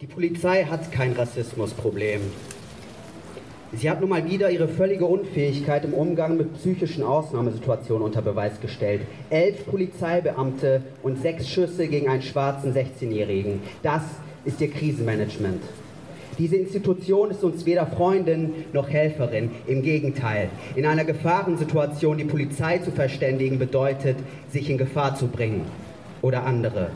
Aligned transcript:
Die 0.00 0.06
Polizei 0.06 0.62
hat 0.62 0.92
kein 0.92 1.12
Rassismusproblem. 1.14 2.20
Sie 3.72 3.90
hat 3.90 4.00
nun 4.00 4.10
mal 4.10 4.24
wieder 4.30 4.48
ihre 4.48 4.68
völlige 4.68 5.06
Unfähigkeit 5.06 5.84
im 5.84 5.92
Umgang 5.92 6.36
mit 6.36 6.54
psychischen 6.54 7.02
Ausnahmesituationen 7.02 8.04
unter 8.04 8.22
Beweis 8.22 8.60
gestellt. 8.60 9.00
Elf 9.28 9.66
Polizeibeamte 9.66 10.82
und 11.02 11.20
sechs 11.20 11.48
Schüsse 11.48 11.88
gegen 11.88 12.08
einen 12.08 12.22
schwarzen 12.22 12.74
16-Jährigen. 12.74 13.60
Das 13.82 14.02
ist 14.44 14.60
ihr 14.60 14.70
Krisenmanagement. 14.70 15.64
Diese 16.38 16.54
Institution 16.54 17.32
ist 17.32 17.42
uns 17.42 17.66
weder 17.66 17.88
Freundin 17.88 18.66
noch 18.72 18.88
Helferin. 18.88 19.50
Im 19.66 19.82
Gegenteil. 19.82 20.48
In 20.76 20.86
einer 20.86 21.04
Gefahrensituation 21.04 22.18
die 22.18 22.24
Polizei 22.24 22.78
zu 22.78 22.92
verständigen 22.92 23.58
bedeutet, 23.58 24.18
sich 24.52 24.70
in 24.70 24.78
Gefahr 24.78 25.16
zu 25.16 25.26
bringen. 25.26 25.62
Oder 26.22 26.46
andere. 26.46 26.92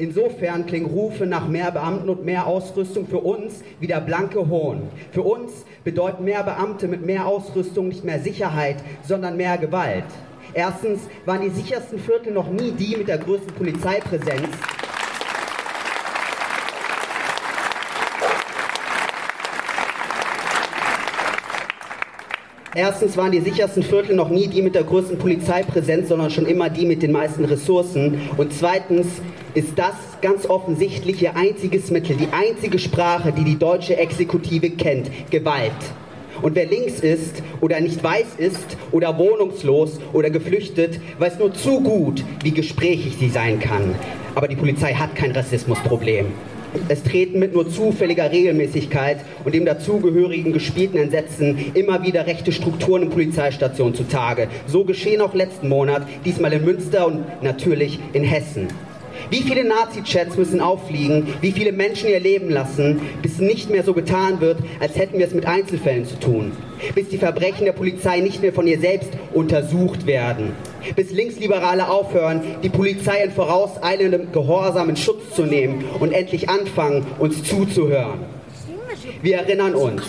Insofern 0.00 0.64
klingen 0.64 0.86
Rufe 0.86 1.26
nach 1.26 1.46
mehr 1.46 1.70
Beamten 1.72 2.08
und 2.08 2.24
mehr 2.24 2.46
Ausrüstung 2.46 3.06
für 3.06 3.18
uns 3.18 3.62
wie 3.80 3.86
der 3.86 4.00
blanke 4.00 4.48
Hohn. 4.48 4.88
Für 5.12 5.20
uns 5.20 5.66
bedeuten 5.84 6.24
mehr 6.24 6.42
Beamte 6.42 6.88
mit 6.88 7.04
mehr 7.04 7.26
Ausrüstung 7.26 7.88
nicht 7.88 8.02
mehr 8.02 8.18
Sicherheit, 8.18 8.76
sondern 9.06 9.36
mehr 9.36 9.58
Gewalt. 9.58 10.06
Erstens 10.54 11.00
waren 11.26 11.42
die 11.42 11.50
sichersten 11.50 11.98
Viertel 11.98 12.32
noch 12.32 12.50
nie 12.50 12.70
die 12.70 12.96
mit 12.96 13.08
der 13.08 13.18
größten 13.18 13.52
Polizeipräsenz. 13.52 14.48
Erstens 22.80 23.18
waren 23.18 23.30
die 23.30 23.40
sichersten 23.40 23.82
Viertel 23.82 24.16
noch 24.16 24.30
nie 24.30 24.46
die 24.46 24.62
mit 24.62 24.74
der 24.74 24.84
größten 24.84 25.18
Polizeipräsenz, 25.18 26.08
sondern 26.08 26.30
schon 26.30 26.46
immer 26.46 26.70
die 26.70 26.86
mit 26.86 27.02
den 27.02 27.12
meisten 27.12 27.44
Ressourcen. 27.44 28.22
Und 28.38 28.54
zweitens 28.54 29.06
ist 29.52 29.78
das 29.78 29.92
ganz 30.22 30.46
offensichtlich 30.46 31.20
ihr 31.20 31.36
einziges 31.36 31.90
Mittel, 31.90 32.16
die 32.16 32.28
einzige 32.32 32.78
Sprache, 32.78 33.32
die 33.32 33.44
die 33.44 33.58
deutsche 33.58 33.98
Exekutive 33.98 34.70
kennt, 34.70 35.10
Gewalt. 35.30 35.72
Und 36.40 36.54
wer 36.54 36.64
links 36.64 37.00
ist 37.00 37.42
oder 37.60 37.78
nicht 37.80 38.02
weiß 38.02 38.36
ist 38.38 38.78
oder 38.92 39.18
wohnungslos 39.18 40.00
oder 40.14 40.30
geflüchtet, 40.30 41.00
weiß 41.18 41.38
nur 41.38 41.52
zu 41.52 41.82
gut, 41.82 42.24
wie 42.42 42.52
gesprächig 42.52 43.18
sie 43.20 43.28
sein 43.28 43.60
kann. 43.60 43.94
Aber 44.34 44.48
die 44.48 44.56
Polizei 44.56 44.94
hat 44.94 45.14
kein 45.14 45.32
Rassismusproblem. 45.32 46.28
Es 46.88 47.02
treten 47.02 47.38
mit 47.38 47.54
nur 47.54 47.68
zufälliger 47.68 48.30
Regelmäßigkeit 48.30 49.18
und 49.44 49.54
dem 49.54 49.64
dazugehörigen 49.64 50.52
gespielten 50.52 50.98
Entsetzen 50.98 51.72
immer 51.74 52.02
wieder 52.02 52.26
rechte 52.26 52.52
Strukturen 52.52 53.04
in 53.04 53.10
Polizeistationen 53.10 53.94
zutage. 53.94 54.48
So 54.66 54.84
geschehen 54.84 55.20
auch 55.20 55.34
letzten 55.34 55.68
Monat, 55.68 56.06
diesmal 56.24 56.52
in 56.52 56.64
Münster 56.64 57.06
und 57.06 57.42
natürlich 57.42 57.98
in 58.12 58.24
Hessen. 58.24 58.68
Wie 59.28 59.42
viele 59.42 59.64
Nazi-Chats 59.64 60.36
müssen 60.36 60.60
auffliegen, 60.60 61.34
wie 61.40 61.52
viele 61.52 61.72
Menschen 61.72 62.08
ihr 62.08 62.20
Leben 62.20 62.50
lassen, 62.50 63.00
bis 63.22 63.38
nicht 63.38 63.70
mehr 63.70 63.84
so 63.84 63.92
getan 63.92 64.40
wird, 64.40 64.58
als 64.80 64.96
hätten 64.96 65.18
wir 65.18 65.26
es 65.26 65.34
mit 65.34 65.46
Einzelfällen 65.46 66.06
zu 66.06 66.18
tun. 66.18 66.52
Bis 66.94 67.08
die 67.08 67.18
Verbrechen 67.18 67.66
der 67.66 67.72
Polizei 67.72 68.20
nicht 68.20 68.40
mehr 68.40 68.52
von 68.52 68.66
ihr 68.66 68.80
selbst 68.80 69.10
untersucht 69.32 70.06
werden. 70.06 70.52
Bis 70.96 71.10
Linksliberale 71.10 71.88
aufhören, 71.88 72.40
die 72.62 72.70
Polizei 72.70 73.22
in 73.24 73.30
vorauseilendem 73.30 74.32
Gehorsam 74.32 74.88
in 74.88 74.96
Schutz 74.96 75.34
zu 75.34 75.42
nehmen 75.42 75.84
und 76.00 76.12
endlich 76.12 76.48
anfangen, 76.48 77.06
uns 77.18 77.42
zuzuhören. 77.44 78.20
Wir 79.22 79.36
erinnern 79.36 79.74
uns. 79.74 80.02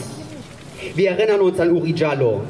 Wir 0.96 1.12
erinnern 1.12 1.42
uns 1.42 1.59
an 1.59 1.72
Uri 1.72 1.92
Jallo, 1.92 2.42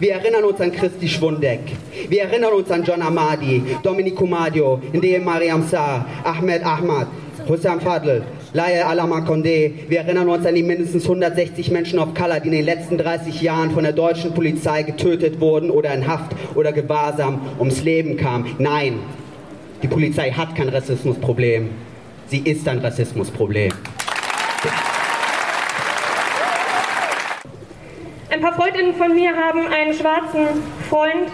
wir 0.00 0.12
erinnern 0.12 0.44
uns 0.44 0.60
an 0.60 0.72
Christi 0.72 1.08
Schwundeck. 1.08 1.60
Wir 2.08 2.22
erinnern 2.22 2.52
uns 2.52 2.70
an 2.70 2.84
John 2.84 3.02
Amadi, 3.02 3.62
Dominico 3.82 4.26
Madio, 4.26 4.80
Ndeye 4.92 5.18
Mariam 5.18 5.66
Saar, 5.68 6.06
Ahmed 6.24 6.64
Ahmad, 6.64 7.06
Hussam 7.48 7.80
Fadl, 7.80 8.22
Laye 8.52 8.82
Alama 8.82 9.20
Condé. 9.20 9.72
Wir 9.88 10.00
erinnern 10.00 10.28
uns 10.28 10.46
an 10.46 10.54
die 10.54 10.62
mindestens 10.62 11.04
160 11.04 11.70
Menschen 11.70 11.98
of 11.98 12.14
Color, 12.14 12.40
die 12.40 12.48
in 12.48 12.54
den 12.54 12.64
letzten 12.64 12.98
30 12.98 13.40
Jahren 13.42 13.70
von 13.70 13.84
der 13.84 13.92
deutschen 13.92 14.32
Polizei 14.32 14.82
getötet 14.82 15.40
wurden 15.40 15.70
oder 15.70 15.92
in 15.94 16.06
Haft 16.06 16.32
oder 16.54 16.72
Gewahrsam 16.72 17.40
ums 17.58 17.82
Leben 17.82 18.16
kamen. 18.16 18.46
Nein, 18.58 19.00
die 19.82 19.88
Polizei 19.88 20.30
hat 20.30 20.54
kein 20.54 20.68
Rassismusproblem. 20.68 21.70
Sie 22.28 22.38
ist 22.38 22.66
ein 22.68 22.78
Rassismusproblem. 22.78 23.72
Ein 28.38 28.44
paar 28.44 28.54
Freundinnen 28.54 28.94
von 28.94 29.16
mir 29.16 29.34
haben 29.34 29.66
einen 29.66 29.92
schwarzen 29.92 30.46
Freund 30.88 31.28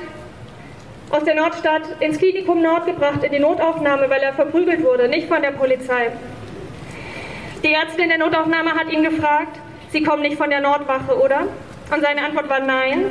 aus 1.11 1.23
der 1.25 1.35
Nordstadt 1.35 1.83
ins 2.01 2.17
Klinikum 2.17 2.63
Nord 2.63 2.87
gebracht, 2.87 3.23
in 3.23 3.31
die 3.31 3.41
Notaufnahme, 3.41 4.09
weil 4.09 4.23
er 4.23 4.33
verprügelt 4.33 4.83
wurde, 4.83 5.07
nicht 5.07 5.29
von 5.29 5.43
der 5.43 5.51
Polizei. 5.51 6.13
Die 7.63 7.75
Ärztin 7.75 8.09
der 8.09 8.17
Notaufnahme 8.17 8.73
hat 8.73 8.91
ihn 8.91 9.03
gefragt, 9.03 9.59
Sie 9.91 10.03
kommen 10.03 10.23
nicht 10.23 10.39
von 10.39 10.49
der 10.49 10.63
Nordwache, 10.63 11.15
oder? 11.21 11.41
Und 11.95 12.01
seine 12.01 12.25
Antwort 12.25 12.49
war 12.49 12.61
nein. 12.61 13.11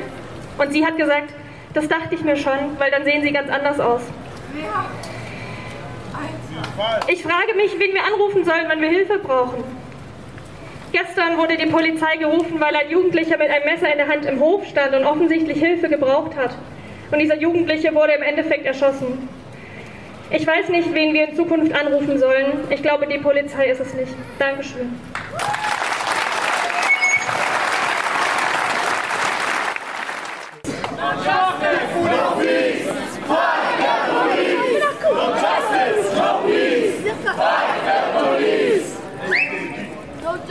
Und 0.58 0.72
sie 0.72 0.84
hat 0.84 0.98
gesagt, 0.98 1.32
das 1.76 1.88
dachte 1.88 2.16
ich 2.16 2.22
mir 2.22 2.36
schon, 2.36 2.80
weil 2.80 2.90
dann 2.90 3.04
sehen 3.04 3.22
Sie 3.22 3.32
ganz 3.32 3.52
anders 3.52 3.80
aus. 3.80 4.02
Ich 7.06 7.22
frage 7.22 7.54
mich, 7.56 7.78
wen 7.78 7.94
wir 7.94 8.04
anrufen 8.04 8.44
sollen, 8.44 8.68
wenn 8.70 8.82
wir 8.82 8.90
Hilfe 8.90 9.20
brauchen. 9.20 9.64
Gestern 10.94 11.40
wurde 11.40 11.58
die 11.58 11.66
Polizei 11.66 12.18
gerufen, 12.18 12.60
weil 12.60 12.76
ein 12.76 12.88
Jugendlicher 12.88 13.36
mit 13.40 13.50
einem 13.50 13.66
Messer 13.66 13.92
in 13.92 13.98
der 13.98 14.08
Hand 14.08 14.28
im 14.28 14.40
Hof 14.40 14.64
stand 14.68 14.94
und 14.94 15.06
offensichtlich 15.06 15.58
Hilfe 15.58 15.90
gebraucht 15.90 16.36
hat. 16.38 16.52
Und 17.12 17.18
dieser 17.18 17.36
Jugendliche 17.36 17.96
wurde 17.96 18.14
im 18.14 18.22
Endeffekt 18.22 18.68
erschossen. 18.68 19.28
Ich 20.30 20.46
weiß 20.46 20.70
nicht, 20.70 20.94
wen 20.94 21.16
wir 21.16 21.30
in 21.30 21.36
Zukunft 21.36 21.74
anrufen 21.74 22.20
sollen. 22.20 22.60
Ich 22.70 22.84
glaube, 22.84 23.08
die 23.08 23.18
Polizei 23.18 23.72
ist 23.72 23.80
es 23.80 23.96
nicht. 23.96 24.14
Dankeschön. 24.38 25.00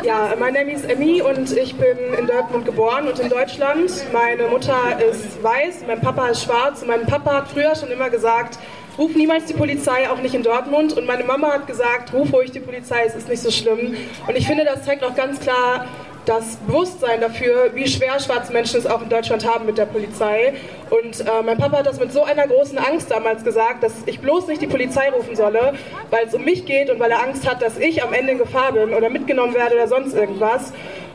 Ja, 0.05 0.22
mein 0.39 0.55
Name 0.55 0.73
ist 0.73 0.89
Emmy 0.89 1.21
und 1.21 1.57
ich 1.57 1.75
bin 1.75 1.97
in 2.19 2.27
Dortmund 2.27 2.65
geboren 2.65 3.07
und 3.09 3.19
in 3.19 3.29
Deutschland. 3.29 3.91
Meine 4.13 4.49
Mutter 4.49 4.77
ist 5.11 5.43
weiß, 5.43 5.85
mein 5.87 6.01
Papa 6.01 6.29
ist 6.29 6.45
schwarz 6.45 6.83
und 6.83 6.89
mein 6.89 7.07
Papa 7.07 7.35
hat 7.35 7.49
früher 7.49 7.75
schon 7.75 7.91
immer 7.91 8.09
gesagt, 8.09 8.59
ruf 8.97 9.15
niemals 9.15 9.47
die 9.47 9.55
Polizei, 9.55 10.09
auch 10.09 10.19
nicht 10.19 10.35
in 10.35 10.43
Dortmund. 10.43 10.97
Und 10.97 11.07
meine 11.07 11.25
Mama 11.25 11.53
hat 11.53 11.67
gesagt, 11.67 12.13
ruf 12.13 12.33
ruhig 12.33 12.51
die 12.51 12.61
Polizei, 12.61 13.05
es 13.07 13.15
ist 13.15 13.29
nicht 13.29 13.43
so 13.43 13.51
schlimm. 13.51 13.97
Und 14.27 14.37
ich 14.37 14.47
finde, 14.47 14.65
das 14.65 14.85
zeigt 14.85 15.05
auch 15.05 15.15
ganz 15.15 15.41
klar, 15.41 15.87
das 16.25 16.57
Bewusstsein 16.67 17.21
dafür, 17.21 17.71
wie 17.75 17.87
schwer 17.87 18.21
schwarze 18.21 18.53
Menschen 18.53 18.79
es 18.79 18.87
auch 18.87 19.03
in 19.03 19.09
Deutschland 19.09 19.47
haben 19.47 19.67
mit 19.67 19.79
der 19.79 19.87
Polizei. 19.87 20.55
Und 20.91 21.21
äh, 21.21 21.25
mein 21.45 21.59
Papa 21.59 21.79
hat 21.79 21.87
das 21.87 21.99
mit 21.99 22.13
so 22.13 22.23
einer 22.25 22.47
großen 22.47 22.79
Angst 22.79 23.11
damals 23.11 23.43
gesagt, 23.45 23.83
dass 23.83 23.93
ich 24.07 24.21
bloß 24.21 24.47
nicht 24.47 24.63
die 24.63 24.67
Polizei 24.67 25.11
rufen 25.11 25.35
solle, 25.35 25.75
weil 26.11 26.27
es 26.27 26.35
um 26.35 26.45
mich 26.45 26.65
geht 26.65 26.91
und 26.91 27.01
weil 27.01 27.11
er 27.11 27.23
Angst 27.23 27.49
hat, 27.49 27.63
dass 27.63 27.79
ich 27.79 28.03
am 28.03 28.13
Ende 28.13 28.33
in 28.33 28.39
Gefahr 28.39 28.73
bin 28.73 28.95
oder 28.95 29.11
mitgenommen 29.11 29.55
werde 29.55 29.75
oder 29.75 29.89
sonst 29.89 30.15
irgendwas. 30.15 30.73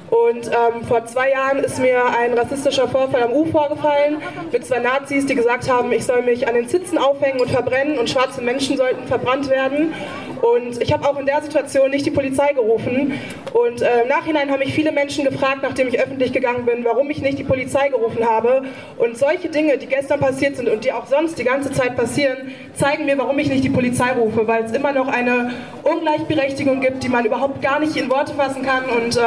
Und 0.09 0.47
ähm, 0.47 0.83
vor 0.87 1.05
zwei 1.05 1.31
Jahren 1.31 1.59
ist 1.59 1.79
mir 1.79 2.01
ein 2.05 2.33
rassistischer 2.33 2.87
Vorfall 2.87 3.23
am 3.23 3.33
U 3.33 3.45
vorgefallen 3.45 4.21
mit 4.51 4.65
zwei 4.65 4.79
Nazis, 4.79 5.25
die 5.25 5.35
gesagt 5.35 5.69
haben, 5.69 5.91
ich 5.91 6.05
soll 6.05 6.21
mich 6.21 6.47
an 6.47 6.55
den 6.55 6.67
Sitzen 6.69 6.97
aufhängen 6.97 7.41
und 7.41 7.51
verbrennen 7.51 7.97
und 7.97 8.09
schwarze 8.09 8.41
Menschen 8.41 8.77
sollten 8.77 9.05
verbrannt 9.07 9.49
werden. 9.49 9.93
Und 10.41 10.81
ich 10.81 10.91
habe 10.93 11.07
auch 11.07 11.19
in 11.19 11.25
der 11.25 11.41
Situation 11.41 11.89
nicht 11.89 12.05
die 12.05 12.11
Polizei 12.11 12.53
gerufen. 12.53 13.13
Und 13.53 13.81
äh, 13.81 14.01
im 14.03 14.07
Nachhinein 14.07 14.51
haben 14.51 14.59
mich 14.59 14.73
viele 14.73 14.91
Menschen 14.91 15.25
gefragt, 15.25 15.59
nachdem 15.63 15.87
ich 15.87 15.99
öffentlich 15.99 16.33
gegangen 16.33 16.65
bin, 16.65 16.83
warum 16.83 17.09
ich 17.09 17.21
nicht 17.21 17.39
die 17.39 17.43
Polizei 17.43 17.89
gerufen 17.89 18.25
habe. 18.25 18.63
Und 18.97 19.17
solche 19.17 19.49
Dinge, 19.49 19.77
die 19.77 19.87
gestern 19.87 20.19
passiert 20.19 20.55
sind 20.57 20.69
und 20.69 20.83
die 20.83 20.91
auch 20.91 21.07
sonst 21.07 21.37
die 21.39 21.43
ganze 21.43 21.71
Zeit 21.71 21.95
passieren, 21.95 22.51
zeigen 22.75 23.05
mir, 23.05 23.17
warum 23.17 23.37
ich 23.39 23.49
nicht 23.49 23.63
die 23.63 23.69
Polizei 23.69 24.11
rufe, 24.11 24.47
weil 24.47 24.63
es 24.63 24.71
immer 24.71 24.91
noch 24.91 25.07
eine 25.07 25.53
Ungleichberechtigung 25.83 26.81
gibt, 26.81 27.03
die 27.03 27.09
man 27.09 27.25
überhaupt 27.25 27.61
gar 27.61 27.79
nicht 27.79 27.95
in 27.95 28.09
Worte 28.09 28.33
fassen 28.33 28.63
kann. 28.63 28.85
Und 28.85 29.17
äh, 29.17 29.21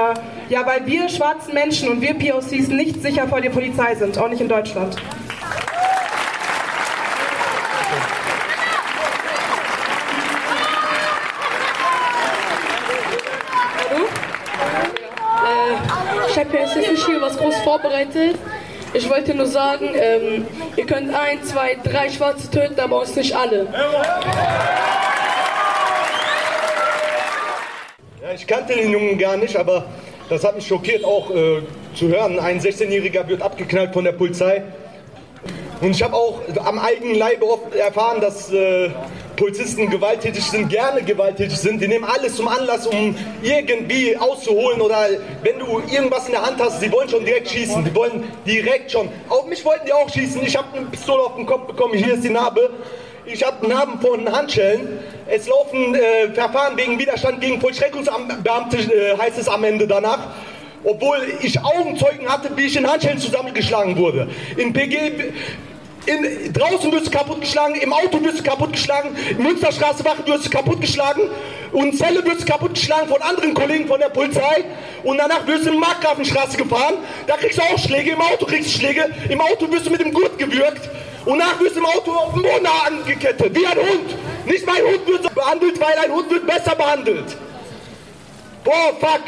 ja, 0.49 0.67
weil 0.67 0.87
wir 0.87 1.09
schwarzen 1.09 1.55
Menschen 1.55 1.89
und 1.89 2.01
wir 2.01 2.15
POCs 2.15 2.69
nicht 2.69 3.03
sicher 3.03 3.29
vor 3.29 3.41
der 3.41 3.51
Polizei 3.51 3.95
sind, 3.95 4.19
auch 4.19 4.29
nicht 4.29 4.41
in 4.41 4.49
Deutschland. 4.49 4.97
Ich 16.29 16.39
habe 16.39 16.57
jetzt 16.57 16.77
nicht 16.77 17.07
hier 17.07 17.21
was 17.21 17.37
groß 17.37 17.50
vorbereitet. 17.61 18.37
Ich 18.93 19.09
wollte 19.09 19.35
nur 19.35 19.47
sagen, 19.47 19.89
ähm, 19.95 20.47
ihr 20.77 20.87
könnt 20.87 21.15
ein, 21.15 21.43
zwei, 21.45 21.77
drei 21.83 22.11
Schwarze 22.11 22.51
töten, 22.51 22.79
aber 22.81 23.01
uns 23.01 23.15
nicht 23.15 23.35
alle. 23.37 23.69
Ja, 28.23 28.33
ich 28.35 28.47
kannte 28.47 28.75
den 28.75 28.91
Jungen 28.91 29.17
gar 29.17 29.37
nicht, 29.37 29.57
aber 29.57 29.87
das 30.29 30.45
hat 30.45 30.57
mich 30.57 30.67
schockiert 30.67 31.05
auch 31.05 31.31
äh, 31.31 31.63
zu 31.95 32.09
hören. 32.09 32.39
Ein 32.41 32.61
16-Jähriger 32.61 33.27
wird 33.29 33.43
abgeknallt 33.43 33.93
von 33.93 34.05
der 34.05 34.13
Polizei. 34.13 34.63
Und 35.81 35.93
ich 35.93 36.03
habe 36.03 36.15
auch 36.15 36.41
am 36.65 36.79
eigenen 36.79 37.15
Leibe 37.15 37.49
oft 37.49 37.75
erfahren, 37.75 38.21
dass 38.21 38.53
äh, 38.53 38.91
Polizisten 39.41 39.89
gewalttätig 39.89 40.45
sind, 40.45 40.69
gerne 40.69 41.03
gewalttätig 41.03 41.57
sind. 41.57 41.81
Die 41.81 41.89
nehmen 41.89 42.05
alles 42.05 42.37
zum 42.37 42.47
Anlass, 42.47 42.87
um 42.87 43.17
irgendwie 43.43 44.15
auszuholen 44.15 44.83
oder 44.83 45.07
wenn 45.43 45.59
du 45.59 45.81
irgendwas 45.91 46.27
in 46.27 46.33
der 46.33 46.45
Hand 46.45 46.61
hast, 46.61 46.79
sie 46.79 46.93
wollen 46.93 47.09
schon 47.09 47.25
direkt 47.25 47.49
schießen. 47.49 47.83
Die 47.83 47.95
wollen 47.95 48.25
direkt 48.45 48.93
schon. 48.93 49.09
Auf 49.31 49.47
mich 49.47 49.65
wollten 49.65 49.87
die 49.87 49.95
auch 49.95 50.11
schießen. 50.11 50.43
Ich 50.43 50.55
habe 50.55 50.77
eine 50.77 50.87
Pistole 50.87 51.23
auf 51.23 51.37
den 51.37 51.47
Kopf 51.47 51.67
bekommen. 51.67 51.95
Hier 51.95 52.13
ist 52.15 52.23
die 52.23 52.29
Narbe. 52.29 52.69
Ich 53.25 53.43
habe 53.43 53.67
Narben 53.67 53.99
von 53.99 54.31
Handschellen. 54.31 54.99
Es 55.27 55.49
laufen 55.49 55.95
äh, 55.95 56.29
Verfahren 56.35 56.77
wegen 56.77 56.99
Widerstand 56.99 57.41
gegen 57.41 57.63
Vollstreckungsbeamte, 57.63 58.77
äh, 58.77 59.17
heißt 59.17 59.39
es 59.39 59.49
am 59.49 59.65
Ende 59.65 59.87
danach 59.87 60.19
obwohl 60.83 61.19
ich 61.43 61.63
Augenzeugen 61.63 62.27
hatte, 62.27 62.57
wie 62.57 62.63
ich 62.63 62.75
in 62.75 62.91
Handschellen 62.91 63.19
zusammengeschlagen 63.19 63.99
wurde. 63.99 64.29
In 64.57 64.73
PG 64.73 65.13
in, 66.07 66.53
draußen 66.53 66.91
wirst 66.93 67.07
du 67.07 67.11
kaputtgeschlagen, 67.11 67.77
im 67.77 67.93
Auto 67.93 68.23
wirst 68.23 68.41
du 68.41 68.43
kaputtgeschlagen, 68.43 69.17
in 69.31 69.43
Münsterstraße 69.43 70.05
Wache 70.05 70.27
wirst 70.27 70.47
du 70.47 70.51
kaputtgeschlagen 70.51 71.25
und 71.73 71.97
Zelle 71.97 72.25
wirst 72.25 72.43
du 72.43 72.47
kaputtgeschlagen 72.47 73.09
von 73.09 73.21
anderen 73.23 73.55
Kollegen 73.55 73.87
von 73.87 74.01
der 74.01 74.09
Polizei 74.09 74.65
und 75.05 75.19
danach 75.19 75.47
wirst 75.47 75.67
du 75.67 75.73
in 75.73 75.79
Markgrafenstraße 75.79 76.57
gefahren, 76.57 76.95
da 77.27 77.37
kriegst 77.37 77.59
du 77.59 77.63
auch 77.63 77.79
Schläge, 77.79 78.13
im 78.13 78.21
Auto 78.21 78.47
kriegst 78.47 78.75
du 78.75 78.79
Schläge, 78.79 79.11
im 79.29 79.41
Auto 79.41 79.71
wirst 79.71 79.87
du 79.87 79.91
mit 79.91 80.01
dem 80.01 80.13
Gurt 80.13 80.39
gewürgt 80.39 80.89
und 81.25 81.39
danach 81.39 81.61
wirst 81.61 81.77
du 81.77 81.81
im 81.81 81.87
Auto 81.87 82.13
auf 82.13 82.33
dem 82.33 82.43
Boden 82.43 82.67
angekettet, 82.87 83.55
wie 83.55 83.67
ein 83.67 83.79
Hund. 83.79 84.17
Nicht 84.47 84.67
mein 84.67 84.83
Hund 84.83 85.07
wird 85.07 85.23
so 85.23 85.29
behandelt, 85.31 85.79
weil 85.81 85.99
ein 86.05 86.13
Hund 86.13 86.31
wird 86.31 86.47
besser 86.47 86.75
behandelt. 86.75 87.37
Boah, 88.65 88.95
fuck. 88.99 89.23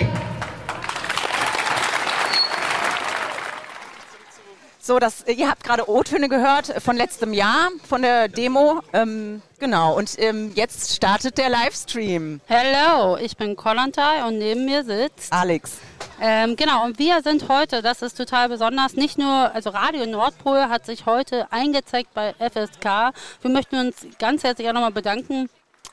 So, 4.84 4.99
das, 4.99 5.25
ihr 5.29 5.49
habt 5.49 5.62
gerade 5.62 5.88
O-Töne 5.88 6.29
gehört 6.29 6.67
von 6.82 6.96
letztem 6.96 7.32
Jahr, 7.32 7.69
von 7.88 8.02
der 8.02 8.26
Demo. 8.26 8.81
Ähm, 8.93 9.40
genau, 9.61 9.96
und 9.96 10.19
ähm, 10.19 10.50
jetzt 10.56 10.96
startet 10.96 11.38
der 11.38 11.50
Livestream. 11.50 12.40
Hello, 12.46 13.17
ich 13.17 13.37
bin 13.37 13.55
Kolantai 13.55 14.26
und 14.26 14.38
neben 14.38 14.64
mir 14.64 14.82
sitzt 14.82 15.32
Alex. 15.32 15.79
Ähm, 16.20 16.56
genau, 16.56 16.84
und 16.84 16.99
wir 16.99 17.23
sind 17.23 17.49
heute, 17.49 17.81
das 17.81 18.02
ist 18.02 18.17
total 18.17 18.49
besonders, 18.49 18.94
nicht 18.94 19.19
nur, 19.19 19.55
also 19.55 19.70
Radio 19.70 20.05
Nordpol 20.05 20.62
hat 20.62 20.84
sich 20.84 21.06
heute 21.06 21.46
eingezeigt 21.52 22.12
bei 22.12 22.34
FSK. 22.40 23.14
Wir 23.40 23.50
möchten 23.52 23.76
uns 23.76 24.05
ganz 24.19 24.43
herzlich 24.43 24.69
auch 24.69 24.73
nochmal 24.73 24.90
bedanken 24.90 25.49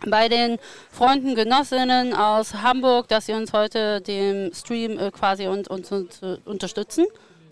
bei 0.08 0.30
den 0.30 0.58
Freunden, 0.90 1.36
Genossinnen 1.36 2.16
aus 2.16 2.56
Hamburg, 2.56 3.08
dass 3.08 3.28
sie 3.28 3.34
uns 3.34 3.54
heute 3.54 4.02
dem 4.02 4.52
Stream 4.52 4.98
äh, 4.98 5.12
quasi 5.12 5.46
und, 5.46 5.68
uns 5.68 5.92
unterstützen. 6.46 7.06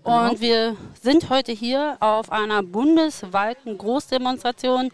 Und 0.08 0.40
wir 0.40 0.78
sind 1.02 1.30
heute 1.30 1.52
hier 1.52 1.98
auf 2.00 2.32
einer 2.32 2.64
bundesweiten 2.64 3.78
Großdemonstration, 3.78 4.90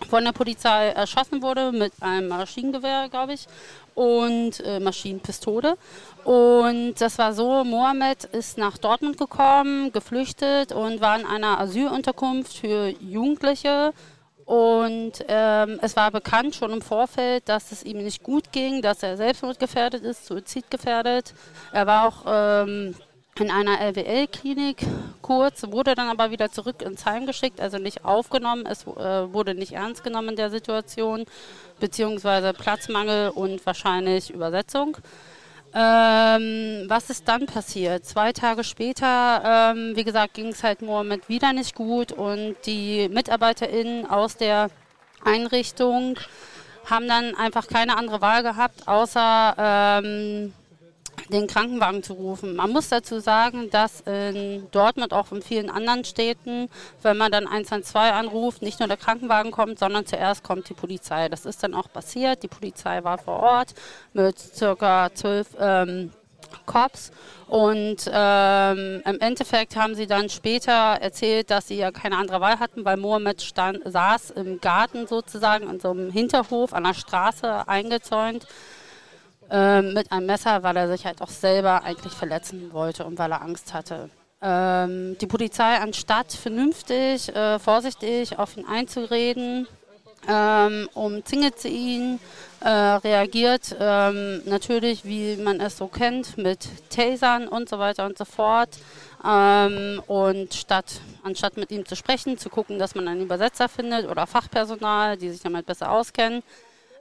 von 0.09 0.25
der 0.25 0.33
Polizei 0.33 0.89
erschossen 0.89 1.43
wurde 1.43 1.73
mit 1.73 1.93
einem 2.01 2.29
Maschinengewehr, 2.29 3.11
glaube 3.11 3.35
ich, 3.35 3.47
und 3.95 4.61
äh, 4.61 4.81
Maschinenpistole. 4.81 5.77
Und 6.25 6.95
das 7.01 7.19
war 7.19 7.33
so, 7.33 7.65
Mohammed 7.65 8.25
ist 8.25 8.59
nach 8.59 8.79
Dortmund 8.79 9.19
gekommen, 9.19 9.93
geflüchtet 9.93 10.73
und 10.73 11.01
war 11.01 11.19
in 11.19 11.27
einer 11.27 11.59
Asylunterkunft 11.59 12.57
für 12.59 12.89
Jugendliche. 13.01 13.93
Und 14.45 15.13
ähm, 15.29 15.79
es 15.81 15.95
war 15.95 16.11
bekannt 16.11 16.57
schon 16.57 16.73
im 16.73 16.83
Vorfeld, 16.83 17.49
dass 17.49 17.71
es 17.71 17.85
ihm 17.85 17.99
nicht 17.99 18.23
gut 18.23 18.51
ging, 18.51 18.83
dass 18.83 19.03
er 19.03 19.17
selbstmordgefährdet 19.17 20.03
ist, 20.03 20.27
suizidgefährdet. 20.27 21.35
Er 21.73 21.87
war 21.87 22.09
auch 22.09 22.25
ähm, 22.27 22.95
in 23.39 23.51
einer 23.51 23.81
LWL-Klinik 23.81 24.85
kurz, 25.23 25.63
wurde 25.69 25.95
dann 25.95 26.09
aber 26.09 26.31
wieder 26.33 26.51
zurück 26.51 26.83
ins 26.83 27.07
Heim 27.07 27.27
geschickt, 27.27 27.61
also 27.61 27.79
nicht 27.79 28.05
aufgenommen. 28.05 28.67
Es 28.67 28.87
äh, 28.87 29.33
wurde 29.33 29.55
nicht 29.55 29.73
ernst 29.73 30.03
genommen 30.03 30.31
in 30.31 30.37
der 30.37 30.51
Situation, 30.51 31.25
beziehungsweise 31.79 32.53
Platzmangel 32.53 33.31
und 33.31 33.65
wahrscheinlich 33.65 34.31
Übersetzung. 34.31 34.97
Ähm, 35.73 36.85
was 36.89 37.11
ist 37.11 37.29
dann 37.29 37.47
passiert? 37.47 38.05
Zwei 38.05 38.33
Tage 38.33 38.65
später, 38.65 39.73
ähm, 39.75 39.95
wie 39.95 40.03
gesagt, 40.03 40.35
ging 40.35 40.49
es 40.49 40.65
halt 40.65 40.83
Mohammed 40.83 41.29
wieder 41.29 41.53
nicht 41.53 41.77
gut 41.77 42.11
und 42.11 42.57
die 42.67 43.09
MitarbeiterInnen 43.09 44.07
aus 44.07 44.37
der 44.37 44.71
Einrichtung 45.25 46.19
haben 46.87 47.07
dann 47.07 47.37
einfach 47.37 47.69
keine 47.69 47.97
andere 47.97 48.21
Wahl 48.21 48.43
gehabt, 48.43 48.89
außer 48.89 49.55
ähm, 50.03 50.53
den 51.31 51.47
Krankenwagen 51.47 52.03
zu 52.03 52.15
rufen. 52.15 52.57
Man 52.57 52.71
muss 52.71 52.89
dazu 52.89 53.21
sagen, 53.21 53.71
dass 53.71 54.01
in 54.03 54.67
Dortmund, 54.71 55.13
auch 55.13 55.33
in 55.33 55.43
vielen 55.43 55.71
anderen 55.71 56.05
Städten, 56.05 56.69
wenn 57.03 57.17
man 57.17 57.33
dann 57.33 57.47
112 57.47 58.13
anruft, 58.13 58.63
nicht 58.63 58.81
nur 58.81 58.89
der 58.89 58.97
Krankenwagen 58.97 59.51
kommt, 59.51 59.79
sondern 59.79 60.07
zuerst 60.07 60.43
kommt 60.43 60.69
die 60.69 60.75
Polizei. 60.75 61.29
Das 61.29 61.47
ist 61.47 61.63
dann 61.63 61.75
auch 61.75 61.91
passiert. 61.93 62.43
Die 62.43 62.49
Polizei 62.49 63.03
war 63.05 63.19
vor 63.19 63.41
Ort 63.41 63.75
mit 64.13 64.39
circa 64.39 65.11
zwölf 65.15 65.49
ähm, 65.59 66.11
Cops 66.67 67.13
und 67.47 68.11
ähm, 68.13 69.03
im 69.05 69.21
Endeffekt 69.21 69.77
haben 69.77 69.95
sie 69.95 70.07
dann 70.07 70.29
später 70.29 70.73
erzählt, 70.73 71.51
dass 71.51 71.69
sie 71.69 71.77
ja 71.77 71.91
keine 71.91 72.17
andere 72.17 72.41
Wahl 72.41 72.59
hatten, 72.59 72.85
weil 72.85 72.97
Mohammed 72.97 73.43
stand, 73.43 73.81
saß 73.85 74.31
im 74.31 74.61
Garten 74.61 75.07
sozusagen, 75.07 75.69
in 75.69 75.81
so 75.81 75.91
einem 75.91 76.11
Hinterhof 76.11 76.73
an 76.73 76.85
der 76.85 76.95
Straße 76.95 77.69
eingezäunt 77.69 78.47
ähm, 79.51 79.95
mit 79.95 80.13
einem 80.13 80.27
Messer, 80.27 80.63
weil 80.63 80.77
er 80.77 80.89
sich 80.89 81.07
halt 81.07 81.23
auch 81.23 81.29
selber 81.29 81.83
eigentlich 81.85 82.13
verletzen 82.13 82.73
wollte 82.73 83.05
und 83.05 83.19
weil 83.19 83.33
er 83.33 83.43
Angst 83.43 83.75
hatte. 83.75 84.11
Ähm, 84.43 85.17
die 85.21 85.27
Polizei, 85.27 85.77
anstatt 85.77 86.33
vernünftig, 86.33 87.35
äh, 87.35 87.59
vorsichtig 87.59 88.39
auf 88.39 88.57
ihn 88.57 88.67
einzureden, 88.67 89.67
ähm, 90.29 90.89
umzingelt 90.95 91.59
sie 91.59 91.69
ihn, 91.69 92.21
äh, 92.61 92.69
reagiert 92.69 93.75
ähm, 93.79 94.43
natürlich, 94.45 95.05
wie 95.05 95.37
man 95.37 95.61
es 95.61 95.79
so 95.79 95.89
kennt, 95.89 96.37
mit 96.37 96.69
Tasern 96.91 97.49
und 97.49 97.69
so 97.69 97.79
weiter 97.79 98.07
und 98.07 98.19
so 98.19 98.25
fort. 98.25 98.79
Ähm, 99.27 100.03
und 100.07 100.55
statt, 100.55 101.01
anstatt 101.23 101.57
mit 101.57 101.71
ihm 101.71 101.85
zu 101.87 101.97
sprechen, 101.97 102.39
zu 102.39 102.49
gucken, 102.49 102.79
dass 102.79 102.95
man 102.95 103.09
einen 103.09 103.23
Übersetzer 103.23 103.69
findet 103.69 104.09
oder 104.09 104.27
Fachpersonal, 104.27 105.17
die 105.17 105.31
sich 105.31 105.43
damit 105.43 105.67
besser 105.67 105.91
auskennen, 105.91 106.43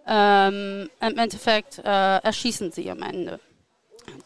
ähm, 0.10 0.90
Im 1.02 1.18
Endeffekt 1.18 1.78
äh, 1.78 2.18
erschießen 2.18 2.72
sie 2.72 2.90
am 2.90 3.04
Ende. 3.04 3.40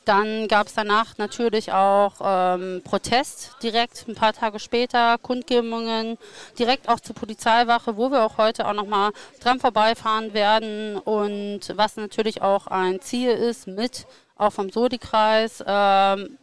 Dann 0.06 0.48
gab 0.48 0.68
es 0.68 0.74
danach 0.74 1.18
natürlich 1.18 1.74
auch 1.74 2.14
ähm, 2.24 2.82
Protest 2.86 3.58
direkt 3.62 4.06
ein 4.08 4.16
paar 4.16 4.32
Tage 4.32 4.60
später, 4.60 5.18
Kundgebungen, 5.18 6.18
direkt 6.58 6.88
auch 6.88 7.02
zur 7.02 7.16
Polizeiwache, 7.16 7.98
wo 7.98 8.10
wir 8.10 8.24
auch 8.24 8.38
heute 8.38 8.66
auch 8.68 8.74
nochmal 8.74 9.12
dran 9.42 9.60
vorbeifahren 9.60 10.34
werden 10.34 10.98
und 10.98 11.62
was 11.75 11.98
natürlich 11.98 12.42
auch 12.42 12.68
ein 12.68 13.02
Ziel 13.02 13.32
ist 13.32 13.68
mit, 13.68 14.08
auch 14.38 14.52
vom 14.52 14.70
Sodi-Kreis, 14.70 15.63
ähm, 15.68 16.38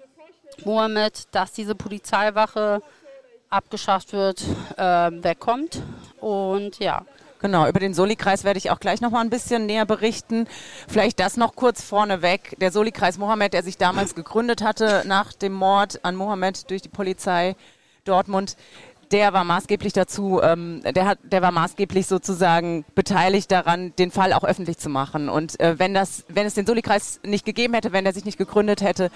Mohammed, 0.65 1.35
dass 1.35 1.53
diese 1.53 1.75
Polizeiwache 1.75 2.83
abgeschafft 3.49 4.13
wird, 4.13 4.43
äh, 4.77 5.11
wegkommt. 5.23 5.83
Und 6.21 6.79
ja, 6.79 7.05
Genau, 7.41 7.67
über 7.67 7.81
den 7.81 7.95
Soli-Kreis 7.95 8.45
werde 8.45 8.59
ich 8.59 8.71
auch 8.71 8.81
gleich 8.81 9.01
noch 9.01 9.11
mal 9.11 9.23
ein 9.23 9.31
bisschen 9.31 9.65
näher 9.65 9.87
berichten. 9.87 10.47
Vielleicht 10.89 11.19
das 11.21 11.39
noch 11.39 11.57
kurz 11.57 11.83
vorneweg. 11.83 12.55
Der 12.61 12.71
Soli-Kreis 12.71 13.17
Mohammed, 13.17 13.55
der 13.55 13.63
sich 13.63 13.79
damals 13.79 14.15
gegründet 14.15 14.63
hatte 14.63 15.05
nach 15.07 15.33
dem 15.33 15.55
Mord 15.55 16.05
an 16.05 16.17
Mohammed 16.17 16.69
durch 16.71 16.83
die 16.83 16.91
Polizei 16.91 17.57
Dortmund, 18.05 18.57
der 19.11 19.33
war 19.33 19.45
maßgeblich 19.45 19.93
dazu, 19.93 20.41
ähm, 20.43 20.83
der 20.95 21.07
hat, 21.07 21.19
der 21.23 21.43
war 21.43 21.51
maßgeblich 21.51 22.07
sozusagen 22.07 22.85
beteiligt 22.95 23.51
daran, 23.51 23.93
den 23.99 24.11
Fall 24.11 24.33
auch 24.33 24.45
öffentlich 24.45 24.79
zu 24.79 24.89
machen. 24.89 25.29
Und 25.29 25.59
äh, 25.61 25.79
wenn 25.79 25.95
das, 25.95 26.25
wenn 26.29 26.47
es 26.47 26.55
den 26.55 26.67
Soli-Kreis 26.67 27.21
nicht 27.25 27.45
gegeben 27.45 27.75
hätte, 27.75 27.93
wenn 27.93 28.05
der 28.05 28.13
sich 28.13 28.25
nicht 28.25 28.39
gegründet 28.39 28.83
hätte, 28.83 29.11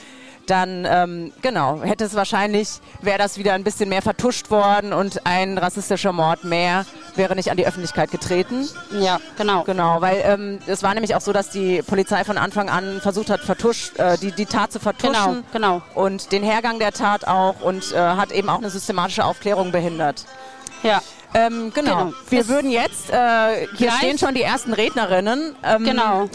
dann 0.47 0.87
ähm, 0.89 1.33
genau 1.43 1.83
hätte 1.83 2.05
es 2.05 2.15
wahrscheinlich 2.15 2.81
wäre 3.01 3.19
das 3.19 3.39
wieder 3.39 3.55
ein 3.55 3.65
bisschen 3.65 3.89
mehr 3.89 4.03
vertuscht 4.03 4.51
worden 4.51 4.93
und 4.93 5.27
ein 5.27 5.59
rassistischer 5.59 6.13
Mord 6.13 6.45
mehr 6.45 6.85
wäre 7.15 7.37
nicht 7.37 7.51
an 7.51 7.57
die 7.57 7.67
Öffentlichkeit 7.67 8.11
getreten. 8.11 8.69
Ja, 9.01 9.21
genau. 9.39 9.63
Genau, 9.63 10.01
weil 10.01 10.23
ähm, 10.25 10.59
es 10.67 10.83
war 10.83 10.93
nämlich 10.95 11.15
auch 11.15 11.21
so, 11.21 11.33
dass 11.33 11.51
die 11.51 11.83
Polizei 11.83 12.25
von 12.25 12.37
Anfang 12.37 12.69
an 12.69 13.01
versucht 13.01 13.31
hat, 13.31 13.41
vertuscht, 13.41 13.99
äh, 13.99 14.19
die, 14.19 14.33
die 14.33 14.47
Tat 14.47 14.73
zu 14.73 14.81
vertuschen. 14.81 15.45
Genau, 15.53 15.79
genau. 15.79 15.83
Und 15.95 16.33
den 16.33 16.43
Hergang 16.43 16.79
der 16.79 16.93
Tat 16.93 17.27
auch 17.27 17.61
und 17.61 17.93
äh, 17.93 17.97
hat 17.97 18.33
eben 18.33 18.49
auch 18.49 18.59
eine 18.59 18.71
systematische 18.71 19.25
Aufklärung 19.25 19.71
behindert. 19.71 19.84
Ja. 20.83 21.03
Ähm, 21.35 21.73
genau. 21.75 22.07
genau. 22.07 22.13
Wir 22.29 22.41
es 22.41 22.49
würden 22.49 22.71
jetzt, 22.71 23.11
äh, 23.11 23.67
hier 23.77 23.91
stehen 23.91 24.19
schon 24.19 24.35
die 24.35 24.43
ersten 24.43 24.73
Rednerinnen. 24.73 25.57
Ähm, 25.65 25.85
genau. 25.85 26.29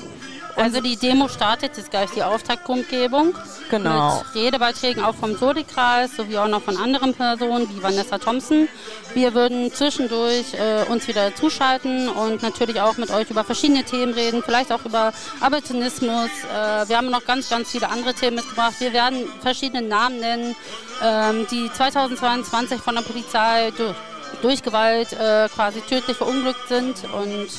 Also 0.56 0.82
die 0.82 0.98
Demo 0.98 1.28
startet 1.28 1.78
jetzt 1.78 1.92
gleich 1.92 2.10
die 2.12 2.24
Auftaktkundgebung. 2.24 3.34
Genau. 3.70 4.24
Mit 4.34 4.44
Redebeiträgen 4.44 5.04
auch 5.04 5.16
vom 5.16 5.38
Soli-Kreis 5.38 6.16
sowie 6.16 6.38
auch 6.38 6.48
noch 6.48 6.62
von 6.62 6.78
anderen 6.78 7.14
Personen 7.14 7.70
wie 7.70 7.82
Vanessa 7.82 8.18
Thompson. 8.18 8.68
Wir 9.14 9.34
würden 9.34 9.72
zwischendurch 9.72 10.54
äh, 10.54 10.84
uns 10.90 11.08
wieder 11.08 11.34
zuschalten 11.36 12.10
und 12.10 12.44
natürlich 12.44 12.82
auch 12.82 12.98
mit 12.98 13.12
euch 13.12 13.30
über 13.30 13.44
verschiedene 13.44 13.84
Themen 13.84 14.14
reden, 14.14 14.44
vielleicht 14.44 14.72
auch 14.72 14.84
über 14.86 15.14
Abolitionismus. 15.40 16.30
Äh, 16.54 16.90
wir 16.90 16.98
haben 16.98 17.10
noch 17.10 17.26
ganz, 17.26 17.50
ganz 17.50 17.72
viele 17.72 17.90
andere 17.90 18.14
Themen 18.14 18.38
mitgebracht. 18.38 18.76
Wir 18.80 18.94
werden 18.94 19.26
verschiedene 19.42 19.88
Namen 19.88 20.20
nennen, 20.20 20.56
ähm, 21.04 21.48
die 21.50 21.72
2022 21.72 22.82
von 22.82 22.96
der 22.96 23.02
Polizei 23.02 23.72
durch, 23.78 23.96
durch 24.42 24.64
Gewalt 24.64 25.14
äh, 25.14 25.48
quasi 25.50 25.82
tödlich 25.82 26.18
verunglückt 26.18 26.68
sind 26.68 26.96
und 27.14 27.50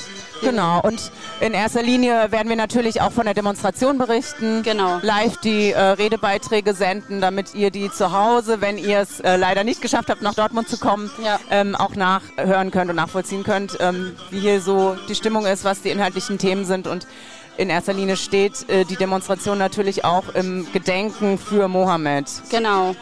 Genau, 0.41 0.81
und 0.83 1.11
in 1.41 1.53
erster 1.53 1.83
Linie 1.83 2.31
werden 2.33 2.49
wir 2.49 2.57
natürlich 2.57 3.01
auch 3.01 3.13
von 3.13 3.25
der 3.25 3.35
Demonstration 3.35 3.99
berichten, 3.99 4.63
Genau. 4.63 4.99
live 5.03 5.37
die 5.39 5.73
äh, 5.73 5.81
Redebeiträge 5.81 6.75
senden, 6.75 7.21
damit 7.21 7.55
ihr 7.55 7.71
die 7.71 7.91
zu 7.91 8.13
Hause, 8.13 8.61
wenn 8.61 8.79
ihr 8.79 9.01
es 9.01 9.21
äh, 9.21 9.37
leider 9.37 9.65
nicht 9.65 9.83
geschafft 9.83 10.09
habt, 10.11 10.23
nach 10.23 10.35
Dortmund 10.35 10.69
zu 10.69 10.79
kommen, 10.79 11.11
Ja. 11.23 11.39
ähm, 11.51 11.75
auch 11.75 11.95
nachhören 11.95 12.71
könnt 12.71 12.91
und 12.91 12.97
nachvollziehen 12.97 13.43
könnt, 13.45 13.77
ähm, 13.81 14.17
wie 14.31 14.41
hier 14.41 14.61
so 14.61 14.97
die 15.09 15.15
Stimmung 15.15 15.47
ist, 15.47 15.65
was 15.65 15.83
die 15.83 15.91
inhaltlichen 15.91 16.39
Themen 16.39 16.65
sind 16.65 16.87
und 16.87 17.07
in 17.57 17.69
erster 17.69 17.93
Linie 17.93 18.17
steht 18.17 18.69
äh, 18.71 18.85
die 18.85 18.97
Demonstration 18.97 19.59
natürlich 19.59 20.05
auch 20.05 20.31
im 20.35 20.67
Gedenken 20.73 21.37
für 21.37 21.69
Mohammed. 21.69 22.25
Genau. 22.51 22.95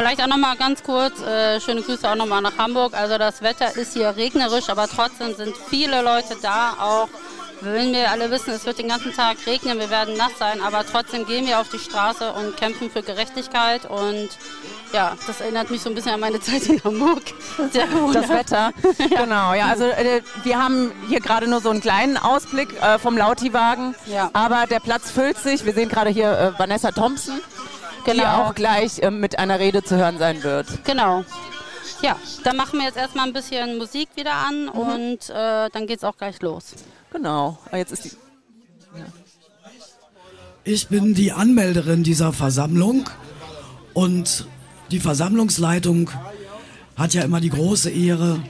Vielleicht 0.00 0.22
auch 0.22 0.28
noch 0.28 0.38
mal 0.38 0.56
ganz 0.56 0.82
kurz, 0.82 1.20
äh, 1.20 1.60
schöne 1.60 1.82
Grüße 1.82 2.08
auch 2.10 2.14
noch 2.14 2.24
mal 2.24 2.40
nach 2.40 2.56
Hamburg. 2.56 2.94
Also 2.94 3.18
das 3.18 3.42
Wetter 3.42 3.76
ist 3.76 3.92
hier 3.92 4.16
regnerisch, 4.16 4.70
aber 4.70 4.88
trotzdem 4.88 5.34
sind 5.34 5.54
viele 5.68 6.00
Leute 6.00 6.36
da. 6.40 6.72
Auch 6.80 7.08
wenn 7.60 7.92
wir 7.92 8.10
alle 8.10 8.30
wissen, 8.30 8.54
es 8.54 8.64
wird 8.64 8.78
den 8.78 8.88
ganzen 8.88 9.12
Tag 9.12 9.36
regnen, 9.46 9.78
wir 9.78 9.90
werden 9.90 10.16
nass 10.16 10.30
sein, 10.38 10.62
aber 10.62 10.86
trotzdem 10.90 11.26
gehen 11.26 11.46
wir 11.46 11.60
auf 11.60 11.68
die 11.68 11.78
Straße 11.78 12.32
und 12.32 12.56
kämpfen 12.56 12.90
für 12.90 13.02
Gerechtigkeit. 13.02 13.84
Und 13.90 14.30
ja, 14.94 15.18
das 15.26 15.42
erinnert 15.42 15.70
mich 15.70 15.82
so 15.82 15.90
ein 15.90 15.94
bisschen 15.94 16.12
an 16.12 16.20
meine 16.20 16.40
Zeit 16.40 16.62
in 16.68 16.82
Hamburg. 16.82 17.20
Sehr 17.70 17.86
gut. 17.86 18.14
Das 18.14 18.30
Wetter. 18.30 18.72
Genau, 19.10 19.52
ja, 19.52 19.66
also 19.66 19.84
äh, 19.84 20.22
wir 20.44 20.58
haben 20.62 20.92
hier 21.10 21.20
gerade 21.20 21.46
nur 21.46 21.60
so 21.60 21.68
einen 21.68 21.82
kleinen 21.82 22.16
Ausblick 22.16 22.70
äh, 22.80 22.98
vom 22.98 23.18
Lauti-Wagen, 23.18 23.94
Ja. 24.06 24.30
aber 24.32 24.64
der 24.66 24.80
Platz 24.80 25.10
füllt 25.10 25.36
sich. 25.36 25.66
Wir 25.66 25.74
sehen 25.74 25.90
gerade 25.90 26.08
hier 26.08 26.30
äh, 26.56 26.58
Vanessa 26.58 26.90
Thompson, 26.90 27.38
die 28.06 28.10
Genau. 28.12 28.44
auch 28.48 28.54
gleich 28.54 28.98
äh, 29.00 29.10
mit 29.10 29.38
einer 29.38 29.58
Rede 29.58 29.82
zu 29.82 29.96
hören 29.96 30.18
sein 30.18 30.42
wird. 30.42 30.84
Genau. 30.84 31.24
Ja, 32.02 32.16
dann 32.44 32.56
machen 32.56 32.78
wir 32.78 32.86
jetzt 32.86 32.96
erstmal 32.96 33.26
ein 33.26 33.32
bisschen 33.32 33.76
Musik 33.78 34.08
wieder 34.16 34.32
an 34.34 34.68
und 34.68 35.28
äh, 35.28 35.68
dann 35.70 35.86
geht's 35.86 36.02
auch 36.04 36.16
gleich 36.16 36.40
los. 36.40 36.72
Genau, 37.12 37.58
Ah, 37.70 37.76
jetzt 37.76 37.92
ist 37.92 38.04
die... 38.04 38.10
Ich 40.64 40.88
bin 40.88 41.14
die 41.14 41.32
Anmelderin 41.32 42.02
dieser 42.02 42.32
Versammlung 42.32 43.08
und 43.94 44.46
die 44.90 45.00
Versammlungsleitung 45.00 46.10
hat 46.96 47.14
ja 47.14 47.22
immer 47.22 47.40
die 47.40 47.48
große 47.50 47.90
Ehre, 47.90 48.42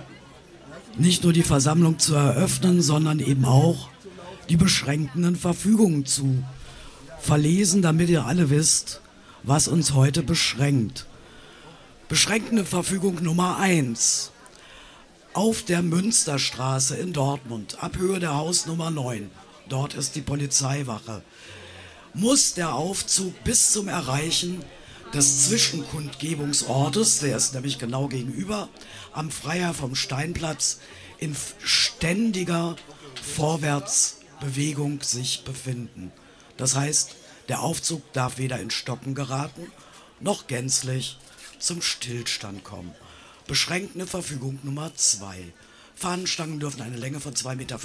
nicht 0.98 1.22
nur 1.22 1.32
die 1.32 1.42
Versammlung 1.44 1.98
zu 1.98 2.14
eröffnen, 2.14 2.82
sondern 2.82 3.20
eben 3.20 3.44
auch 3.44 3.88
die 4.48 4.56
beschränkenden 4.56 5.36
Verfügungen 5.36 6.04
zu 6.04 6.42
verlesen, 7.20 7.80
damit 7.80 8.08
ihr 8.10 8.24
alle 8.26 8.50
wisst, 8.50 9.00
was 9.42 9.68
uns 9.68 9.94
heute 9.94 10.22
beschränkt. 10.22 11.06
Beschränkende 12.08 12.64
Verfügung 12.64 13.22
Nummer 13.22 13.58
1. 13.58 14.32
Auf 15.32 15.62
der 15.62 15.82
Münsterstraße 15.82 16.96
in 16.96 17.12
Dortmund, 17.12 17.82
ab 17.82 17.96
Höhe 17.96 18.18
der 18.18 18.34
Hausnummer 18.34 18.90
9, 18.90 19.30
dort 19.68 19.94
ist 19.94 20.16
die 20.16 20.20
Polizeiwache, 20.20 21.22
muss 22.14 22.54
der 22.54 22.74
Aufzug 22.74 23.44
bis 23.44 23.70
zum 23.70 23.86
Erreichen 23.86 24.64
des 25.14 25.46
Zwischenkundgebungsortes, 25.48 27.20
der 27.20 27.36
ist 27.36 27.54
nämlich 27.54 27.78
genau 27.78 28.08
gegenüber, 28.08 28.68
am 29.12 29.30
Freier 29.30 29.72
vom 29.72 29.94
Steinplatz, 29.94 30.80
in 31.18 31.36
ständiger 31.62 32.76
Vorwärtsbewegung 33.36 35.02
sich 35.02 35.44
befinden. 35.44 36.10
Das 36.56 36.74
heißt, 36.74 37.14
der 37.50 37.62
Aufzug 37.62 38.12
darf 38.12 38.38
weder 38.38 38.60
in 38.60 38.70
Stocken 38.70 39.16
geraten, 39.16 39.72
noch 40.20 40.46
gänzlich 40.46 41.18
zum 41.58 41.82
Stillstand 41.82 42.62
kommen. 42.62 42.94
Beschränkende 43.48 44.06
Verfügung 44.06 44.60
Nummer 44.62 44.94
2. 44.94 45.52
Fahnenstangen 45.96 46.60
dürfen 46.60 46.80
eine 46.80 46.96
Länge 46.96 47.18
von 47.18 47.34
2,50 47.34 47.54
Meter 47.56 47.78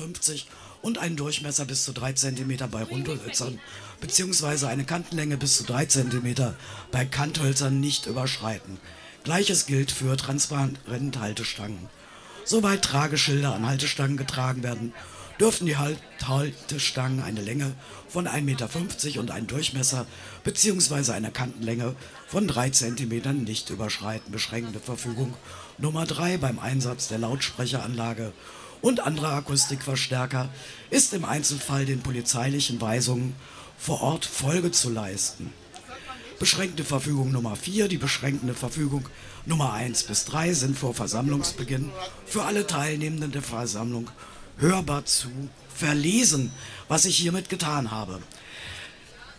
und 0.84 1.00
einen 1.00 1.16
Durchmesser 1.18 1.66
bis 1.66 1.84
zu 1.84 1.94
3 1.94 2.14
cm 2.14 2.70
bei 2.70 2.84
Rundhölzern 2.84 3.60
beziehungsweise 4.00 4.68
eine 4.68 4.86
Kantenlänge 4.86 5.36
bis 5.36 5.58
zu 5.58 5.64
3 5.64 5.88
cm 5.88 6.54
bei 6.92 7.06
Kanthölzern 7.06 7.80
nicht 7.80 8.06
überschreiten. 8.06 8.78
Gleiches 9.24 9.66
gilt 9.66 9.90
für 9.90 10.16
transparent 10.16 11.20
Haltestangen. 11.20 11.90
Soweit 12.44 12.84
Trageschilder 12.84 13.56
an 13.56 13.66
Haltestangen 13.66 14.18
getragen 14.18 14.62
werden, 14.62 14.94
dürfen 15.40 15.66
die 15.66 15.78
halt 15.78 16.00
Haltestangen 16.28 17.22
eine 17.22 17.42
Länge 17.42 17.74
von 18.08 18.28
1,50 18.28 18.42
Meter 18.42 19.20
und 19.20 19.32
einen 19.32 19.48
Durchmesser 19.48 20.08
bzw. 20.44 21.12
eine 21.12 21.32
Kantenlänge 21.32 21.96
von 22.28 22.48
3 22.48 22.70
cm 22.72 23.44
nicht 23.44 23.70
überschreiten. 23.70 24.32
Beschränkende 24.32 24.80
Verfügung 24.80 25.36
Nummer 25.78 26.06
3 26.06 26.38
beim 26.38 26.60
Einsatz 26.60 27.08
der 27.10 27.20
Lautsprecheranlage 27.20 28.34
und 28.82 29.00
anderer 29.02 29.34
Akustikverstärker 29.34 30.50
ist 30.90 31.14
im 31.14 31.26
Einzelfall 31.26 31.86
den 31.86 32.02
polizeilichen 32.02 32.80
Weisungen 32.82 33.36
vor 33.78 34.02
Ort 34.02 34.26
Folge 34.26 34.72
zu 34.72 34.90
leisten. 34.90 35.54
Beschränkte 36.40 36.84
Verfügung 36.84 37.32
Nummer 37.32 37.56
4, 37.56 37.88
die 37.88 37.98
beschränkende 37.98 38.54
Verfügung 38.54 39.08
Nummer 39.46 39.74
1 39.74 40.04
bis 40.04 40.26
3 40.26 40.54
sind 40.54 40.78
vor 40.78 40.94
Versammlungsbeginn 40.94 41.92
für 42.26 42.44
alle 42.44 42.68
Teilnehmenden 42.68 43.32
der 43.32 43.42
Versammlung 43.42 44.10
hörbar 44.58 45.06
zu 45.06 45.30
verlesen, 45.74 46.52
was 46.88 47.06
ich 47.06 47.18
hiermit 47.18 47.50
getan 47.50 47.92
habe. 47.92 48.20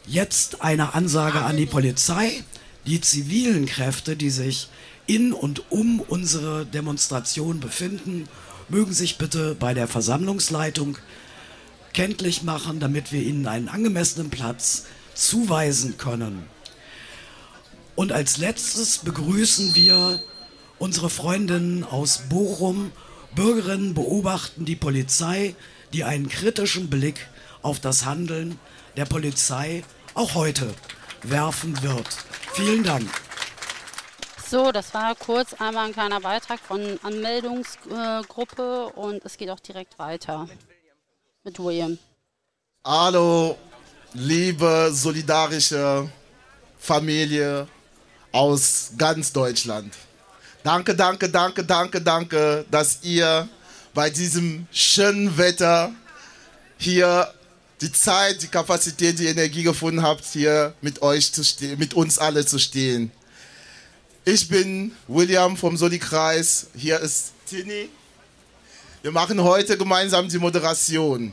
Jetzt 0.06 0.62
eine 0.62 0.94
Ansage 0.94 1.42
an 1.42 1.56
die 1.56 1.66
Polizei. 1.66 2.44
Die 2.87 3.00
zivilen 3.00 3.66
Kräfte, 3.66 4.16
die 4.16 4.30
sich 4.30 4.68
in 5.06 5.32
und 5.32 5.70
um 5.70 6.00
unsere 6.00 6.64
Demonstration 6.66 7.58
befinden, 7.58 8.28
mögen 8.68 8.92
sich 8.92 9.18
bitte 9.18 9.54
bei 9.54 9.75
der 9.75 9.88
Versammlungsleitung 9.88 10.99
kenntlich 11.92 12.42
machen, 12.42 12.78
damit 12.78 13.11
wir 13.11 13.23
ihnen 13.23 13.46
einen 13.46 13.68
angemessenen 13.68 14.30
Platz 14.30 14.85
zuweisen 15.14 15.96
können. 15.96 16.46
Und 17.94 18.12
als 18.12 18.37
letztes 18.37 18.99
begrüßen 18.99 19.75
wir 19.75 20.23
unsere 20.78 21.08
Freundinnen 21.08 21.82
aus 21.85 22.23
Bochum. 22.28 22.92
Bürgerinnen 23.36 23.94
beobachten 23.94 24.64
die 24.64 24.76
Polizei, 24.76 25.54
die 25.92 26.02
einen 26.04 26.28
kritischen 26.28 26.90
Blick 26.90 27.28
auf 27.62 27.78
das 27.78 28.06
Handeln 28.06 28.58
der 28.96 29.04
Polizei 29.04 29.84
auch 30.14 30.34
heute 30.34 30.74
werfen 31.22 31.80
wird. 31.82 32.08
Vielen 32.54 32.82
Dank. 32.82 33.08
So, 34.48 34.72
das 34.72 34.94
war 34.94 35.14
kurz 35.14 35.52
einmal 35.54 35.86
ein 35.86 35.92
kleiner 35.92 36.20
Beitrag 36.20 36.60
von 36.60 36.98
Anmeldungsgruppe 37.02 38.86
und 38.94 39.22
es 39.24 39.36
geht 39.36 39.50
auch 39.50 39.60
direkt 39.60 39.98
weiter 39.98 40.48
mit 41.44 41.58
William. 41.58 41.98
Hallo, 42.84 43.58
liebe 44.14 44.90
solidarische 44.92 46.08
Familie 46.78 47.68
aus 48.32 48.92
ganz 48.96 49.30
Deutschland. 49.32 49.92
Danke, 50.66 50.96
danke, 50.96 51.28
danke, 51.28 51.62
danke, 51.62 52.00
danke, 52.00 52.64
dass 52.73 52.99
ihr 53.02 53.49
bei 53.94 54.11
diesem 54.11 54.66
schönen 54.73 55.38
Wetter 55.38 55.92
hier 56.76 57.32
die 57.80 57.92
Zeit, 57.92 58.42
die 58.42 58.49
Kapazität, 58.49 59.16
die 59.16 59.28
Energie 59.28 59.62
gefunden 59.62 60.02
habt, 60.02 60.25
hier 60.25 60.75
mit 60.80 61.02
euch 61.02 61.32
zu 61.32 61.44
stehen, 61.44 61.78
mit 61.78 61.94
uns 61.94 62.18
alle 62.18 62.44
zu 62.44 62.58
stehen. 62.58 63.12
Ich 64.25 64.49
bin 64.49 64.90
William 65.06 65.56
vom 65.56 65.76
Soli-Kreis. 65.76 66.66
Hier 66.75 66.99
ist 66.99 67.30
Tini. 67.49 67.88
Wir 69.02 69.12
machen 69.12 69.40
heute 69.40 69.78
gemeinsam 69.78 70.28
die 70.28 70.38
Moderation 70.38 71.32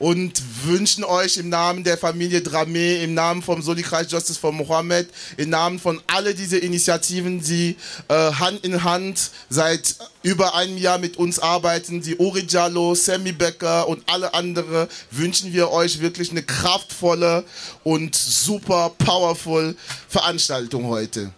und 0.00 0.42
wünschen 0.64 1.04
euch 1.04 1.36
im 1.36 1.50
Namen 1.50 1.84
der 1.84 1.98
Familie 1.98 2.40
Dramé, 2.40 3.02
im 3.02 3.12
Namen 3.12 3.42
vom 3.42 3.60
Soli-Kreis 3.60 4.10
Justice 4.10 4.40
for 4.40 4.50
Mohammed, 4.50 5.08
im 5.36 5.50
Namen 5.50 5.78
von 5.78 6.00
alle 6.06 6.34
diese 6.34 6.56
Initiativen, 6.56 7.40
die 7.42 7.76
äh, 8.08 8.14
Hand 8.14 8.64
in 8.64 8.82
Hand 8.82 9.30
seit 9.50 9.96
über 10.22 10.54
einem 10.54 10.78
Jahr 10.78 10.96
mit 10.96 11.18
uns 11.18 11.38
arbeiten, 11.38 12.00
die 12.00 12.18
Ori 12.18 12.46
Jallo, 12.48 12.94
Sammy 12.94 13.32
Becker 13.32 13.88
und 13.88 14.02
alle 14.10 14.32
andere, 14.32 14.88
wünschen 15.10 15.52
wir 15.52 15.70
euch 15.70 16.00
wirklich 16.00 16.30
eine 16.30 16.42
kraftvolle 16.42 17.44
und 17.84 18.16
super 18.16 18.92
powerful 18.96 19.76
Veranstaltung 20.08 20.86
heute. 20.86 21.30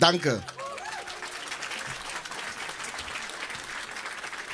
Danke. 0.00 0.42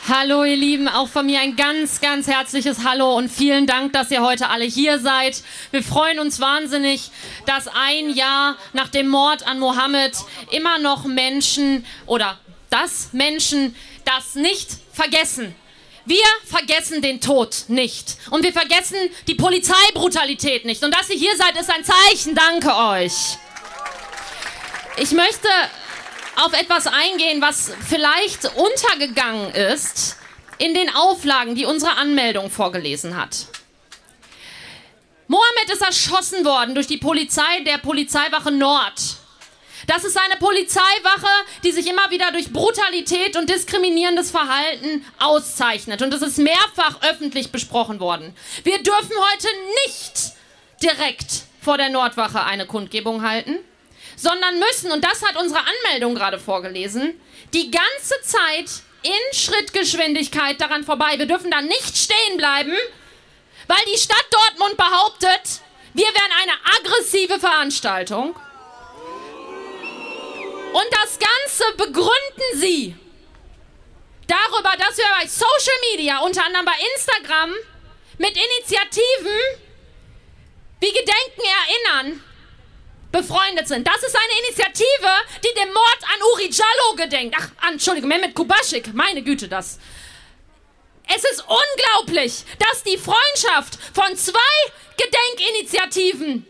Hallo 0.06 0.44
ihr 0.44 0.56
Lieben, 0.56 0.86
auch 0.86 1.08
von 1.08 1.24
mir 1.24 1.40
ein 1.40 1.56
ganz, 1.56 1.98
ganz 2.02 2.26
herzliches 2.26 2.84
Hallo 2.84 3.16
und 3.16 3.30
vielen 3.30 3.66
Dank, 3.66 3.94
dass 3.94 4.10
ihr 4.10 4.20
heute 4.20 4.50
alle 4.50 4.66
hier 4.66 4.98
seid. 4.98 5.42
Wir 5.70 5.82
freuen 5.82 6.18
uns 6.18 6.40
wahnsinnig, 6.40 7.10
dass 7.46 7.68
ein 7.68 8.10
Jahr 8.10 8.58
nach 8.74 8.88
dem 8.88 9.08
Mord 9.08 9.46
an 9.46 9.58
Mohammed 9.58 10.12
immer 10.50 10.78
noch 10.78 11.06
Menschen 11.06 11.86
oder 12.04 12.38
dass 12.68 13.14
Menschen 13.14 13.74
das 14.04 14.34
nicht 14.34 14.72
vergessen. 14.92 15.54
Wir 16.04 16.26
vergessen 16.44 17.00
den 17.00 17.22
Tod 17.22 17.64
nicht. 17.68 18.18
Und 18.28 18.42
wir 18.42 18.52
vergessen 18.52 18.98
die 19.26 19.36
Polizeibrutalität 19.36 20.66
nicht. 20.66 20.84
Und 20.84 20.94
dass 20.94 21.08
ihr 21.08 21.16
hier 21.16 21.34
seid, 21.38 21.58
ist 21.58 21.70
ein 21.70 21.82
Zeichen. 21.82 22.34
Danke 22.34 22.76
euch. 22.76 23.38
Ich 24.98 25.12
möchte 25.12 25.48
auf 26.36 26.52
etwas 26.52 26.86
eingehen, 26.86 27.40
was 27.40 27.72
vielleicht 27.86 28.44
untergegangen 28.56 29.54
ist 29.54 30.16
in 30.58 30.74
den 30.74 30.94
Auflagen, 30.94 31.54
die 31.54 31.64
unsere 31.64 31.96
Anmeldung 31.96 32.50
vorgelesen 32.50 33.16
hat. 33.16 33.46
Mohammed 35.26 35.70
ist 35.72 35.82
erschossen 35.82 36.44
worden 36.44 36.74
durch 36.74 36.86
die 36.86 36.98
Polizei 36.98 37.60
der 37.64 37.78
Polizeiwache 37.78 38.50
Nord. 38.50 39.00
Das 39.86 40.04
ist 40.04 40.18
eine 40.18 40.36
Polizeiwache, 40.36 41.28
die 41.62 41.72
sich 41.72 41.86
immer 41.88 42.10
wieder 42.10 42.32
durch 42.32 42.52
Brutalität 42.52 43.36
und 43.36 43.50
diskriminierendes 43.50 44.30
Verhalten 44.30 45.04
auszeichnet. 45.18 46.02
Und 46.02 46.12
es 46.14 46.22
ist 46.22 46.38
mehrfach 46.38 47.02
öffentlich 47.02 47.52
besprochen 47.52 48.00
worden. 48.00 48.34
Wir 48.62 48.82
dürfen 48.82 49.12
heute 49.32 49.48
nicht 49.86 50.32
direkt 50.82 51.42
vor 51.60 51.78
der 51.78 51.90
Nordwache 51.90 52.44
eine 52.44 52.66
Kundgebung 52.66 53.22
halten 53.22 53.58
sondern 54.16 54.58
müssen, 54.58 54.90
und 54.92 55.04
das 55.04 55.22
hat 55.22 55.36
unsere 55.36 55.60
Anmeldung 55.60 56.14
gerade 56.14 56.38
vorgelesen, 56.38 57.20
die 57.52 57.70
ganze 57.70 58.20
Zeit 58.22 58.70
in 59.02 59.36
Schrittgeschwindigkeit 59.38 60.60
daran 60.60 60.84
vorbei. 60.84 61.18
Wir 61.18 61.26
dürfen 61.26 61.50
da 61.50 61.60
nicht 61.60 61.96
stehen 61.96 62.36
bleiben, 62.36 62.74
weil 63.68 63.84
die 63.92 63.98
Stadt 63.98 64.26
Dortmund 64.30 64.76
behauptet, 64.76 65.60
wir 65.92 66.06
wären 66.06 66.32
eine 66.42 66.52
aggressive 66.78 67.38
Veranstaltung. 67.38 68.34
Und 70.72 70.86
das 70.90 71.18
Ganze 71.18 71.64
begründen 71.76 72.54
sie 72.54 72.96
darüber, 74.26 74.72
dass 74.76 74.96
wir 74.96 75.04
bei 75.20 75.26
Social 75.26 75.78
Media, 75.92 76.18
unter 76.18 76.44
anderem 76.44 76.64
bei 76.64 76.72
Instagram, 76.94 77.52
mit 78.18 78.30
Initiativen 78.30 79.38
wie 80.80 80.92
Gedenken 80.92 81.42
erinnern, 81.42 82.24
befreundet 83.14 83.68
sind. 83.68 83.86
Das 83.86 84.02
ist 84.02 84.16
eine 84.16 84.46
Initiative, 84.46 85.10
die 85.44 85.54
dem 85.60 85.72
Mord 85.72 85.98
an 86.02 86.20
Uri 86.32 86.50
Jallo 86.50 86.96
gedenkt. 86.96 87.36
Ach, 87.38 87.70
Entschuldigung, 87.70 88.08
Mehmet 88.08 88.34
Kubaschik, 88.34 88.92
meine 88.92 89.22
Güte, 89.22 89.46
das. 89.48 89.78
Es 91.06 91.22
ist 91.22 91.44
unglaublich, 91.46 92.44
dass 92.58 92.82
die 92.82 92.98
Freundschaft 92.98 93.78
von 93.94 94.16
zwei 94.16 94.56
Gedenkinitiativen 94.96 96.46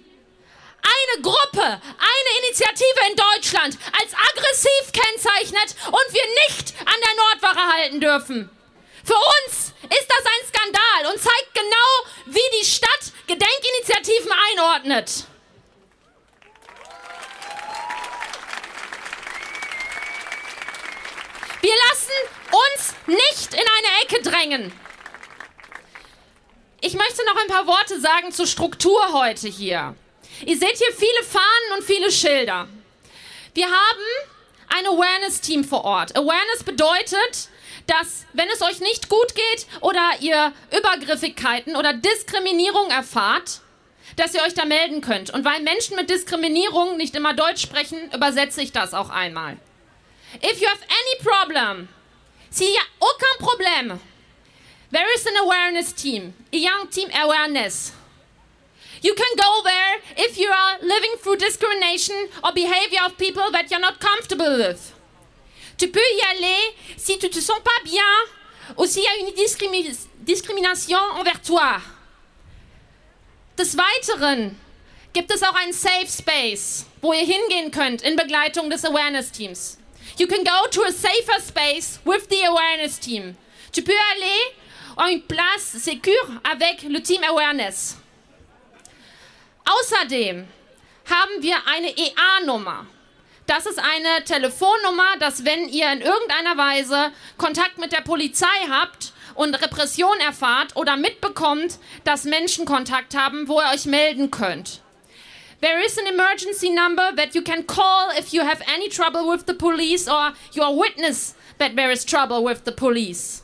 eine 0.84 1.22
Gruppe, 1.22 1.62
eine 1.62 2.46
Initiative 2.46 3.00
in 3.10 3.16
Deutschland 3.16 3.78
als 4.00 4.14
aggressiv 4.14 4.92
kennzeichnet 4.92 5.74
und 5.86 6.14
wir 6.14 6.26
nicht 6.46 6.74
an 6.80 7.00
der 7.04 7.14
Nordwache 7.16 7.72
halten 7.74 8.00
dürfen. 8.00 8.50
Für 9.04 9.16
uns 9.16 9.72
ist 9.82 10.08
das 10.08 10.24
ein 10.24 10.48
Skandal 10.48 11.12
und 11.12 11.20
zeigt 11.20 11.52
genau, 11.52 12.34
wie 12.36 12.58
die 12.60 12.64
Stadt 12.64 13.12
Gedenkinitiativen 13.26 14.32
einordnet. 14.52 15.26
Wir 21.64 21.72
lassen 21.88 22.12
uns 22.50 22.94
nicht 23.06 23.54
in 23.54 23.58
eine 23.58 24.02
Ecke 24.02 24.20
drängen. 24.20 24.70
Ich 26.82 26.92
möchte 26.92 27.24
noch 27.24 27.40
ein 27.40 27.48
paar 27.48 27.66
Worte 27.66 27.98
sagen 27.98 28.32
zur 28.32 28.46
Struktur 28.46 29.00
heute 29.14 29.48
hier. 29.48 29.94
Ihr 30.44 30.58
seht 30.58 30.76
hier 30.76 30.92
viele 30.92 31.22
Fahnen 31.26 31.78
und 31.78 31.82
viele 31.82 32.12
Schilder. 32.12 32.68
Wir 33.54 33.64
haben 33.64 34.28
ein 34.76 34.86
Awareness-Team 34.88 35.64
vor 35.64 35.84
Ort. 35.84 36.14
Awareness 36.14 36.64
bedeutet, 36.64 37.48
dass 37.86 38.26
wenn 38.34 38.50
es 38.50 38.60
euch 38.60 38.80
nicht 38.80 39.08
gut 39.08 39.34
geht 39.34 39.66
oder 39.80 40.02
ihr 40.20 40.52
Übergriffigkeiten 40.70 41.76
oder 41.76 41.94
Diskriminierung 41.94 42.90
erfahrt, 42.90 43.62
dass 44.16 44.34
ihr 44.34 44.42
euch 44.42 44.52
da 44.52 44.66
melden 44.66 45.00
könnt. 45.00 45.30
Und 45.30 45.46
weil 45.46 45.62
Menschen 45.62 45.96
mit 45.96 46.10
Diskriminierung 46.10 46.98
nicht 46.98 47.16
immer 47.16 47.32
Deutsch 47.32 47.62
sprechen, 47.62 48.12
übersetze 48.12 48.60
ich 48.60 48.72
das 48.72 48.92
auch 48.92 49.08
einmal. 49.08 49.56
If 50.42 50.60
you 50.60 50.68
have 50.68 50.82
any 50.82 51.16
problem, 51.22 51.88
s'il 52.50 52.72
y 52.72 52.76
a 52.76 53.04
aucun 53.04 53.38
problème, 53.38 54.00
there 54.90 55.12
is 55.14 55.26
an 55.26 55.36
awareness 55.36 55.92
team, 55.92 56.34
a 56.52 56.56
young 56.56 56.88
team 56.88 57.08
awareness. 57.14 57.92
You 59.02 59.14
can 59.14 59.36
go 59.36 59.62
there 59.64 60.00
if 60.16 60.38
you 60.38 60.48
are 60.48 60.78
living 60.80 61.16
through 61.18 61.36
discrimination 61.36 62.28
or 62.42 62.52
behavior 62.52 63.00
of 63.04 63.18
people 63.18 63.50
that 63.52 63.70
you're 63.70 63.80
not 63.80 64.00
comfortable 64.00 64.56
with. 64.56 64.92
Tu 65.76 65.88
peux 65.88 66.00
y 66.00 66.20
aller 66.30 66.74
si 66.96 67.18
tu 67.18 67.28
te 67.28 67.40
sens 67.40 67.60
pas 67.60 67.82
bien 67.84 68.28
ou 68.78 68.86
s'il 68.86 69.02
y 69.02 69.06
a 69.06 69.16
une 69.18 69.34
discrimi 69.34 69.90
Diskrimination 70.24 70.98
envers 71.18 71.42
toi. 71.42 71.82
Des 73.58 73.76
Weiteren 73.76 74.56
gibt 75.12 75.30
es 75.30 75.42
auch 75.42 75.54
einen 75.54 75.74
Safe 75.74 76.08
Space, 76.08 76.86
wo 77.02 77.12
ihr 77.12 77.26
hingehen 77.26 77.70
könnt 77.70 78.00
in 78.00 78.16
Begleitung 78.16 78.70
des 78.70 78.84
Awareness 78.86 79.30
Teams. 79.30 79.76
You 80.16 80.28
can 80.28 80.44
go 80.44 80.68
to 80.70 80.82
a 80.82 80.92
safer 80.92 81.40
space 81.40 81.98
with 82.04 82.28
the 82.28 82.44
awareness 82.44 82.98
team. 82.98 83.36
Tu 83.72 83.82
peux 83.82 83.92
aller 84.12 84.54
à 84.96 85.10
une 85.10 85.22
place 85.22 85.76
sécure 85.78 86.40
avec 86.44 86.82
le 86.88 87.02
Team 87.02 87.24
Awareness. 87.24 87.96
Außerdem 89.64 90.46
haben 91.06 91.42
wir 91.42 91.56
eine 91.66 91.88
EA-Nummer. 91.96 92.86
Das 93.46 93.66
ist 93.66 93.78
eine 93.78 94.24
Telefonnummer, 94.24 95.16
dass 95.18 95.44
wenn 95.44 95.68
ihr 95.68 95.90
in 95.92 96.00
irgendeiner 96.00 96.56
Weise 96.56 97.12
Kontakt 97.36 97.78
mit 97.78 97.92
der 97.92 98.00
Polizei 98.00 98.46
habt 98.70 99.12
und 99.34 99.54
Repression 99.54 100.18
erfahrt 100.20 100.76
oder 100.76 100.96
mitbekommt, 100.96 101.78
dass 102.04 102.24
Menschen 102.24 102.64
Kontakt 102.66 103.16
haben, 103.16 103.48
wo 103.48 103.60
ihr 103.60 103.74
euch 103.74 103.84
melden 103.84 104.30
könnt. 104.30 104.80
There 105.64 105.80
is 105.80 105.96
an 105.96 106.06
emergency 106.06 106.68
number 106.68 107.10
that 107.16 107.34
you 107.34 107.40
can 107.40 107.62
call 107.62 108.10
if 108.10 108.34
you 108.34 108.42
have 108.42 108.60
any 108.68 108.90
trouble 108.90 109.26
with 109.26 109.46
the 109.46 109.54
police 109.54 110.06
or 110.06 110.34
you 110.52 110.62
are 110.62 110.74
witness 110.74 111.34
that 111.56 111.74
there 111.74 111.90
is 111.90 112.04
trouble 112.04 112.44
with 112.44 112.66
the 112.66 112.72
police. 112.72 113.42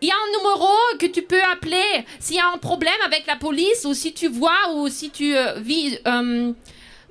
Il 0.00 0.08
y 0.08 0.10
a 0.10 0.14
un 0.14 0.32
numéro 0.32 0.98
que 0.98 1.08
tu 1.08 1.20
peux 1.20 1.42
appeler 1.42 2.06
s'il 2.18 2.36
y 2.36 2.40
a 2.40 2.46
un 2.46 2.56
problème 2.56 2.98
avec 3.04 3.26
la 3.26 3.36
police 3.36 3.84
ou 3.84 3.92
si 3.92 4.14
tu 4.14 4.28
vois 4.28 4.72
ou 4.72 4.88
si 4.88 5.10
tu 5.10 5.36
euh, 5.36 5.58
vis 5.58 5.98
euh, 6.06 6.54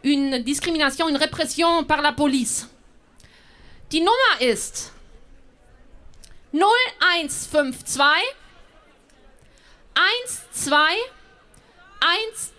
une 0.04 0.40
discrimination, 0.40 1.08
une 1.08 1.18
répression 1.18 1.84
par 1.84 2.02
la 2.02 2.14
police. 2.14 2.68
Die 3.92 4.00
Nummer 4.00 4.42
ist 4.42 4.92
0152 6.52 8.02
12 9.94 10.42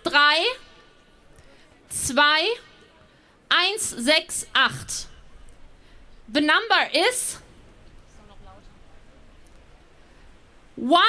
13 0.05 0.64
2 1.95 2.13
The 6.27 6.41
number 6.41 6.89
is 6.93 7.37
1 10.75 11.01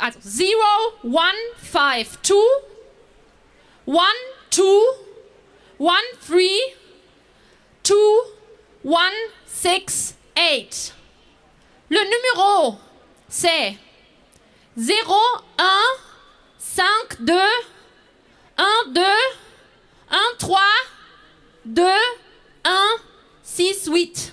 also 0.00 0.20
0 0.20 0.60
1 1.02 1.34
5 1.56 2.22
2 2.22 2.60
1 3.86 4.06
2 4.50 4.94
1 5.78 5.96
3 6.20 6.74
2 7.82 8.22
1 8.82 9.12
6 9.46 10.14
8. 10.36 10.94
Le 11.88 11.98
numéro 11.98 12.78
c'est 13.28 13.76
0 14.76 15.14
1 15.58 15.82
5 16.58 16.84
2 17.20 17.32
1, 18.56 18.94
2, 18.94 19.02
1, 20.08 20.20
3, 20.38 20.56
2, 21.74 21.82
1, 22.62 23.00
6, 23.42 23.88
8. 23.88 24.32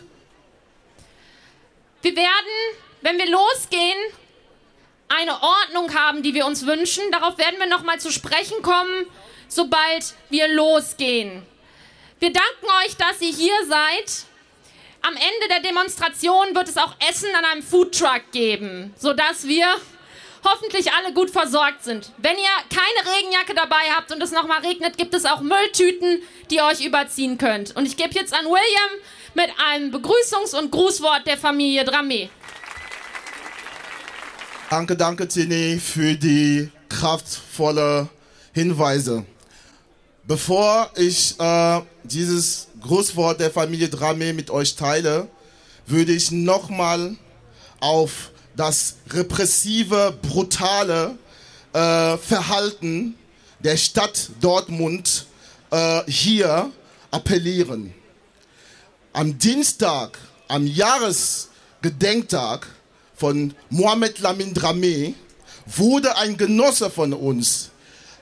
Wir 2.01 2.15
werden, 2.15 2.29
wenn 3.01 3.17
wir 3.17 3.29
losgehen, 3.29 3.97
eine 5.09 5.41
Ordnung 5.41 5.93
haben, 5.93 6.23
die 6.23 6.33
wir 6.33 6.45
uns 6.45 6.65
wünschen. 6.65 7.03
Darauf 7.11 7.37
werden 7.37 7.59
wir 7.59 7.67
nochmal 7.67 7.99
zu 7.99 8.11
sprechen 8.11 8.61
kommen, 8.61 9.05
sobald 9.47 10.15
wir 10.29 10.47
losgehen. 10.47 11.45
Wir 12.19 12.31
danken 12.33 12.65
euch, 12.85 12.95
dass 12.97 13.21
ihr 13.21 13.33
hier 13.33 13.65
seid. 13.67 14.25
Am 15.01 15.13
Ende 15.15 15.47
der 15.49 15.59
Demonstration 15.59 16.55
wird 16.55 16.69
es 16.69 16.77
auch 16.77 16.95
Essen 17.09 17.35
an 17.35 17.45
einem 17.45 17.61
Foodtruck 17.61 18.31
geben, 18.31 18.93
sodass 18.97 19.47
wir 19.47 19.75
hoffentlich 20.43 20.91
alle 20.93 21.13
gut 21.13 21.29
versorgt 21.29 21.83
sind. 21.83 22.11
Wenn 22.17 22.37
ihr 22.37 22.43
keine 22.69 23.15
Regenjacke 23.15 23.53
dabei 23.55 23.91
habt 23.95 24.11
und 24.11 24.21
es 24.21 24.31
nochmal 24.31 24.61
regnet, 24.61 24.97
gibt 24.97 25.13
es 25.13 25.25
auch 25.25 25.41
Mülltüten, 25.41 26.21
die 26.49 26.55
ihr 26.55 26.65
euch 26.65 26.85
überziehen 26.85 27.37
könnt. 27.37 27.75
Und 27.75 27.85
ich 27.85 27.97
gebe 27.97 28.13
jetzt 28.13 28.33
an 28.33 28.45
William 28.45 29.01
mit 29.33 29.49
einem 29.67 29.93
Begrüßungs- 29.93 30.57
und 30.57 30.71
Grußwort 30.71 31.25
der 31.25 31.37
Familie 31.37 31.83
Dramé. 31.83 32.29
Danke, 34.69 34.95
danke, 34.95 35.27
Tini, 35.27 35.79
für 35.79 36.15
die 36.15 36.69
kraftvolle 36.89 38.09
Hinweise. 38.53 39.25
Bevor 40.25 40.89
ich 40.95 41.39
äh, 41.39 41.81
dieses 42.03 42.69
Grußwort 42.81 43.39
der 43.39 43.51
Familie 43.51 43.87
Dramé 43.87 44.33
mit 44.33 44.49
euch 44.49 44.75
teile, 44.75 45.27
würde 45.85 46.13
ich 46.13 46.31
nochmal 46.31 47.15
auf 47.79 48.31
das 48.55 48.95
repressive, 49.09 50.17
brutale 50.21 51.17
äh, 51.73 52.17
Verhalten 52.17 53.15
der 53.59 53.77
Stadt 53.77 54.29
Dortmund 54.41 55.27
äh, 55.71 56.01
hier 56.07 56.69
appellieren. 57.11 57.93
Am 59.13 59.37
Dienstag, 59.37 60.17
am 60.47 60.67
Jahresgedenktag 60.67 62.67
von 63.15 63.53
Mohamed 63.69 64.19
Lamin 64.19 64.53
Dramé, 64.53 65.13
wurde 65.65 66.17
ein 66.17 66.35
Genosse 66.35 66.89
von 66.89 67.13
uns 67.13 67.69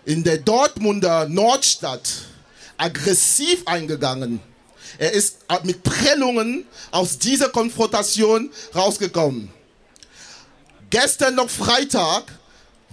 in 0.06 0.24
der 0.24 0.38
Dortmunder 0.38 1.28
Nordstadt 1.28 2.08
aggressiv 2.78 3.64
eingegangen. 3.66 4.40
Er 4.98 5.14
ist 5.14 5.38
mit 5.64 5.84
Prellungen 5.84 6.66
aus 6.92 7.18
dieser 7.18 7.50
Konfrontation 7.50 8.52
rausgekommen. 8.76 9.52
Gestern 10.92 11.36
noch 11.36 11.50
Freitag 11.50 12.26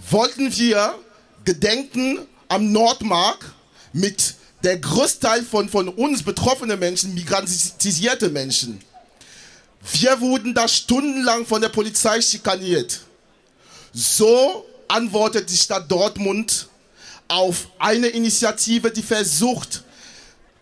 wollten 0.09 0.55
wir 0.55 0.95
gedenken 1.43 2.19
am 2.47 2.71
Nordmark 2.71 3.53
mit 3.91 4.35
der 4.63 4.77
Großteil 4.77 5.43
von, 5.43 5.67
von 5.67 5.89
uns 5.89 6.23
betroffenen 6.23 6.79
Menschen, 6.79 7.13
migrantisierte 7.13 8.29
Menschen. 8.29 8.81
Wir 9.91 10.19
wurden 10.21 10.53
da 10.53 10.69
stundenlang 10.69 11.45
von 11.45 11.61
der 11.61 11.67
Polizei 11.67 12.21
schikaniert. 12.21 13.01
So 13.91 14.65
antwortet 14.87 15.49
die 15.49 15.57
Stadt 15.57 15.91
Dortmund 15.91 16.69
auf 17.27 17.67
eine 17.79 18.07
Initiative, 18.07 18.91
die 18.91 19.03
versucht, 19.03 19.83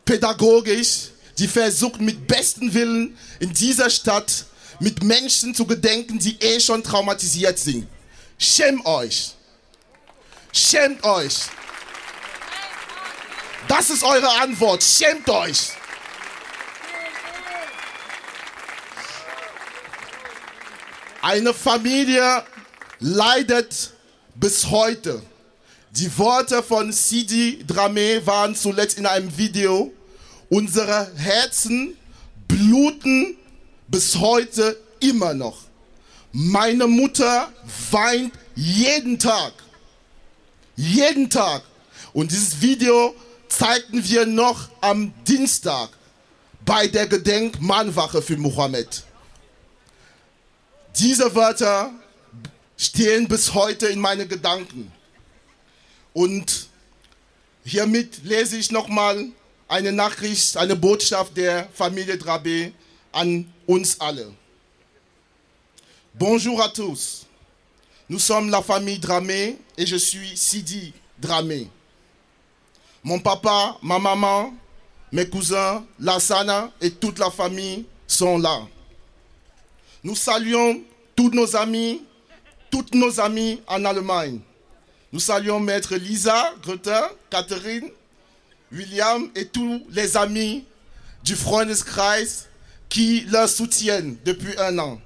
pädagogisch, 0.05 1.09
die 1.37 1.47
versucht 1.47 2.01
mit 2.01 2.25
bestem 2.25 2.73
Willen 2.73 3.15
in 3.39 3.53
dieser 3.53 3.91
Stadt 3.91 4.45
mit 4.79 5.03
Menschen 5.03 5.55
zu 5.55 5.65
gedenken, 5.65 6.19
die 6.19 6.37
eh 6.39 6.59
schon 6.59 6.83
traumatisiert 6.83 7.57
sind. 7.57 7.87
Schämt 8.37 8.85
euch. 8.85 9.33
Schämt 10.53 11.03
euch. 11.03 11.35
Das 13.67 13.89
ist 13.89 14.03
eure 14.03 14.29
Antwort. 14.41 14.83
Schämt 14.83 15.29
euch. 15.29 15.71
Eine 21.21 21.53
Familie 21.53 22.43
leidet 22.99 23.91
bis 24.35 24.67
heute. 24.67 25.21
Die 25.91 26.15
Worte 26.17 26.61
von 26.61 26.91
Sidi 26.91 27.65
Dramé 27.67 28.25
waren 28.25 28.55
zuletzt 28.55 28.97
in 28.97 29.05
einem 29.05 29.35
Video. 29.37 29.91
Unsere 30.49 31.11
Herzen 31.17 31.97
bluten 32.47 33.35
bis 33.87 34.15
heute 34.17 34.77
immer 34.99 35.33
noch. 35.33 35.57
Meine 36.31 36.87
Mutter 36.87 37.51
weint 37.91 38.33
jeden 38.55 39.17
Tag. 39.17 39.53
Jeden 40.75 41.29
Tag. 41.29 41.63
Und 42.13 42.31
dieses 42.31 42.61
Video 42.61 43.15
zeigten 43.47 44.07
wir 44.07 44.25
noch 44.25 44.69
am 44.81 45.13
Dienstag 45.25 45.89
bei 46.65 46.87
der 46.87 47.07
Gedenkmahnwache 47.07 48.21
für 48.21 48.37
Mohammed. 48.37 49.03
Diese 50.97 51.33
Wörter 51.33 51.91
stehen 52.75 53.27
bis 53.27 53.53
heute 53.53 53.87
in 53.87 53.99
meinen 53.99 54.27
Gedanken. 54.27 54.91
Und 56.13 56.67
hiermit 57.63 58.23
lese 58.23 58.57
ich 58.57 58.71
nochmal 58.71 59.27
eine 59.67 59.91
Nachricht, 59.91 60.57
eine 60.57 60.75
Botschaft 60.75 61.37
der 61.37 61.69
Familie 61.73 62.15
Drabé 62.15 62.71
an 63.11 63.51
uns 63.67 63.95
alle. 63.99 64.27
Bonjour 66.15 66.61
à 66.61 66.69
tous. 66.69 67.25
Nous 68.09 68.19
sommes 68.19 68.49
la 68.49 68.61
famille 68.61 68.99
Dramé 68.99 69.57
et 69.77 69.85
je 69.85 69.97
suis 69.97 70.35
Sidi 70.37 70.93
Dramé. 71.19 71.67
Mon 73.03 73.19
papa, 73.19 73.77
ma 73.81 73.99
maman, 73.99 74.53
mes 75.11 75.27
cousins, 75.27 75.85
Lassana 75.99 76.71
et 76.81 76.91
toute 76.91 77.19
la 77.19 77.29
famille 77.29 77.85
sont 78.07 78.37
là. 78.37 78.61
Nous 80.03 80.15
saluons 80.15 80.81
tous 81.15 81.29
nos 81.31 81.55
amis, 81.55 82.01
toutes 82.71 82.95
nos 82.95 83.19
amies 83.19 83.61
en 83.67 83.83
Allemagne. 83.85 84.39
Nous 85.11 85.19
saluons 85.19 85.59
Maître 85.59 85.95
Lisa, 85.95 86.53
Greta, 86.61 87.11
Catherine, 87.29 87.89
William 88.71 89.29
et 89.35 89.45
tous 89.47 89.85
les 89.89 90.15
amis 90.17 90.65
du 91.23 91.35
Freundeskreis 91.35 92.46
qui 92.89 93.21
leur 93.29 93.49
soutiennent 93.49 94.17
depuis 94.25 94.57
un 94.57 94.77
an. 94.79 95.01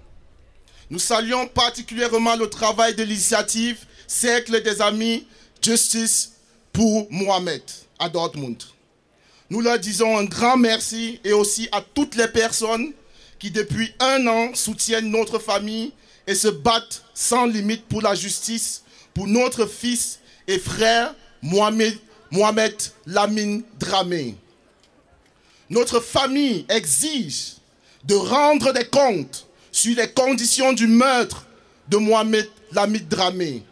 Nous 0.90 1.00
saluons 1.00 1.48
particulièrement 1.48 2.36
le 2.36 2.50
travail 2.50 2.96
de 2.96 3.04
l'initiative 3.04 3.78
Cercle 4.08 4.62
des 4.62 4.82
Amis 4.82 5.26
Justice 5.62 6.34
pour 6.74 7.08
Mohamed 7.12 7.62
à 7.98 8.10
Dortmund. 8.10 8.62
Nous 9.50 9.62
leur 9.62 9.80
disons 9.80 10.18
un 10.18 10.26
grand 10.26 10.58
merci 10.58 11.20
et 11.24 11.34
aussi 11.34 11.68
à 11.72 11.82
toutes 11.82 12.16
les 12.16 12.28
personnes 12.28 12.94
qui 13.40 13.52
depuis 13.52 13.94
un 14.00 14.28
an 14.28 14.54
soutiennent 14.54 15.10
notre 15.10 15.40
famille 15.40 15.92
et 16.28 16.36
se 16.36 16.48
battent 16.48 17.04
sans 17.14 17.46
limite 17.46 17.86
pour 17.86 18.02
la 18.02 18.16
justice 18.16 18.84
pour 19.14 19.28
notre 19.28 19.66
fils 19.66 20.20
et 20.48 20.60
frère 20.60 21.16
Mohamed, 21.42 21.98
Mohamed 22.32 22.76
Lamine 23.06 23.64
Dramé. 23.80 24.36
Notre 25.70 26.00
famille 26.00 26.66
exige 26.70 27.54
de 28.04 28.16
rendre 28.16 28.74
des 28.74 28.86
comptes 28.86 29.48
sur 29.72 29.96
les 29.96 30.10
conditions 30.10 30.74
du 30.74 30.88
meurtre 30.88 31.46
de 31.88 31.98
Mohamed 31.98 32.50
Lamine 32.72 33.08
Dramé. 33.08 33.64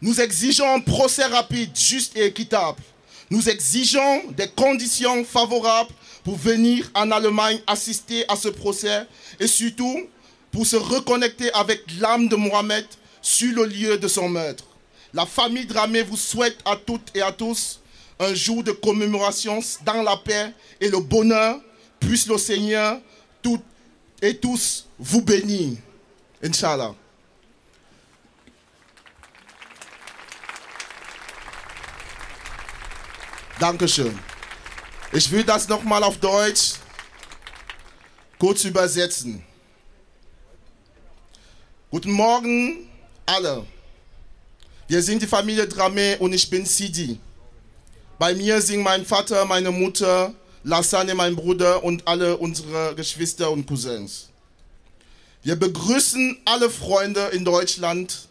Nous 0.00 0.20
exigeons 0.20 0.74
un 0.74 0.80
procès 0.80 1.24
rapide, 1.24 1.70
juste 1.74 2.16
et 2.16 2.26
équitable. 2.26 2.82
Nous 3.30 3.48
exigeons 3.48 4.30
des 4.36 4.48
conditions 4.48 5.24
favorables 5.24 5.90
pour 6.22 6.36
venir 6.36 6.90
en 6.94 7.10
Allemagne 7.10 7.60
assister 7.66 8.24
à 8.28 8.36
ce 8.36 8.48
procès 8.48 9.06
et 9.40 9.46
surtout 9.46 10.06
pour 10.50 10.66
se 10.66 10.76
reconnecter 10.76 11.52
avec 11.52 11.82
l'âme 12.00 12.28
de 12.28 12.36
Mohamed 12.36 12.86
sur 13.20 13.54
le 13.54 13.64
lieu 13.66 13.98
de 13.98 14.08
son 14.08 14.28
meurtre. 14.28 14.64
La 15.12 15.26
famille 15.26 15.66
Dramé 15.66 16.02
vous 16.02 16.16
souhaite 16.16 16.58
à 16.64 16.76
toutes 16.76 17.10
et 17.14 17.22
à 17.22 17.32
tous 17.32 17.80
un 18.20 18.34
jour 18.34 18.62
de 18.62 18.72
commémoration 18.72 19.60
dans 19.84 20.02
la 20.02 20.16
paix 20.16 20.52
et 20.80 20.88
le 20.88 21.00
bonheur. 21.00 21.60
Puisse 22.06 22.26
le 22.26 22.38
Seigneur 22.38 23.00
toutes 23.42 23.64
et 24.20 24.36
tous 24.36 24.86
vous 24.98 25.22
bénir. 25.22 25.78
Inch'Allah. 26.42 26.94
Dankeschön. 33.58 34.18
Ich 35.12 35.30
will 35.30 35.44
das 35.44 35.68
nochmal 35.68 36.02
auf 36.02 36.18
Deutsch 36.18 36.74
kurz 38.38 38.64
übersetzen. 38.64 39.42
Guten 41.90 42.10
Morgen 42.10 42.90
alle. 43.24 43.64
Wir 44.88 45.02
sind 45.02 45.22
die 45.22 45.26
Familie 45.26 45.64
Dramé 45.64 46.18
und 46.18 46.32
ich 46.32 46.50
bin 46.50 46.66
Sidi. 46.66 47.18
Bei 48.18 48.34
mir 48.34 48.60
sind 48.60 48.82
mein 48.82 49.06
Vater, 49.06 49.44
meine 49.44 49.70
Mutter, 49.70 50.34
Lassane, 50.64 51.14
mein 51.14 51.36
Bruder 51.36 51.84
und 51.84 52.08
alle 52.08 52.38
unsere 52.38 52.94
Geschwister 52.94 53.50
und 53.50 53.66
Cousins. 53.66 54.30
Wir 55.42 55.56
begrüßen 55.56 56.38
alle 56.46 56.70
Freunde 56.70 57.20
in 57.32 57.44
Deutschland, 57.44 58.28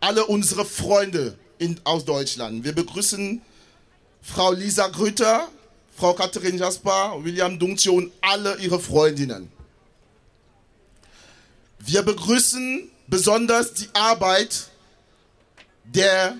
alle 0.00 0.24
unsere 0.24 0.64
Freunde 0.64 1.36
in, 1.58 1.78
aus 1.84 2.06
Deutschland. 2.06 2.64
Wir 2.64 2.74
begrüßen 2.74 3.42
Frau 4.22 4.52
Lisa 4.52 4.88
Grüter, 4.88 5.48
Frau 5.94 6.14
Katharin 6.14 6.56
Jasper, 6.56 7.22
William 7.22 7.58
Dungtje 7.58 7.92
und 7.92 8.10
alle 8.22 8.56
ihre 8.56 8.80
Freundinnen. 8.80 9.52
Wir 11.78 12.02
begrüßen 12.02 12.90
besonders 13.06 13.74
die 13.74 13.88
Arbeit 13.92 14.70
der, 15.84 16.38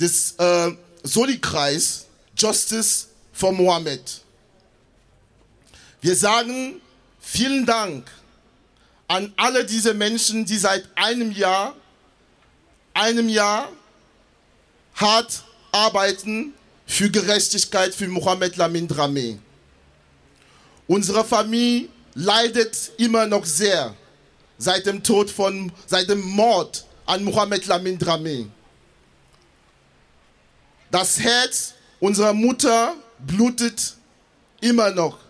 des 0.00 0.36
äh, 0.38 0.70
Soli-Kreis 1.02 2.06
Justice 2.36 3.08
for 3.32 3.52
Mohammed. 3.52 4.21
Wir 6.02 6.16
sagen 6.16 6.80
vielen 7.20 7.64
Dank 7.64 8.10
an 9.06 9.32
alle 9.36 9.64
diese 9.64 9.94
Menschen, 9.94 10.44
die 10.44 10.58
seit 10.58 10.84
einem 10.96 11.30
Jahr, 11.30 11.76
einem 12.92 13.28
Jahr 13.28 13.68
hart 14.96 15.44
arbeiten 15.70 16.54
für 16.86 17.08
Gerechtigkeit 17.08 17.94
für 17.94 18.08
Mohammed 18.08 18.56
Lamin 18.56 18.88
Dramé. 18.88 19.38
Unsere 20.88 21.24
Familie 21.24 21.88
leidet 22.14 22.90
immer 22.98 23.24
noch 23.26 23.46
sehr 23.46 23.94
seit 24.58 24.86
dem 24.86 25.04
Tod 25.04 25.30
von, 25.30 25.70
seit 25.86 26.08
dem 26.08 26.20
Mord 26.20 26.84
an 27.06 27.22
Mohamed 27.22 27.64
Lamin 27.66 27.96
Dramé. 27.96 28.48
Das 30.90 31.20
Herz 31.20 31.74
unserer 32.00 32.32
Mutter 32.32 32.96
blutet 33.20 33.94
immer 34.60 34.90
noch. 34.90 35.21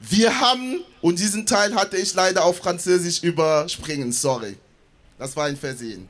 Wir 0.00 0.40
haben, 0.40 0.82
und 1.02 1.18
diesen 1.18 1.44
Teil 1.44 1.74
hatte 1.74 1.98
ich 1.98 2.14
leider 2.14 2.44
auf 2.44 2.56
Französisch 2.56 3.22
überspringen, 3.22 4.12
sorry. 4.12 4.56
Das 5.18 5.36
war 5.36 5.44
ein 5.44 5.58
Versehen. 5.58 6.08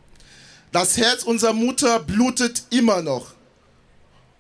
Das 0.71 0.97
Herz 0.97 1.25
unserer 1.25 1.53
Mutter 1.53 1.99
blutet 1.99 2.63
immer 2.71 3.03
noch. 3.03 3.33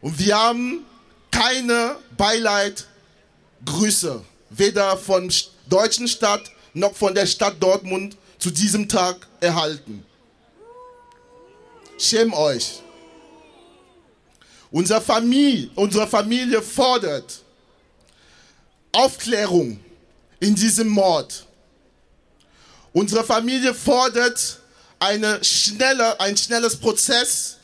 Und 0.01 0.17
wir 0.21 0.39
haben 0.39 0.85
keine 1.33 1.97
Beileidgrüße, 2.17 4.23
weder 4.51 4.97
von 4.97 5.33
deutschen 5.69 6.07
Stadt 6.07 6.53
noch 6.73 6.95
von 6.95 7.13
der 7.13 7.27
Stadt 7.27 7.61
Dortmund 7.61 8.17
zu 8.39 8.53
diesem 8.53 8.89
Tag 8.89 9.27
erhalten. 9.41 10.05
Schäm 11.99 12.33
euch. 12.33 12.83
Unsere 14.71 15.01
Familie, 15.01 15.71
unsere 15.75 16.07
Familie 16.07 16.63
fordert 16.63 17.43
Aufklärung 18.93 19.81
in 20.41 20.55
diesem 20.55 20.89
Mord. 20.89 21.47
Unsere 22.93 23.25
Familie 23.25 23.75
fordert 23.75 24.59
eine 24.99 25.43
schnelle, 25.45 26.19
ein 26.21 26.37
schnelles 26.37 26.77
Prozess 26.77 27.57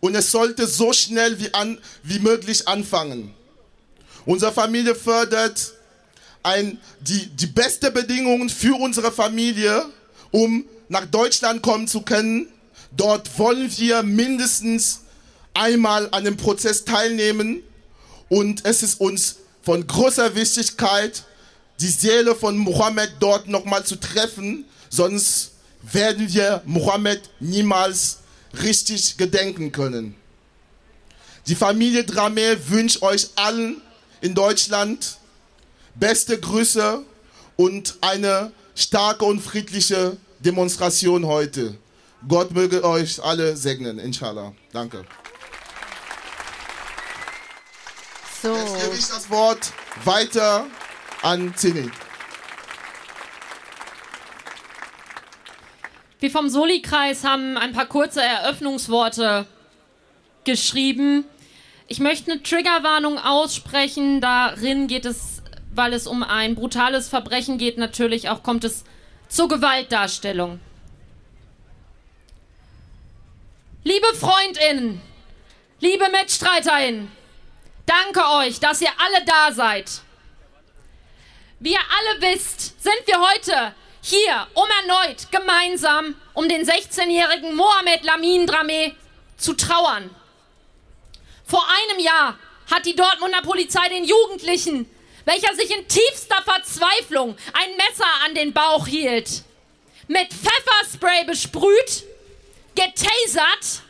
und 0.00 0.14
es 0.14 0.30
sollte 0.30 0.66
so 0.66 0.92
schnell 0.92 1.38
wie, 1.40 1.52
an, 1.54 1.78
wie 2.02 2.18
möglich 2.18 2.68
anfangen. 2.68 3.34
Unsere 4.24 4.52
Familie 4.52 4.94
fördert 4.94 5.72
ein, 6.42 6.78
die, 7.00 7.26
die 7.26 7.46
beste 7.46 7.90
Bedingungen 7.90 8.48
für 8.48 8.74
unsere 8.78 9.10
Familie, 9.10 9.86
um 10.30 10.64
nach 10.88 11.06
Deutschland 11.06 11.62
kommen 11.62 11.88
zu 11.88 12.02
können. 12.02 12.48
Dort 12.96 13.38
wollen 13.38 13.70
wir 13.78 14.02
mindestens 14.02 15.00
einmal 15.54 16.08
an 16.12 16.24
dem 16.24 16.36
Prozess 16.36 16.84
teilnehmen 16.84 17.62
und 18.28 18.64
es 18.64 18.82
ist 18.82 19.00
uns 19.00 19.36
von 19.66 19.84
großer 19.84 20.36
Wichtigkeit, 20.36 21.24
die 21.80 21.88
Seele 21.88 22.36
von 22.36 22.56
Mohammed 22.56 23.14
dort 23.18 23.48
nochmal 23.48 23.84
zu 23.84 23.96
treffen, 23.96 24.64
sonst 24.90 25.54
werden 25.82 26.32
wir 26.32 26.62
Mohammed 26.66 27.28
niemals 27.40 28.18
richtig 28.62 29.16
gedenken 29.16 29.72
können. 29.72 30.14
Die 31.48 31.56
Familie 31.56 32.02
Dramé 32.02 32.56
wünscht 32.68 33.02
euch 33.02 33.30
allen 33.34 33.82
in 34.20 34.36
Deutschland 34.36 35.18
beste 35.96 36.38
Grüße 36.38 37.02
und 37.56 37.96
eine 38.02 38.52
starke 38.76 39.24
und 39.24 39.40
friedliche 39.40 40.16
Demonstration 40.38 41.26
heute. 41.26 41.76
Gott 42.28 42.52
möge 42.52 42.84
euch 42.84 43.20
alle 43.20 43.56
segnen, 43.56 43.98
inshallah. 43.98 44.54
Danke. 44.72 45.04
So. 48.46 48.54
Jetzt 48.54 48.80
gebe 48.80 48.94
ich 48.94 49.08
das 49.08 49.28
Wort 49.28 49.72
weiter 50.04 50.66
an 51.22 51.52
Zini. 51.56 51.90
Wir 56.20 56.30
vom 56.30 56.48
Soli-Kreis 56.48 57.24
haben 57.24 57.58
ein 57.58 57.72
paar 57.72 57.86
kurze 57.86 58.22
Eröffnungsworte 58.22 59.46
geschrieben. 60.44 61.24
Ich 61.88 61.98
möchte 61.98 62.30
eine 62.30 62.42
Triggerwarnung 62.44 63.18
aussprechen. 63.18 64.20
Darin 64.20 64.86
geht 64.86 65.06
es, 65.06 65.42
weil 65.74 65.92
es 65.92 66.06
um 66.06 66.22
ein 66.22 66.54
brutales 66.54 67.08
Verbrechen 67.08 67.58
geht, 67.58 67.78
natürlich 67.78 68.28
auch 68.28 68.44
kommt 68.44 68.62
es 68.62 68.84
zur 69.28 69.48
Gewaltdarstellung. 69.48 70.60
Liebe 73.82 74.06
Freundinnen, 74.14 75.00
liebe 75.80 76.04
Mitstreiterinnen, 76.12 77.10
danke 77.86 78.20
euch, 78.38 78.60
dass 78.60 78.80
ihr 78.80 78.90
alle 78.98 79.24
da 79.24 79.52
seid. 79.52 79.90
Wie 81.58 81.72
ihr 81.72 81.78
alle 81.78 82.20
wisst, 82.20 82.82
sind 82.82 83.06
wir 83.06 83.18
heute 83.20 83.74
hier, 84.02 84.46
um 84.54 84.68
erneut 84.82 85.30
gemeinsam 85.30 86.14
um 86.34 86.48
den 86.48 86.64
16-jährigen 86.64 87.54
Mohamed 87.54 88.04
Lamin 88.04 88.46
Dramé 88.46 88.94
zu 89.36 89.54
trauern. 89.54 90.14
Vor 91.46 91.64
einem 91.64 92.00
Jahr 92.00 92.38
hat 92.70 92.84
die 92.84 92.94
Dortmunder 92.94 93.42
Polizei 93.42 93.88
den 93.88 94.04
Jugendlichen, 94.04 94.90
welcher 95.24 95.54
sich 95.54 95.70
in 95.70 95.88
tiefster 95.88 96.42
Verzweiflung 96.42 97.36
ein 97.52 97.76
Messer 97.76 98.06
an 98.24 98.34
den 98.34 98.52
Bauch 98.52 98.86
hielt, 98.86 99.42
mit 100.08 100.28
Pfefferspray 100.32 101.24
besprüht, 101.24 102.04
getasert 102.74 103.82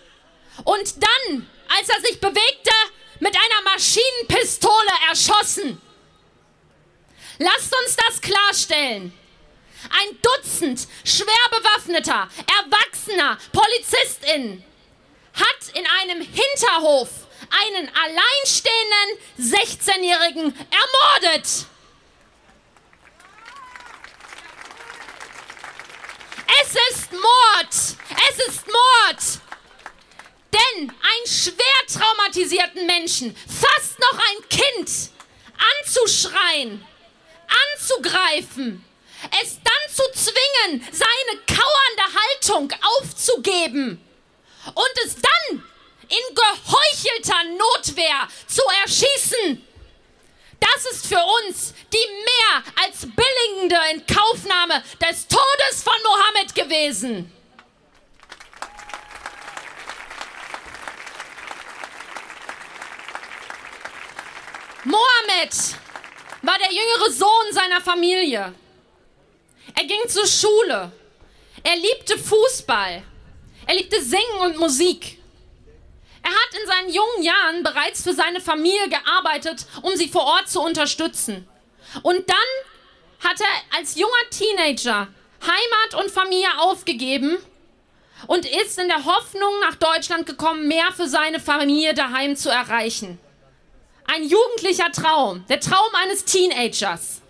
und 0.64 1.02
dann, 1.02 1.48
als 1.76 1.88
er 1.88 2.00
sich 2.00 2.20
bewegte, 2.20 2.70
mit 3.20 3.34
einer 3.34 3.72
Maschinenpistole 3.72 4.90
erschossen. 5.08 5.80
Lasst 7.38 7.74
uns 7.74 7.96
das 7.96 8.20
klarstellen. 8.20 9.12
Ein 9.90 10.18
Dutzend 10.20 10.88
schwer 11.04 11.48
bewaffneter, 11.50 12.28
erwachsener 12.46 13.38
PolizistInnen 13.52 14.64
hat 15.34 15.74
in 15.74 15.86
einem 16.00 16.22
Hinterhof 16.22 17.08
einen 17.50 17.88
alleinstehenden 17.94 19.18
16-Jährigen 19.38 20.54
ermordet. 20.70 21.66
Es 26.62 26.74
ist 26.90 27.12
Mord! 27.12 27.70
Es 27.70 28.48
ist 28.48 28.66
Mord! 28.66 29.45
Denn 30.56 30.88
einen 30.88 31.26
schwer 31.26 31.54
traumatisierten 31.86 32.86
Menschen, 32.86 33.36
fast 33.36 33.98
noch 33.98 34.18
ein 34.18 34.48
Kind, 34.48 34.90
anzuschreien, 35.82 36.86
anzugreifen, 37.74 38.84
es 39.42 39.58
dann 39.62 39.94
zu 39.94 40.02
zwingen, 40.12 40.86
seine 40.92 41.40
kauernde 41.46 42.16
Haltung 42.20 42.72
aufzugeben 43.00 44.00
und 44.66 45.04
es 45.04 45.16
dann 45.16 45.62
in 46.08 46.34
geheuchelter 46.34 47.44
Notwehr 47.58 48.28
zu 48.46 48.62
erschießen. 48.82 49.66
Das 50.60 50.86
ist 50.92 51.06
für 51.06 51.22
uns 51.42 51.74
die 51.92 52.08
mehr 52.08 52.64
als 52.82 53.00
billigende 53.00 53.76
Inkaufnahme 53.92 54.82
des 55.00 55.26
Todes 55.28 55.82
von 55.82 55.94
Mohammed 56.02 56.54
gewesen. 56.54 57.35
Mohammed 64.86 65.52
war 66.42 66.56
der 66.58 66.70
jüngere 66.70 67.10
Sohn 67.10 67.52
seiner 67.52 67.80
Familie. 67.80 68.54
Er 69.74 69.84
ging 69.84 70.08
zur 70.08 70.28
Schule. 70.28 70.92
Er 71.64 71.74
liebte 71.74 72.16
Fußball. 72.16 73.02
Er 73.66 73.74
liebte 73.74 74.00
Singen 74.00 74.40
und 74.42 74.58
Musik. 74.58 75.18
Er 76.22 76.30
hat 76.30 76.60
in 76.60 76.68
seinen 76.68 76.94
jungen 76.94 77.22
Jahren 77.24 77.62
bereits 77.64 78.04
für 78.04 78.12
seine 78.14 78.40
Familie 78.40 78.88
gearbeitet, 78.88 79.66
um 79.82 79.96
sie 79.96 80.08
vor 80.08 80.22
Ort 80.22 80.48
zu 80.48 80.60
unterstützen. 80.60 81.48
Und 82.02 82.30
dann 82.30 83.28
hat 83.28 83.40
er 83.40 83.78
als 83.78 83.96
junger 83.96 84.30
Teenager 84.30 85.08
Heimat 85.42 86.04
und 86.04 86.12
Familie 86.12 86.58
aufgegeben 86.58 87.38
und 88.28 88.46
ist 88.46 88.78
in 88.78 88.86
der 88.86 89.04
Hoffnung 89.04 89.60
nach 89.62 89.74
Deutschland 89.74 90.26
gekommen, 90.26 90.68
mehr 90.68 90.92
für 90.94 91.08
seine 91.08 91.40
Familie 91.40 91.92
daheim 91.92 92.36
zu 92.36 92.50
erreichen. 92.50 93.18
Ein 94.06 94.24
jugendlicher 94.24 94.90
Traum, 94.92 95.44
der 95.48 95.60
Traum 95.60 95.92
eines 95.94 96.24
Teenagers. 96.24 97.20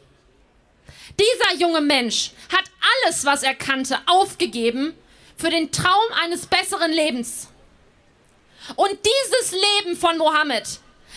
Dieser 1.19 1.59
junge 1.59 1.81
Mensch 1.81 2.33
hat 2.53 2.65
alles, 3.05 3.25
was 3.25 3.43
er 3.43 3.55
kannte, 3.55 3.99
aufgegeben 4.07 4.97
für 5.37 5.51
den 5.51 5.73
Traum 5.73 6.13
eines 6.23 6.47
besseren 6.47 6.93
Lebens. 6.93 7.49
Und 8.75 8.99
dieses 9.05 9.53
Leben 9.53 9.97
von 9.97 10.19
Mohammed 10.19 10.65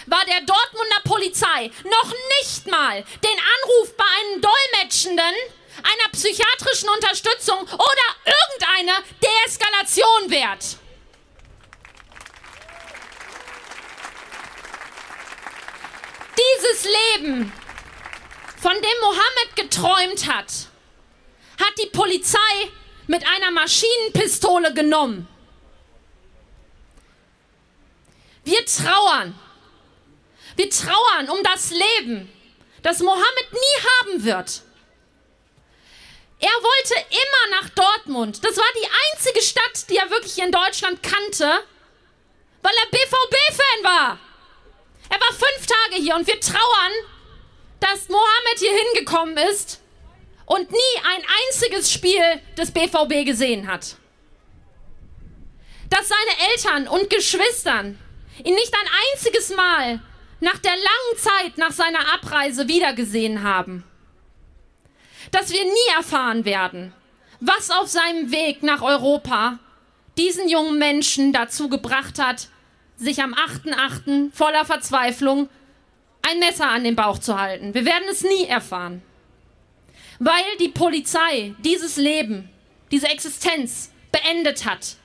war 0.06 0.24
der 0.26 0.42
Dortmunder 0.42 1.02
Polizei 1.04 1.72
noch 1.84 2.14
nicht 2.40 2.68
mal 2.68 3.04
den 3.24 3.40
Anruf 3.40 3.98
bei 3.98 4.06
einem 4.22 4.42
Dolmetschenden, 4.42 5.34
einer 5.78 6.12
psychiatrischen 6.12 6.90
Unterstützung 6.90 7.62
oder 7.64 8.08
irgendeine 8.26 9.04
Deeskalation 9.22 10.30
wert. 10.30 10.79
Dieses 16.40 16.86
Leben 16.86 17.52
von 18.62 18.74
dem 18.74 19.00
Mohammed 19.02 19.56
geträumt 19.56 20.28
hat, 20.28 20.52
hat 21.60 21.74
die 21.82 21.90
Polizei 21.90 22.72
mit 23.08 23.28
einer 23.28 23.52
Maschinenpistole 23.52 24.74
genommen. 24.74 25.28
Wir 28.44 28.66
trauern. 28.66 29.38
Wir 30.56 30.70
trauern 30.70 31.30
um 31.30 31.44
das 31.44 31.72
Leben 31.72 32.30
das 32.82 33.00
Mohammed 33.00 33.52
nie 33.52 33.82
haben 33.90 34.24
wird. 34.24 34.62
Er 36.40 36.48
wollte 36.48 36.94
immer 37.10 37.60
nach 37.60 37.70
Dortmund. 37.70 38.44
Das 38.44 38.56
war 38.56 38.66
die 38.82 38.88
einzige 39.12 39.42
Stadt, 39.42 39.90
die 39.90 39.98
er 39.98 40.10
wirklich 40.10 40.38
in 40.40 40.52
Deutschland 40.52 41.04
kannte, 41.04 41.64
weil 42.62 42.74
er 42.74 42.92
BVB-Fan 42.92 43.84
war. 43.84 44.20
Er 45.10 45.20
war 45.20 45.34
fünf 45.34 45.66
Tage 45.66 46.02
hier 46.02 46.16
und 46.16 46.28
wir 46.28 46.40
trauern, 46.40 46.92
dass 47.80 48.10
Mohammed 48.10 48.60
hier 48.60 48.72
hingekommen 48.72 49.38
ist 49.38 49.82
und 50.46 50.72
nie 50.72 51.02
ein 51.04 51.24
einziges 51.48 51.92
Spiel 51.92 52.42
des 52.58 52.72
BVB 52.72 53.26
gesehen 53.26 53.68
hat. 53.68 53.96
Dass 55.90 56.08
seine 56.08 56.52
Eltern 56.52 56.88
und 56.88 57.10
Geschwistern 57.10 58.00
ihn 58.44 58.56
nicht 58.56 58.74
ein 58.74 58.90
einziges 59.14 59.50
Mal 59.56 60.02
nach 60.40 60.58
der 60.58 60.76
langen 60.76 61.18
Zeit 61.18 61.58
nach 61.58 61.72
seiner 61.72 62.14
Abreise 62.14 62.68
wiedergesehen 62.68 63.44
haben. 63.44 63.84
Dass 65.32 65.52
wir 65.52 65.64
nie 65.64 65.96
erfahren 65.96 66.46
werden, 66.46 66.94
was 67.40 67.72
auf 67.72 67.88
seinem 67.88 68.32
Weg 68.32 68.64
nach 68.64 68.82
Europa 68.82 69.60
diesen 70.18 70.50
jungen 70.50 70.78
Menschen 70.80 71.34
dazu 71.34 71.70
gebracht 71.70 72.20
hat, 72.20 72.50
sich 73.00 73.24
am 73.24 73.34
8.8. 73.34 74.32
voller 74.34 74.66
Verzweiflung 74.66 75.50
ein 76.22 76.40
Messer 76.40 76.70
an 76.70 76.84
den 76.84 76.96
Bauch 76.96 77.18
zu 77.18 77.40
halten. 77.40 77.74
Wir 77.74 77.86
werden 77.86 78.08
es 78.10 78.24
nie 78.24 78.46
erfahren. 78.46 79.02
Weil 80.20 80.44
die 80.60 80.70
Polizei 80.70 81.56
dieses 81.60 81.96
Leben, 81.96 82.50
diese 82.92 83.08
Existenz 83.08 83.92
beendet 84.12 84.66
hat, 84.66 84.98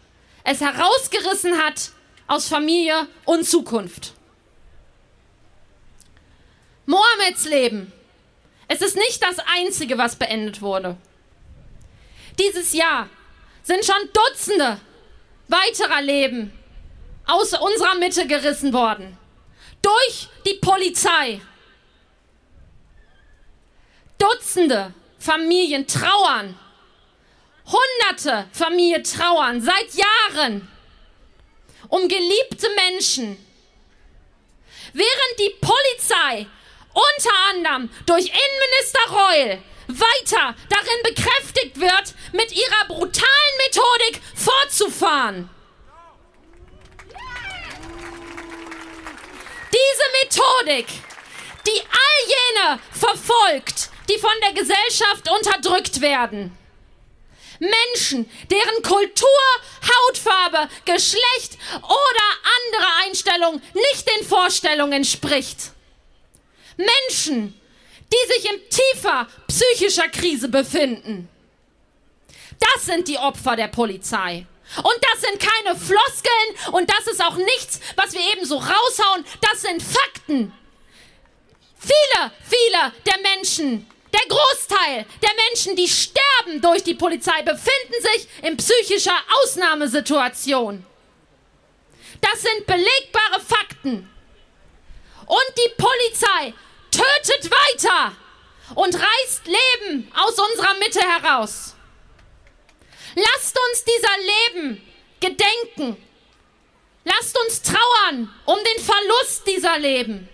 es 0.42 0.60
herausgerissen 0.60 1.56
hat 1.58 1.92
aus 2.26 2.48
Familie 2.48 3.06
und 3.24 3.44
Zukunft. 3.44 4.14
Mohammeds 6.86 7.46
Leben. 7.46 7.92
Es 8.66 8.82
ist 8.82 8.96
nicht 8.96 9.22
das 9.22 9.36
einzige, 9.56 9.96
was 9.98 10.16
beendet 10.16 10.60
wurde. 10.60 10.96
Dieses 12.38 12.72
Jahr 12.72 13.08
sind 13.62 13.84
schon 13.84 14.10
Dutzende 14.12 14.80
weiterer 15.48 16.02
Leben 16.02 16.52
aus 17.26 17.52
unserer 17.54 17.94
Mitte 17.96 18.26
gerissen 18.26 18.72
worden. 18.72 19.16
Durch 19.82 20.28
die 20.46 20.54
Polizei. 20.54 21.40
Dutzende 24.18 24.92
Familien 25.18 25.86
trauern. 25.86 26.58
Hunderte 27.66 28.46
Familien 28.52 29.04
trauern 29.04 29.60
seit 29.60 29.94
Jahren 29.94 30.68
um 31.88 32.08
geliebte 32.08 32.68
Menschen. 32.70 33.36
Während 34.92 35.38
die 35.38 35.54
Polizei 35.60 36.46
unter 36.92 37.30
anderem 37.50 37.90
durch 38.06 38.26
Innenminister 38.26 39.00
Reul 39.10 39.62
weiter 39.88 40.54
darin 40.68 41.02
bekräftigt 41.02 41.80
wird, 41.80 42.14
mit 42.32 42.52
ihrer 42.52 42.86
brutalen 42.86 43.56
Methodik 43.58 44.20
fortzufahren. 44.34 45.50
Diese 49.74 50.06
Methodik, 50.22 50.86
die 51.66 51.80
all 51.80 52.18
jene 52.28 52.80
verfolgt, 52.92 53.90
die 54.08 54.18
von 54.18 54.30
der 54.42 54.52
Gesellschaft 54.52 55.28
unterdrückt 55.28 56.00
werden. 56.00 56.56
Menschen, 57.58 58.30
deren 58.50 58.82
Kultur, 58.82 59.28
Hautfarbe, 59.82 60.68
Geschlecht 60.84 61.58
oder 61.82 62.26
andere 62.56 62.88
Einstellung 63.04 63.60
nicht 63.74 64.08
den 64.08 64.26
Vorstellungen 64.26 64.92
entspricht. 64.92 65.72
Menschen, 66.76 67.60
die 68.12 68.32
sich 68.32 68.50
in 68.50 68.60
tiefer 68.68 69.28
psychischer 69.48 70.08
Krise 70.08 70.48
befinden. 70.48 71.28
Das 72.58 72.84
sind 72.84 73.08
die 73.08 73.18
Opfer 73.18 73.56
der 73.56 73.68
Polizei. 73.68 74.46
Und 74.78 74.96
das 75.12 75.20
sind 75.20 75.38
keine 75.38 75.76
Floskeln 75.76 76.72
und 76.72 76.90
das 76.90 77.06
ist 77.06 77.22
auch 77.22 77.36
nichts, 77.36 77.80
was 77.96 78.12
wir 78.12 78.20
eben 78.32 78.44
so 78.44 78.56
raushauen. 78.56 79.24
Das 79.40 79.62
sind 79.62 79.82
Fakten. 79.82 80.52
Viele, 81.78 82.32
viele 82.42 82.92
der 83.06 83.18
Menschen, 83.34 83.86
der 84.12 84.26
Großteil 84.28 85.06
der 85.22 85.30
Menschen, 85.48 85.76
die 85.76 85.88
sterben 85.88 86.60
durch 86.60 86.82
die 86.82 86.94
Polizei, 86.94 87.42
befinden 87.42 88.00
sich 88.00 88.28
in 88.42 88.56
psychischer 88.56 89.18
Ausnahmesituation. 89.42 90.84
Das 92.20 92.42
sind 92.42 92.66
belegbare 92.66 93.40
Fakten. 93.46 94.10
Und 95.26 95.58
die 95.58 95.72
Polizei 95.76 96.54
tötet 96.90 97.50
weiter 97.50 98.12
und 98.74 98.94
reißt 98.94 99.46
Leben 99.46 100.10
aus 100.14 100.38
unserer 100.38 100.74
Mitte 100.74 101.00
heraus. 101.00 101.73
Lasst 103.14 103.58
uns 103.58 103.84
dieser 103.84 104.16
Leben 104.18 104.92
gedenken. 105.20 105.96
Lasst 107.04 107.38
uns 107.38 107.62
trauern 107.62 108.34
um 108.46 108.58
den 108.58 108.84
Verlust 108.84 109.46
dieser 109.46 109.78
Leben. 109.78 110.28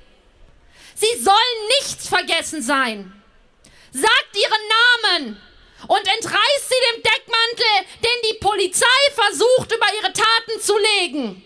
Sie 0.94 1.22
sollen 1.22 1.68
nicht 1.80 2.00
vergessen 2.00 2.62
sein. 2.62 3.12
Sagt 3.92 4.36
ihren 4.36 5.22
Namen 5.22 5.42
und 5.88 6.06
entreißt 6.06 6.68
sie 6.68 6.94
dem 6.94 7.02
Deckmantel, 7.02 7.86
den 8.04 8.30
die 8.30 8.38
Polizei 8.38 8.86
versucht, 9.14 9.72
über 9.72 9.86
ihre 10.00 10.12
Taten 10.12 10.60
zu 10.60 10.76
legen. 10.78 11.42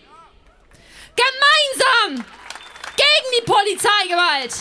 Gemeinsam 1.15 2.25
gegen 2.95 3.35
die 3.39 3.45
Polizeigewalt. 3.45 4.53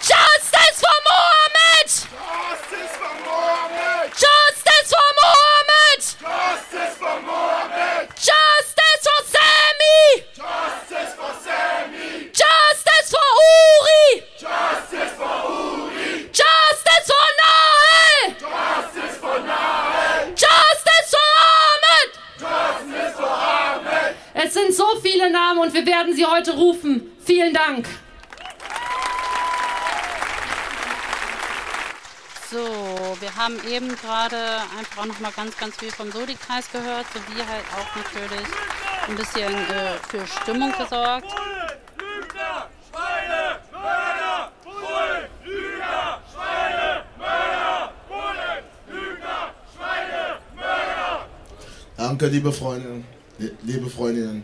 Justice 0.00 0.80
for 0.80 0.98
Mohammed! 1.04 1.86
Justice 1.86 2.96
for 2.96 3.14
Mohammed! 3.20 4.10
Justice 4.16 4.88
for 4.88 5.08
Mohammed! 5.20 6.00
Justice 6.00 6.94
for 6.96 7.20
Mohammed! 7.20 8.08
Justice 8.16 9.02
for 9.04 9.20
Sammy! 9.28 10.24
Justice 10.32 11.12
for 11.14 11.32
Sammy! 11.44 12.30
Justice 12.32 13.10
for 13.12 13.28
Uri! 13.44 14.24
Justice 14.40 15.12
for 15.20 15.36
Uri! 15.52 16.30
Justice 16.32 17.06
for 17.12 17.28
Nahel! 17.40 18.24
Justice 18.40 19.16
for 19.18 19.38
Nahel! 19.40 20.34
Justice 20.34 21.10
for 21.12 21.28
Ahmed! 21.44 22.08
Justice 22.38 23.16
for 23.16 23.28
Ahmed! 23.28 24.14
Es 24.32 24.54
sind 24.54 24.72
so 24.74 24.96
viele 25.02 25.28
Namen 25.30 25.60
und 25.60 25.74
wir 25.74 25.84
werden 25.84 26.14
sie 26.16 26.24
heute 26.24 26.52
rufen. 26.52 27.14
Vielen 27.22 27.52
Dank. 27.52 27.86
So, 32.50 32.56
wir 33.20 33.36
haben 33.36 33.54
eben 33.68 33.88
gerade 33.94 34.36
einfach 34.76 35.02
auch 35.02 35.06
noch 35.06 35.20
mal 35.20 35.30
ganz, 35.36 35.56
ganz 35.56 35.76
viel 35.76 35.92
vom 35.92 36.10
Sodi-Kreis 36.10 36.68
gehört, 36.72 37.06
sowie 37.14 37.38
halt 37.38 37.64
auch 37.78 37.94
natürlich 37.94 38.48
ein 39.08 39.14
bisschen 39.14 39.52
äh, 39.52 39.96
für 40.08 40.26
Stimmung 40.26 40.72
gesorgt. 40.72 41.28
Danke, 51.96 52.26
liebe 52.26 52.50
Freunde, 52.52 53.04
liebe 53.62 53.88
Freundinnen. 53.88 54.42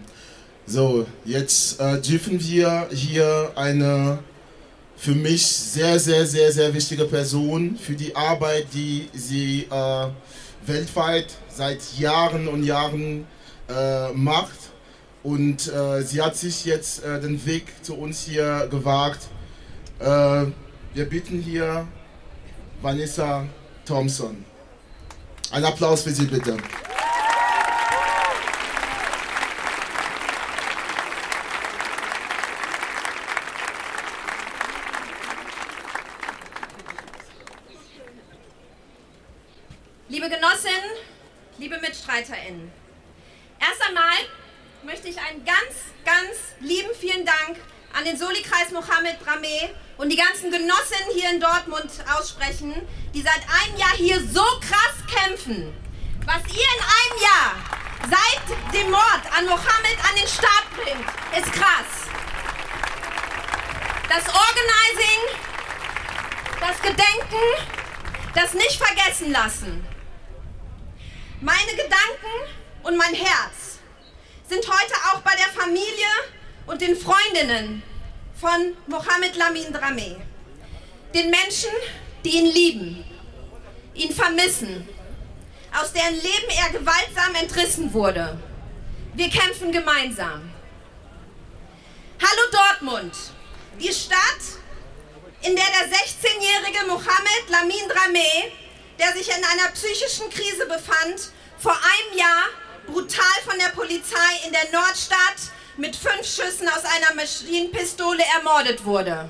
So, 0.65 1.07
jetzt 1.25 1.81
äh, 1.81 2.01
dürfen 2.01 2.39
wir 2.39 2.89
hier 2.93 3.51
eine 3.57 4.21
für 4.97 5.15
mich 5.15 5.47
sehr, 5.47 5.99
sehr, 5.99 6.27
sehr, 6.27 6.51
sehr 6.53 6.73
wichtige 6.75 7.05
Person 7.05 7.77
für 7.77 7.95
die 7.95 8.15
Arbeit, 8.17 8.67
die 8.73 9.09
sie 9.13 9.67
äh, 9.71 10.07
weltweit 10.67 11.35
seit 11.49 11.81
Jahren 11.99 12.49
und 12.49 12.65
Jahren 12.65 13.27
äh, 13.69 14.13
macht. 14.13 14.59
Und 15.23 15.69
äh, 15.69 16.03
sie 16.03 16.23
hat 16.23 16.37
sich 16.37 16.65
jetzt 16.65 17.05
äh, 17.05 17.21
den 17.21 17.45
Weg 17.47 17.65
zu 17.83 17.95
uns 17.97 18.25
hier 18.25 18.69
gewagt. 18.71 19.29
Äh, 19.99 20.05
wir 20.95 21.05
bitten 21.09 21.41
hier 21.41 21.87
Vanessa 22.81 23.45
Thompson. 23.85 24.45
Ein 25.51 25.65
Applaus 25.65 26.03
für 26.03 26.11
sie 26.11 26.27
bitte. 26.27 26.57
Liebe 40.09 40.31
Genossinnen, 40.31 40.91
liebe 41.59 41.79
MitstreiterInnen, 42.17 42.73
erst 43.61 43.83
einmal 43.83 44.17
möchte 44.83 45.09
ich 45.09 45.19
einen 45.19 45.45
ganz, 45.45 45.75
ganz 46.05 46.55
lieben 46.61 46.89
vielen 46.99 47.27
Dank 47.27 47.59
an 47.93 48.05
den 48.05 48.17
Soli-Kreis 48.17 48.71
Mohammed 48.73 49.19
Brameh 49.21 49.71
und 49.99 50.09
die 50.11 50.17
ganzen 50.17 50.51
Genossinnen 50.51 51.11
hier 51.15 51.31
in 51.31 51.41
Dortmund 51.41 51.91
aussprechen, 52.17 52.75
die 53.15 53.23
seit 53.23 53.41
einem 53.49 53.77
Jahr 53.77 53.97
hier 53.97 54.21
so 54.21 54.45
krass 54.61 54.97
kämpfen. 55.09 55.75
Was 56.25 56.43
ihr 56.53 56.69
in 56.77 56.83
einem 56.83 57.23
Jahr 57.23 57.55
seit 58.09 58.75
dem 58.75 58.91
Mord 58.91 59.23
an 59.37 59.47
Mohammed 59.47 59.99
an 60.09 60.17
den 60.19 60.29
Start 60.29 60.67
bringt, 60.75 61.07
ist 61.37 61.53
krass. 61.53 62.09
Das 64.09 64.25
Organizing, 64.29 65.23
Das 66.61 66.81
Gedenken, 66.81 67.77
das 68.35 68.55
nicht 68.55 68.83
vergessen 68.83 69.31
lassen. 69.31 69.86
Meine 71.41 71.71
Gedanken 71.73 72.55
und 72.83 72.97
mein 72.97 73.13
Herz 73.13 73.79
sind 74.49 74.67
heute 74.67 74.95
auch 75.13 75.21
bei 75.21 75.33
der 75.33 75.49
Familie 75.49 76.07
und 76.67 76.81
den 76.81 76.97
Freundinnen 76.97 77.83
von 78.41 78.75
Mohamed 78.87 79.37
Lamin 79.37 79.67
Dramé. 79.67 80.17
Den 81.13 81.31
Menschen, 81.31 81.71
die 82.25 82.31
ihn 82.31 82.47
lieben, 82.47 83.05
ihn 83.93 84.15
vermissen, 84.15 84.89
aus 85.79 85.93
deren 85.93 86.15
Leben 86.15 86.49
er 86.49 86.79
gewaltsam 86.79 87.35
entrissen 87.35 87.93
wurde. 87.93 88.39
Wir 89.13 89.29
kämpfen 89.29 89.73
gemeinsam. 89.73 90.51
Hallo 92.19 92.51
Dortmund, 92.51 93.15
die 93.79 93.93
Stadt, 93.93 94.41
in 95.43 95.55
der 95.55 95.67
der 95.67 95.99
16-jährige 95.99 96.87
Mohamed 96.87 97.51
Lamin 97.51 97.91
Dramé, 97.91 98.53
der 98.99 99.13
sich 99.13 99.29
in 99.29 99.45
einer 99.45 99.69
psychischen 99.73 100.31
Krise 100.31 100.67
befand, 100.67 101.31
vor 101.59 101.73
einem 101.73 102.19
Jahr 102.19 102.49
brutal 102.87 103.43
von 103.45 103.59
der 103.59 103.71
Polizei 103.71 104.47
in 104.47 104.53
der 104.53 104.71
Nordstadt 104.73 105.53
mit 105.77 105.97
fünf 105.97 106.27
Schüssen 106.27 106.69
aus 106.69 106.85
einer 106.85 107.15
Maschinenpistole 107.15 108.23
ermordet 108.37 108.85
wurde. 108.85 109.29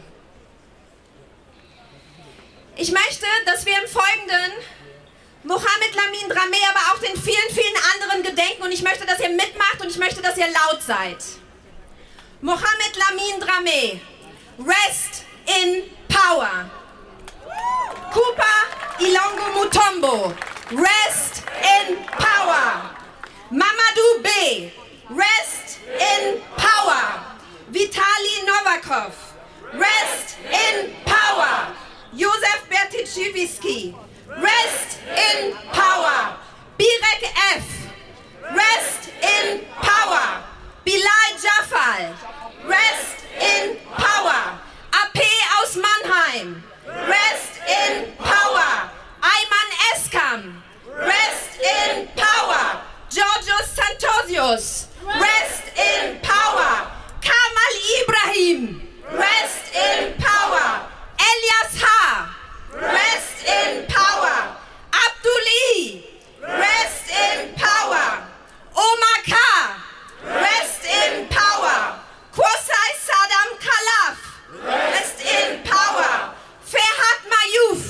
Ich 2.77 2.93
möchte, 2.93 3.27
dass 3.47 3.64
wir 3.64 3.73
im 3.83 3.89
Folgenden 3.89 4.53
Mohamed 5.45 5.95
Lamin 5.95 6.29
Dramé, 6.29 6.59
aber 6.71 6.93
auch 6.93 6.99
den 6.99 7.21
vielen, 7.21 7.51
vielen 7.51 7.77
anderen 7.95 8.23
gedenken 8.23 8.62
und 8.62 8.73
ich 8.73 8.83
möchte, 8.83 9.07
dass 9.07 9.21
ihr 9.21 9.31
mitmacht 9.31 9.81
und 9.81 9.89
ich 9.89 9.97
möchte, 9.97 10.21
dass 10.21 10.37
ihr 10.37 10.49
laut 10.49 10.83
seid. 10.83 11.19
Mohamed 12.43 12.97
Lamin 12.97 13.41
Dramé, 13.41 14.01
rest 14.59 15.25
in 15.47 15.85
power. 16.09 16.71
Cooper 18.12 18.59
Ilongo 18.99 19.47
Mutombo, 19.57 20.37
rest 20.73 21.45
in 21.62 21.97
power. 22.07 22.91
Mamadou 23.51 24.23
B, 24.23 24.73
rest 25.11 25.79
in 26.01 26.41
power. 26.57 27.23
Vitali 27.69 28.47
Novakov, 28.47 29.14
rest 29.75 30.37
in 30.51 30.93
power. 31.05 31.75
Josef 32.14 32.67
Bertichivski, 32.71 33.95
rest 34.41 34.99
in 35.07 35.53
power. 35.73 36.37
Birek 36.79 37.23
F, 37.55 37.93
rest 38.55 39.11
in 39.23 39.61
power. 39.83 40.43
Bilal 40.85 41.31
Jafal, 41.37 42.14
rest 42.67 43.25
in 43.41 43.77
power. 43.95 44.59
AP 44.93 45.19
aus 45.61 45.77
Mannheim, 45.77 46.62
rest 46.87 47.59
in 47.68 48.12
power. 48.16 48.91
Ayman 49.22 49.70
Eskam, 49.95 50.62
rest 50.99 51.61
in 51.61 52.09
power. 52.16 52.80
Georgios 53.11 53.68
Santosios, 53.76 54.87
rest 55.05 55.64
in 55.76 56.18
power. 56.22 56.91
Kamal 57.20 57.74
Ibrahim, 58.01 58.82
rest 59.12 59.74
in 59.74 60.14
power. 60.18 60.89
Elias 61.18 61.82
Ha. 61.82 62.37
rest 62.74 63.45
in 63.47 63.87
power. 63.87 64.57
Abduli, 64.93 66.05
rest 66.43 67.11
in 67.11 67.55
power. 67.55 68.22
Omar 68.76 69.18
K, 69.24 69.34
rest 70.24 70.84
in 70.84 71.26
power. 71.28 71.99
Kwasai 72.32 72.91
Saddam 73.07 73.51
Khalaf, 73.64 74.18
rest 74.64 75.20
in 75.22 75.62
power. 75.64 76.36
Mayouf, 77.57 77.83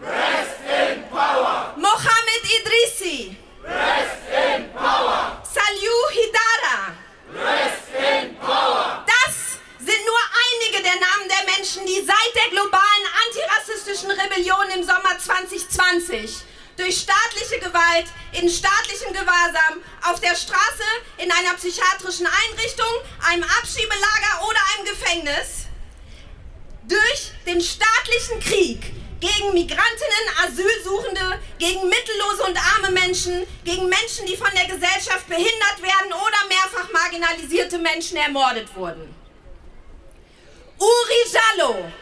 rest 0.00 0.60
in 0.62 1.02
power. 1.10 1.74
Mohammed 1.76 2.42
Idrisi, 2.44 3.36
rest 3.64 4.22
in 4.30 4.70
power. 4.72 5.42
Salyu 5.42 5.96
Hidara, 6.10 6.94
rest 7.34 7.88
in 7.94 8.36
power. 8.36 9.04
Das 9.06 9.58
sind 9.78 10.04
nur 10.06 10.20
einige 10.46 10.82
der 10.82 10.94
Namen 10.94 11.28
der 11.28 11.54
Menschen, 11.56 11.86
die 11.86 12.04
seit 12.04 12.34
der 12.34 12.50
globalen 12.50 13.06
antirassistischen 13.26 14.10
Rebellion 14.10 14.70
im 14.76 14.84
Sommer 14.84 15.18
2020 15.18 16.44
durch 16.76 16.98
staatliche 17.00 17.58
Gewalt, 17.58 18.06
in 18.32 18.48
staatlichem 18.48 19.12
Gewahrsam, 19.12 19.82
auf 20.08 20.20
der 20.20 20.36
Straße, 20.36 20.84
in 21.16 21.30
einer 21.32 21.54
psychiatrischen 21.54 22.26
Einrichtung, 22.26 22.86
einem 23.28 23.42
Abschiebelager 23.42 24.46
oder 24.48 24.60
einem 24.76 24.86
Gefängnis, 24.86 25.66
durch 26.86 27.32
den 27.46 27.60
staatlichen 27.60 28.40
Krieg 28.40 28.92
gegen 29.20 29.52
Migrantinnen, 29.52 30.24
Asylsuchende, 30.44 31.40
gegen 31.58 31.88
mittellose 31.88 32.44
und 32.44 32.56
arme 32.56 32.90
Menschen, 32.92 33.46
gegen 33.64 33.88
Menschen, 33.88 34.26
die 34.26 34.36
von 34.36 34.50
der 34.54 34.66
Gesellschaft 34.66 35.28
behindert 35.28 35.82
werden 35.82 36.12
oder 36.12 36.46
mehrfach 36.48 36.90
marginalisierte 36.92 37.78
Menschen 37.78 38.16
ermordet 38.16 38.68
wurden. 38.76 39.14
Uri 40.78 41.24
Jallo, 41.32 41.92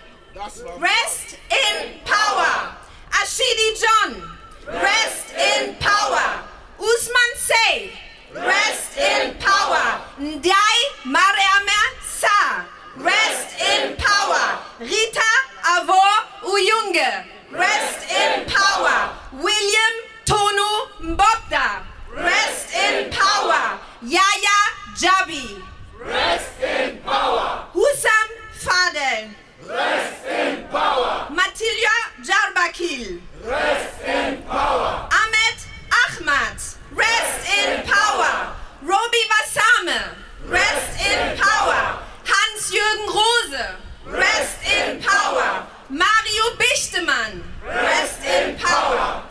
rest 0.80 1.38
in 1.48 2.00
power. 2.04 2.76
Ashidi 3.22 3.72
John, 3.80 4.22
rest 4.66 5.30
in 5.32 5.76
power. 5.78 6.44
Usman 6.78 7.32
Sey, 7.36 7.92
rest 8.34 8.96
in 8.98 9.38
power. 9.38 10.00
Ndai 10.18 10.78
Mariama 11.04 11.80
Sa, 12.20 12.66
rest 12.96 13.60
in 13.60 13.96
power. 13.96 14.58
Rita 14.80 15.32
Avo 15.64 16.00
Uyunge, 16.42 17.24
rest 17.52 18.10
in 18.10 18.46
power. 18.46 19.10
William 19.32 19.94
Tonu 20.24 20.88
Mbopda, 21.00 21.82
rest 22.14 22.74
in 22.74 23.10
power. 23.10 23.78
Yaya 24.02 24.58
Jabi, 24.96 25.62
rest 26.04 26.60
in 26.62 26.98
power. 26.98 27.66
Husam 27.72 28.28
Fadel, 28.54 29.30
rest 29.66 30.26
in 30.26 30.64
power. 30.68 31.28
Matilya 31.30 31.96
Jarbakil, 32.22 33.20
rest 33.44 34.02
in 34.04 34.42
power. 34.42 35.08
Ahmed 35.12 35.58
Ahmad, 36.06 36.56
rest 36.92 37.48
in 37.58 37.82
power. 37.86 38.54
Robi 38.84 39.22
Wassame, 39.30 40.14
rest 40.48 41.00
in 41.00 41.36
power. 41.38 42.05
Hans-Jürgen 42.26 43.08
Rose, 43.08 43.76
rest 44.06 44.58
in 44.64 45.00
power. 45.00 45.66
Mario 45.88 46.44
Bichtemann, 46.58 47.42
rest 47.64 48.18
in 48.24 48.56
power. 48.58 49.22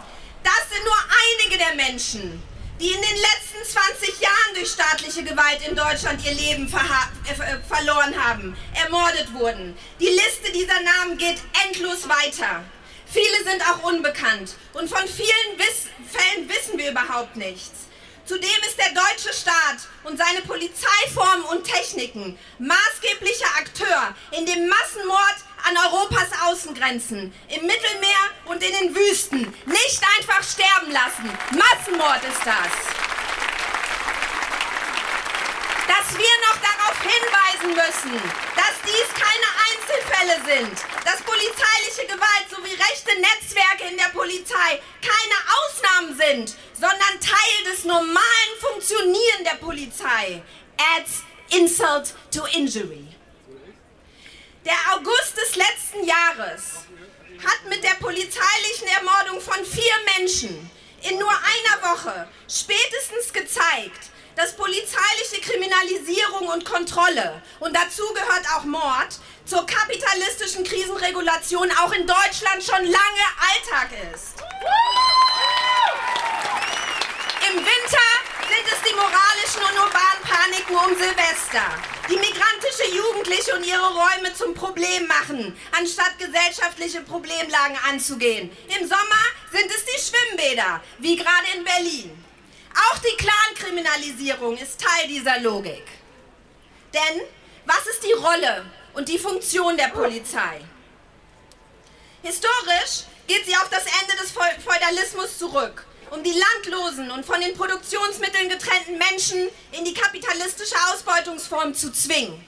Das 0.43 0.69
sind 0.71 0.83
nur 0.85 0.97
einige 1.43 1.57
der 1.57 1.75
Menschen, 1.75 2.41
die 2.79 2.91
in 2.91 3.01
den 3.01 3.15
letzten 3.17 3.63
20 3.65 4.19
Jahren 4.21 4.53
durch 4.53 4.69
staatliche 4.71 5.23
Gewalt 5.23 5.59
in 5.67 5.75
Deutschland 5.75 6.23
ihr 6.25 6.33
Leben 6.33 6.67
verha- 6.67 7.09
äh, 7.27 7.57
verloren 7.67 8.13
haben, 8.23 8.55
ermordet 8.73 9.33
wurden. 9.33 9.77
Die 9.99 10.07
Liste 10.09 10.51
dieser 10.53 10.79
Namen 10.81 11.17
geht 11.17 11.39
endlos 11.65 12.07
weiter. 12.07 12.63
Viele 13.05 13.43
sind 13.49 13.61
auch 13.69 13.83
unbekannt 13.83 14.55
und 14.73 14.89
von 14.89 15.07
vielen 15.07 15.57
Wiss 15.57 15.87
Fällen 16.11 16.47
wissen 16.49 16.77
wir 16.77 16.91
überhaupt 16.91 17.35
nichts. 17.35 17.84
Zudem 18.25 18.49
ist 18.67 18.77
der 18.79 18.89
deutsche 18.89 19.31
Staat 19.39 19.87
und 20.03 20.17
seine 20.17 20.41
Polizeiformen 20.41 21.45
und 21.51 21.63
Techniken 21.63 22.37
maßgeblicher 22.57 23.45
Akteur 23.59 24.15
in 24.31 24.47
dem 24.47 24.67
Massenmord 24.67 25.35
an 25.67 25.77
Europas 25.77 26.29
Außengrenzen, 26.45 27.31
im 27.49 27.65
Mittelmeer 27.67 28.25
und 28.45 28.63
in 28.63 28.71
den 28.81 28.95
Wüsten. 28.95 29.41
Nicht 29.65 30.01
einfach 30.17 30.43
sterben 30.43 30.91
lassen. 30.91 31.29
Massenmord 31.51 32.23
ist 32.23 32.45
das. 32.45 33.14
Dass 35.87 36.17
wir 36.17 36.35
noch 36.47 36.57
darauf 36.61 36.97
hinweisen 37.01 37.69
müssen, 37.75 38.21
dass 38.55 38.75
dies 38.83 39.09
keine 39.13 39.49
Einzelfälle 39.69 40.37
sind, 40.45 40.77
dass 41.05 41.21
polizeiliche 41.21 42.05
Gewalt 42.07 42.47
sowie 42.49 42.73
rechte 42.73 43.13
Netzwerke 43.19 43.91
in 43.91 43.97
der 43.97 44.09
Polizei 44.09 44.81
keine 45.01 45.37
Ausnahmen 45.59 46.17
sind, 46.17 46.55
sondern 46.73 47.21
Teil 47.21 47.71
des 47.71 47.83
normalen 47.85 48.53
Funktionieren 48.59 49.43
der 49.43 49.57
Polizei. 49.57 50.41
Adds 50.97 51.23
insult 51.51 52.13
to 52.31 52.45
injury. 52.57 53.07
Der 54.65 54.77
August 54.95 55.37
des 55.37 55.55
letzten 55.55 56.03
Jahres 56.05 56.85
hat 57.43 57.69
mit 57.69 57.83
der 57.83 57.95
polizeilichen 57.95 58.87
Ermordung 58.97 59.39
von 59.39 59.63
vier 59.63 59.93
Menschen 60.17 60.71
in 61.03 61.19
nur 61.19 61.29
einer 61.29 61.93
Woche 61.93 62.27
spätestens 62.49 63.31
gezeigt, 63.31 64.09
dass 64.35 64.55
polizeiliche 64.55 65.41
Kriminalisierung 65.41 66.47
und 66.47 66.65
Kontrolle, 66.65 67.41
und 67.59 67.75
dazu 67.75 68.03
gehört 68.13 68.45
auch 68.55 68.63
Mord, 68.63 69.19
zur 69.45 69.65
kapitalistischen 69.65 70.63
Krisenregulation 70.63 71.71
auch 71.83 71.91
in 71.91 72.07
Deutschland 72.07 72.63
schon 72.63 72.83
lange 72.83 73.25
Alltag 73.39 73.89
ist. 74.13 74.35
Im 77.47 77.57
Winter 77.57 78.07
sind 78.49 78.65
es 78.67 78.89
die 78.89 78.95
moralischen 78.95 79.61
und 79.61 79.79
urbanen 79.79 80.23
Paniken 80.23 80.75
um 80.75 80.97
Silvester, 80.97 81.63
die 82.09 82.17
migrantisch 82.17 82.55
manche 82.75 82.95
Jugendliche 82.95 83.55
und 83.55 83.65
ihre 83.65 83.93
Räume 83.93 84.33
zum 84.33 84.53
Problem 84.53 85.07
machen, 85.07 85.57
anstatt 85.77 86.17
gesellschaftliche 86.17 87.01
Problemlagen 87.01 87.77
anzugehen. 87.89 88.55
Im 88.79 88.87
Sommer 88.87 89.25
sind 89.51 89.69
es 89.69 89.85
die 89.85 90.01
Schwimmbäder, 90.01 90.81
wie 90.99 91.15
gerade 91.15 91.45
in 91.55 91.63
Berlin. 91.63 92.24
Auch 92.75 92.97
die 92.99 93.17
Clankriminalisierung 93.17 94.57
ist 94.57 94.81
Teil 94.81 95.07
dieser 95.07 95.39
Logik. 95.39 95.85
Denn 96.93 97.21
was 97.65 97.87
ist 97.87 98.03
die 98.03 98.13
Rolle 98.13 98.65
und 98.93 99.07
die 99.07 99.17
Funktion 99.17 99.77
der 99.77 99.87
Polizei? 99.87 100.61
Historisch 102.21 103.05
geht 103.27 103.45
sie 103.45 103.55
auf 103.55 103.69
das 103.69 103.85
Ende 104.01 104.15
des 104.21 104.31
Feudalismus 104.31 105.37
zurück, 105.37 105.85
um 106.11 106.21
die 106.21 106.33
landlosen 106.33 107.11
und 107.11 107.25
von 107.25 107.39
den 107.39 107.55
Produktionsmitteln 107.55 108.49
getrennten 108.49 108.97
Menschen 108.97 109.47
in 109.71 109.85
die 109.85 109.93
kapitalistische 109.93 110.75
Ausbeutungsform 110.91 111.73
zu 111.73 111.91
zwingen. 111.91 112.45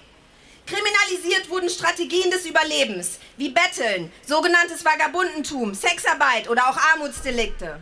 Kriminalisiert 0.66 1.50
wurden 1.50 1.70
Strategien 1.70 2.30
des 2.30 2.46
Überlebens, 2.46 3.20
wie 3.38 3.50
Betteln, 3.50 4.12
sogenanntes 4.26 4.84
Vagabundentum, 4.84 5.74
Sexarbeit 5.74 6.50
oder 6.50 6.70
auch 6.70 6.78
Armutsdelikte. 6.94 7.80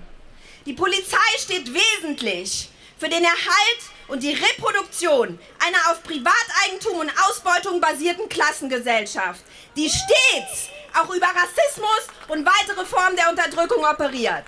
Die 0.66 0.74
Polizei 0.74 1.18
steht 1.38 1.70
wesentlich 1.72 2.70
für 2.98 3.08
den 3.08 3.24
Erhalt 3.24 3.82
und 4.08 4.24
die 4.24 4.34
Reproduktion 4.34 5.38
einer 5.60 5.92
auf 5.92 6.02
Privateigentum 6.02 7.02
und 7.02 7.12
Ausbeutung 7.28 7.80
basierten 7.80 8.28
Klassengesellschaft, 8.30 9.42
die 9.76 9.88
stets 9.88 10.70
auch 11.00 11.14
über 11.14 11.28
Rassismus 11.28 12.08
und 12.30 12.48
weitere 12.48 12.84
Formen 12.84 13.16
der 13.16 13.30
Unterdrückung 13.30 13.86
operiert. 13.86 14.46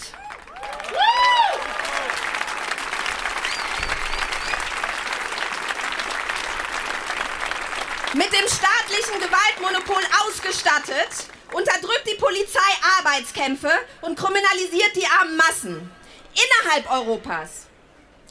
Mit 8.14 8.32
dem 8.34 8.48
staatlichen 8.48 9.20
Gewaltmonopol 9.22 10.02
ausgestattet, 10.26 11.28
unterdrückt 11.54 12.08
die 12.12 12.16
Polizei 12.16 12.60
Arbeitskämpfe 12.98 13.70
und 14.02 14.18
kriminalisiert 14.18 14.96
die 14.96 15.06
armen 15.06 15.38
Massen. 15.38 15.97
Innerhalb 16.38 16.92
Europas 16.92 17.66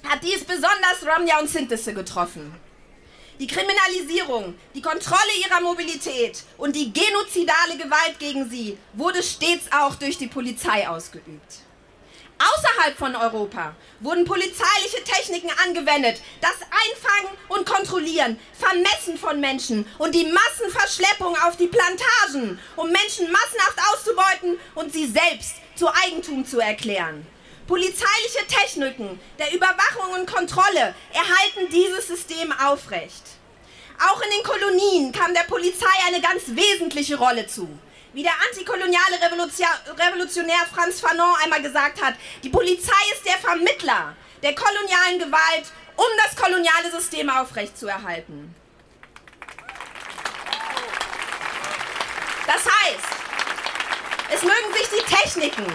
hat 0.09 0.23
dies 0.23 0.45
besonders 0.45 1.03
Romja 1.05 1.41
und 1.41 1.49
Sintese 1.49 1.93
getroffen. 1.93 2.55
Die 3.41 3.49
Kriminalisierung, 3.49 4.55
die 4.75 4.81
Kontrolle 4.81 5.33
ihrer 5.45 5.61
Mobilität 5.61 6.45
und 6.57 6.77
die 6.77 6.93
genozidale 6.93 7.77
Gewalt 7.77 8.19
gegen 8.19 8.49
sie 8.49 8.79
wurde 8.93 9.23
stets 9.23 9.67
auch 9.73 9.97
durch 9.97 10.19
die 10.19 10.29
Polizei 10.29 10.89
ausgeübt. 10.89 11.67
Außerhalb 12.39 12.97
von 12.97 13.17
Europa 13.17 13.75
wurden 14.01 14.25
polizeiliche 14.25 15.03
Techniken 15.05 15.51
angewendet, 15.65 16.21
das 16.41 16.57
Einfangen 16.63 17.37
und 17.49 17.67
Kontrollieren, 17.67 18.39
Vermessen 18.53 19.19
von 19.19 19.41
Menschen 19.41 19.85
und 19.99 20.15
die 20.15 20.27
Massenverschleppung 20.27 21.35
auf 21.45 21.57
die 21.57 21.67
Plantagen, 21.67 22.59
um 22.77 22.91
Menschen 22.91 23.33
massenhaft 23.33 23.79
auszubeuten 23.91 24.59
und 24.77 24.93
sie 24.93 25.07
selbst 25.07 25.57
zu 25.75 25.89
Eigentum 25.89 26.47
zu 26.47 26.61
erklären. 26.61 27.27
Polizeiliche 27.67 28.47
Techniken 28.49 29.19
der 29.39 29.53
Überwachung 29.53 30.13
und 30.15 30.31
Kontrolle 30.31 30.95
erhalten 31.13 31.69
dieses 31.73 32.07
System 32.07 32.53
aufrecht. 32.53 33.25
Auch 33.99 34.21
in 34.21 34.31
den 34.31 34.43
Kolonien 34.45 35.13
kam 35.13 35.35
der 35.35 35.43
Polizei 35.43 35.87
eine 36.07 36.21
ganz 36.21 36.43
wesentliche 36.47 37.17
Rolle 37.19 37.47
zu. 37.47 37.69
Wie 38.13 38.23
der 38.23 38.35
antikoloniale 38.49 39.21
Revolutionär 39.99 40.65
Franz 40.73 41.01
Fanon 41.01 41.35
einmal 41.43 41.61
gesagt 41.61 42.01
hat, 42.01 42.15
die 42.43 42.51
Polizei 42.51 42.93
ist 43.13 43.27
der 43.27 43.39
Vermittler 43.39 44.15
der 44.43 44.55
kolonialen 44.55 45.19
Gewalt, 45.19 45.67
um 45.97 46.07
das 46.25 46.37
koloniale 46.37 46.91
System 46.91 47.29
aufrechtzuerhalten. 47.29 48.55
Das 52.47 52.65
heißt, 52.65 53.07
es 54.35 54.43
mögen 54.43 54.73
sich 54.73 54.89
die 54.89 55.15
Techniken 55.15 55.67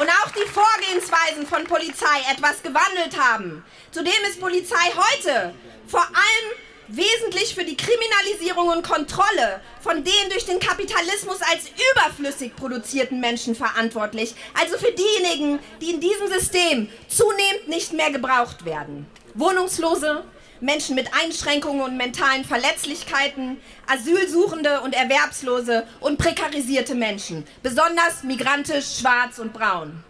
und 0.00 0.08
auch 0.08 0.30
die 0.30 0.48
Vorgehensweisen 0.48 1.46
von 1.46 1.64
Polizei 1.64 2.20
etwas 2.32 2.62
gewandelt 2.62 3.18
haben. 3.18 3.62
Zudem 3.90 4.12
ist 4.28 4.40
Polizei 4.40 4.76
heute 4.96 5.54
vor 5.86 6.00
allem 6.00 6.52
wesentlich 6.88 7.54
für 7.54 7.64
die 7.64 7.76
Kriminalisierung 7.76 8.68
und 8.68 8.82
Kontrolle 8.82 9.60
von 9.82 10.02
den 10.02 10.30
durch 10.30 10.46
den 10.46 10.58
Kapitalismus 10.58 11.40
als 11.42 11.70
überflüssig 11.92 12.56
produzierten 12.56 13.20
Menschen 13.20 13.54
verantwortlich, 13.54 14.34
also 14.58 14.78
für 14.78 14.90
diejenigen, 14.90 15.58
die 15.80 15.90
in 15.90 16.00
diesem 16.00 16.28
System 16.28 16.88
zunehmend 17.06 17.68
nicht 17.68 17.92
mehr 17.92 18.10
gebraucht 18.10 18.64
werden. 18.64 19.06
Wohnungslose, 19.34 20.24
Menschen 20.60 20.94
mit 20.94 21.08
Einschränkungen 21.14 21.82
und 21.82 21.96
mentalen 21.96 22.44
Verletzlichkeiten, 22.44 23.60
Asylsuchende 23.86 24.80
und 24.82 24.94
Erwerbslose 24.94 25.86
und 26.00 26.18
prekarisierte 26.18 26.94
Menschen, 26.94 27.46
besonders 27.62 28.22
migrantisch, 28.22 28.98
schwarz 28.98 29.38
und 29.38 29.52
braun. 29.52 30.04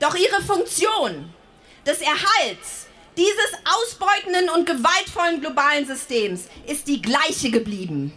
Doch 0.00 0.14
ihre 0.14 0.42
Funktion 0.42 1.32
des 1.86 2.00
Erhalts 2.00 2.86
dieses 3.16 3.52
ausbeutenden 3.64 4.48
und 4.50 4.64
gewaltvollen 4.64 5.40
globalen 5.40 5.86
Systems 5.86 6.44
ist 6.66 6.86
die 6.86 7.02
gleiche 7.02 7.50
geblieben. 7.50 8.12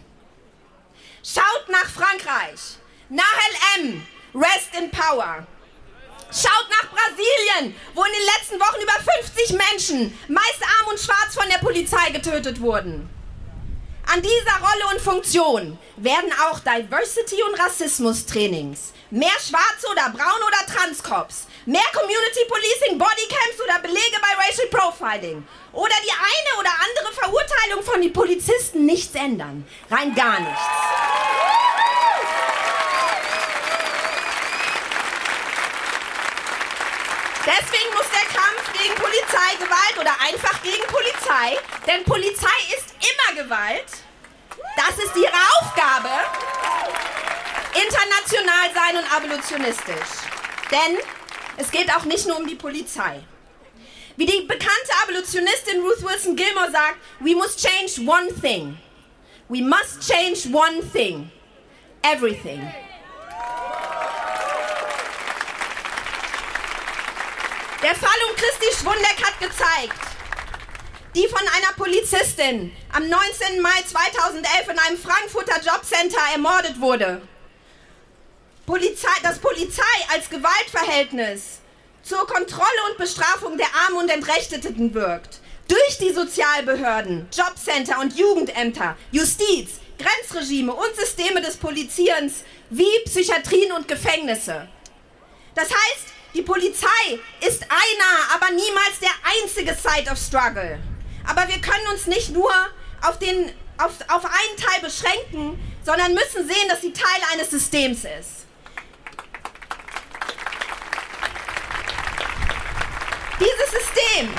Schaut 1.24 1.68
nach 1.68 1.88
Frankreich. 1.88 2.78
Nahel 3.08 3.80
M. 3.80 4.06
Rest 4.34 4.70
in 4.80 4.90
Power. 4.90 5.46
Schaut 6.32 6.66
nach 6.70 6.88
Brasilien, 6.88 7.76
wo 7.94 8.02
in 8.04 8.12
den 8.12 8.22
letzten 8.22 8.58
Wochen 8.58 8.80
über 8.80 8.94
50 9.20 9.50
Menschen, 9.50 10.18
meist 10.28 10.62
arm 10.62 10.88
und 10.88 10.98
schwarz, 10.98 11.34
von 11.34 11.46
der 11.50 11.58
Polizei 11.58 12.10
getötet 12.10 12.58
wurden. 12.58 13.10
An 14.10 14.22
dieser 14.22 14.56
Rolle 14.60 14.94
und 14.94 15.00
Funktion 15.00 15.78
werden 15.96 16.32
auch 16.44 16.58
Diversity- 16.60 17.42
und 17.42 17.60
Rassismus-Trainings, 17.60 18.92
mehr 19.10 19.38
Schwarze 19.46 19.86
oder 19.90 20.08
Braun 20.08 20.42
oder 20.46 20.66
Transcops, 20.66 21.46
mehr 21.66 21.82
Community 21.92 22.44
Policing, 22.48 22.98
Bodycams 22.98 23.60
oder 23.62 23.78
Belege 23.80 24.16
bei 24.20 24.42
Racial 24.42 24.68
Profiling 24.68 25.46
oder 25.72 25.94
die 26.02 26.10
eine 26.10 26.60
oder 26.60 26.70
andere 26.70 27.12
Verurteilung 27.12 27.82
von 27.84 28.00
den 28.00 28.12
Polizisten 28.12 28.86
nichts 28.86 29.14
ändern. 29.14 29.66
Rein 29.90 30.14
gar 30.14 30.40
nichts. 30.40 30.60
Deswegen 37.44 37.92
muss 37.94 38.06
der 38.08 38.28
Kampf 38.38 38.72
gegen 38.72 38.94
Polizeigewalt 38.94 39.98
oder 39.98 40.12
einfach 40.20 40.62
gegen 40.62 40.86
Polizei, 40.86 41.58
denn 41.86 42.04
Polizei 42.04 42.58
ist 42.76 42.94
immer 43.00 43.42
Gewalt, 43.42 43.86
das 44.76 44.96
ist 44.96 45.16
ihre 45.16 45.32
Aufgabe, 45.58 46.08
international 47.74 48.70
sein 48.72 48.96
und 48.96 49.16
abolitionistisch. 49.16 50.22
Denn 50.70 50.98
es 51.56 51.70
geht 51.72 51.92
auch 51.92 52.04
nicht 52.04 52.26
nur 52.26 52.36
um 52.38 52.46
die 52.46 52.54
Polizei. 52.54 53.20
Wie 54.16 54.26
die 54.26 54.42
bekannte 54.42 54.92
Abolitionistin 55.02 55.80
Ruth 55.80 56.02
Wilson 56.02 56.36
Gilmore 56.36 56.70
sagt, 56.70 56.98
we 57.20 57.34
must 57.34 57.58
change 57.60 58.08
one 58.08 58.32
thing. 58.40 58.78
We 59.48 59.60
must 59.62 60.08
change 60.08 60.46
one 60.54 60.80
thing. 60.92 61.30
Everything. 62.02 62.72
Der 67.82 67.96
Fall 67.96 68.18
um 68.30 68.36
Christi 68.36 68.80
Schwundeck 68.80 69.24
hat 69.26 69.40
gezeigt, 69.40 69.98
die 71.16 71.26
von 71.26 71.40
einer 71.40 71.72
Polizistin 71.76 72.70
am 72.92 73.08
19. 73.08 73.60
Mai 73.60 73.82
2011 73.84 74.68
in 74.68 74.78
einem 74.78 74.98
Frankfurter 74.98 75.60
Jobcenter 75.60 76.20
ermordet 76.32 76.80
wurde. 76.80 77.20
Polizei, 78.66 79.10
das 79.24 79.40
Polizei 79.40 79.82
als 80.12 80.30
Gewaltverhältnis 80.30 81.58
zur 82.04 82.24
Kontrolle 82.28 82.68
und 82.88 82.98
Bestrafung 82.98 83.58
der 83.58 83.66
Armen 83.84 84.04
und 84.04 84.10
Entrechteten 84.10 84.94
wirkt. 84.94 85.40
Durch 85.66 85.98
die 85.98 86.12
Sozialbehörden, 86.12 87.28
Jobcenter 87.36 87.98
und 87.98 88.16
Jugendämter, 88.16 88.96
Justiz, 89.10 89.80
Grenzregime 89.98 90.72
und 90.72 90.94
Systeme 90.94 91.40
des 91.40 91.56
Polizierens 91.56 92.44
wie 92.70 93.00
Psychiatrien 93.06 93.72
und 93.72 93.88
Gefängnisse. 93.88 94.68
Das 95.56 95.68
heißt, 95.68 96.11
die 96.34 96.42
Polizei 96.42 97.18
ist 97.40 97.62
einer, 97.62 98.34
aber 98.34 98.50
niemals 98.52 98.98
der 99.00 99.10
einzige 99.42 99.74
Side 99.74 100.10
of 100.10 100.18
Struggle. 100.18 100.78
Aber 101.28 101.46
wir 101.48 101.60
können 101.60 101.86
uns 101.92 102.06
nicht 102.06 102.30
nur 102.30 102.52
auf, 103.02 103.18
den, 103.18 103.52
auf, 103.78 103.92
auf 104.08 104.24
einen 104.24 104.56
Teil 104.56 104.80
beschränken, 104.80 105.58
sondern 105.84 106.14
müssen 106.14 106.46
sehen, 106.46 106.68
dass 106.68 106.80
sie 106.80 106.92
Teil 106.92 107.20
eines 107.32 107.50
Systems 107.50 108.04
ist. 108.04 108.46
Dieses 113.38 113.70
System 113.70 114.32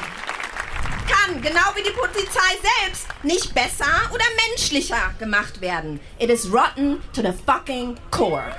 kann, 1.10 1.42
genau 1.42 1.76
wie 1.76 1.84
die 1.84 1.92
Polizei 1.92 2.58
selbst, 2.80 3.08
nicht 3.22 3.54
besser 3.54 4.10
oder 4.12 4.24
menschlicher 4.50 5.14
gemacht 5.20 5.62
werden. 5.62 6.00
It 6.20 6.30
is 6.30 6.52
rotten 6.52 7.02
to 7.14 7.22
the 7.22 7.34
fucking 7.46 7.98
core. 8.12 8.56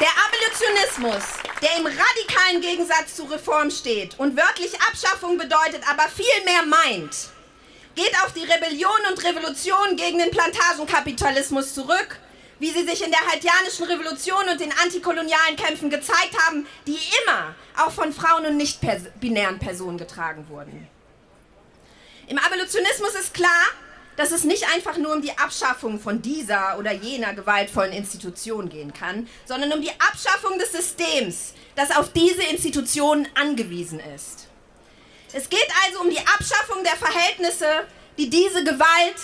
Der 0.00 0.08
Abolitionismus 0.26 1.44
der 1.64 1.78
im 1.78 1.86
radikalen 1.86 2.60
Gegensatz 2.60 3.16
zu 3.16 3.24
Reform 3.24 3.70
steht 3.70 4.18
und 4.18 4.36
wörtlich 4.36 4.78
Abschaffung 4.82 5.38
bedeutet, 5.38 5.82
aber 5.88 6.08
viel 6.10 6.44
mehr 6.44 6.62
meint, 6.66 7.30
geht 7.94 8.14
auf 8.22 8.34
die 8.34 8.44
Rebellion 8.44 8.90
und 9.10 9.24
Revolution 9.24 9.96
gegen 9.96 10.18
den 10.18 10.30
Plantagenkapitalismus 10.30 11.72
zurück, 11.72 12.18
wie 12.58 12.70
sie 12.70 12.84
sich 12.84 13.02
in 13.02 13.10
der 13.10 13.26
haitianischen 13.26 13.86
Revolution 13.86 14.46
und 14.50 14.60
den 14.60 14.72
antikolonialen 14.82 15.56
Kämpfen 15.56 15.88
gezeigt 15.88 16.36
haben, 16.46 16.66
die 16.86 16.98
immer 17.22 17.54
auch 17.78 17.92
von 17.92 18.12
Frauen 18.12 18.44
und 18.44 18.58
nicht-binären 18.58 19.58
Personen 19.58 19.96
getragen 19.96 20.46
wurden. 20.50 20.86
Im 22.26 22.38
Abolitionismus 22.38 23.14
ist 23.14 23.32
klar, 23.32 23.64
dass 24.16 24.30
es 24.30 24.44
nicht 24.44 24.64
einfach 24.74 24.96
nur 24.96 25.12
um 25.12 25.22
die 25.22 25.36
Abschaffung 25.36 26.00
von 26.00 26.22
dieser 26.22 26.78
oder 26.78 26.92
jener 26.92 27.34
gewaltvollen 27.34 27.92
Institution 27.92 28.68
gehen 28.68 28.92
kann, 28.92 29.28
sondern 29.44 29.72
um 29.72 29.80
die 29.80 29.90
Abschaffung 29.90 30.58
des 30.58 30.72
Systems, 30.72 31.54
das 31.74 31.96
auf 31.96 32.12
diese 32.12 32.42
Institutionen 32.42 33.26
angewiesen 33.34 34.00
ist. 34.14 34.46
Es 35.32 35.48
geht 35.48 35.68
also 35.84 36.00
um 36.00 36.10
die 36.10 36.18
Abschaffung 36.18 36.84
der 36.84 36.96
Verhältnisse, 36.96 37.86
die 38.16 38.30
diese 38.30 38.62
Gewalt, 38.62 39.16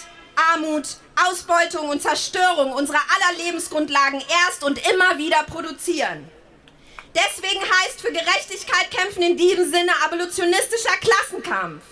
Armut, 0.53 0.97
Ausbeutung 1.29 1.89
und 1.89 2.03
Zerstörung 2.03 2.73
unserer 2.73 2.99
aller 2.99 3.45
Lebensgrundlagen 3.45 4.21
erst 4.47 4.65
und 4.65 4.81
immer 4.91 5.19
wieder 5.19 5.45
produzieren. 5.45 6.29
Deswegen 7.15 7.61
heißt 7.61 8.01
für 8.01 8.13
Gerechtigkeit 8.13 8.91
kämpfen 8.91 9.23
in 9.23 9.37
diesem 9.37 9.71
Sinne 9.71 9.93
abolitionistischer 10.05 10.97
Klassenkampf. 11.01 11.83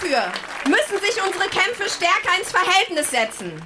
Dafür 0.00 0.32
müssen 0.66 1.04
sich 1.04 1.22
unsere 1.22 1.48
Kämpfe 1.48 1.88
stärker 1.88 2.38
ins 2.38 2.50
Verhältnis 2.50 3.10
setzen. 3.10 3.60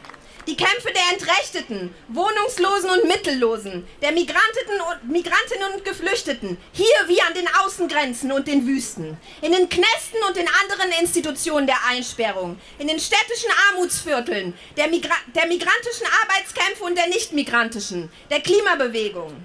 Die 0.49 0.57
Kämpfe 0.57 0.93
der 0.93 1.12
Entrechteten, 1.12 1.95
Wohnungslosen 2.09 2.91
und 2.91 3.05
Mittellosen, 3.05 3.87
der 4.03 4.12
Migrantinnen 4.12 4.80
und, 4.80 5.11
Migrantinnen 5.11 5.74
und 5.74 5.85
Geflüchteten, 5.85 6.59
hier 6.72 6.87
wie 7.07 7.22
an 7.22 7.35
den 7.35 7.49
Außengrenzen 7.62 8.32
und 8.32 8.49
den 8.49 8.66
Wüsten, 8.66 9.16
in 9.43 9.53
den 9.53 9.68
Knästen 9.68 10.18
und 10.26 10.37
den 10.37 10.49
anderen 10.62 10.91
Institutionen 11.01 11.66
der 11.66 11.78
Einsperrung, 11.89 12.59
in 12.78 12.89
den 12.89 12.99
städtischen 12.99 13.51
Armutsvierteln, 13.70 14.55
der, 14.76 14.89
Migra 14.89 15.14
der 15.35 15.47
migrantischen 15.47 16.07
Arbeitskämpfe 16.22 16.85
und 16.85 16.99
der 16.99 17.07
nicht-migrantischen, 17.07 18.11
der 18.30 18.41
Klimabewegung. 18.41 19.37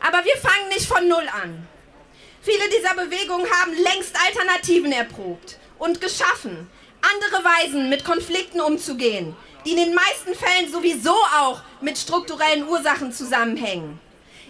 Aber 0.00 0.24
wir 0.24 0.36
fangen 0.36 0.68
nicht 0.68 0.86
von 0.86 1.06
Null 1.08 1.28
an. 1.42 1.66
Viele 2.42 2.68
dieser 2.68 2.94
Bewegungen 2.94 3.46
haben 3.50 3.74
längst 3.74 4.14
Alternativen 4.26 4.92
erprobt 4.92 5.58
und 5.78 6.00
geschaffen, 6.00 6.68
andere 7.00 7.44
Weisen 7.44 7.88
mit 7.88 8.04
Konflikten 8.04 8.60
umzugehen, 8.60 9.36
die 9.64 9.70
in 9.70 9.76
den 9.76 9.94
meisten 9.94 10.34
Fällen 10.34 10.70
sowieso 10.70 11.14
auch 11.40 11.60
mit 11.80 11.98
strukturellen 11.98 12.68
Ursachen 12.68 13.12
zusammenhängen. 13.12 14.00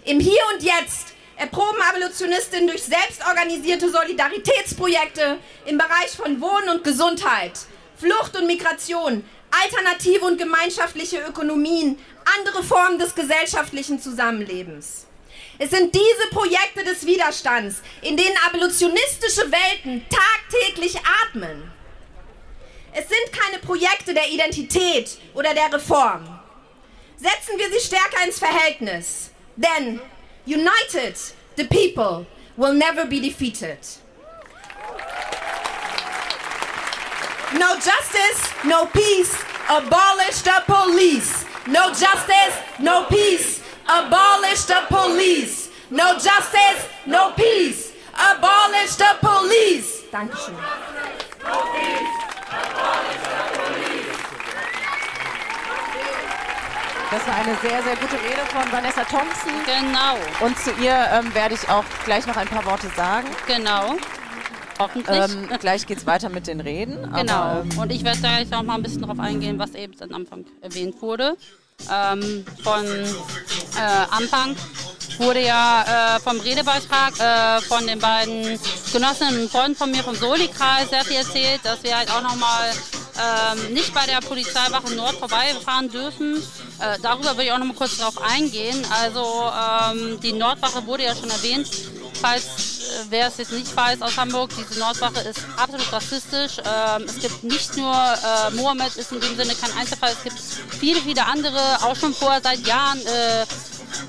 Im 0.05 0.21
Hier 0.21 0.41
und 0.55 0.63
Jetzt 0.63 1.15
erproben 1.37 1.81
Abolitionistinnen 1.89 2.69
durch 2.69 2.83
selbstorganisierte 2.83 3.91
Solidaritätsprojekte 3.91 5.39
im 5.67 5.79
Bereich 5.79 6.11
von 6.17 6.41
Wohnen 6.41 6.69
und 6.71 6.85
Gesundheit, 6.85 7.59
Flucht 7.97 8.37
und 8.37 8.47
Migration, 8.47 9.25
alternative 9.51 10.25
und 10.25 10.39
gemeinschaftliche 10.39 11.21
Ökonomien, 11.29 11.99
andere 12.39 12.63
Formen 12.63 12.99
des 12.99 13.15
gesellschaftlichen 13.15 14.01
Zusammenlebens. 14.01 15.08
Es 15.59 15.71
sind 15.71 15.93
diese 15.93 16.29
Projekte 16.31 16.85
des 16.85 17.05
Widerstands, 17.05 17.83
in 18.03 18.17
denen 18.17 18.37
abolitionistische 18.47 19.51
Welten 19.51 20.07
tagtäglich 20.09 20.97
atmen. 21.25 21.71
Es 22.93 23.09
sind 23.09 23.33
keine 23.33 23.59
Projekte 23.59 24.15
der 24.15 24.29
Identität 24.29 25.19
oder 25.35 25.55
der 25.55 25.73
Reform. 25.73 26.39
Setzen 27.17 27.59
wir 27.59 27.71
sie 27.71 27.85
stärker 27.85 28.25
ins 28.25 28.39
Verhältnis. 28.39 29.31
Denn 29.57 30.01
united, 30.47 31.17
the 31.57 31.65
people 31.65 32.25
will 32.57 32.75
never 32.75 33.05
be 33.05 33.21
defeated. 33.21 33.79
No 37.55 37.75
justice, 37.77 38.55
no 38.65 38.87
peace, 38.87 39.43
abolish 39.69 40.43
the 40.45 40.63
police. 40.67 41.45
No 41.67 41.89
justice, 41.89 42.55
no 42.79 43.05
peace, 43.09 43.61
abolish 43.89 44.67
the 44.67 44.81
police. 44.89 45.71
No 45.91 46.15
justice, 46.15 46.87
no 47.07 47.33
peace, 47.35 47.93
abolish 48.15 48.97
the 48.97 49.17
police. 49.21 50.05
Dankeschön. 50.13 50.55
No 51.45 51.61
peace. 51.73 52.29
Das 57.11 57.27
war 57.27 57.37
eine 57.37 57.57
sehr, 57.63 57.83
sehr 57.83 57.97
gute 57.97 58.17
Rede 58.23 58.45
von 58.53 58.71
Vanessa 58.71 59.03
Thompson. 59.05 59.53
Genau. 59.65 60.19
Und 60.45 60.59
zu 60.59 60.71
ihr 60.73 60.95
ähm, 61.11 61.35
werde 61.35 61.55
ich 61.55 61.67
auch 61.71 61.85
gleich 62.05 62.27
noch 62.27 62.37
ein 62.37 62.47
paar 62.49 62.67
Worte 62.67 62.89
sagen. 62.89 63.27
Genau. 63.47 63.97
Hoffentlich. 64.79 65.17
Ähm, 65.19 65.49
gleich 65.59 65.87
geht 65.87 65.99
es 65.99 66.07
weiter 66.07 66.29
mit 66.29 66.47
den 66.47 66.61
Reden. 66.61 67.11
Genau. 67.15 67.33
Aber, 67.33 67.65
ähm, 67.73 67.79
Und 67.79 67.93
ich 67.93 68.05
werde 68.05 68.21
da 68.21 68.39
jetzt 68.39 68.55
auch 68.55 68.63
mal 68.63 68.75
ein 68.75 68.83
bisschen 68.83 69.01
darauf 69.01 69.19
eingehen, 69.19 69.59
was 69.59 69.75
eben 69.75 69.95
am 70.03 70.13
Anfang 70.15 70.45
erwähnt 70.61 71.01
wurde. 71.01 71.37
Ähm, 71.91 72.45
von 72.63 72.85
äh, 72.87 74.07
Anfang 74.11 74.57
wurde 75.19 75.45
ja 75.45 76.17
äh, 76.17 76.21
vom 76.21 76.39
Redebeitrag 76.41 77.19
äh, 77.19 77.61
von 77.63 77.87
den 77.87 77.99
beiden 77.99 78.59
Genossinnen 78.93 79.43
und 79.43 79.51
Freunden 79.51 79.77
von 79.77 79.91
mir 79.91 80.03
vom 80.03 80.15
Soli-Kreis 80.15 80.91
sehr 80.91 81.05
viel 81.05 81.17
erzählt, 81.17 81.61
dass 81.65 81.83
wir 81.83 81.97
halt 81.97 82.11
auch 82.11 82.23
nochmal 82.23 82.73
ähm, 83.19 83.73
nicht 83.75 83.93
bei 83.95 84.07
der 84.07 84.21
Polizeiwache 84.21 84.95
Nord 84.95 85.17
vorbeifahren 85.17 85.89
dürfen. 85.91 86.37
Äh, 86.81 86.99
darüber 87.03 87.37
will 87.37 87.47
ich 87.47 87.53
auch 87.53 87.59
noch 87.59 87.67
mal 87.67 87.75
kurz 87.75 87.99
drauf 87.99 88.21
eingehen. 88.23 88.85
Also 89.03 89.25
ähm, 89.25 90.21
die 90.21 90.33
Nordwache 90.33 90.87
wurde 90.87 91.05
ja 91.05 91.15
schon 91.17 91.31
erwähnt. 91.31 91.69
Falls 92.21 92.78
wer 93.09 93.29
es 93.29 93.39
jetzt 93.39 93.53
nicht 93.53 93.75
weiß 93.75 94.03
aus 94.03 94.17
Hamburg, 94.17 94.51
diese 94.57 94.79
Nordwache 94.79 95.21
ist 95.21 95.41
absolut 95.57 95.93
rassistisch. 95.93 96.59
Ähm, 96.59 97.05
es 97.05 97.19
gibt 97.21 97.45
nicht 97.45 97.77
nur 97.77 97.95
äh, 97.95 98.51
Mohammed 98.55 98.97
ist 98.97 99.13
in 99.13 99.21
dem 99.21 99.37
Sinne 99.37 99.55
kein 99.55 99.73
Einzelfall. 99.77 100.13
Es 100.13 100.23
gibt 100.23 100.39
viele, 100.79 101.01
viele 101.01 101.25
andere, 101.25 101.61
auch 101.83 101.97
schon 101.97 102.15
vor 102.15 102.39
seit 102.43 102.67
Jahren. 102.67 103.01
Äh, 103.01 103.47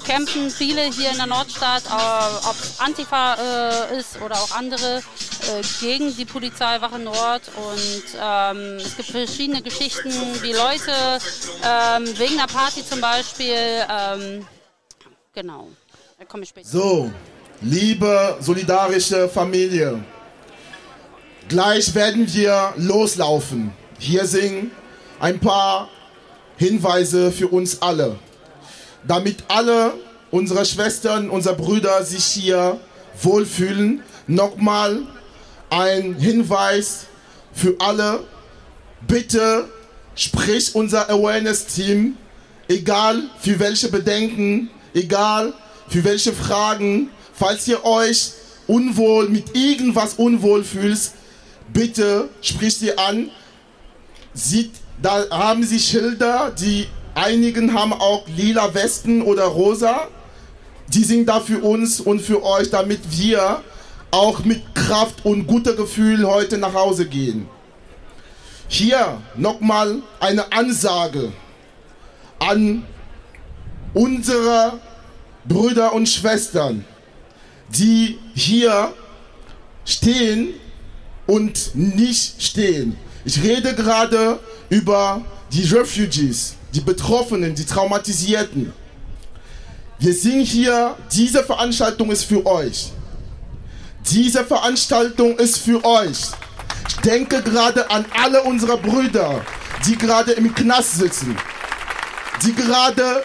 kämpfen 0.06 0.50
viele 0.50 0.84
hier 0.84 1.12
in 1.12 1.18
der 1.18 1.28
Nordstadt, 1.28 1.84
äh, 1.86 2.48
ob 2.48 2.56
Antifa 2.80 3.36
äh, 3.36 4.00
ist 4.00 4.22
oder 4.22 4.36
auch 4.36 4.52
andere, 4.52 4.98
äh, 4.98 5.62
gegen 5.80 6.16
die 6.16 6.26
Polizeiwache 6.26 7.00
Nord. 7.00 7.44
Und 7.56 8.04
ähm, 8.20 8.78
es 8.78 8.96
gibt 8.98 9.10
verschiedene 9.10 9.62
Geschichten, 9.62 10.12
wie 10.42 10.54
Leute 10.54 11.20
ähm, 11.64 12.18
wegen 12.18 12.40
einer 12.40 12.48
Party 12.48 12.86
zum 12.86 13.02
Beispiel, 13.02 13.86
ähm, 13.90 14.48
genau, 15.34 15.68
da 16.18 16.26
komme 16.26 16.44
ich 16.44 16.50
später. 16.50 16.68
So, 16.68 17.12
liebe 17.62 18.38
solidarische 18.40 19.28
Familie, 19.28 20.04
gleich 21.48 21.94
werden 21.94 22.32
wir 22.34 22.74
loslaufen. 22.78 23.72
Hier 23.98 24.26
sind 24.26 24.72
ein 25.20 25.40
paar 25.40 25.90
Hinweise 26.58 27.32
für 27.32 27.48
uns 27.48 27.82
alle, 27.82 28.18
damit 29.06 29.44
alle 29.48 29.94
unsere 30.32 30.66
Schwestern, 30.66 31.30
unsere 31.30 31.56
Brüder 31.56 32.04
sich 32.04 32.24
hier 32.24 32.80
wohlfühlen. 33.22 34.04
Nochmal 34.28 35.02
ein 35.70 36.16
Hinweis 36.16 37.08
für 37.52 37.76
alle. 37.80 38.24
Bitte 39.08 39.68
sprich 40.16 40.76
unser 40.76 41.10
Awareness-Team, 41.10 42.16
egal 42.68 43.24
für 43.40 43.60
welche 43.60 43.90
Bedenken, 43.90 44.70
egal 44.94 45.54
für 45.88 46.04
welche 46.04 46.34
Fragen, 46.34 47.10
falls 47.40 47.68
ihr 47.68 47.84
euch 47.86 48.34
unwohl 48.68 49.30
mit 49.30 49.56
irgendwas 49.56 50.16
unwohl 50.16 50.64
fühlt, 50.64 51.00
bitte 51.72 52.30
spricht 52.42 52.80
sie 52.80 52.98
an. 52.98 53.32
Sieht, 54.34 54.72
da 55.02 55.26
haben 55.32 55.64
sie 55.64 55.80
Schilder, 55.80 56.52
die 56.52 56.88
einigen 57.16 57.74
haben 57.74 57.94
auch 57.94 58.28
lila 58.28 58.74
Westen 58.74 59.22
oder 59.22 59.46
rosa. 59.46 60.08
Die 60.90 61.04
sind 61.04 61.28
da 61.28 61.40
für 61.40 61.60
uns 61.60 62.02
und 62.02 62.22
für 62.22 62.44
euch, 62.44 62.70
damit 62.70 63.00
wir 63.12 63.64
auch 64.12 64.44
mit 64.44 64.76
Kraft 64.76 65.26
und 65.26 65.48
guter 65.48 65.74
Gefühl 65.74 66.28
heute 66.28 66.58
nach 66.58 66.74
Hause 66.74 67.06
gehen. 67.06 67.48
Hier 68.68 69.22
nochmal 69.36 70.02
eine 70.20 70.52
Ansage 70.52 71.32
an 72.40 72.86
unsere 73.94 74.80
Brüder 75.46 75.94
und 75.94 76.08
Schwestern, 76.08 76.86
die 77.76 78.18
hier 78.34 78.94
stehen 79.86 80.54
und 81.28 81.76
nicht 81.76 82.42
stehen. 82.42 82.98
Ich 83.26 83.42
rede 83.44 83.76
gerade 83.76 84.40
über 84.70 85.22
die 85.52 85.64
Refugees, 85.64 86.56
die 86.74 86.82
Betroffenen, 86.82 87.54
die 87.56 87.66
Traumatisierten. 87.66 88.74
Wir 90.00 90.14
sind 90.14 90.44
hier, 90.44 90.96
diese 91.12 91.44
Veranstaltung 91.44 92.12
ist 92.12 92.24
für 92.24 92.46
euch. 92.46 92.92
Diese 94.10 94.46
Veranstaltung 94.46 95.38
ist 95.38 95.58
für 95.58 95.84
euch. 95.84 96.18
Ich 96.88 96.96
denke 96.98 97.44
gerade 97.44 97.90
an 97.92 98.06
alle 98.20 98.42
unsere 98.44 98.78
Brüder, 98.78 99.42
die 99.86 99.98
gerade 99.98 100.32
im 100.32 100.56
Knast 100.56 101.00
sitzen, 101.00 101.36
die 102.44 102.54
gerade, 102.54 103.24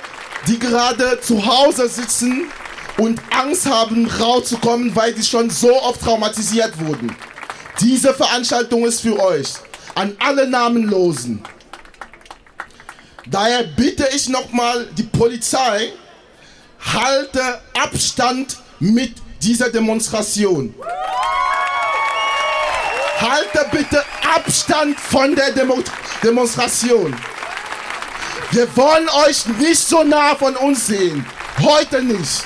die 0.49 0.59
gerade 0.59 1.20
zu 1.20 1.47
Hause 1.47 1.88
sitzen 1.88 2.49
und 2.97 3.20
Angst 3.30 3.66
haben, 3.66 4.07
rauszukommen, 4.07 4.95
weil 4.95 5.14
sie 5.16 5.24
schon 5.24 5.51
so 5.51 5.74
oft 5.82 6.01
traumatisiert 6.01 6.78
wurden. 6.80 7.14
Diese 7.80 8.14
Veranstaltung 8.14 8.84
ist 8.84 9.01
für 9.01 9.18
euch, 9.18 9.49
an 9.95 10.16
alle 10.20 10.49
Namenlosen. 10.49 11.42
Daher 13.26 13.64
bitte 13.64 14.09
ich 14.14 14.28
nochmal 14.28 14.86
die 14.97 15.03
Polizei, 15.03 15.92
halte 16.80 17.61
Abstand 17.82 18.59
mit 18.78 19.14
dieser 19.42 19.70
Demonstration. 19.70 20.74
Halte 23.18 23.66
bitte 23.70 24.05
Abstand 24.34 24.99
von 25.01 25.34
der 25.34 25.53
Demo 25.53 25.82
Demonstration. 26.22 27.16
Wir 28.51 28.76
wollen 28.76 29.09
euch 29.26 29.47
nicht 29.47 29.78
so 29.78 30.05
nah 30.05 30.34
von 30.36 30.55
uns 30.57 30.86
sehen. 30.86 31.24
Heute 31.61 32.03
nicht. 32.03 32.45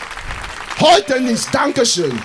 Heute 0.81 1.21
nicht. 1.21 1.53
Dankeschön. 1.53 2.23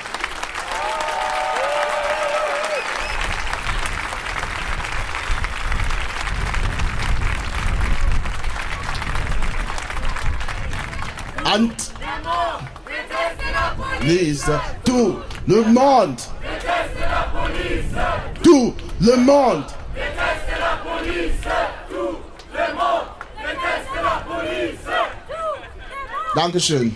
Ant 11.45 11.91
Lisa, 14.01 14.61
tout 14.83 15.17
le 15.47 15.63
monde. 15.63 16.19
Tout 18.43 18.75
le 18.99 19.15
monde. 19.17 19.65
Dankeschön. 26.35 26.95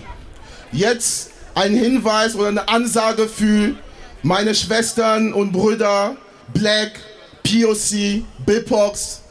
Jetzt 0.71 1.36
ein 1.57 1.73
Hinweis 1.73 2.35
oder 2.35 2.49
eine 2.49 2.67
Ansage 2.67 3.27
für 3.27 3.73
meine 4.21 4.53
Schwestern 4.53 5.33
und 5.33 5.51
Brüder 5.51 6.15
Black, 6.53 6.99
POC, 7.43 8.23
Bipox. 8.45 9.21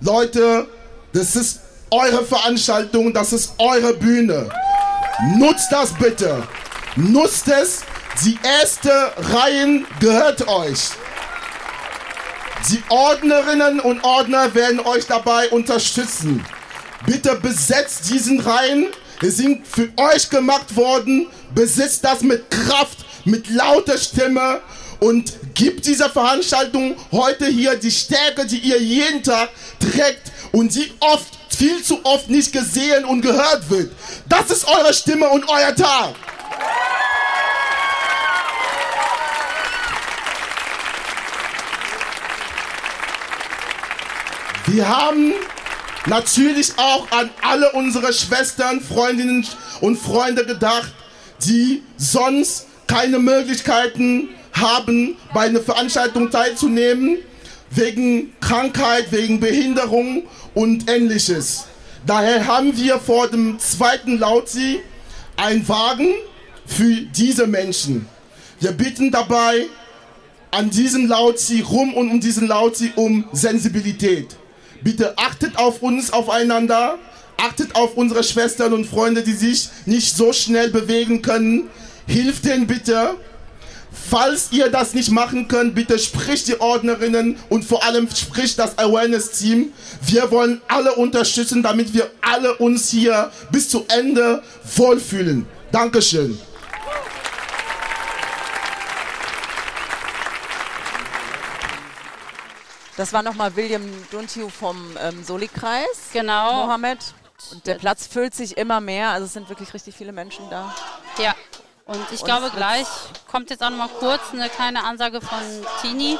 Leute, 0.00 0.68
das 1.12 1.34
ist 1.34 1.60
eure 1.90 2.24
Veranstaltung, 2.24 3.12
das 3.12 3.32
ist 3.32 3.54
eure 3.58 3.94
Bühne. 3.94 4.48
Nutzt 5.36 5.72
das 5.72 5.92
bitte. 5.94 6.46
Nutzt 6.94 7.48
es. 7.48 7.82
Die 8.24 8.38
erste 8.42 8.90
Reihen 9.16 9.84
gehört 9.98 10.46
euch. 10.46 10.90
Die 12.70 12.82
Ordnerinnen 12.90 13.80
und 13.80 14.04
Ordner 14.04 14.54
werden 14.54 14.80
euch 14.80 15.06
dabei 15.06 15.48
unterstützen. 15.48 16.44
Bitte 17.06 17.34
besetzt 17.34 18.08
diesen 18.08 18.38
Reihen. 18.38 18.86
Sie 19.22 19.30
sind 19.30 19.64
für 19.66 19.88
euch 19.96 20.28
gemacht 20.28 20.74
worden. 20.74 21.28
Besitzt 21.54 22.04
das 22.04 22.22
mit 22.22 22.50
Kraft, 22.50 22.98
mit 23.24 23.48
lauter 23.48 23.96
Stimme 23.96 24.60
und 24.98 25.32
gibt 25.54 25.86
dieser 25.86 26.10
Veranstaltung 26.10 26.96
heute 27.12 27.46
hier 27.46 27.76
die 27.76 27.90
Stärke, 27.90 28.46
die 28.46 28.58
ihr 28.58 28.82
jeden 28.82 29.22
Tag 29.22 29.50
trägt 29.78 30.32
und 30.50 30.74
die 30.74 30.90
oft, 30.98 31.28
viel 31.56 31.82
zu 31.84 32.04
oft 32.04 32.30
nicht 32.30 32.52
gesehen 32.52 33.04
und 33.04 33.20
gehört 33.20 33.70
wird. 33.70 33.92
Das 34.28 34.50
ist 34.50 34.66
eure 34.66 34.92
Stimme 34.92 35.28
und 35.28 35.48
euer 35.48 35.74
Tag. 35.76 36.14
Wir 44.66 44.88
haben 44.88 45.34
natürlich 46.06 46.72
auch 46.76 47.10
an 47.10 47.30
alle 47.42 47.72
unsere 47.72 48.12
Schwestern, 48.12 48.80
Freundinnen 48.80 49.46
und 49.80 49.96
Freunde 49.98 50.44
gedacht, 50.44 50.92
die 51.44 51.82
sonst 51.96 52.66
keine 52.86 53.18
Möglichkeiten 53.18 54.28
haben, 54.52 55.16
bei 55.32 55.42
einer 55.42 55.60
Veranstaltung 55.60 56.30
teilzunehmen, 56.30 57.18
wegen 57.70 58.32
Krankheit, 58.40 59.10
wegen 59.10 59.40
Behinderung 59.40 60.24
und 60.54 60.90
ähnliches. 60.90 61.64
Daher 62.06 62.46
haben 62.46 62.76
wir 62.76 62.98
vor 62.98 63.28
dem 63.28 63.58
zweiten 63.58 64.18
Lautsi 64.18 64.80
einen 65.36 65.66
Wagen 65.68 66.08
für 66.66 67.02
diese 67.16 67.46
Menschen. 67.46 68.06
Wir 68.60 68.72
bitten 68.72 69.10
dabei 69.10 69.66
an 70.50 70.68
diesem 70.68 71.06
Lautsi 71.06 71.60
rum 71.60 71.94
und 71.94 72.10
um 72.10 72.20
diesen 72.20 72.46
Lautsi 72.46 72.92
um 72.94 73.24
Sensibilität. 73.32 74.36
Bitte 74.82 75.16
achtet 75.18 75.56
auf 75.56 75.82
uns, 75.82 76.12
aufeinander. 76.12 76.98
Achtet 77.36 77.74
auf 77.74 77.96
unsere 77.96 78.22
Schwestern 78.22 78.72
und 78.72 78.86
Freunde, 78.86 79.22
die 79.22 79.32
sich 79.32 79.68
nicht 79.86 80.16
so 80.16 80.32
schnell 80.32 80.70
bewegen 80.70 81.22
können. 81.22 81.68
Hilft 82.06 82.44
denen 82.44 82.66
bitte. 82.66 83.16
Falls 84.10 84.48
ihr 84.52 84.68
das 84.68 84.94
nicht 84.94 85.10
machen 85.10 85.48
könnt, 85.48 85.74
bitte 85.74 85.98
spricht 85.98 86.48
die 86.48 86.60
Ordnerinnen 86.60 87.36
und 87.48 87.64
vor 87.64 87.84
allem 87.84 88.08
spricht 88.14 88.58
das 88.58 88.78
Awareness-Team. 88.78 89.72
Wir 90.06 90.30
wollen 90.30 90.62
alle 90.68 90.94
unterstützen, 90.94 91.62
damit 91.62 91.92
wir 91.92 92.10
alle 92.20 92.54
uns 92.56 92.88
hier 92.88 93.30
bis 93.50 93.68
zu 93.68 93.84
Ende 93.88 94.42
wohlfühlen. 94.76 95.46
Dankeschön. 95.72 96.38
Das 102.96 103.12
war 103.12 103.22
nochmal 103.22 103.56
William 103.56 103.82
Duntiu 104.10 104.48
vom 104.48 104.96
ähm, 105.00 105.24
Soli-Kreis. 105.24 106.10
Genau. 106.12 106.66
Mohammed. 106.66 106.98
Und 107.50 107.66
der 107.66 107.74
Platz 107.74 108.06
füllt 108.06 108.34
sich 108.34 108.56
immer 108.56 108.80
mehr. 108.80 109.10
Also 109.10 109.26
es 109.26 109.32
sind 109.32 109.48
wirklich 109.48 109.72
richtig 109.74 109.96
viele 109.96 110.12
Menschen 110.12 110.48
da. 110.50 110.74
Ja. 111.18 111.34
Und 111.86 112.00
ich 112.12 112.20
Und 112.20 112.26
glaube, 112.26 112.50
gleich 112.54 112.86
kommt 113.30 113.50
jetzt 113.50 113.62
auch 113.62 113.70
noch 113.70 113.78
mal 113.78 113.88
kurz 113.88 114.20
eine 114.32 114.48
kleine 114.48 114.84
Ansage 114.84 115.20
von 115.20 115.40
Tini. 115.80 116.18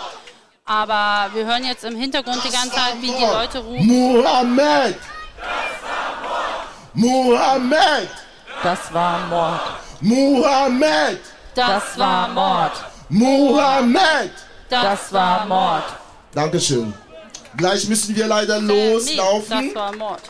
Aber 0.64 1.32
wir 1.34 1.44
hören 1.44 1.64
jetzt 1.64 1.84
im 1.84 1.96
Hintergrund 1.96 2.42
die 2.44 2.50
ganze 2.50 2.70
Zeit, 2.70 3.00
wie 3.00 3.12
die 3.12 3.24
Leute 3.24 3.58
rufen. 3.58 3.86
Mohammed! 3.86 4.96
Mohammed! 6.94 8.08
Das 8.62 8.92
war 8.92 9.26
Mord. 9.26 9.60
Mohammed! 10.00 11.20
Das 11.54 11.98
war 11.98 12.28
Mord. 12.28 12.72
Mohammed! 13.08 14.32
Das 14.68 15.12
war 15.12 15.46
Mord. 15.46 15.84
Dankeschön. 16.34 16.94
Gleich 17.56 17.88
müssen 17.88 18.16
wir 18.16 18.26
leider 18.26 18.60
loslaufen. 18.60 19.66
Das 19.66 19.74
war 19.74 19.96
Mord. 19.96 20.22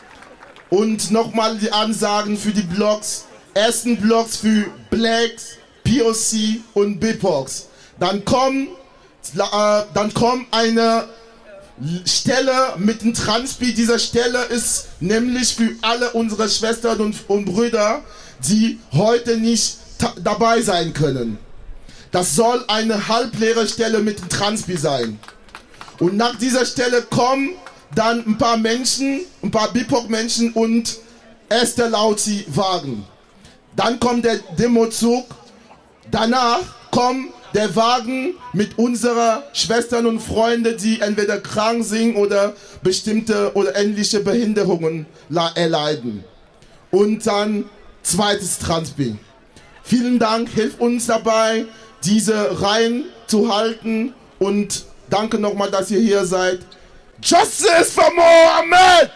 Und 0.69 1.11
nochmal 1.11 1.57
die 1.57 1.71
Ansagen 1.71 2.37
für 2.37 2.51
die 2.51 2.63
Blogs. 2.63 3.25
Ersten 3.53 3.97
Blogs 3.97 4.37
für 4.37 4.65
Blacks, 4.89 5.57
POC 5.83 6.61
und 6.73 6.99
Bipox. 6.99 7.67
Dann 7.99 8.25
kommt, 8.25 8.69
äh, 9.37 9.81
dann 9.93 10.13
kommt 10.13 10.47
eine 10.51 11.07
Stelle 12.05 12.73
mit 12.77 13.01
dem 13.03 13.13
Transpi. 13.13 13.73
Diese 13.73 13.99
Stelle 13.99 14.43
ist 14.45 14.87
nämlich 14.99 15.55
für 15.55 15.71
alle 15.81 16.11
unsere 16.11 16.49
Schwestern 16.49 16.99
und, 16.99 17.15
und 17.27 17.45
Brüder, 17.45 18.01
die 18.39 18.79
heute 18.91 19.37
nicht 19.37 19.77
dabei 20.21 20.61
sein 20.61 20.93
können. 20.93 21.37
Das 22.11 22.35
soll 22.35 22.63
eine 22.67 23.07
halbleere 23.07 23.67
Stelle 23.67 23.99
mit 23.99 24.19
dem 24.19 24.29
Transpi 24.29 24.77
sein. 24.77 25.19
Und 25.99 26.17
nach 26.17 26.35
dieser 26.37 26.65
Stelle 26.65 27.01
kommen 27.03 27.51
dann 27.95 28.25
ein 28.25 28.37
paar 28.37 28.57
Menschen, 28.57 29.21
ein 29.41 29.51
paar 29.51 29.71
BIPOC-Menschen 29.71 30.53
und 30.53 30.97
Esther 31.49 31.89
Lauzi-Wagen. 31.89 33.05
Dann 33.75 33.99
kommt 33.99 34.25
der 34.25 34.37
Demozug. 34.57 35.25
Danach 36.09 36.61
kommt 36.91 37.27
der 37.53 37.75
Wagen 37.75 38.33
mit 38.53 38.77
unserer 38.77 39.43
Schwestern 39.53 40.07
und 40.07 40.19
Freunde, 40.19 40.75
die 40.75 41.01
entweder 41.01 41.39
krank 41.39 41.83
sind 41.85 42.15
oder 42.15 42.53
bestimmte 42.81 43.51
oder 43.53 43.75
ähnliche 43.75 44.21
Behinderungen 44.21 45.05
erleiden. 45.55 46.23
Und 46.91 47.25
dann 47.25 47.65
zweites 48.01 48.59
Transpi. 48.59 49.15
Vielen 49.83 50.17
Dank, 50.19 50.49
hilf 50.49 50.79
uns 50.79 51.07
dabei, 51.07 51.65
diese 52.03 52.61
Reihen 52.61 53.05
zu 53.27 53.53
halten 53.53 54.13
und 54.39 54.85
danke 55.13 55.37
nochmal, 55.37 55.69
dass 55.69 55.91
ihr 55.91 55.99
hier 55.99 56.25
seid. 56.25 56.65
Justice 57.21 57.93
for 57.93 58.11
Mohammed! 58.11 59.11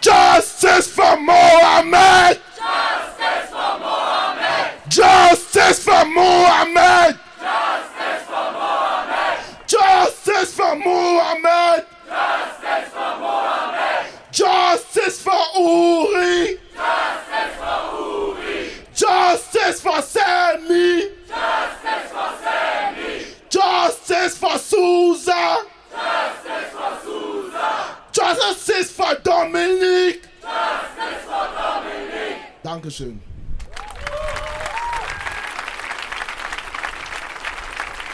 Justice 0.00 0.88
for 0.88 1.16
Mohammed! 1.16 2.40
Justice 4.88 5.84
for 5.84 6.04
Mohammed! 6.04 7.18
Justice 9.68 10.54
for 10.54 10.74
Mohammed! 10.74 11.86
Justice 14.32 15.22
for 15.22 15.40
Uri! 15.56 16.58
Justice 18.94 19.80
for 19.80 20.02
Sammy! 20.02 21.17
Justice 24.08 24.38
for 24.38 24.58
Susa! 24.58 25.58
Dominik! 29.22 30.22
Justice 30.40 31.24
for 31.26 31.48
Dominik! 31.52 32.36
Dankeschön. 32.62 33.20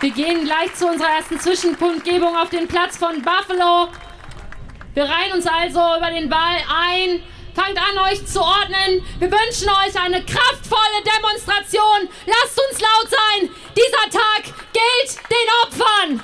Wir 0.01 0.11
gehen 0.11 0.45
gleich 0.45 0.75
zu 0.75 0.89
unserer 0.89 1.11
ersten 1.11 1.39
Zwischenkundgebung 1.39 2.37
auf 2.37 2.51
den 2.51 2.67
Platz 2.67 2.97
von 2.97 3.23
Buffalo. 3.23 3.89
Wir 4.95 5.05
reihen 5.05 5.33
uns 5.35 5.47
also 5.47 5.79
über 5.97 6.11
den 6.11 6.29
Ball 6.29 6.59
ein. 6.69 7.23
Fangt 7.55 7.79
an, 7.79 7.99
euch 8.11 8.27
zu 8.27 8.41
ordnen. 8.41 9.07
Wir 9.21 9.31
wünschen 9.31 9.69
euch 9.69 9.97
eine 10.01 10.25
kraftvolle 10.25 11.03
Demonstration. 11.05 12.09
Lasst 12.27 12.61
uns 12.61 12.81
laut 12.81 13.09
sein. 13.09 13.49
Dieser 13.77 14.11
Tag 14.11 14.43
gilt 14.73 15.19
den 15.31 15.49
Opfern. 15.63 16.23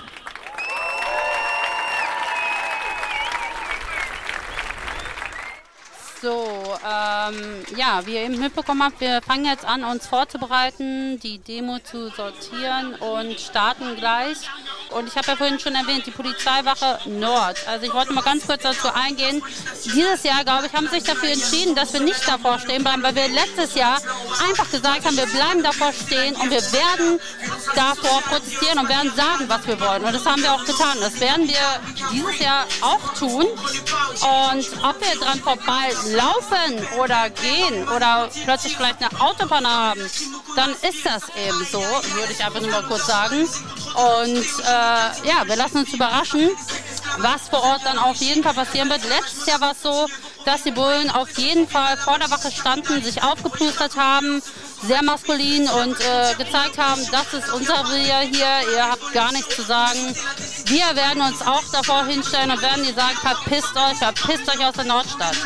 So, 6.22 6.76
ähm, 6.84 7.64
ja, 7.76 8.04
wie 8.04 8.14
ihr 8.14 8.22
eben 8.22 8.38
mitbekommen 8.38 8.82
habt, 8.82 9.00
wir 9.00 9.22
fangen 9.22 9.46
jetzt 9.46 9.64
an, 9.64 9.84
uns 9.84 10.06
vorzubereiten, 10.06 11.18
die 11.18 11.38
Demo 11.38 11.78
zu 11.78 12.10
sortieren 12.10 12.94
und 12.96 13.40
starten 13.40 13.96
gleich. 13.96 14.36
Und 14.90 15.08
ich 15.08 15.16
habe 15.16 15.28
ja 15.28 15.36
vorhin 15.36 15.58
schon 15.58 15.74
erwähnt, 15.74 16.04
die 16.04 16.10
Polizeiwache 16.10 16.98
Nord. 17.06 17.66
Also 17.66 17.86
ich 17.86 17.94
wollte 17.94 18.12
mal 18.12 18.22
ganz 18.22 18.46
kurz 18.46 18.62
dazu 18.62 18.88
eingehen. 18.92 19.42
Dieses 19.84 20.22
Jahr, 20.24 20.44
glaube 20.44 20.66
ich, 20.66 20.74
haben 20.74 20.88
sich 20.88 21.04
dafür 21.04 21.30
entschieden, 21.30 21.74
dass 21.74 21.92
wir 21.94 22.00
nicht 22.00 22.26
davor 22.28 22.58
stehen 22.58 22.82
bleiben, 22.82 23.02
weil 23.02 23.14
wir 23.14 23.28
letztes 23.28 23.74
Jahr 23.74 23.98
einfach 24.46 24.70
gesagt 24.70 25.06
haben, 25.06 25.16
wir 25.16 25.26
bleiben 25.26 25.62
davor 25.62 25.92
stehen 25.92 26.34
und 26.36 26.50
wir 26.50 26.60
werden 26.72 27.20
davor 27.74 28.20
protestieren 28.22 28.78
und 28.78 28.88
werden 28.88 29.12
sagen, 29.16 29.48
was 29.48 29.66
wir 29.66 29.80
wollen. 29.80 30.04
Und 30.04 30.12
das 30.12 30.26
haben 30.26 30.42
wir 30.42 30.52
auch 30.52 30.64
getan. 30.64 30.98
Das 31.00 31.18
werden 31.20 31.48
wir 31.48 32.10
dieses 32.12 32.38
Jahr 32.40 32.66
auch 32.82 33.14
tun. 33.14 33.46
Und 33.46 34.84
ob 34.84 35.00
wir 35.00 35.18
dran 35.18 35.40
vorbei 35.40 35.94
laufen 36.10 36.86
oder 36.98 37.30
gehen 37.30 37.88
oder 37.88 38.28
plötzlich 38.44 38.76
vielleicht 38.76 39.02
eine 39.02 39.20
Autobahn 39.20 39.66
haben, 39.66 40.00
dann 40.56 40.70
ist 40.70 41.04
das 41.04 41.22
eben 41.36 41.64
so, 41.70 41.80
würde 41.80 42.32
ich 42.32 42.44
einfach 42.44 42.60
nur 42.60 42.70
mal 42.70 42.82
kurz 42.82 43.06
sagen. 43.06 43.46
Und 43.94 44.36
äh, 44.36 45.28
ja, 45.28 45.46
wir 45.46 45.56
lassen 45.56 45.78
uns 45.78 45.92
überraschen, 45.92 46.50
was 47.18 47.48
vor 47.48 47.62
Ort 47.62 47.82
dann 47.84 47.98
auf 47.98 48.16
jeden 48.16 48.42
Fall 48.42 48.54
passieren 48.54 48.88
wird. 48.88 49.02
Letztes 49.04 49.46
Jahr 49.46 49.60
war 49.60 49.72
es 49.72 49.82
so, 49.82 50.06
dass 50.44 50.62
die 50.62 50.70
Bullen 50.70 51.10
auf 51.10 51.30
jeden 51.38 51.68
Fall 51.68 51.96
vor 51.96 52.18
der 52.18 52.30
Wache 52.30 52.50
standen, 52.50 53.02
sich 53.02 53.22
aufgeplustert 53.22 53.96
haben, 53.96 54.42
sehr 54.82 55.02
maskulin 55.02 55.68
und 55.68 55.96
äh, 56.00 56.34
gezeigt 56.38 56.78
haben, 56.78 57.02
das 57.12 57.34
ist 57.34 57.52
unser 57.52 57.84
Revier 57.90 58.20
hier, 58.20 58.72
ihr 58.74 58.90
habt 58.90 59.12
gar 59.12 59.32
nichts 59.32 59.54
zu 59.54 59.62
sagen. 59.62 59.98
Wir 60.64 60.96
werden 60.96 61.22
uns 61.22 61.42
auch 61.42 61.64
davor 61.72 62.06
hinstellen 62.06 62.50
und 62.50 62.62
werden 62.62 62.84
dir 62.84 62.94
sagen, 62.94 63.16
verpisst 63.20 63.76
euch, 63.76 63.98
verpisst 63.98 64.48
euch 64.48 64.64
aus 64.64 64.74
der 64.74 64.84
Nordstadt. 64.84 65.36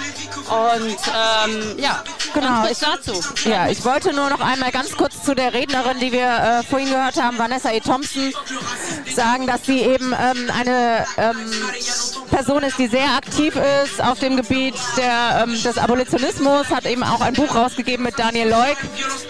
Und 0.48 0.96
ähm, 1.14 1.78
ja, 1.78 2.02
Genau, 2.34 2.62
kurz 2.62 2.80
dazu. 2.80 3.48
ja, 3.48 3.68
ich 3.68 3.84
wollte 3.84 4.12
nur 4.12 4.28
noch 4.28 4.40
einmal 4.40 4.72
ganz 4.72 4.96
kurz 4.96 5.22
zu 5.22 5.34
der 5.34 5.52
Rednerin, 5.54 6.00
die 6.00 6.10
wir 6.10 6.26
äh, 6.26 6.62
vorhin 6.64 6.88
gehört 6.88 7.20
haben, 7.20 7.38
Vanessa 7.38 7.70
E. 7.70 7.80
Thompson, 7.80 8.32
sagen, 9.14 9.46
dass 9.46 9.64
sie 9.64 9.80
eben 9.80 10.12
ähm, 10.12 10.50
eine 10.52 11.06
ähm, 11.16 11.52
Person 12.30 12.62
ist, 12.62 12.78
die 12.78 12.88
sehr 12.88 13.14
aktiv 13.16 13.55
ist 13.84 14.02
auf 14.02 14.18
dem 14.18 14.36
Gebiet 14.36 14.74
der, 14.96 15.44
ähm, 15.44 15.62
des 15.62 15.78
Abolitionismus, 15.78 16.68
hat 16.70 16.86
eben 16.86 17.02
auch 17.02 17.20
ein 17.20 17.34
Buch 17.34 17.55
rausgegeben 17.55 18.05
mit 18.05 18.18
Daniel 18.18 18.48
Leuk, 18.48 18.76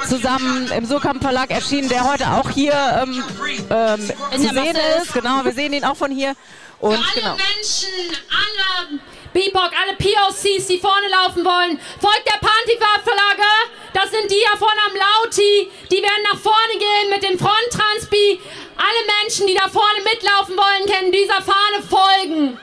zusammen 0.08 0.70
im 0.70 0.86
Surkamp 0.86 1.22
Verlag 1.22 1.50
erschienen, 1.50 1.88
der 1.88 2.04
heute 2.04 2.28
auch 2.30 2.50
hier 2.50 2.72
ähm, 3.02 3.24
ähm, 3.70 4.10
In 4.32 4.48
zu 4.48 4.54
sehen 4.54 4.76
ist. 5.00 5.12
Genau, 5.12 5.44
wir 5.44 5.52
sehen 5.52 5.72
ihn 5.72 5.84
auch 5.84 5.96
von 5.96 6.10
hier. 6.10 6.34
Und 6.80 6.94
alle 6.94 7.04
genau. 7.14 7.36
Menschen, 7.36 7.88
alle 8.30 9.00
BIPOC, 9.32 9.70
alle 9.82 9.96
POCs, 9.96 10.66
die 10.66 10.78
vorne 10.78 11.08
laufen 11.08 11.44
wollen, 11.44 11.78
folgt 12.00 12.26
der 12.26 12.38
Pantifa-Flagge. 12.38 13.50
Das 13.94 14.10
sind 14.10 14.28
die 14.30 14.34
hier 14.34 14.58
vorne 14.58 14.80
am 14.90 14.96
Lauti. 14.96 15.70
Die 15.90 16.02
werden 16.02 16.24
nach 16.30 16.38
vorne 16.40 16.74
gehen 16.78 17.10
mit 17.10 17.22
dem 17.22 17.38
Fronttranspi. 17.38 18.40
Alle 18.76 19.22
Menschen, 19.22 19.46
die 19.46 19.54
da 19.54 19.68
vorne 19.70 20.00
mitlaufen 20.02 20.56
wollen, 20.56 20.86
können 20.90 21.12
dieser 21.12 21.40
Fahne 21.40 21.80
folgen. 21.88 22.58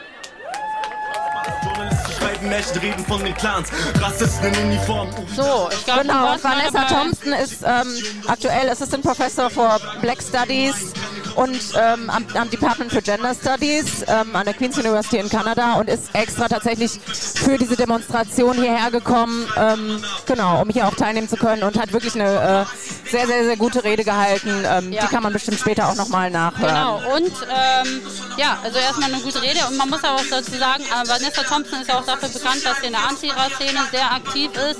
Schreiben 2.20 2.50
Menschen 2.50 2.78
reden 2.80 3.06
von 3.06 3.24
den 3.24 3.34
Clans, 3.34 3.70
Rassisten 4.02 4.54
in 4.54 4.72
Uniform. 4.72 5.10
So, 5.36 5.70
ich 5.72 5.86
glaube, 5.86 6.02
Genau, 6.02 6.36
Vanessa. 6.42 6.84
Thompson 6.88 7.34
ist 7.34 7.64
ähm, 7.66 8.04
aktuell 8.28 8.70
Assistant 8.70 9.04
Professor 9.04 9.50
for 9.50 9.80
Black 10.02 10.22
Studies 10.22 10.94
und 11.36 11.60
ähm, 11.76 12.10
am, 12.10 12.26
am 12.36 12.50
Department 12.50 12.92
for 12.92 13.02
Gender 13.02 13.34
Studies 13.34 14.04
ähm, 14.08 14.36
an 14.36 14.46
der 14.46 14.54
Queen's 14.54 14.78
University 14.78 15.18
in 15.18 15.30
Kanada 15.30 15.74
und 15.74 15.90
ist 15.90 16.10
extra 16.14 16.48
tatsächlich 16.48 17.00
für 17.04 17.58
diese 17.58 17.76
Demonstration 17.76 18.56
hierher 18.56 18.92
gekommen, 18.92 19.48
ähm, 19.58 20.04
genau, 20.26 20.62
um 20.62 20.70
hier 20.70 20.88
auch 20.88 20.96
teilnehmen 20.96 21.30
zu 21.30 21.38
können 21.38 21.64
und 21.64 21.80
hat 21.80 21.94
wirklich 21.94 22.16
eine 22.16 22.66
äh, 22.66 23.10
sehr, 23.10 23.28
sehr, 23.28 23.46
sehr 23.46 23.58
gute 23.58 23.84
Rede 23.84 24.04
gehalten. 24.04 24.50
Ähm, 24.66 24.92
Ja. 24.92 25.02
Die 25.04 25.08
kann 25.08 25.24
man 25.24 25.32
bestimmt 25.34 25.60
später 25.60 25.88
auch 25.88 25.96
nochmal 25.96 26.30
nachhören. 26.30 26.68
Genau, 26.74 27.16
und 27.16 27.32
ähm, 27.50 28.02
ja, 28.38 28.58
also 28.64 28.78
erstmal 28.78 29.14
eine 29.14 29.22
gute 29.22 29.42
Rede 29.42 29.60
und 29.70 29.78
man 29.78 29.90
muss 29.90 30.04
auch 30.04 30.22
dazu 30.30 30.52
sagen, 30.58 30.84
äh, 30.84 31.08
Vanessa 31.08 31.44
Thompson 31.44 31.82
ist 31.82 31.88
ja 31.88 31.98
auch 32.00 32.06
dafür 32.06 32.30
bekannt, 32.30 32.66
dass 32.66 32.80
sie 32.80 32.88
in 32.88 32.94
der 32.94 33.08
Anti-Szene 33.08 33.80
sehr 33.92 34.12
aktiv 34.12 34.50
ist. 34.70 34.80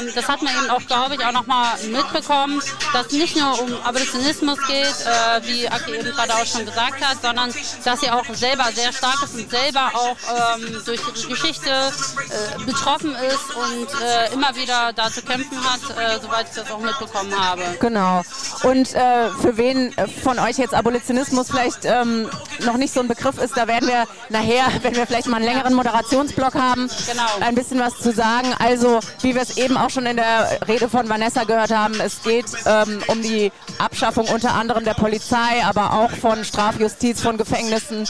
Ähm, 0.00 0.08
das 0.14 0.28
hat 0.28 0.42
man 0.42 0.52
eben 0.54 0.70
auch, 0.70 0.84
glaube 0.86 1.14
ich, 1.14 1.24
auch 1.24 1.32
nochmal 1.32 1.76
mitbekommen, 1.90 2.60
dass 2.92 3.06
es 3.06 3.12
nicht 3.12 3.36
nur 3.36 3.60
um 3.60 3.72
Abolitionismus 3.84 4.58
geht, 4.66 4.84
äh, 4.86 5.40
wie 5.46 5.67
Aki 5.72 5.94
eben 5.94 6.10
gerade 6.10 6.34
auch 6.34 6.46
schon 6.46 6.64
gesagt 6.66 7.04
hat, 7.04 7.22
sondern 7.22 7.52
dass 7.84 8.00
sie 8.00 8.10
auch 8.10 8.24
selber 8.34 8.64
sehr 8.74 8.92
stark 8.92 9.22
ist 9.24 9.34
und 9.34 9.50
selber 9.50 9.90
auch 9.94 10.16
ähm, 10.56 10.82
durch 10.84 11.00
ihre 11.00 11.28
Geschichte 11.28 11.70
äh, 11.70 12.64
betroffen 12.64 13.14
ist 13.14 13.54
und 13.56 13.88
äh, 14.02 14.32
immer 14.32 14.54
wieder 14.54 14.92
da 14.92 15.10
zu 15.10 15.22
kämpfen 15.22 15.58
hat, 15.64 15.80
äh, 15.96 16.20
soweit 16.20 16.46
ich 16.48 16.54
das 16.54 16.70
auch 16.70 16.78
mitbekommen 16.80 17.32
habe. 17.38 17.62
Genau. 17.80 18.22
Und 18.62 18.94
äh, 18.94 19.30
für 19.40 19.56
wen 19.56 19.96
äh, 19.96 20.06
von 20.08 20.38
euch 20.38 20.58
jetzt 20.58 20.74
Abolitionismus 20.74 21.48
vielleicht 21.50 21.84
ähm, 21.84 22.28
noch 22.64 22.76
nicht 22.76 22.92
so 22.92 23.00
ein 23.00 23.08
Begriff 23.08 23.38
ist, 23.38 23.56
da 23.56 23.66
werden 23.66 23.88
wir 23.88 24.04
nachher, 24.28 24.64
wenn 24.82 24.94
wir 24.96 25.06
vielleicht 25.06 25.26
mal 25.28 25.36
einen 25.36 25.46
längeren 25.46 25.74
Moderationsblock 25.74 26.54
haben, 26.54 26.88
Genau. 27.08 27.22
ein 27.40 27.54
bisschen 27.54 27.78
was 27.78 27.98
zu 27.98 28.12
sagen. 28.12 28.54
Also, 28.58 29.00
wie 29.22 29.34
wir 29.34 29.42
es 29.42 29.56
eben 29.56 29.76
auch 29.76 29.90
schon 29.90 30.06
in 30.06 30.16
der 30.16 30.58
Rede 30.66 30.88
von 30.88 31.08
Vanessa 31.08 31.44
gehört 31.44 31.70
haben, 31.70 31.98
es 32.00 32.22
geht 32.22 32.46
ähm, 32.66 33.02
um 33.08 33.22
die 33.22 33.52
Abschaffung 33.78 34.26
unter 34.28 34.54
anderem 34.54 34.84
der 34.84 34.94
Polizei, 34.94 35.57
aber 35.62 35.92
auch 35.92 36.10
von 36.10 36.44
Strafjustiz, 36.44 37.20
von 37.20 37.36
Gefängnissen 37.36 38.06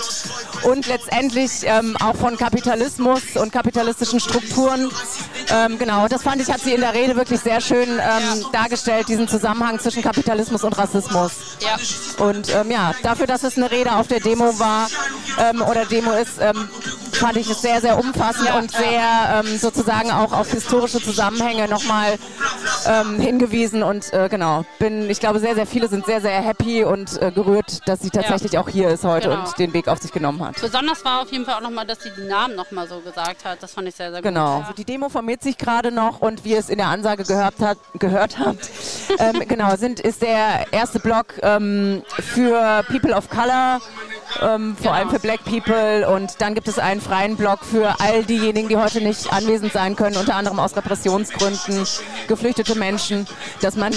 und 0.62 0.86
letztendlich 0.86 1.50
ähm, 1.64 1.96
auch 2.00 2.16
von 2.16 2.36
Kapitalismus 2.36 3.36
und 3.36 3.52
kapitalistischen 3.52 4.20
Strukturen. 4.20 4.90
Ähm, 5.50 5.78
genau, 5.78 6.08
das 6.08 6.22
fand 6.22 6.42
ich, 6.42 6.50
hat 6.50 6.60
sie 6.60 6.74
in 6.74 6.80
der 6.80 6.94
Rede 6.94 7.16
wirklich 7.16 7.40
sehr 7.40 7.60
schön 7.60 7.88
ähm, 7.88 8.44
dargestellt, 8.52 9.08
diesen 9.08 9.28
Zusammenhang 9.28 9.78
zwischen 9.78 10.02
Kapitalismus 10.02 10.64
und 10.64 10.76
Rassismus. 10.76 11.32
Ja. 11.60 12.24
Und 12.24 12.54
ähm, 12.54 12.70
ja, 12.70 12.94
dafür, 13.02 13.26
dass 13.26 13.44
es 13.44 13.56
eine 13.56 13.70
Rede 13.70 13.92
auf 13.92 14.08
der 14.08 14.20
Demo 14.20 14.58
war 14.58 14.88
ähm, 15.38 15.62
oder 15.62 15.84
Demo 15.84 16.12
ist, 16.12 16.40
ähm, 16.40 16.68
fand 17.12 17.36
ich 17.36 17.50
es 17.50 17.62
sehr, 17.62 17.80
sehr 17.80 17.98
umfassend 17.98 18.52
und 18.54 18.70
sehr 18.70 19.42
ähm, 19.44 19.58
sozusagen 19.58 20.10
auch 20.10 20.32
auf 20.32 20.50
historische 20.50 21.00
Zusammenhänge 21.02 21.68
nochmal 21.68 22.18
hingewiesen. 23.18 23.82
Und 23.82 24.12
äh, 24.12 24.28
genau, 24.28 24.64
bin, 24.78 25.10
ich 25.10 25.20
glaube, 25.20 25.40
sehr, 25.40 25.54
sehr 25.54 25.66
viele 25.66 25.88
sind 25.88 26.06
sehr, 26.06 26.20
sehr 26.20 26.40
happy 26.40 26.84
und 26.84 27.20
äh, 27.20 27.32
gerührt, 27.42 27.86
dass 27.88 28.00
sie 28.00 28.10
tatsächlich 28.10 28.58
auch 28.58 28.68
hier 28.68 28.88
ist 28.88 29.04
heute 29.04 29.28
Genau. 29.28 29.44
und 29.44 29.58
den 29.58 29.72
Weg 29.72 29.86
auf 29.88 29.98
sich 29.98 30.10
genommen 30.12 30.44
hat. 30.44 30.60
Besonders 30.60 31.04
war 31.04 31.22
auf 31.22 31.30
jeden 31.30 31.44
Fall 31.44 31.54
auch 31.54 31.60
nochmal, 31.60 31.86
dass 31.86 32.02
sie 32.02 32.10
die 32.16 32.22
Namen 32.26 32.56
nochmal 32.56 32.88
so 32.88 32.98
gesagt 33.00 33.44
hat. 33.44 33.62
Das 33.62 33.72
fand 33.74 33.86
ich 33.88 33.94
sehr, 33.94 34.10
sehr 34.10 34.20
gut. 34.20 34.28
Genau. 34.28 34.58
Also 34.60 34.72
die 34.72 34.84
Demo 34.84 35.08
formiert 35.08 35.42
sich 35.42 35.56
gerade 35.56 35.92
noch 35.92 36.20
und 36.20 36.44
wie 36.44 36.50
ihr 36.52 36.58
es 36.58 36.68
in 36.68 36.78
der 36.78 36.88
Ansage 36.88 37.24
gehört, 37.24 37.54
hat, 37.60 37.78
gehört 37.98 38.38
habt, 38.38 38.68
ähm, 39.18 39.42
genau, 39.48 39.76
sind, 39.76 40.00
ist 40.00 40.22
der 40.22 40.66
erste 40.72 40.98
Block 40.98 41.34
ähm, 41.42 42.02
für 42.18 42.84
People 42.88 43.14
of 43.14 43.28
Color, 43.30 43.80
ähm, 44.42 44.76
vor 44.80 44.92
allem 44.94 45.10
für 45.10 45.18
Black 45.18 45.44
People 45.44 46.08
und 46.08 46.40
dann 46.40 46.54
gibt 46.54 46.68
es 46.68 46.78
einen 46.78 47.00
freien 47.00 47.36
Block 47.36 47.60
für 47.64 47.94
all 48.00 48.24
diejenigen, 48.24 48.68
die 48.68 48.76
heute 48.76 49.00
nicht 49.00 49.32
anwesend 49.32 49.72
sein 49.72 49.96
können, 49.96 50.16
unter 50.16 50.34
anderem 50.36 50.58
aus 50.60 50.76
Repressionsgründen, 50.76 51.86
geflüchtete 52.28 52.74
Menschen, 52.74 53.26
dass 53.60 53.76
man, 53.76 53.92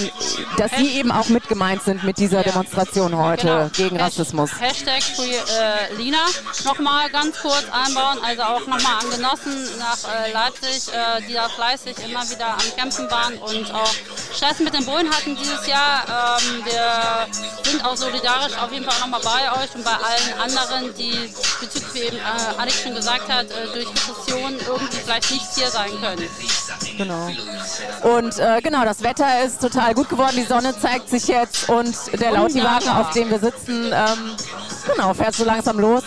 dass 0.58 0.72
sie 0.78 0.98
eben 0.98 1.12
auch 1.12 1.30
mit 1.30 1.48
gemeint 1.50 1.84
sind 1.84 2.04
mit 2.04 2.18
dieser 2.18 2.44
Demonstration 2.44 3.18
heute 3.18 3.42
Genau. 3.42 3.70
gegen 3.76 3.98
Rassismus. 4.00 4.52
Hashtag 4.60 5.04
Free 5.04 5.32
äh, 5.32 5.94
Lina 5.98 6.18
nochmal 6.66 7.10
ganz 7.10 7.40
kurz 7.42 7.66
einbauen, 7.72 8.18
also 8.24 8.42
auch 8.44 8.60
nochmal 8.68 8.96
an 9.02 9.10
Genossen 9.10 9.68
nach 9.80 9.98
äh, 10.26 10.32
Leipzig, 10.32 10.88
äh, 10.94 11.22
die 11.28 11.34
da 11.34 11.50
fleißig 11.50 11.96
immer 12.08 12.28
wieder 12.30 12.54
am 12.54 12.76
Kämpfen 12.78 13.10
waren 13.10 13.38
und 13.38 13.74
auch 13.74 13.94
Stress 14.36 14.60
mit 14.60 14.74
den 14.74 14.86
Bullen 14.86 15.10
hatten 15.10 15.36
dieses 15.36 15.66
Jahr. 15.68 16.38
Ähm, 16.40 16.66
wir 16.66 17.28
sind 17.64 17.84
auch 17.86 17.96
solidarisch 17.96 18.54
auf 18.62 18.72
jeden 18.72 18.86
Fall 18.86 19.00
nochmal 19.00 19.22
bei 19.24 19.62
euch 19.64 19.74
und 19.76 19.84
bei 19.84 19.92
allen 19.92 20.21
anderen, 20.40 20.94
die 20.98 21.34
bezüglich, 21.60 21.94
wie 21.94 22.00
eben 22.00 22.18
äh, 22.18 22.60
Alex 22.60 22.82
schon 22.82 22.96
gesagt 22.96 23.30
hat, 23.30 23.46
äh, 23.46 23.68
durch 23.74 23.88
Repression 23.88 24.54
irgendwie 24.68 24.98
vielleicht 24.98 25.32
nicht 25.32 25.46
hier 25.56 25.70
sein 25.70 25.92
können. 26.02 26.30
Genau. 26.98 27.30
Und 28.16 28.38
äh, 28.40 28.62
genau, 28.62 28.84
das 28.86 29.04
Wetter 29.04 29.44
ist 29.44 29.62
total 29.62 29.94
gut 29.94 30.10
geworden. 30.10 30.36
Die 30.36 30.44
Sonne 30.44 30.78
zeigt 30.78 31.10
sich 31.10 31.28
jetzt 31.28 31.70
und 31.70 31.96
der 32.20 32.32
Lautiwagen, 32.32 32.82
Wunderbar. 32.88 33.02
auf 33.02 33.12
dem 33.12 33.30
wir 33.30 33.40
sitzen, 33.40 33.92
ähm, 33.94 34.36
genau, 34.92 35.14
fährt 35.14 35.36
so 35.36 35.44
langsam 35.44 35.80
los. 35.80 36.04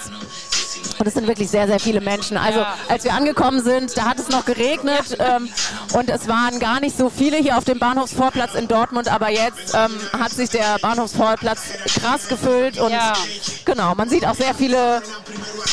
Und 1.04 1.08
es 1.08 1.14
sind 1.16 1.26
wirklich 1.28 1.50
sehr, 1.50 1.66
sehr 1.66 1.78
viele 1.78 2.00
Menschen. 2.00 2.38
Also 2.38 2.60
Ja. 2.60 2.74
als 2.88 3.04
wir 3.04 3.12
angekommen 3.12 3.62
sind, 3.62 3.94
da 3.94 4.06
hat 4.06 4.18
es 4.18 4.30
noch 4.30 4.46
geregnet 4.46 5.18
ähm, 5.18 5.50
und 5.92 6.08
es 6.08 6.26
waren 6.28 6.58
gar 6.60 6.80
nicht 6.80 6.96
so 6.96 7.10
viele 7.10 7.36
hier 7.36 7.58
auf 7.58 7.64
dem 7.64 7.78
Bahnhofsvorplatz 7.78 8.54
in 8.54 8.68
Dortmund, 8.68 9.08
aber 9.08 9.28
jetzt 9.28 9.74
ähm, 9.74 9.94
hat 10.18 10.30
sich 10.32 10.48
der 10.48 10.78
Bahnhofsvorplatz 10.80 11.60
krass 12.00 12.26
gefüllt 12.28 12.78
und 12.78 12.90
Ja. 12.90 13.12
genau, 13.66 13.94
man 13.94 14.08
sieht 14.08 14.24
auch 14.26 14.34
sehr 14.34 14.54
viele 14.54 15.02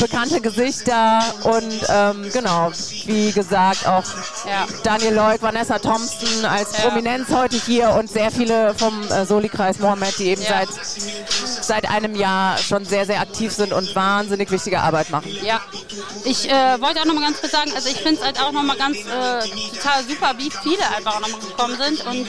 bekannte 0.01 0.41
Gesichter 0.41 1.21
und 1.43 1.82
ähm, 1.88 2.29
genau, 2.34 2.69
wie 3.05 3.32
gesagt, 3.32 3.88
auch 3.88 4.03
Ja. 4.45 4.67
Daniel 4.84 5.13
Leuk, 5.13 5.41
Vanessa 5.41 5.79
Thompson 5.79 6.43
als. 6.43 6.73
Prominenz 6.73 7.29
heute 7.29 7.55
hier 7.55 7.91
und 7.91 8.09
sehr 8.09 8.32
viele 8.32 8.73
vom 8.75 9.01
äh, 9.09 9.25
Soli-Kreis 9.25 9.79
Mohammed, 9.79 10.17
die 10.19 10.25
eben 10.32 10.41
seit, 10.41 10.67
seit 11.72 11.89
einem 11.89 12.15
Jahr 12.17 12.57
schon 12.57 12.84
sehr, 12.84 13.05
sehr 13.05 13.22
aktiv 13.22 13.49
sind 13.53 13.72
und 13.72 13.95
wahnsinnig 13.95 14.51
wichtige 14.51 14.82
Arbeit 14.82 15.09
machen. 15.09 15.34
Ja, 15.41 15.61
ich 16.26 16.49
äh, 16.49 16.82
wollte 16.82 16.99
auch 16.99 17.05
noch 17.05 17.13
mal 17.13 17.22
ganz 17.22 17.39
kurz 17.39 17.53
sagen, 17.53 17.72
also 17.74 17.88
ich 17.88 17.95
finde 17.95 18.19
es 18.19 18.26
halt 18.26 18.41
auch 18.41 18.51
noch 18.51 18.61
mal 18.61 18.76
ganz 18.76 18.97
äh, 18.97 19.78
total 19.78 20.03
super, 20.03 20.34
wie 20.38 20.51
viele 20.63 20.84
einfach 20.93 21.15
auch 21.15 21.22
noch 21.22 21.30
mal 21.30 21.39
gekommen 21.39 21.78
sind 21.78 22.05
und 22.05 22.28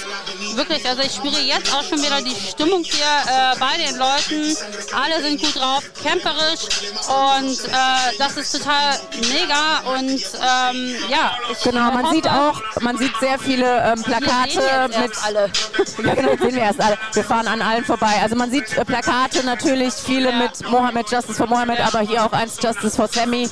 wirklich, 0.56 0.88
also 0.88 1.02
ich 1.02 1.12
spüre 1.12 1.40
jetzt 1.40 1.74
auch 1.74 1.82
schon 1.82 2.00
wieder 2.00 2.22
die 2.22 2.36
Stimmung 2.36 2.84
hier 2.84 3.02
äh, 3.02 3.58
bei 3.58 3.84
den 3.84 3.98
Leuten. 3.98 4.56
Alle 4.94 5.20
sind 5.22 5.42
gut 5.42 5.56
drauf, 5.56 5.82
kämpferisch 6.00 6.68
und 7.08 7.64
äh, 7.66 8.16
das 8.18 8.36
ist 8.36 8.52
total 8.52 8.96
mega 9.28 9.96
und 9.96 10.12
ähm, 10.12 10.94
ja, 11.10 11.32
ich 11.50 11.64
Genau, 11.64 11.90
man 11.90 12.04
hoffe, 12.04 12.14
sieht 12.14 12.28
auch, 12.28 12.62
man 12.80 12.96
sieht 12.96 13.16
sehr 13.18 13.40
viele 13.40 13.92
ähm, 13.92 14.02
Plakate 14.04 14.88
mit. 15.00 15.12
alle. 15.24 15.50
ja, 16.04 16.14
genau, 16.14 16.36
sehen 16.36 16.54
wir 16.54 16.62
erst 16.62 16.80
alle. 16.80 16.96
Wir 17.12 17.24
fahren 17.24 17.48
an 17.48 17.60
allen 17.60 17.84
vorbei. 17.84 18.20
Also 18.22 18.36
man 18.36 18.48
sieht 18.48 18.78
äh, 18.78 18.84
Plakate 19.32 19.46
natürlich, 19.46 19.94
viele 19.94 20.32
mit 20.32 20.68
Mohammed 20.70 21.10
Justice 21.10 21.34
for 21.36 21.46
Mohammed, 21.46 21.80
aber 21.80 22.00
hier 22.00 22.24
auch 22.24 22.32
eins 22.32 22.58
Justice 22.62 22.96
for 22.96 23.08
Sammy. 23.08 23.48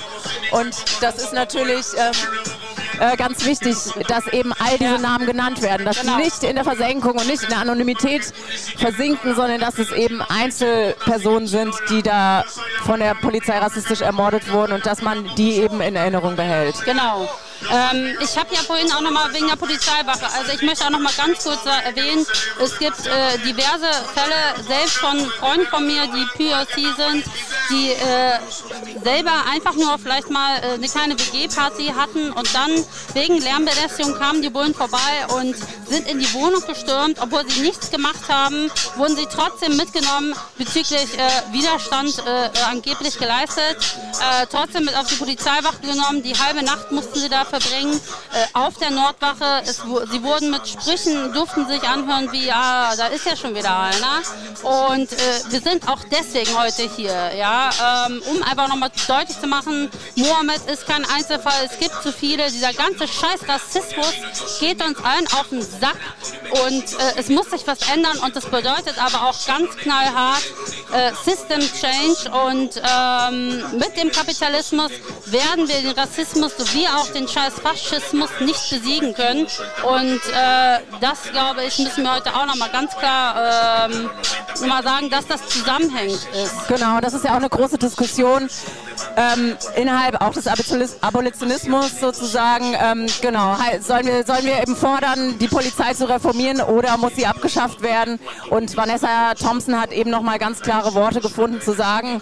Und 0.52 0.74
das 1.00 1.16
ist 1.16 1.32
natürlich 1.32 1.86
ähm, 1.96 2.12
äh, 3.00 3.16
ganz 3.16 3.44
wichtig, 3.46 3.76
dass 4.08 4.26
eben 4.28 4.52
all 4.58 4.78
diese 4.78 4.98
Namen 4.98 5.26
genannt 5.26 5.62
werden, 5.62 5.86
dass 5.86 6.00
Genau. 6.00 6.16
sie 6.16 6.22
nicht 6.24 6.42
in 6.44 6.54
der 6.56 6.64
Versenkung 6.64 7.12
und 7.12 7.26
nicht 7.26 7.42
in 7.42 7.48
der 7.50 7.58
Anonymität 7.58 8.32
versinken, 8.76 9.34
sondern 9.34 9.60
dass 9.60 9.78
es 9.78 9.90
eben 9.92 10.22
Einzelpersonen 10.22 11.46
sind, 11.46 11.74
die 11.90 12.02
da 12.02 12.44
von 12.84 13.00
der 13.00 13.14
Polizei 13.14 13.58
rassistisch 13.58 14.00
ermordet 14.00 14.50
wurden 14.52 14.72
und 14.72 14.86
dass 14.86 15.02
man 15.02 15.24
die 15.36 15.56
eben 15.60 15.80
in 15.80 15.96
Erinnerung 15.96 16.36
behält. 16.36 16.74
Genau. 16.84 17.28
Ähm, 17.70 18.16
ich 18.22 18.36
habe 18.36 18.54
ja 18.54 18.60
vorhin 18.62 18.90
auch 18.92 19.00
nochmal 19.00 19.32
wegen 19.34 19.48
der 19.48 19.56
Polizeiwache, 19.56 20.26
also 20.38 20.52
ich 20.52 20.62
möchte 20.62 20.84
auch 20.84 20.90
nochmal 20.90 21.12
ganz 21.16 21.44
kurz 21.44 21.66
äh, 21.66 21.88
erwähnen, 21.88 22.26
es 22.58 22.78
gibt 22.78 23.06
äh, 23.06 23.38
diverse 23.38 23.90
Fälle, 24.14 24.64
selbst 24.66 24.96
von 24.96 25.18
Freunden 25.38 25.66
von 25.66 25.86
mir, 25.86 26.06
die 26.06 26.26
POC 26.36 26.96
sind, 26.96 27.24
die 27.70 27.90
äh, 27.90 28.38
selber 29.04 29.44
einfach 29.50 29.74
nur 29.74 29.98
vielleicht 29.98 30.30
mal 30.30 30.56
äh, 30.58 30.74
eine 30.74 30.88
kleine 30.88 31.14
WG-Party 31.18 31.92
hatten 31.96 32.32
und 32.32 32.54
dann 32.54 32.70
wegen 33.14 33.38
Lärmbelästigung 33.38 34.14
kamen 34.14 34.42
die 34.42 34.50
Bullen 34.50 34.74
vorbei 34.74 35.26
und 35.28 35.54
sind 35.86 36.08
in 36.08 36.18
die 36.18 36.32
Wohnung 36.32 36.64
gestürmt, 36.66 37.18
obwohl 37.20 37.48
sie 37.48 37.60
nichts 37.60 37.90
gemacht 37.90 38.28
haben, 38.28 38.70
wurden 38.96 39.16
sie 39.16 39.26
trotzdem 39.26 39.76
mitgenommen 39.76 40.34
bezüglich 40.56 41.18
äh, 41.18 41.52
Widerstand 41.52 42.18
äh, 42.26 42.50
angeblich 42.70 43.18
geleistet, 43.18 43.76
äh, 44.20 44.46
trotzdem 44.50 44.84
mit 44.84 44.96
auf 44.96 45.06
die 45.06 45.16
Polizeiwache 45.16 45.80
genommen, 45.82 46.22
die 46.22 46.36
halbe 46.36 46.62
Nacht 46.62 46.90
mussten 46.90 47.18
sie 47.18 47.28
da 47.28 47.44
verbringen, 47.50 48.00
äh, 48.32 48.58
auf 48.58 48.78
der 48.78 48.90
Nordwache, 48.90 49.62
es, 49.64 49.82
sie 50.10 50.22
wurden 50.22 50.50
mit 50.50 50.66
Sprüchen, 50.66 51.32
durften 51.32 51.66
sich 51.66 51.82
anhören 51.82 52.30
wie, 52.32 52.46
ja, 52.46 52.94
da 52.96 53.08
ist 53.08 53.26
ja 53.26 53.36
schon 53.36 53.54
wieder 53.54 53.76
einer. 53.76 54.22
Und 54.62 55.12
äh, 55.12 55.16
wir 55.50 55.60
sind 55.60 55.88
auch 55.88 56.00
deswegen 56.10 56.56
heute 56.58 56.88
hier, 56.96 57.34
ja, 57.36 58.06
ähm, 58.06 58.22
um 58.30 58.42
einfach 58.42 58.68
nochmal 58.68 58.90
deutlich 59.06 59.38
zu 59.40 59.46
machen, 59.46 59.90
Mohammed 60.16 60.66
ist 60.70 60.86
kein 60.86 61.04
Einzelfall, 61.04 61.68
es 61.70 61.78
gibt 61.78 62.02
zu 62.02 62.12
viele, 62.12 62.50
dieser 62.50 62.72
ganze 62.72 63.06
scheiß 63.06 63.40
Rassismus 63.48 64.12
geht 64.60 64.82
uns 64.84 64.98
allen 65.04 65.26
auf 65.38 65.48
den 65.50 65.62
Sack. 65.62 65.98
Und 66.66 66.84
äh, 66.84 67.18
es 67.18 67.28
muss 67.28 67.50
sich 67.50 67.66
was 67.66 67.78
ändern 67.92 68.18
und 68.18 68.34
das 68.34 68.46
bedeutet 68.46 68.98
aber 68.98 69.28
auch 69.28 69.46
ganz 69.46 69.76
knallhart 69.76 70.42
äh, 70.92 71.12
System 71.24 71.60
Change. 71.60 72.30
Und 72.48 72.80
ähm, 72.84 73.78
mit 73.78 73.96
dem 73.96 74.10
Kapitalismus 74.10 74.90
werden 75.26 75.68
wir 75.68 75.80
den 75.80 75.90
Rassismus 75.92 76.52
sowie 76.56 76.86
auch 76.88 77.08
den 77.08 77.28
scheiß 77.28 77.39
Faschismus 77.48 78.30
nicht 78.40 78.70
besiegen 78.70 79.14
können 79.14 79.46
und 79.86 80.20
äh, 80.32 80.78
das 81.00 81.30
glaube 81.30 81.64
ich 81.64 81.78
müssen 81.78 82.04
wir 82.04 82.14
heute 82.14 82.34
auch 82.34 82.46
nochmal 82.46 82.70
ganz 82.70 82.94
klar 82.96 83.88
ähm, 83.90 84.10
mal 84.68 84.82
sagen, 84.82 85.08
dass 85.10 85.26
das 85.26 85.46
zusammenhängt 85.48 86.26
ist. 86.44 86.68
Genau, 86.68 87.00
das 87.00 87.14
ist 87.14 87.24
ja 87.24 87.32
auch 87.32 87.36
eine 87.36 87.48
große 87.48 87.78
Diskussion 87.78 88.48
ähm, 89.16 89.56
innerhalb 89.76 90.20
auch 90.20 90.32
des 90.32 90.46
Abolitionis- 90.46 90.96
Abolitionismus 91.00 91.98
sozusagen. 92.00 92.74
Ähm, 92.80 93.06
genau, 93.20 93.56
sollen 93.80 94.06
wir, 94.06 94.24
sollen 94.24 94.44
wir 94.44 94.60
eben 94.60 94.76
fordern, 94.76 95.38
die 95.38 95.48
Polizei 95.48 95.94
zu 95.94 96.08
reformieren 96.08 96.60
oder 96.60 96.96
muss 96.98 97.14
sie 97.16 97.26
abgeschafft 97.26 97.82
werden? 97.82 98.18
Und 98.50 98.76
Vanessa 98.76 99.34
Thompson 99.34 99.80
hat 99.80 99.92
eben 99.92 100.10
nochmal 100.10 100.38
ganz 100.38 100.60
klare 100.60 100.94
Worte 100.94 101.20
gefunden 101.20 101.60
zu 101.60 101.72
sagen, 101.72 102.20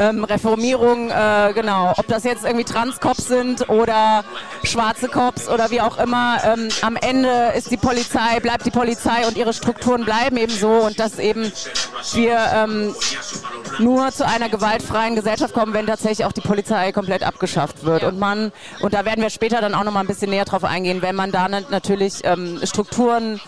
ähm, 0.00 0.24
Reformierung, 0.24 1.10
äh, 1.10 1.52
genau, 1.54 1.92
ob 1.96 2.06
das 2.08 2.24
jetzt 2.24 2.44
irgendwie 2.44 2.64
Transkops 2.64 3.28
sind 3.28 3.68
oder 3.68 4.24
schwarze 4.64 5.08
Cops 5.08 5.48
oder 5.48 5.70
wie 5.70 5.80
auch 5.80 5.98
immer, 5.98 6.38
ähm, 6.44 6.68
am 6.80 6.96
Ende 6.96 7.52
ist 7.56 7.70
die 7.70 7.76
Polizei, 7.76 8.40
bleibt 8.40 8.64
die 8.64 8.70
Polizei 8.70 9.26
und 9.26 9.36
ihre 9.36 9.52
Strukturen 9.52 10.04
bleiben 10.04 10.36
eben 10.38 10.52
so 10.52 10.68
und 10.70 10.98
dass 10.98 11.18
eben 11.18 11.52
wir 12.14 12.38
ähm, 12.54 12.94
nur 13.78 14.10
zu 14.10 14.26
einer 14.26 14.48
gewaltfreien 14.48 15.14
Gesellschaft 15.16 15.52
kommen, 15.54 15.74
wenn 15.74 15.86
tatsächlich 15.86 16.24
auch 16.24 16.32
die 16.32 16.40
Polizei 16.40 16.92
komplett 16.92 17.22
abgeschafft 17.22 17.84
wird. 17.84 18.02
Und 18.04 18.18
man, 18.18 18.52
und 18.80 18.94
da 18.94 19.04
werden 19.04 19.20
wir 19.22 19.30
später 19.30 19.60
dann 19.60 19.74
auch 19.74 19.84
noch 19.84 19.92
mal 19.92 20.00
ein 20.00 20.06
bisschen 20.06 20.30
näher 20.30 20.44
drauf 20.46 20.64
eingehen, 20.64 21.02
wenn 21.02 21.14
man 21.14 21.30
da 21.30 21.46
na- 21.48 21.60
natürlich 21.70 22.24
ähm, 22.24 22.58
Strukturen 22.64 23.40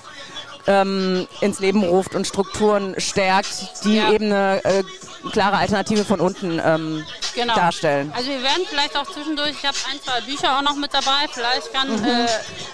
ähm, 0.66 1.26
ins 1.40 1.58
Leben 1.60 1.82
ruft 1.82 2.14
und 2.14 2.26
Strukturen 2.26 2.94
stärkt, 2.98 3.84
die 3.84 3.98
eben 3.98 4.26
eine 4.26 4.64
äh, 4.64 4.82
klare 5.30 5.56
Alternative 5.58 6.04
von 6.04 6.20
unten 6.20 6.60
ähm, 6.64 7.04
Genau. 7.34 7.54
darstellen. 7.54 8.12
Also 8.14 8.28
wir 8.30 8.42
werden 8.42 8.64
vielleicht 8.68 8.96
auch 8.96 9.06
zwischendurch, 9.06 9.50
ich 9.52 9.64
habe 9.64 9.76
ein, 9.90 10.00
zwei 10.02 10.20
Bücher 10.22 10.58
auch 10.58 10.62
noch 10.62 10.74
mit 10.76 10.92
dabei, 10.92 11.26
vielleicht 11.32 11.72
kann 11.72 11.88
Mhm. 11.88 12.04
äh, 12.04 12.26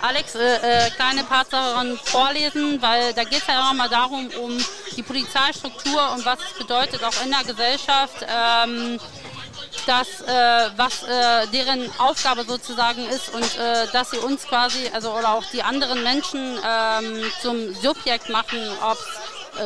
Alex 0.02 0.34
äh, 0.34 0.86
äh, 0.86 0.90
kleine 0.90 1.24
Parts 1.24 1.50
daran 1.50 1.98
vorlesen, 2.04 2.80
weil 2.82 3.12
da 3.14 3.24
geht 3.24 3.40
es 3.42 3.46
ja 3.46 3.68
auch 3.68 3.72
mal 3.74 3.88
darum, 3.88 4.28
um 4.42 4.58
die 4.96 5.02
Polizeistruktur 5.02 6.12
und 6.14 6.24
was 6.24 6.38
es 6.40 6.58
bedeutet 6.58 7.02
auch 7.04 7.24
in 7.24 7.30
der 7.30 7.44
Gesellschaft. 7.44 8.26
Ähm, 8.28 8.98
das, 9.86 10.20
äh, 10.26 10.70
was 10.76 11.02
äh, 11.04 11.46
deren 11.52 11.88
Aufgabe 11.98 12.44
sozusagen 12.44 13.06
ist 13.08 13.32
und 13.32 13.44
äh, 13.58 13.86
dass 13.92 14.10
sie 14.10 14.18
uns 14.18 14.44
quasi, 14.44 14.90
also 14.92 15.12
oder 15.12 15.34
auch 15.34 15.44
die 15.52 15.62
anderen 15.62 16.02
Menschen 16.02 16.58
ähm, 16.66 17.22
zum 17.42 17.74
Subjekt 17.74 18.28
machen, 18.28 18.58
ob 18.82 18.98
es 18.98 19.06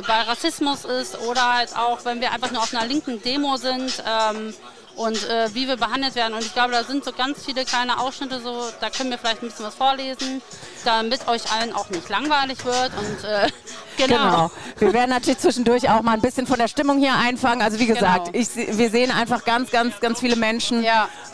bei 0.01 0.23
Rassismus 0.23 0.85
ist 0.85 1.19
oder 1.21 1.55
halt 1.55 1.77
auch, 1.77 2.05
wenn 2.05 2.21
wir 2.21 2.33
einfach 2.33 2.51
nur 2.51 2.63
auf 2.63 2.75
einer 2.75 2.87
linken 2.87 3.23
Demo 3.23 3.57
sind 3.57 4.03
ähm, 4.07 4.55
und 4.97 5.29
äh, 5.29 5.55
wie 5.55 5.69
wir 5.69 5.77
behandelt 5.77 6.15
werden. 6.15 6.35
Und 6.35 6.45
ich 6.45 6.53
glaube, 6.53 6.73
da 6.73 6.85
sind 6.85 7.05
so 7.05 7.13
ganz 7.13 7.45
viele 7.45 7.65
kleine 7.65 7.99
Ausschnitte, 7.99 8.41
so 8.41 8.65
da 8.81 8.91
können 8.91 9.11
wir 9.11 9.19
vielleicht 9.19 9.43
ein 9.43 9.49
bisschen 9.49 9.67
was 9.67 9.75
vorlesen, 9.75 10.43
damit 10.85 11.29
euch 11.29 11.51
allen 11.53 11.75
auch 11.75 11.89
nicht 11.91 12.09
langweilig 12.09 12.65
wird. 12.65 12.93
Und 12.97 13.25
äh, 13.25 13.49
genau. 13.97 14.17
Genau. 14.17 14.51
Wir 14.79 14.93
werden 14.93 15.11
natürlich 15.11 15.39
zwischendurch 15.39 15.89
auch 15.91 16.03
mal 16.03 16.13
ein 16.13 16.21
bisschen 16.21 16.47
von 16.47 16.59
der 16.59 16.69
Stimmung 16.69 16.99
hier 16.99 17.15
einfangen. 17.15 17.63
Also 17.63 17.79
wie 17.79 17.87
gesagt, 17.87 18.33
Genau. 18.33 18.39
ich, 18.57 18.79
wir 18.79 18.91
sehen 18.91 19.11
einfach 19.11 19.45
ganz, 19.45 19.71
ganz, 19.71 19.99
ganz 20.01 20.21
viele 20.21 20.37
Menschen. 20.37 20.85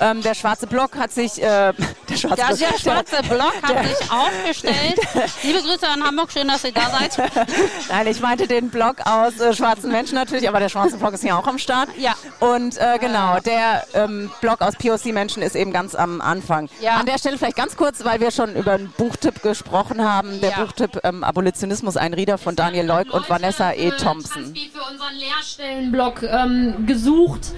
Ähm, 0.01 0.23
der 0.23 0.35
schwarze 0.35 0.67
Block 0.67 0.97
hat 0.97 1.13
sich, 1.13 1.43
äh, 1.43 1.73
der 2.09 2.17
schwarze 2.17 2.37
Der, 2.37 2.47
Block, 2.47 2.59
der 2.59 2.79
schwarze 2.79 3.23
Block 3.29 3.55
hat 3.63 3.75
der- 3.75 3.85
sich 3.85 4.11
aufgestellt. 4.11 4.99
Liebe 5.43 5.61
Grüße 5.63 5.89
an 5.89 6.03
Hamburg, 6.05 6.31
schön, 6.33 6.49
dass 6.49 6.65
ihr 6.65 6.73
da 6.73 6.91
seid. 6.91 7.19
Nein, 7.89 8.07
ich 8.07 8.21
meinte 8.21 8.47
den 8.47 8.71
Block 8.71 8.97
aus 9.05 9.39
äh, 9.41 9.53
schwarzen 9.55 9.91
Menschen 9.91 10.15
natürlich, 10.15 10.49
aber 10.49 10.61
der 10.61 10.69
schwarze 10.69 10.97
Block 10.97 11.15
ist 11.15 11.23
hier 11.23 11.37
auch 11.39 11.47
am 11.47 11.59
Start. 11.59 11.89
Ja. 11.97 12.15
Und 12.41 12.77
äh, 12.79 12.99
genau, 12.99 13.39
der 13.41 13.85
ähm, 13.95 14.31
Block 14.41 14.61
aus 14.61 14.75
POC-Menschen 14.77 15.43
ist 15.43 15.57
eben 15.57 15.73
ganz 15.73 15.95
am 15.95 16.21
Anfang. 16.21 16.69
Ja. 16.81 16.97
An 16.97 17.07
der 17.07 17.19
Stelle 17.19 17.39
vielleicht 17.39 17.57
ganz 17.57 17.77
kurz, 17.77 18.05
weil 18.05 18.21
wir 18.21 18.31
schon 18.31 18.55
über 18.55 18.73
einen 18.73 18.93
Buchtipp 18.97 19.43
gesprochen 19.43 20.03
haben. 20.07 20.41
Der 20.41 20.51
Ja. 20.51 20.61
Buchtipp 20.65 21.01
ähm, 21.05 21.25
Abolitionismus, 21.25 21.97
ein 21.97 22.15
Rieder 22.15 22.39
von 22.39 22.48
Daniel 22.57 22.87
Leuk 22.87 23.13
und 23.13 23.29
Vanessa 23.29 23.73
E. 23.73 23.91
Thompson. 23.91 24.55
für 24.55 24.93
unseren 24.93 25.15
Lehrstellenblock 25.19 26.23
ähm, 26.23 26.87
gesucht. 26.87 27.53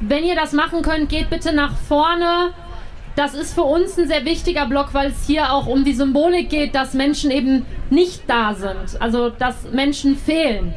Wenn 0.00 0.24
ihr 0.24 0.34
das 0.34 0.52
machen 0.52 0.82
könnt, 0.82 1.08
geht 1.08 1.30
bitte 1.30 1.52
nach 1.52 1.76
vorne. 1.76 2.52
Das 3.16 3.34
ist 3.34 3.54
für 3.54 3.62
uns 3.62 3.96
ein 3.96 4.08
sehr 4.08 4.24
wichtiger 4.24 4.66
Block, 4.66 4.92
weil 4.92 5.10
es 5.10 5.26
hier 5.26 5.52
auch 5.52 5.66
um 5.66 5.84
die 5.84 5.94
Symbolik 5.94 6.50
geht, 6.50 6.74
dass 6.74 6.94
Menschen 6.94 7.30
eben 7.30 7.64
nicht 7.90 8.22
da 8.26 8.54
sind. 8.54 9.00
Also, 9.00 9.30
dass 9.30 9.70
Menschen 9.72 10.16
fehlen. 10.16 10.74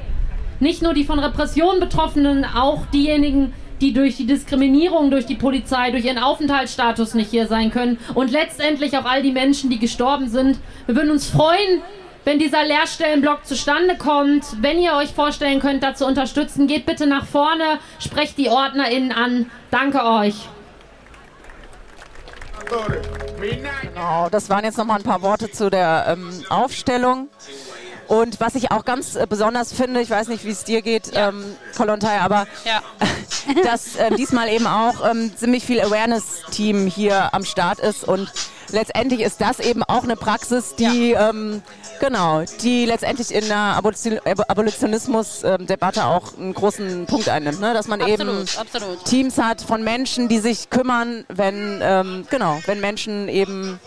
Nicht 0.60 0.82
nur 0.82 0.94
die 0.94 1.04
von 1.04 1.20
Repressionen 1.20 1.80
Betroffenen, 1.80 2.46
auch 2.46 2.86
diejenigen, 2.88 3.54
die 3.82 3.94
durch 3.94 4.18
die 4.18 4.26
Diskriminierung 4.26 5.12
durch 5.12 5.26
die 5.26 5.36
Polizei, 5.36 5.92
durch 5.92 6.06
ihren 6.06 6.18
Aufenthaltsstatus 6.18 7.14
nicht 7.14 7.30
hier 7.30 7.48
sein 7.48 7.72
können. 7.72 7.98
Und 8.14 8.32
letztendlich 8.32 8.98
auch 8.98 9.06
all 9.06 9.22
die 9.22 9.32
Menschen, 9.32 9.70
die 9.70 9.80
gestorben 9.80 10.30
sind. 10.30 10.60
Wir 10.86 10.96
würden 10.96 11.12
uns 11.12 11.30
freuen, 11.30 11.82
wenn 12.28 12.40
dieser 12.40 12.66
Lehrstellenblock 12.66 13.46
zustande 13.46 13.96
kommt. 13.96 14.44
Wenn 14.62 14.80
ihr 14.80 14.96
euch 14.96 15.14
vorstellen 15.14 15.62
könnt, 15.62 15.82
dazu 15.82 16.06
unterstützen, 16.06 16.68
geht 16.68 16.86
bitte 16.86 17.08
nach 17.08 17.26
vorne, 17.26 17.80
sprecht 18.00 18.38
die 18.38 18.50
OrdnerInnen 18.50 19.14
an. 19.14 19.50
Danke 19.72 20.04
euch. 20.04 20.36
Genau, 23.82 24.28
das 24.30 24.50
waren 24.50 24.66
jetzt 24.66 24.78
noch 24.78 24.84
mal 24.84 24.98
ein 24.98 25.04
paar 25.04 25.22
Worte 25.22 25.50
zu 25.52 25.70
der 25.70 26.06
ähm, 26.10 26.44
Aufstellung. 26.50 27.30
Und 28.10 28.42
was 28.42 28.56
ich 28.56 28.72
auch 28.72 28.84
ganz 28.84 29.16
äh, 29.16 29.26
besonders 29.28 29.72
finde, 29.72 30.02
ich 30.02 30.10
weiß 30.10 30.28
nicht, 30.28 30.44
wie 30.44 30.52
es 30.52 30.66
dir 30.66 30.82
geht, 30.82 31.14
ja. 31.14 31.30
ähm, 31.30 31.46
Kolontai, 31.78 32.20
aber 32.20 32.46
ja. 32.66 32.82
dass 33.64 33.96
äh, 33.96 34.14
diesmal 34.16 34.50
eben 34.50 34.68
auch 34.68 35.10
ähm, 35.10 35.32
ziemlich 35.38 35.66
viel 35.66 35.80
Awareness-Team 35.80 36.88
hier 36.88 37.34
am 37.34 37.46
Start 37.46 37.80
ist 37.80 38.04
und 38.04 38.30
letztendlich 38.72 39.22
ist 39.22 39.40
das 39.40 39.60
eben 39.60 39.84
auch 39.84 40.04
eine 40.04 40.16
Praxis, 40.16 40.76
die 40.76 41.12
ja. 41.12 41.30
ähm, 41.30 41.62
genau, 42.00 42.44
die 42.62 42.86
letztendlich 42.86 43.34
in 43.34 43.48
der 43.48 43.82
Abolitionismus-Debatte 44.48 46.06
auch 46.06 46.38
einen 46.38 46.54
großen 46.54 47.06
Punkt 47.06 47.30
einnimmt, 47.30 47.60
ne? 47.60 47.74
dass 47.74 47.88
man 47.88 48.02
absolut, 48.02 48.22
eben 48.22 48.60
absolut. 48.60 49.06
Teams 49.06 49.38
hat 49.38 49.62
von 49.62 49.84
Menschen, 49.84 50.28
die 50.28 50.40
sich 50.40 50.70
kümmern, 50.70 51.26
wenn 51.30 51.80
ähm, 51.82 52.26
genau, 52.30 52.60
wenn 52.66 52.80
Menschen 52.80 53.28
eben 53.30 53.80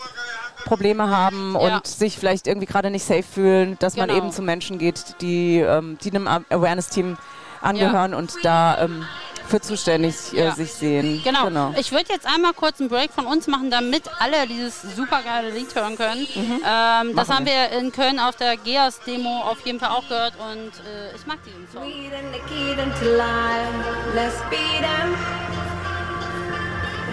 Probleme 0.65 1.09
haben 1.09 1.55
und 1.55 1.67
Ja. 1.69 1.81
sich 1.83 2.17
vielleicht 2.17 2.47
irgendwie 2.47 2.67
gerade 2.67 2.91
nicht 2.91 3.03
safe 3.05 3.23
fühlen, 3.23 3.77
dass 3.79 3.95
man 3.97 4.09
Genau. 4.09 4.19
eben 4.19 4.31
zu 4.31 4.41
Menschen 4.41 4.77
geht, 4.77 5.15
die, 5.21 5.59
ähm, 5.59 5.97
die 6.03 6.11
einem 6.11 6.27
Awareness-Team 6.27 7.17
angehören 7.61 8.13
und 8.13 8.33
da 8.43 8.77
ähm, 8.83 9.05
für 9.51 9.61
zuständig 9.61 10.15
äh, 10.33 10.45
Ja. 10.45 10.51
sich 10.55 10.73
sehen. 10.73 11.21
Genau. 11.23 11.73
Ich 11.77 11.91
würde 11.91 12.05
jetzt 12.11 12.25
einmal 12.25 12.53
kurz 12.53 12.79
einen 12.79 12.89
Break 12.89 13.11
von 13.11 13.25
uns 13.27 13.45
machen, 13.47 13.69
damit 13.69 14.03
alle 14.19 14.47
dieses 14.47 14.81
supergeile 14.95 15.51
Lied 15.51 15.75
hören 15.75 15.95
können. 15.97 16.25
Ähm, 16.35 17.15
das 17.15 17.27
Mhm. 17.27 17.33
Haben 17.33 17.45
wir 17.45 17.69
in 17.79 17.91
Köln 17.91 18.19
auf 18.19 18.35
der 18.37 18.57
GEAS-Demo 18.57 19.41
auf 19.43 19.59
jeden 19.65 19.79
Fall 19.79 19.89
auch 19.89 20.07
gehört 20.07 20.33
und 20.39 20.71
äh, 20.85 21.15
ich 21.15 21.25
mag 21.27 21.37
diesen 21.45 21.67
Song. 21.71 21.83
Key 21.83 22.75
them 22.75 22.91
to 22.99 23.05
life, 23.05 24.15
let's 24.15 24.37
beat 24.49 24.81
them. 24.81 25.15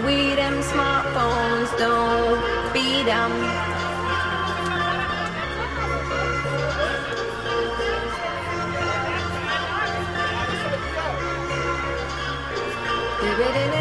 We 0.05 0.35
them 0.37 0.63
smartphones, 0.63 1.71
don't 1.77 2.39
beat 2.73 3.05
them. 3.07 3.33
Borders, 13.39 13.78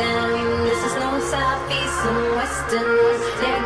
This 0.00 0.80
is 0.88 0.94
no 0.96 1.20
southeast 1.20 2.00
and 2.08 2.34
western. 2.34 2.96
Yeah, 3.42 3.59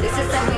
This 0.00 0.16
is 0.16 0.32
how 0.32 0.48
we 0.48 0.57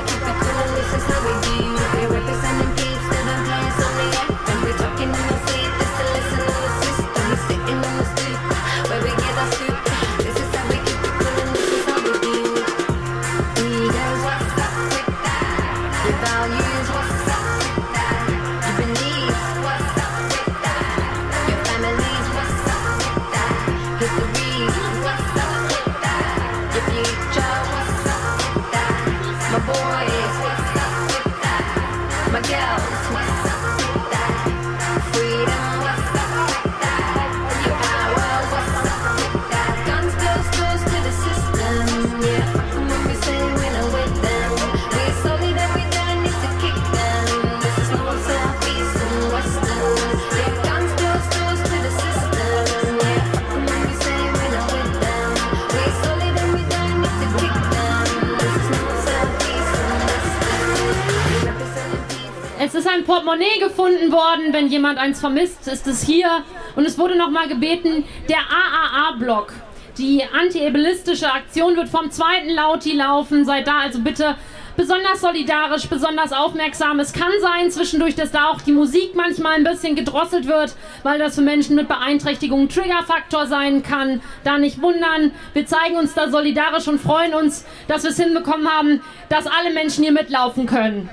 ein 62.93 63.03
Portemonnaie 63.03 63.59
gefunden 63.59 64.11
worden. 64.11 64.51
Wenn 64.53 64.67
jemand 64.67 64.97
eins 64.97 65.19
vermisst, 65.19 65.67
ist 65.67 65.87
es 65.87 66.03
hier. 66.03 66.43
Und 66.75 66.85
es 66.85 66.97
wurde 66.97 67.17
nochmal 67.17 67.47
gebeten, 67.47 68.05
der 68.29 68.39
AAA-Block. 68.39 69.53
Die 69.97 70.23
anti-ableistische 70.23 71.31
Aktion 71.31 71.75
wird 71.75 71.89
vom 71.89 72.11
zweiten 72.11 72.49
Lauti 72.49 72.93
laufen. 72.93 73.45
Seid 73.45 73.67
da 73.67 73.79
also 73.79 73.99
bitte 73.99 74.35
besonders 74.77 75.21
solidarisch, 75.21 75.87
besonders 75.87 76.31
aufmerksam. 76.31 76.99
Es 76.99 77.13
kann 77.13 77.31
sein 77.41 77.69
zwischendurch, 77.71 78.15
dass 78.15 78.31
da 78.31 78.47
auch 78.47 78.61
die 78.61 78.71
Musik 78.71 79.15
manchmal 79.15 79.55
ein 79.55 79.63
bisschen 79.63 79.95
gedrosselt 79.95 80.47
wird, 80.47 80.75
weil 81.03 81.19
das 81.19 81.35
für 81.35 81.41
Menschen 81.41 81.75
mit 81.75 81.87
Beeinträchtigungen 81.87 82.69
Triggerfaktor 82.69 83.47
sein 83.47 83.83
kann. 83.83 84.21
Da 84.43 84.57
nicht 84.57 84.81
wundern. 84.81 85.31
Wir 85.53 85.65
zeigen 85.65 85.97
uns 85.97 86.13
da 86.13 86.29
solidarisch 86.29 86.87
und 86.87 86.99
freuen 86.99 87.33
uns, 87.33 87.65
dass 87.87 88.03
wir 88.03 88.11
es 88.11 88.19
hinbekommen 88.19 88.67
haben, 88.67 89.01
dass 89.29 89.45
alle 89.45 89.73
Menschen 89.73 90.03
hier 90.03 90.13
mitlaufen 90.13 90.65
können. 90.65 91.09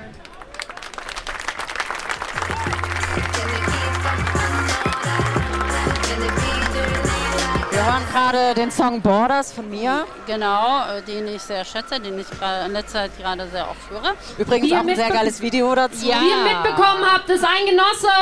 Hören 7.89 8.05
gerade 8.11 8.53
den 8.53 8.71
Song 8.71 9.01
Borders 9.01 9.51
von 9.51 9.69
mir. 9.69 10.05
Genau, 10.27 10.83
äh, 10.91 11.01
den 11.01 11.27
ich 11.27 11.41
sehr 11.41 11.65
schätze, 11.65 11.99
den 11.99 12.19
ich 12.19 12.27
in 12.65 12.73
letzter 12.73 12.99
Zeit 12.99 13.17
gerade 13.17 13.47
sehr 13.49 13.67
oft 13.69 13.89
höre. 13.89 14.15
Übrigens 14.37 14.71
auch 14.73 14.77
ein 14.77 14.95
sehr 14.95 15.09
geiles 15.09 15.41
Video 15.41 15.73
dazu. 15.73 16.05
Ja. 16.05 16.21
Wie 16.21 16.29
ihr 16.29 16.53
mitbekommen 16.53 17.03
habt, 17.03 17.29
ist 17.29 17.43
ein 17.43 17.65
Genosse 17.65 18.13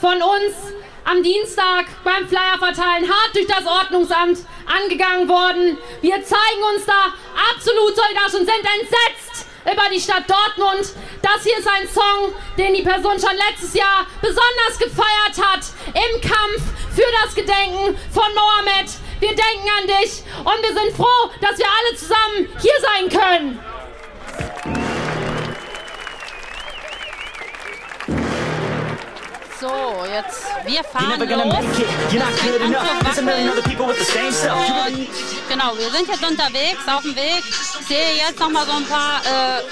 von 0.00 0.16
uns 0.16 0.74
am 1.04 1.22
Dienstag 1.22 1.86
beim 2.02 2.26
Flyer 2.28 2.58
verteilen 2.58 3.08
hart 3.08 3.34
durch 3.34 3.46
das 3.46 3.66
Ordnungsamt 3.66 4.38
angegangen 4.66 5.28
worden. 5.28 5.78
Wir 6.00 6.16
zeigen 6.24 6.62
uns 6.74 6.84
da 6.86 7.12
absolut 7.54 7.96
solidarisch 7.96 8.34
und 8.34 8.46
sind 8.46 8.64
entsetzt 8.80 9.46
über 9.64 9.88
die 9.92 10.00
Stadt 10.00 10.24
Dortmund. 10.28 10.92
Das 11.22 11.42
hier 11.42 11.58
ist 11.58 11.68
ein 11.68 11.88
Song, 11.88 12.32
den 12.58 12.74
die 12.74 12.82
Person 12.82 13.18
schon 13.18 13.36
letztes 13.48 13.74
Jahr 13.74 14.06
besonders 14.20 14.78
gefeiert 14.78 15.36
hat 15.40 15.64
im 15.94 16.20
Kampf 16.20 16.62
für 16.94 17.08
das 17.22 17.34
Gedenken 17.34 17.96
von 18.12 18.28
Mohammed. 18.34 18.90
Wir 19.20 19.28
denken 19.28 19.68
an 19.80 19.86
dich 19.86 20.22
und 20.38 20.62
wir 20.62 20.74
sind 20.74 20.96
froh, 20.96 21.30
dass 21.40 21.58
wir 21.58 21.66
alle 21.66 21.96
zusammen 21.96 22.48
hier 22.60 22.72
sein 22.80 23.08
können. 23.20 24.83
So, 29.64 30.04
jetzt 30.12 30.44
wir 30.66 30.84
fahren 30.84 31.18
los. 31.36 31.64
Und 34.52 35.08
genau, 35.48 35.72
wir 35.78 35.90
sind 35.90 36.06
jetzt 36.06 36.22
unterwegs, 36.22 36.86
auf 36.86 37.00
dem 37.00 37.16
Weg. 37.16 37.42
Ich 37.80 37.86
sehe 37.86 38.16
jetzt 38.16 38.38
noch 38.40 38.50
mal 38.50 38.66
so 38.66 38.72
ein 38.72 38.84
paar 38.84 39.22
äh, 39.24 39.62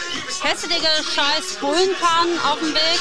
hässliche 0.49 0.89
scheiß 1.15 1.57
Bullenpannen 1.61 2.41
auf 2.51 2.59
dem 2.61 2.73
Weg. 2.75 3.01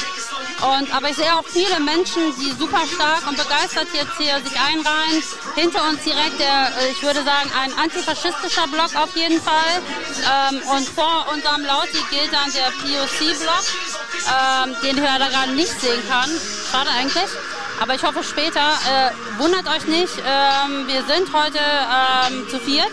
Und, 0.60 0.94
aber 0.94 1.08
ich 1.08 1.16
sehe 1.16 1.34
auch 1.34 1.44
viele 1.46 1.80
Menschen, 1.80 2.34
die 2.38 2.52
super 2.58 2.82
stark 2.86 3.26
und 3.26 3.38
begeistert 3.38 3.88
jetzt 3.94 4.18
hier 4.18 4.38
sich 4.44 4.60
einreihen. 4.60 5.22
Hinter 5.54 5.88
uns 5.88 6.04
direkt 6.04 6.38
der, 6.38 6.76
äh, 6.76 6.90
ich 6.92 7.02
würde 7.02 7.24
sagen, 7.24 7.50
ein 7.58 7.72
antifaschistischer 7.78 8.68
Block 8.68 8.94
auf 8.96 9.16
jeden 9.16 9.40
Fall. 9.40 9.80
Ähm, 10.28 10.60
und 10.68 10.86
vor 10.90 11.26
unserem 11.32 11.64
Lauti 11.64 12.04
gilt 12.10 12.32
dann 12.32 12.52
der 12.52 12.68
POC-Block, 12.84 13.64
ähm, 14.28 14.76
den 14.82 14.98
ich 14.98 15.02
leider 15.02 15.30
gerade 15.30 15.52
nicht 15.52 15.80
sehen 15.80 16.02
kann. 16.08 16.30
Schade 16.72 16.88
eigentlich. 16.98 17.28
Aber 17.80 17.94
ich 17.94 18.02
hoffe 18.02 18.22
später, 18.24 18.60
äh, 18.60 19.38
wundert 19.38 19.68
euch 19.68 19.86
nicht, 19.86 20.14
ähm, 20.18 20.86
wir 20.86 21.02
sind 21.02 21.32
heute 21.34 21.58
ähm, 21.58 22.48
zu 22.48 22.58
viert 22.60 22.92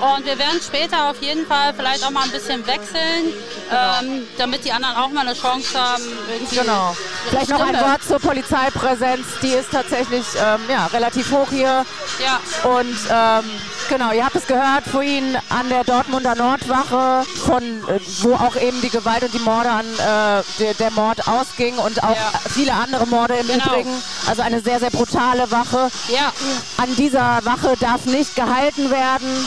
und 0.00 0.24
wir 0.24 0.38
werden 0.38 0.60
später 0.64 1.10
auf 1.10 1.20
jeden 1.20 1.46
Fall 1.46 1.74
vielleicht 1.74 2.04
auch 2.04 2.10
mal 2.10 2.22
ein 2.22 2.30
bisschen 2.30 2.66
wechseln, 2.66 3.32
genau. 3.68 4.00
ähm, 4.00 4.26
damit 4.38 4.64
die 4.64 4.72
anderen 4.72 4.96
auch 4.96 5.10
mal 5.10 5.26
eine 5.26 5.34
Chance 5.34 5.78
haben. 5.78 6.04
Irgendwie 6.32 6.56
genau. 6.56 6.96
Vielleicht 7.28 7.50
noch 7.50 7.60
ein 7.60 7.74
Wort 7.74 8.02
zur 8.06 8.18
Polizeipräsenz. 8.18 9.26
Die 9.42 9.52
ist 9.52 9.72
tatsächlich 9.72 10.24
ähm, 10.36 10.60
ja, 10.70 10.86
relativ 10.86 11.30
hoch 11.30 11.50
hier. 11.50 11.84
Ja. 12.24 12.70
Und 12.70 12.96
ähm, 13.10 13.50
genau, 13.88 14.12
ihr 14.12 14.24
habt 14.24 14.36
es 14.36 14.46
gehört 14.46 14.84
vorhin 14.84 15.36
an 15.48 15.68
der 15.68 15.84
Dortmunder 15.84 16.34
Nordwache, 16.34 17.24
von 17.46 17.62
äh, 17.62 18.00
wo 18.20 18.34
auch 18.34 18.56
eben 18.56 18.80
die 18.82 18.90
Gewalt 18.90 19.22
und 19.22 19.34
die 19.34 19.38
Morde 19.40 19.70
an 19.70 19.86
äh, 19.86 20.42
der, 20.58 20.74
der, 20.78 20.90
Mord 20.90 21.26
ausging 21.26 21.78
und 21.78 22.02
auch 22.02 22.16
ja. 22.16 22.32
viele 22.50 22.72
andere 22.72 23.06
Morde 23.06 23.34
im 23.34 23.46
genau. 23.46 23.64
Übrigen. 23.66 24.02
Also 24.26 24.42
eine 24.42 24.60
sehr, 24.60 24.80
sehr 24.80 24.90
brutale 24.90 25.50
Wache. 25.50 25.90
Ja. 26.08 26.32
An 26.76 26.94
dieser 26.96 27.44
Wache 27.44 27.74
darf 27.80 28.04
nicht 28.06 28.36
gehalten 28.36 28.90
werden. 28.90 29.46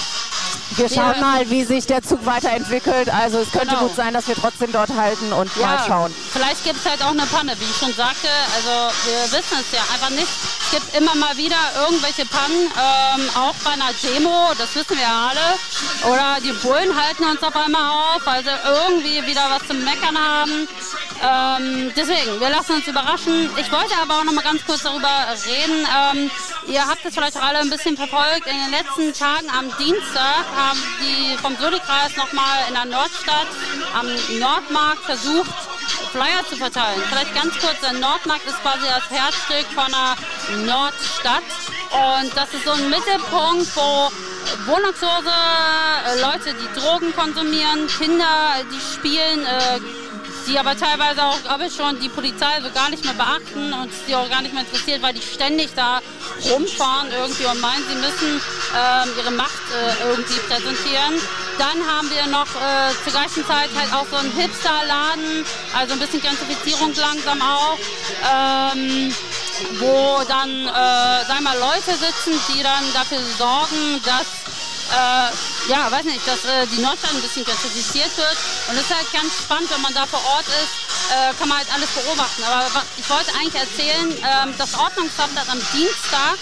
Wir 0.77 0.89
schauen 0.89 1.15
ja. 1.15 1.21
mal, 1.21 1.49
wie 1.49 1.63
sich 1.63 1.85
der 1.85 2.01
Zug 2.01 2.25
weiterentwickelt. 2.25 3.09
Also 3.09 3.39
es 3.39 3.51
könnte 3.51 3.75
genau. 3.75 3.87
gut 3.87 3.95
sein, 3.95 4.13
dass 4.13 4.27
wir 4.27 4.35
trotzdem 4.35 4.71
dort 4.71 4.89
halten 4.89 5.33
und 5.33 5.51
ja. 5.57 5.67
mal 5.67 5.79
schauen. 5.85 6.15
Vielleicht 6.31 6.63
gibt 6.63 6.77
es 6.77 6.89
halt 6.89 7.03
auch 7.03 7.11
eine 7.11 7.25
Panne, 7.25 7.55
wie 7.59 7.63
ich 7.63 7.77
schon 7.77 7.93
sagte. 7.93 8.27
Also 8.55 8.95
wir 9.05 9.37
wissen 9.37 9.57
es 9.59 9.71
ja 9.71 9.81
einfach 9.93 10.09
nicht. 10.09 10.27
Es 10.27 10.71
gibt 10.71 10.95
immer 10.95 11.15
mal 11.15 11.35
wieder 11.35 11.57
irgendwelche 11.87 12.25
Pannen, 12.25 12.71
ähm, 12.71 13.29
auch 13.35 13.55
bei 13.63 13.71
einer 13.71 13.91
Demo, 14.01 14.51
das 14.57 14.73
wissen 14.75 14.95
wir 14.95 15.03
ja 15.03 15.29
alle. 15.29 16.11
Oder 16.13 16.37
die 16.41 16.53
Bullen 16.65 16.95
halten 16.95 17.25
uns 17.25 17.43
auf 17.43 17.55
einmal 17.55 18.15
auf, 18.15 18.25
weil 18.25 18.43
sie 18.43 18.49
irgendwie 18.49 19.25
wieder 19.27 19.49
was 19.49 19.67
zum 19.67 19.83
Meckern 19.83 20.17
haben. 20.17 20.67
Ähm, 21.21 21.91
deswegen, 21.95 22.39
wir 22.39 22.49
lassen 22.49 22.73
uns 22.73 22.87
überraschen. 22.87 23.49
Ich 23.57 23.71
wollte 23.71 23.93
aber 24.01 24.19
auch 24.19 24.23
noch 24.23 24.33
mal 24.33 24.43
ganz 24.43 24.65
kurz 24.65 24.83
darüber 24.83 25.09
reden. 25.45 25.85
Ähm, 25.85 26.31
ihr 26.67 26.87
habt 26.87 27.05
es 27.05 27.13
vielleicht 27.13 27.37
auch 27.37 27.43
alle 27.43 27.59
ein 27.59 27.69
bisschen 27.69 27.95
verfolgt. 27.95 28.47
In 28.47 28.57
den 28.57 28.71
letzten 28.71 29.13
Tagen 29.13 29.47
am 29.49 29.65
Dienstag 29.77 30.45
haben 30.61 30.79
die 31.01 31.37
vom 31.37 31.55
Soli-Kreis 31.57 32.15
noch 32.17 32.31
mal 32.33 32.65
in 32.67 32.73
der 32.73 32.85
Nordstadt 32.85 33.47
am 33.93 34.07
Nordmarkt 34.39 35.03
versucht, 35.03 35.53
Flyer 36.11 36.45
zu 36.49 36.55
verteilen. 36.55 37.01
Vielleicht 37.09 37.33
ganz 37.35 37.57
kurz, 37.59 37.79
der 37.81 37.93
Nordmarkt 37.93 38.45
ist 38.45 38.61
quasi 38.61 38.85
das 38.87 39.09
Herzstück 39.09 39.67
von 39.73 39.91
der 39.91 40.65
Nordstadt. 40.65 41.43
Und 41.91 42.35
das 42.35 42.53
ist 42.53 42.65
so 42.65 42.71
ein 42.71 42.89
Mittelpunkt, 42.89 43.75
wo 43.75 44.11
Wohnungslose, 44.65 45.29
äh, 45.29 46.21
Leute, 46.21 46.53
die 46.53 46.79
Drogen 46.79 47.13
konsumieren, 47.15 47.87
Kinder, 47.87 48.55
die 48.71 48.79
spielen, 48.79 49.45
äh, 49.45 49.79
die 50.47 50.57
aber 50.57 50.75
teilweise 50.77 51.23
auch, 51.23 51.41
glaube 51.43 51.65
ich, 51.65 51.75
schon 51.75 51.99
die 51.99 52.09
Polizei 52.09 52.61
so 52.61 52.69
gar 52.71 52.89
nicht 52.89 53.03
mehr 53.05 53.13
beachten 53.13 53.73
und 53.73 53.91
sie 54.05 54.15
auch 54.15 54.29
gar 54.29 54.41
nicht 54.41 54.53
mehr 54.53 54.63
interessiert, 54.63 55.01
weil 55.01 55.13
die 55.13 55.21
ständig 55.21 55.69
da 55.75 56.01
rumfahren 56.49 57.11
irgendwie 57.11 57.45
und 57.45 57.61
meinen, 57.61 57.83
sie 57.87 57.95
müssen 57.95 58.41
ähm, 58.75 59.09
ihre 59.17 59.31
Macht 59.31 59.63
äh, 59.71 60.09
irgendwie 60.09 60.39
präsentieren. 60.39 61.13
Dann 61.57 61.77
haben 61.87 62.09
wir 62.09 62.27
noch 62.27 62.47
äh, 62.47 62.93
zur 63.03 63.13
gleichen 63.13 63.45
Zeit 63.45 63.69
halt 63.77 63.93
auch 63.93 64.05
so 64.09 64.17
einen 64.17 64.31
Hipster-Laden, 64.31 65.45
also 65.77 65.93
ein 65.93 65.99
bisschen 65.99 66.21
Gentrifizierung 66.21 66.93
langsam 66.95 67.41
auch. 67.41 67.77
Ähm, 68.23 69.13
wo 69.79 70.23
dann, 70.27 70.49
äh, 70.49 71.25
sagen 71.27 71.43
mal, 71.43 71.57
Leute 71.57 71.91
sitzen, 71.91 72.33
die 72.49 72.63
dann 72.63 72.83
dafür 72.93 73.19
sorgen, 73.37 74.01
dass 74.03 74.25
äh, 74.91 75.69
ja, 75.71 75.91
weiß 75.91 76.05
nicht, 76.05 76.25
dass 76.27 76.45
äh, 76.45 76.67
die 76.67 76.81
Nordstadt 76.81 77.11
ein 77.11 77.21
bisschen 77.21 77.45
gentrifiziert 77.45 78.15
wird. 78.17 78.37
Und 78.69 78.75
es 78.77 78.83
ist 78.83 78.95
halt 78.95 79.11
ganz 79.13 79.33
spannend, 79.33 79.69
wenn 79.71 79.81
man 79.81 79.93
da 79.93 80.05
vor 80.05 80.23
Ort 80.35 80.45
ist, 80.47 80.73
äh, 81.11 81.33
kann 81.39 81.49
man 81.49 81.57
halt 81.57 81.73
alles 81.73 81.89
beobachten. 81.89 82.43
Aber 82.43 82.83
ich 82.97 83.09
wollte 83.09 83.31
eigentlich 83.35 83.55
erzählen, 83.55 84.11
ähm, 84.11 84.53
das 84.57 84.73
Ordnungsamt 84.75 85.37
hat 85.39 85.49
am 85.49 85.61
Dienstag 85.73 86.37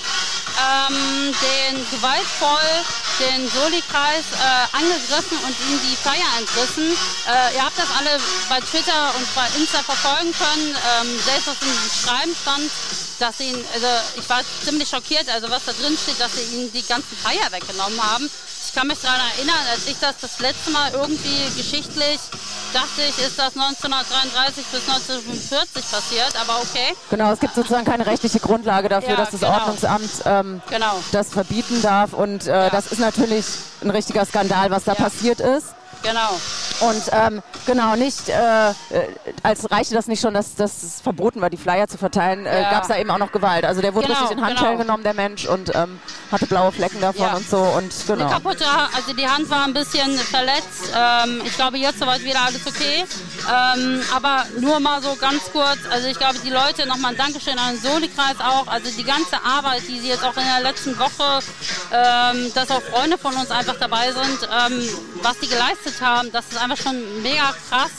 ähm, 0.59 1.33
den 1.41 1.91
gewaltvoll 1.91 2.85
den 3.19 3.49
Soli-Kreis 3.51 4.23
äh, 4.31 4.77
angegriffen 4.77 5.37
und 5.43 5.55
ihm 5.67 5.79
die 5.83 5.95
Feier 5.95 6.39
entrissen. 6.39 6.95
Äh, 7.27 7.55
ihr 7.55 7.65
habt 7.65 7.77
das 7.77 7.89
alle 7.97 8.17
bei 8.47 8.59
Twitter 8.61 9.13
und 9.15 9.35
bei 9.35 9.45
Insta 9.57 9.83
verfolgen 9.83 10.33
können. 10.33 10.71
Ähm, 10.71 11.19
selbst 11.25 11.47
was 11.47 11.61
in 11.61 11.67
diesem 11.67 12.07
Schreiben 12.07 12.35
stand, 12.41 12.71
dass 13.19 13.37
sie 13.37 13.49
ihn, 13.49 13.65
also 13.73 13.87
ich 14.17 14.29
war 14.29 14.41
ziemlich 14.63 14.89
schockiert, 14.89 15.29
also 15.29 15.49
was 15.49 15.65
da 15.65 15.73
drin 15.73 15.97
steht, 16.01 16.19
dass 16.19 16.33
sie 16.35 16.55
ihnen 16.55 16.73
die 16.73 16.85
ganzen 16.85 17.15
Feier 17.17 17.51
weggenommen 17.51 18.01
haben. 18.01 18.29
Ich 18.65 18.73
kann 18.73 18.87
mich 18.87 18.99
daran 18.99 19.21
erinnern, 19.35 19.59
als 19.71 19.87
ich 19.87 19.97
das 19.99 20.15
das 20.21 20.39
letzte 20.39 20.71
Mal 20.71 20.91
irgendwie 20.93 21.37
geschichtlich 21.57 22.19
dachte 22.73 23.01
ich, 23.01 23.17
ist 23.25 23.39
das 23.39 23.55
1933 23.55 24.65
bis 24.65 24.81
1945 24.87 25.91
passiert, 25.91 26.33
aber 26.39 26.59
okay. 26.61 26.95
Genau, 27.09 27.31
es 27.31 27.39
gibt 27.39 27.55
sozusagen 27.55 27.85
keine 27.85 28.05
rechtliche 28.05 28.39
Grundlage 28.39 28.89
dafür, 28.89 29.11
ja, 29.11 29.15
dass 29.15 29.31
das 29.31 29.41
genau. 29.41 29.53
Ordnungsamt 29.53 30.11
ähm, 30.25 30.61
genau. 30.69 31.01
das 31.11 31.29
verbieten 31.29 31.81
darf 31.81 32.13
und 32.13 32.47
äh, 32.47 32.51
ja. 32.51 32.69
das 32.69 32.87
ist 32.87 32.99
natürlich 32.99 33.45
ein 33.81 33.89
richtiger 33.89 34.25
Skandal, 34.25 34.69
was 34.69 34.83
da 34.83 34.93
ja. 34.93 35.03
passiert 35.03 35.39
ist. 35.39 35.67
Genau. 36.03 36.39
Und 36.81 37.03
ähm, 37.11 37.41
genau, 37.65 37.95
nicht, 37.95 38.29
äh, 38.29 38.69
äh, 38.69 38.73
als 39.43 39.69
reichte 39.69 39.93
das 39.95 40.07
nicht 40.07 40.21
schon, 40.21 40.33
dass, 40.33 40.55
dass 40.55 40.81
es 40.81 41.01
verboten 41.01 41.41
war, 41.41 41.49
die 41.49 41.57
Flyer 41.57 41.87
zu 41.87 41.97
verteilen, 41.97 42.45
äh, 42.45 42.61
ja. 42.61 42.71
gab 42.71 42.83
es 42.83 42.87
da 42.87 42.97
eben 42.97 43.11
auch 43.11 43.17
noch 43.17 43.31
Gewalt. 43.31 43.65
Also 43.65 43.81
der 43.81 43.93
wurde 43.93 44.07
genau, 44.07 44.19
richtig 44.19 44.37
in 44.37 44.43
Handschellen 44.43 44.77
genau. 44.77 44.83
genommen, 44.83 45.03
der 45.03 45.13
Mensch, 45.13 45.45
und 45.45 45.75
ähm, 45.75 45.99
hatte 46.31 46.47
blaue 46.47 46.71
Flecken 46.71 47.01
davon 47.01 47.21
ja. 47.21 47.35
und 47.35 47.49
so. 47.49 47.57
Und 47.57 47.93
genau. 48.07 48.25
Eine 48.25 48.33
kaputte, 48.33 48.65
also 48.95 49.13
die 49.13 49.27
Hand 49.27 49.49
war 49.49 49.65
ein 49.65 49.73
bisschen 49.73 50.17
verletzt. 50.17 50.93
Ähm, 50.95 51.41
ich 51.45 51.55
glaube, 51.55 51.77
jetzt 51.77 51.99
soweit 51.99 52.23
wieder 52.23 52.41
alles 52.45 52.65
okay. 52.65 53.05
Ähm, 53.49 54.01
aber 54.15 54.45
nur 54.59 54.79
mal 54.79 55.01
so 55.01 55.15
ganz 55.15 55.43
kurz, 55.51 55.79
also 55.91 56.07
ich 56.07 56.17
glaube, 56.17 56.39
die 56.45 56.49
Leute, 56.49 56.87
nochmal 56.87 57.11
ein 57.11 57.17
Dankeschön 57.17 57.57
an 57.59 57.75
den 57.75 57.81
Soli-Kreis 57.81 58.39
auch, 58.39 58.67
also 58.67 58.89
die 58.89 59.03
ganze 59.03 59.43
Arbeit, 59.43 59.81
die 59.87 59.99
sie 59.99 60.07
jetzt 60.07 60.23
auch 60.23 60.37
in 60.37 60.43
der 60.43 60.61
letzten 60.61 60.97
Woche, 60.97 61.39
ähm, 61.91 62.53
dass 62.53 62.71
auch 62.71 62.81
Freunde 62.81 63.17
von 63.17 63.33
uns 63.35 63.51
einfach 63.51 63.75
dabei 63.79 64.11
sind, 64.11 64.39
ähm, 64.43 64.89
was 65.21 65.39
die 65.39 65.47
geleistet 65.47 65.88
geleistet 65.89 66.01
haben, 66.01 66.31
das 66.31 66.45
ist 66.51 66.57
einfach 66.57 66.77
schon 66.77 67.21
mega 67.21 67.53
krass. 67.69 67.91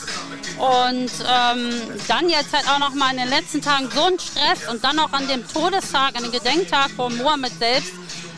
Und 0.59 1.11
ähm, 1.27 1.71
dann 2.09 2.29
jetzt 2.29 2.53
halt 2.53 2.69
auch 2.69 2.79
noch 2.79 2.95
mal 2.95 3.11
in 3.13 3.19
den 3.19 3.29
letzten 3.29 3.63
Tagen 3.63 3.89
so 3.95 4.05
ein 4.05 4.19
Stress 4.19 4.69
und 4.71 4.83
dann 4.85 4.99
auch 4.99 5.13
an 5.13 5.27
dem 5.29 5.47
Todestag, 5.49 6.17
an 6.17 6.23
dem 6.25 6.33
Gedenktag 6.33 6.91
von 6.91 7.17
Mohammed 7.17 7.53
selbst, 7.59 7.93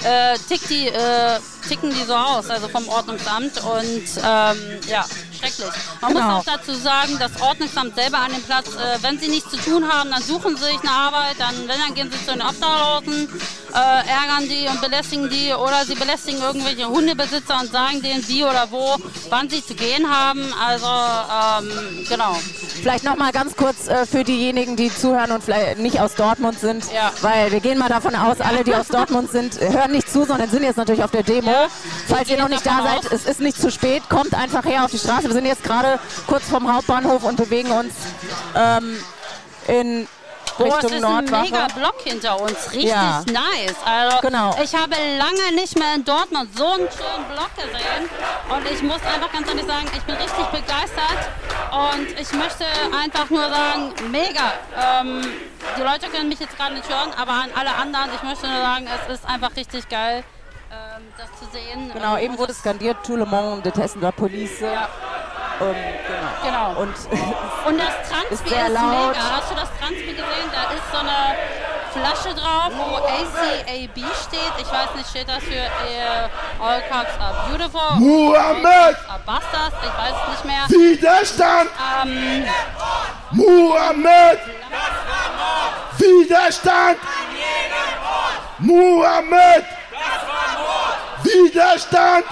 äh, 0.05 0.37
tickt 0.49 0.69
die, 0.71 0.89
äh, 0.89 1.39
ticken 1.69 1.91
die 1.91 2.05
so 2.05 2.15
aus, 2.15 2.51
also 2.51 2.69
vom 2.69 2.89
Ordnungsamt. 2.89 3.59
Und 3.63 4.05
ähm, 4.25 4.59
ja, 4.89 5.05
schrecklich. 5.39 5.73
Man 6.01 6.13
Genau. 6.15 6.37
muss 6.37 6.47
auch 6.49 6.57
dazu 6.57 6.75
sagen, 6.75 7.17
das 7.19 7.41
Ordnungsamt 7.41 7.95
selber 7.95 8.19
an 8.19 8.33
dem 8.33 8.43
Platz, 8.43 8.69
äh, 8.69 9.03
wenn 9.03 9.19
sie 9.19 9.29
nichts 9.29 9.51
zu 9.51 9.57
tun 9.59 9.89
haben, 9.91 10.11
dann 10.11 10.23
suchen 10.23 10.57
sie 10.57 10.65
sich 10.65 10.81
eine 10.81 10.91
Arbeit, 10.91 11.37
dann, 11.39 11.55
wenn, 11.69 11.79
dann 11.81 11.95
gehen 11.95 12.11
sie 12.11 12.19
zu 12.25 12.33
den 12.33 12.43
Obdachlosen, 12.43 13.29
äh, 13.73 13.77
ärgern 13.77 14.49
die 14.49 14.69
und 14.69 14.81
belästigen 14.81 15.31
die 15.31 15.53
oder 15.53 15.85
sie 15.85 15.95
belästigen 15.95 16.43
irgendwelche 16.43 16.87
Hundebesitzer 16.87 17.61
und 17.61 17.73
sagen 17.73 18.03
denen 18.03 18.27
wie 18.29 18.45
oder 18.45 18.69
wo, 18.71 18.97
wann 19.31 19.49
sie 19.49 19.65
zu 19.65 19.75
gehen 19.75 20.09
haben. 20.09 20.53
Also, 20.55 20.87
ähm, 20.87 22.07
genau. 22.09 22.37
Vielleicht 22.83 23.05
noch 23.05 23.17
mal 23.17 23.33
ganz 23.33 23.57
kurz 23.57 23.89
äh, 23.89 24.07
für 24.07 24.25
diejenigen, 24.25 24.77
die 24.77 24.93
zuhören 24.95 25.33
und 25.33 25.43
vielleicht 25.43 25.79
nicht 25.79 26.01
aus 26.01 26.15
Dortmund 26.15 26.59
sind, 26.59 26.85
weil 27.23 27.53
wir 27.53 27.61
gehen 27.61 27.79
mal 27.79 27.89
davon 27.89 28.15
aus, 28.15 28.41
alle, 28.41 28.65
die 28.65 28.75
aus 28.75 28.89
Dortmund 28.89 29.31
sind, 29.31 29.59
hören 29.61 29.93
nicht 29.93 30.11
zu, 30.11 30.25
sondern 30.25 30.51
sind 30.51 30.63
jetzt 30.63 30.77
natürlich 30.77 31.03
auf 31.03 31.11
der 31.11 31.23
Demo. 31.23 31.53
Falls 32.09 32.29
ihr 32.29 32.39
noch 32.39 32.49
nicht 32.49 32.67
da 32.67 32.83
seid, 32.83 33.13
es 33.13 33.27
ist 33.27 33.41
nicht 33.41 33.61
zu 33.61 33.71
spät, 33.71 34.03
kommt 34.09 34.35
einfach 34.35 34.65
her 34.65 34.85
auf 34.85 34.91
die 34.91 34.99
Straße. 34.99 35.25
Wir 35.25 35.33
sind 35.33 35.47
jetzt 35.47 35.65
gerade 35.65 35.99
kurz 36.27 36.49
vom 36.49 36.73
Hauptbahnhof 36.73 37.25
und 37.25 37.37
bewegen 37.37 37.71
uns 37.71 37.95
ähm, 38.57 38.97
in 39.69 40.07
Es 40.59 40.65
Richtung 40.65 40.93
ist 40.93 41.05
ein 41.05 41.25
mega 41.25 41.67
Block 41.75 41.95
hinter 42.05 42.41
uns. 42.41 42.71
Richtig 42.73 42.91
Ja. 42.91 43.23
nice. 43.27 43.75
Also, 43.85 44.19
Genau. 44.21 44.57
Ich 44.63 44.75
habe 44.75 44.95
lange 45.19 45.55
nicht 45.55 45.79
mehr 45.79 45.95
in 45.95 46.05
Dortmund 46.05 46.49
so 46.57 46.65
einen 46.67 46.89
schönen 46.91 47.25
Block 47.33 47.51
gesehen. 47.57 48.09
Und 48.49 48.71
ich 48.71 48.83
muss 48.83 49.01
einfach 49.03 49.33
ganz 49.33 49.49
ehrlich 49.49 49.67
sagen, 49.67 49.87
ich 49.97 50.03
bin 50.03 50.15
richtig 50.17 50.47
begeistert. 50.47 51.21
Und 51.73 52.21
ich 52.21 52.33
möchte 52.33 52.65
einfach 53.03 53.31
nur 53.31 53.49
sagen, 53.49 53.93
mega. 54.11 54.53
Ähm, 55.01 55.23
die 55.77 55.83
Leute 55.83 56.09
können 56.09 56.29
mich 56.29 56.41
jetzt 56.41 56.57
gerade 56.57 56.75
nicht 56.75 56.89
hören, 56.89 57.11
aber 57.17 57.33
an 57.33 57.51
alle 57.55 57.75
anderen, 57.75 58.11
ich 58.15 58.23
möchte 58.23 58.47
nur 58.47 58.61
sagen, 58.61 58.87
es 59.09 59.15
ist 59.15 59.27
einfach 59.29 59.55
richtig 59.57 59.89
geil, 59.89 60.23
ähm, 60.71 61.03
das 61.17 61.29
zu 61.39 61.47
sehen. 61.53 61.91
Genau, 61.95 62.17
Ähm, 62.17 62.25
eben 62.25 62.39
wurde 62.39 62.53
skandert, 62.53 62.97
tout 63.07 63.17
le 63.17 63.25
monde 63.27 63.63
déteste 63.63 63.99
la 64.01 64.11
police. 64.11 64.61
Ähm, 65.63 65.77
genau. 66.43 66.73
Genau. 66.75 66.81
Und, 66.83 66.95
Und 67.67 67.79
das 67.79 68.09
Transpi 68.09 68.35
Ist 68.35 68.43
ist, 68.45 68.49
sehr 68.51 68.69
laut. 68.69 69.09
mega. 69.09 69.21
Hast 69.37 69.51
du 69.51 69.55
das 69.55 69.69
Transpi 69.79 70.13
gesehen? 70.13 70.49
Da 70.53 70.63
ist 70.75 70.91
so 70.93 70.99
eine 70.99 71.37
Flasche 71.93 72.35
drauf, 72.35 72.73
wo 72.75 72.97
ACAB 72.97 73.97
steht. 73.97 74.53
Ich 74.59 74.67
weiß 74.73 74.95
nicht, 74.97 75.09
steht 75.11 75.29
das 75.29 75.43
für 75.45 75.55
äh, 75.55 76.29
All 76.61 76.81
Cops 76.91 77.11
are 77.21 77.49
Beautiful? 77.49 77.99
Muhammad! 77.99 78.97
Are 79.09 79.21
Bastards? 79.27 79.77
Ich 79.83 79.99
weiß 79.99 80.15
es 80.23 80.29
nicht 80.31 80.45
mehr. 80.47 80.69
Widerstand! 80.69 81.71
Ähm, 82.03 82.45
Muhammad! 83.33 84.39
Widerstand! 85.99 86.99
Muhammad! 88.59 89.65
Widerstand! 91.23 92.25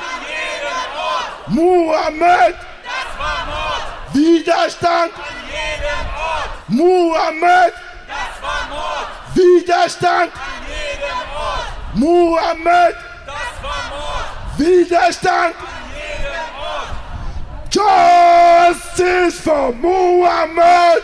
Muhammad! 1.48 2.54
Widerstand! 4.12 5.12
Muhammad! 6.68 7.72
Widerstand! 9.34 10.30
Muhammad! 11.94 12.94
Widerstand! 14.58 15.54
Justice 17.70 19.40
for 19.40 19.72
Muhammad! 19.72 21.02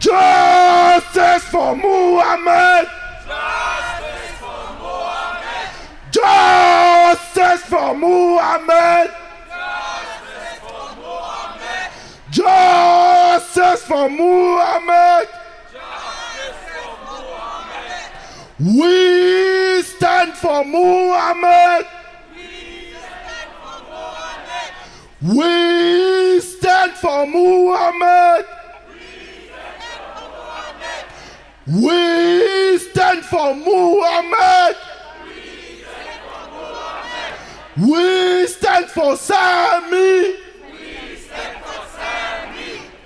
Justice 0.00 1.46
for 1.52 1.76
Muhammad! 1.76 2.88
Justice 3.90 4.34
for 4.40 4.74
Muhammad! 4.74 5.70
Justice 6.10 7.62
for 7.68 7.94
Muhammad! 7.94 9.19
Just 12.30 13.86
for 13.86 14.08
Mohammed, 14.08 15.28
we 18.60 19.82
stand 19.82 20.34
for 20.34 20.64
Muhammad! 20.64 21.86
We 25.20 26.40
stand 26.40 26.92
for 26.92 27.26
Muhammad! 27.26 28.46
We 31.66 32.78
stand 32.78 33.24
for 33.24 33.54
Muhammad! 33.56 34.76
We 37.76 38.46
stand 38.46 38.86
for 38.86 39.16
Sami! 39.16 40.49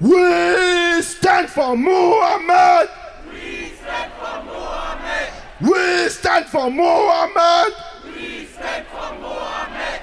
We 0.00 1.02
stand 1.02 1.50
for 1.50 1.76
Muhammad! 1.76 2.88
We 3.30 3.68
stand 3.68 4.12
for 4.14 4.42
Muhammad! 4.44 5.32
We 5.60 6.08
stand 6.08 6.46
for 6.46 6.70
Muhammad. 6.70 7.74
We 8.06 8.46
stand 8.46 8.86
for 8.86 9.14
Muhammad. 9.20 10.00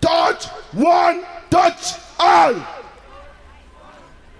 Touch 0.00 0.46
one, 0.72 1.24
touch 1.50 1.94
all! 2.18 2.54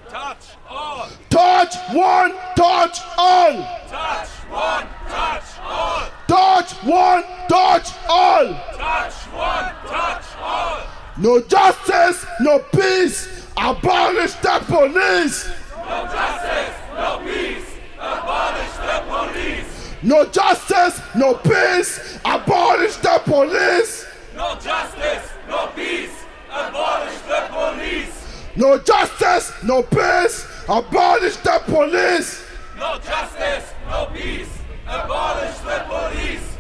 Touch 0.09 0.47
all. 0.69 1.09
Touch 1.29 1.77
one, 1.93 2.33
touch 2.57 2.99
all! 3.17 3.81
Touch 3.89 4.29
one. 4.51 4.87
Touch 5.09 5.45
all. 5.65 6.09
Touch 6.27 6.73
one, 6.85 7.25
touch 7.49 7.93
all! 8.09 8.47
Touch 8.77 9.15
one. 9.33 9.75
Touch 9.87 10.25
all. 10.41 11.00
No 11.21 11.39
justice, 11.43 12.25
no 12.41 12.61
peace! 12.61 13.47
Abolish 13.55 14.33
the 14.35 14.59
police! 14.67 15.51
No 15.77 16.07
justice. 16.07 16.75
No 16.97 17.19
peace. 17.19 17.67
Abolish 17.99 18.73
the 18.81 19.05
police. 19.07 19.95
No 20.03 20.25
justice, 20.25 21.03
no 21.15 21.35
peace! 21.35 22.19
Abolish 22.25 22.97
the 22.97 23.21
police! 23.27 24.07
No 24.35 24.55
justice. 24.55 25.31
No 25.47 25.67
peace. 25.77 26.25
Abolish 26.51 27.19
the 27.29 27.47
police. 27.51 28.47
No 28.57 28.79
justice, 28.79 29.53
no 29.63 29.83
peace! 29.83 30.47
Abolish 30.71 31.37
the 31.37 31.61
police! 31.67 32.47
No 32.79 32.99
justice. 32.99 33.75
No 33.87 34.07
peace. 34.07 34.49
Abolish 34.89 35.59
the 35.59 35.85
police. 35.87 36.57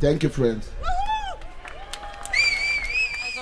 Thank 0.00 0.24
you, 0.24 0.30
friends. 0.30 0.68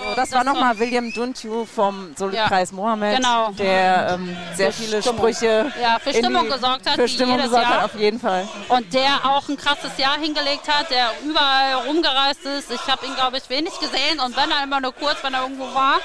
So, 0.03 0.15
das 0.15 0.33
war 0.33 0.45
nochmal 0.45 0.79
William 0.79 1.13
Duntu 1.13 1.65
vom 1.65 2.15
Solidkreis 2.17 2.71
Mohammed, 2.73 3.17
genau. 3.17 3.51
der 3.53 4.11
ähm, 4.15 4.37
sehr 4.55 4.73
Für 4.73 4.83
viele 4.83 5.01
Stimmung. 5.03 5.19
Sprüche 5.19 5.73
Ja, 5.81 5.99
für 5.99 6.11
in 6.11 6.17
Stimmung 6.17 6.45
die- 6.45 6.51
gesorgt 6.53 6.87
hat, 6.89 6.95
Für 6.95 7.09
Stimmung 7.09 7.37
jedes 7.37 7.51
gesorgt 7.51 7.69
Jahr. 7.71 7.79
hat, 7.83 7.85
auf 7.95 7.95
jeden 8.01 8.21
Fall. 8.21 8.49
Und 8.69 8.93
der 8.95 9.25
auch 9.25 9.49
ein 9.49 9.57
krasses 9.57 9.97
Jahr 9.99 10.19
hingelegt 10.19 10.69
hat, 10.69 10.91
der 10.91 11.11
überall 11.25 11.75
rumgereist 11.87 12.45
ist. 12.45 12.71
Ich 12.71 12.87
habe 12.89 13.07
ihn, 13.07 13.15
glaube 13.15 13.39
ich, 13.39 13.49
wenig 13.49 13.79
gesehen 13.81 14.21
und 14.25 14.37
wenn 14.37 14.51
er 14.51 14.63
immer 14.63 14.81
nur 14.81 14.93
kurz, 14.93 15.17
wenn 15.23 15.35
er 15.35 15.43
irgendwo 15.43 15.73
war, 15.75 15.97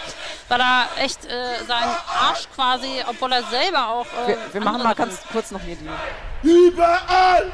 weil 0.47 0.59
er 0.61 0.87
echt 1.03 1.25
äh, 1.25 1.29
seinen 1.67 1.93
Arsch 2.29 2.47
quasi, 2.55 3.03
obwohl 3.07 3.31
er 3.33 3.43
selber 3.43 3.87
auch. 3.89 4.05
Äh, 4.25 4.29
Wir, 4.29 4.37
wir 4.53 4.61
machen 4.61 4.83
mal 4.83 4.95
ganz 4.95 5.19
kurz 5.31 5.51
noch 5.51 5.61
hier 5.61 5.75
die. 5.75 6.47
Überall! 6.47 7.51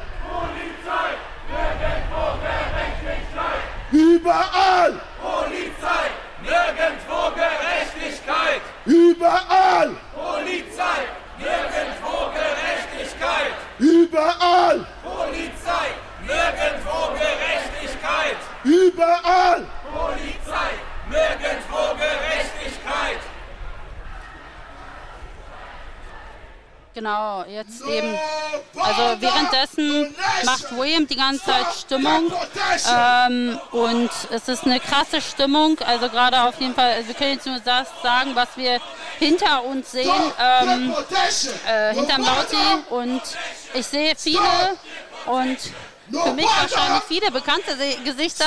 Überall! 3.90 5.00
Nirgendwo 6.68 7.32
Gerechtigkeit. 7.34 8.60
Überall! 8.84 9.96
Polizei. 10.14 11.00
Nirgendwo 11.38 12.30
Gerechtigkeit. 12.34 13.54
Überall! 13.78 14.86
Polizei. 15.02 15.88
Nirgendwo 16.26 17.14
Gerechtigkeit. 17.14 18.36
Überall! 18.64 19.66
Polizei. 19.90 20.72
Nirgendwo 21.08 21.94
Gerechtigkeit. 21.96 22.47
Genau, 26.98 27.44
jetzt 27.44 27.80
eben. 27.82 28.18
Also 28.74 29.20
währenddessen 29.20 30.12
macht 30.44 30.76
William 30.76 31.06
die 31.06 31.14
ganze 31.14 31.44
Zeit 31.44 31.66
Stimmung. 31.80 32.32
Ähm, 32.92 33.60
und 33.70 34.10
es 34.32 34.48
ist 34.48 34.64
eine 34.64 34.80
krasse 34.80 35.20
Stimmung. 35.20 35.78
Also 35.86 36.08
gerade 36.08 36.42
auf 36.42 36.60
jeden 36.60 36.74
Fall, 36.74 37.06
wir 37.06 37.14
können 37.14 37.34
jetzt 37.34 37.46
nur 37.46 37.60
das 37.60 37.86
sagen, 38.02 38.34
was 38.34 38.48
wir 38.56 38.80
hinter 39.20 39.62
uns 39.62 39.92
sehen, 39.92 40.10
ähm, 40.40 40.92
äh, 41.68 41.94
hinterm 41.94 42.22
Lauti. 42.22 42.56
Und 42.90 43.22
ich 43.74 43.86
sehe 43.86 44.16
viele 44.16 44.40
und 45.26 45.56
für 46.10 46.32
mich 46.32 46.46
wahrscheinlich 46.46 47.04
viele 47.06 47.30
bekannte 47.30 47.76
Gesichter 48.04 48.46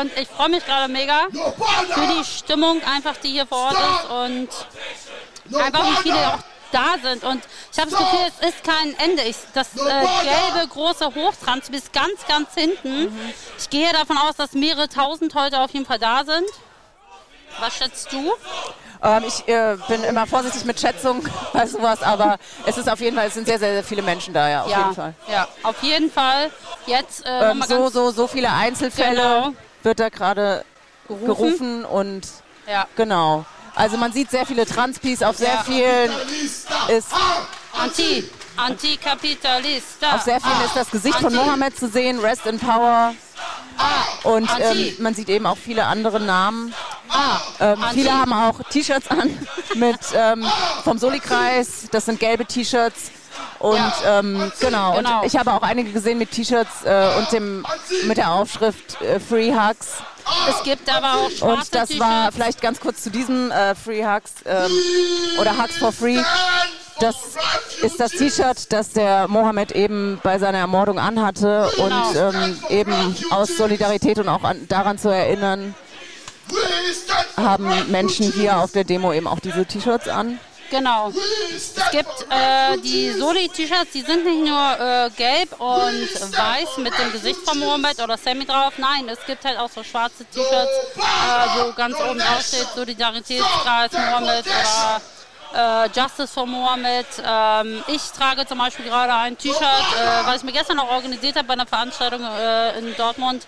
und 0.00 0.10
ich 0.18 0.28
freue 0.28 0.50
mich 0.50 0.66
gerade 0.66 0.92
mega 0.92 1.28
für 1.30 2.06
die 2.08 2.24
Stimmung 2.26 2.82
einfach, 2.82 3.16
die 3.16 3.30
hier 3.30 3.46
vor 3.46 3.58
Ort 3.58 3.76
ist 3.76 4.10
und 4.10 5.62
einfach 5.62 5.86
wie 5.86 6.02
viele 6.02 6.34
auch 6.34 6.38
da 6.76 6.96
sind. 7.02 7.24
Und 7.24 7.42
ich 7.72 7.78
habe 7.78 7.90
das 7.90 7.98
Gefühl, 7.98 8.26
es 8.40 8.48
ist 8.48 8.64
kein 8.64 8.98
Ende. 8.98 9.22
Ich, 9.22 9.36
das 9.54 9.68
äh, 9.76 9.78
gelbe 9.78 10.68
große 10.68 11.14
Hochtrans 11.14 11.70
bis 11.70 11.90
ganz, 11.92 12.26
ganz 12.28 12.54
hinten. 12.54 13.04
Mhm. 13.04 13.32
Ich 13.58 13.70
gehe 13.70 13.92
davon 13.92 14.18
aus, 14.18 14.36
dass 14.36 14.52
mehrere 14.52 14.88
tausend 14.88 15.34
heute 15.34 15.60
auf 15.60 15.70
jeden 15.70 15.86
Fall 15.86 15.98
da 15.98 16.24
sind. 16.24 16.48
Was 17.58 17.76
schätzt 17.76 18.12
du? 18.12 18.32
Ähm, 19.02 19.24
ich 19.26 19.46
äh, 19.48 19.76
bin 19.88 20.04
immer 20.04 20.26
vorsichtig 20.26 20.64
mit 20.64 20.80
Schätzung 20.80 21.26
bei 21.52 21.66
sowas, 21.66 22.02
aber 22.02 22.38
es 22.66 22.76
ist 22.76 22.90
auf 22.90 23.00
jeden 23.00 23.16
Fall, 23.16 23.28
es 23.28 23.34
sind 23.34 23.46
sehr, 23.46 23.58
sehr, 23.58 23.72
sehr 23.72 23.84
viele 23.84 24.02
Menschen 24.02 24.34
da, 24.34 24.48
ja, 24.48 24.62
auf 24.62 24.70
ja, 24.70 24.78
jeden 24.78 24.94
Fall. 24.94 25.14
Ja, 25.30 25.48
auf 25.62 25.82
jeden 25.82 26.10
Fall. 26.10 26.50
Jetzt 26.86 27.24
äh, 27.26 27.50
ähm, 27.50 27.64
so, 27.66 27.88
so, 27.88 28.10
so 28.10 28.26
viele 28.26 28.50
Einzelfälle 28.50 29.16
genau. 29.16 29.52
wird 29.82 30.00
da 30.00 30.08
gerade 30.08 30.64
gerufen. 31.08 31.26
gerufen. 31.26 31.84
und 31.84 32.26
ja. 32.68 32.86
genau. 32.96 33.44
Also 33.76 33.96
man 33.98 34.10
sieht 34.10 34.30
sehr 34.30 34.46
viele 34.46 34.66
Transpis 34.66 35.22
auf 35.22 35.36
sehr 35.36 35.62
vielen 35.64 36.10
ist 36.88 37.08
Anti 37.72 38.28
Antikapitalist. 38.56 40.02
Auf 40.14 40.22
sehr 40.22 40.40
vielen 40.40 40.64
ist 40.64 40.74
das 40.74 40.90
Gesicht 40.90 41.18
von 41.18 41.34
Mohammed 41.34 41.78
zu 41.78 41.88
sehen, 41.88 42.18
Rest 42.20 42.46
in 42.46 42.58
Power. 42.58 43.14
Und 44.22 44.48
ähm, 44.58 44.96
man 44.98 45.14
sieht 45.14 45.28
eben 45.28 45.44
auch 45.44 45.58
viele 45.58 45.84
andere 45.84 46.20
Namen. 46.20 46.72
Ähm, 47.60 47.78
viele 47.92 48.12
haben 48.12 48.32
auch 48.32 48.58
T-Shirts 48.70 49.08
an 49.08 49.38
mit 49.74 49.98
ähm, 50.14 50.46
vom 50.84 50.96
Soli-Kreis. 50.96 51.88
Das 51.90 52.06
sind 52.06 52.18
gelbe 52.18 52.46
T-Shirts. 52.46 53.10
Und 53.58 53.76
ja. 53.76 54.20
ähm, 54.20 54.50
genau. 54.58 54.94
genau. 54.94 55.20
und 55.20 55.26
ich 55.26 55.36
habe 55.36 55.52
auch 55.52 55.62
einige 55.62 55.92
gesehen 55.92 56.16
mit 56.16 56.30
T-Shirts 56.30 56.84
äh, 56.84 57.10
und 57.18 57.32
dem 57.32 57.66
mit 58.06 58.16
der 58.16 58.30
Aufschrift 58.30 59.00
äh, 59.02 59.20
Free 59.20 59.52
Hugs. 59.52 59.98
Es 60.48 60.62
gibt 60.64 60.88
aber 60.88 61.14
auch 61.14 61.30
schwarze 61.30 61.44
Und 61.44 61.74
das 61.74 61.98
war 61.98 62.32
vielleicht 62.32 62.60
ganz 62.60 62.80
kurz 62.80 63.02
zu 63.02 63.10
diesem 63.10 63.50
äh, 63.50 63.74
Free 63.74 64.04
Hugs 64.04 64.32
ähm, 64.44 64.70
oder 65.40 65.56
Hugs 65.56 65.76
for 65.78 65.92
Free. 65.92 66.20
Das 66.98 67.14
ist 67.82 68.00
das 68.00 68.12
T-Shirt, 68.12 68.72
das 68.72 68.90
der 68.90 69.28
Mohammed 69.28 69.72
eben 69.72 70.18
bei 70.22 70.38
seiner 70.38 70.58
Ermordung 70.58 70.98
anhatte 70.98 71.70
genau. 71.76 72.08
und 72.08 72.16
ähm, 72.16 72.58
eben 72.70 73.16
aus 73.30 73.56
Solidarität 73.56 74.18
und 74.18 74.28
auch 74.28 74.42
an, 74.42 74.66
daran 74.68 74.98
zu 74.98 75.10
erinnern, 75.10 75.74
haben 77.36 77.70
Menschen 77.90 78.32
hier 78.32 78.58
auf 78.58 78.72
der 78.72 78.84
Demo 78.84 79.12
eben 79.12 79.26
auch 79.26 79.40
diese 79.40 79.66
T-Shirts 79.66 80.08
an. 80.08 80.38
Genau. 80.70 81.12
Es 81.54 81.74
gibt 81.90 82.26
äh, 82.30 82.76
die 82.78 83.12
Soli-T-Shirts, 83.12 83.92
die 83.92 84.02
sind 84.02 84.24
nicht 84.24 84.44
nur 84.44 84.80
äh, 84.80 85.10
gelb 85.16 85.60
und 85.60 86.36
weiß 86.36 86.78
mit 86.78 86.92
dem 86.98 87.12
Gesicht 87.12 87.40
von 87.44 87.58
Mohammed 87.58 88.00
oder 88.00 88.16
Sammy 88.16 88.44
drauf. 88.44 88.74
Nein, 88.78 89.08
es 89.08 89.24
gibt 89.26 89.44
halt 89.44 89.58
auch 89.58 89.70
so 89.70 89.82
schwarze 89.82 90.24
T-Shirts, 90.24 90.96
äh, 90.96 91.00
wo 91.58 91.72
ganz 91.72 91.96
oben 92.00 92.18
drauf 92.18 92.42
steht 92.42 92.66
Solidaritätskreis 92.74 93.92
Mohammed 93.92 94.44
oder 94.46 95.00
äh, 95.54 95.88
Justice 95.94 96.32
for 96.32 96.46
Mohammed. 96.46 97.06
Ähm, 97.24 97.82
ich 97.88 98.02
trage 98.12 98.46
zum 98.46 98.58
Beispiel 98.58 98.86
gerade 98.86 99.14
ein 99.14 99.38
T-Shirt, 99.38 99.62
äh, 99.62 100.26
was 100.26 100.36
ich 100.38 100.42
mir 100.44 100.52
gestern 100.52 100.76
noch 100.76 100.90
organisiert 100.90 101.36
habe 101.36 101.46
bei 101.46 101.54
einer 101.54 101.66
Veranstaltung 101.66 102.22
äh, 102.22 102.78
in 102.78 102.94
Dortmund. 102.96 103.46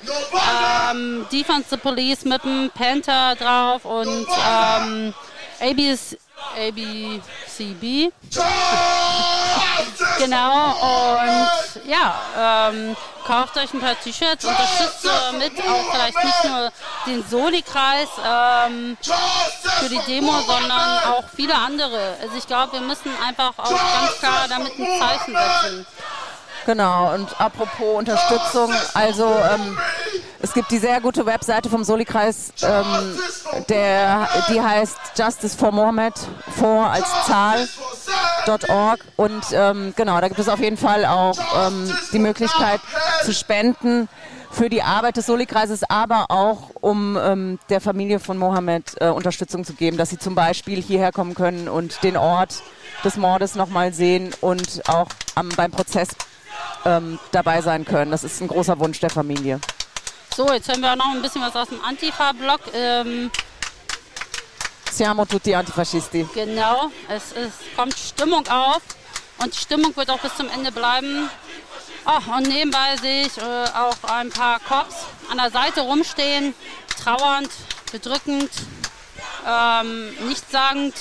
Ähm, 0.90 1.26
Defense 1.32 1.66
the 1.70 1.76
Police 1.76 2.24
mit 2.24 2.42
einem 2.44 2.70
Panther 2.70 3.34
drauf 3.36 3.84
und 3.84 4.26
ähm, 4.48 5.14
ABS 5.60 6.16
ABCB. 6.56 8.12
genau, 10.19 10.70
und 10.73 11.86
ja, 11.86 12.69
ähm, 12.70 12.97
kauft 13.24 13.56
euch 13.56 13.73
ein 13.74 13.81
paar 13.81 13.98
T-Shirts, 14.01 14.44
unterstützt 14.44 15.05
damit 15.05 15.52
auch 15.60 15.93
vielleicht 15.93 16.24
nicht 16.24 16.44
nur 16.44 16.73
den 17.06 17.24
Soli-Kreis 17.28 18.09
ähm, 18.24 18.97
für 19.81 19.89
die 19.89 20.01
Demo, 20.06 20.40
sondern 20.47 21.05
auch 21.05 21.24
viele 21.35 21.55
andere. 21.55 22.16
Also 22.23 22.36
ich 22.36 22.47
glaube, 22.47 22.73
wir 22.74 22.81
müssen 22.81 23.10
einfach 23.27 23.52
auch 23.59 23.70
ganz 23.70 24.19
klar 24.19 24.47
damit 24.48 24.78
ein 24.78 24.98
Zeichen 24.98 25.36
setzen. 25.36 25.86
Genau, 26.68 27.14
und 27.14 27.40
apropos 27.40 27.96
Unterstützung, 27.96 28.70
also 28.92 29.24
ähm, 29.24 29.78
es 30.42 30.52
gibt 30.52 30.70
die 30.70 30.76
sehr 30.76 31.00
gute 31.00 31.24
Webseite 31.24 31.70
vom 31.70 31.82
Soli-Kreis, 31.82 32.52
ähm, 32.60 33.18
der, 33.70 34.28
die 34.50 34.60
heißt 34.60 34.98
Justice 35.16 35.56
for 35.56 35.72
Mohammed, 35.72 36.12
for 36.58 36.90
als 36.90 37.06
Zahl.org 37.26 39.00
und 39.16 39.42
ähm, 39.52 39.94
genau, 39.96 40.20
da 40.20 40.28
gibt 40.28 40.40
es 40.40 40.50
auf 40.50 40.60
jeden 40.60 40.76
Fall 40.76 41.06
auch 41.06 41.38
ähm, 41.58 41.90
die 42.12 42.18
Möglichkeit 42.18 42.80
zu 43.24 43.32
spenden 43.32 44.06
für 44.50 44.68
die 44.68 44.82
Arbeit 44.82 45.16
des 45.16 45.24
Soli-Kreises, 45.24 45.88
aber 45.88 46.26
auch 46.28 46.68
um 46.82 47.16
ähm, 47.16 47.58
der 47.70 47.80
Familie 47.80 48.20
von 48.20 48.36
Mohammed 48.36 48.94
äh, 49.00 49.08
Unterstützung 49.08 49.64
zu 49.64 49.72
geben, 49.72 49.96
dass 49.96 50.10
sie 50.10 50.18
zum 50.18 50.34
Beispiel 50.34 50.82
hierher 50.82 51.12
kommen 51.12 51.34
können 51.34 51.66
und 51.66 52.04
den 52.04 52.18
Ort 52.18 52.62
des 53.04 53.16
Mordes 53.16 53.54
nochmal 53.54 53.94
sehen 53.94 54.34
und 54.42 54.86
auch 54.86 55.08
am, 55.34 55.48
beim 55.56 55.70
Prozess 55.70 56.08
ähm, 56.89 57.19
dabei 57.32 57.60
sein 57.60 57.85
können. 57.85 58.10
Das 58.10 58.24
ist 58.24 58.40
ein 58.40 58.48
großer 58.48 58.78
Wunsch 58.78 58.98
der 59.01 59.10
Familie. 59.10 59.60
So, 60.35 60.52
jetzt 60.52 60.69
hören 60.69 60.81
wir 60.81 60.93
auch 60.93 60.97
noch 60.97 61.15
ein 61.15 61.23
bisschen 61.23 61.43
was 61.43 61.55
aus 61.55 61.69
dem 61.69 61.82
Antifa-Blog. 61.85 62.60
Ähm 62.74 63.31
Siamo 64.90 65.24
tutti 65.27 65.55
antifascisti. 65.55 66.27
Genau, 66.35 66.90
es, 67.09 67.32
es 67.32 67.52
kommt 67.77 67.97
Stimmung 67.97 68.47
auf 68.48 68.82
und 69.39 69.55
die 69.55 69.59
Stimmung 69.59 69.94
wird 69.97 70.10
auch 70.10 70.19
bis 70.19 70.35
zum 70.36 70.48
Ende 70.48 70.73
bleiben. 70.73 71.28
Oh, 72.06 72.36
und 72.36 72.48
nebenbei 72.48 72.97
sehe 73.01 73.27
ich 73.27 73.36
äh, 73.36 73.43
auch 73.43 73.97
ein 74.10 74.31
paar 74.31 74.60
Cops 74.60 74.97
an 75.31 75.36
der 75.36 75.51
Seite 75.51 75.82
rumstehen, 75.82 76.55
trauernd, 77.02 77.51
bedrückend, 77.93 78.51
ähm, 79.47 80.15
nichtssagend. 80.27 80.94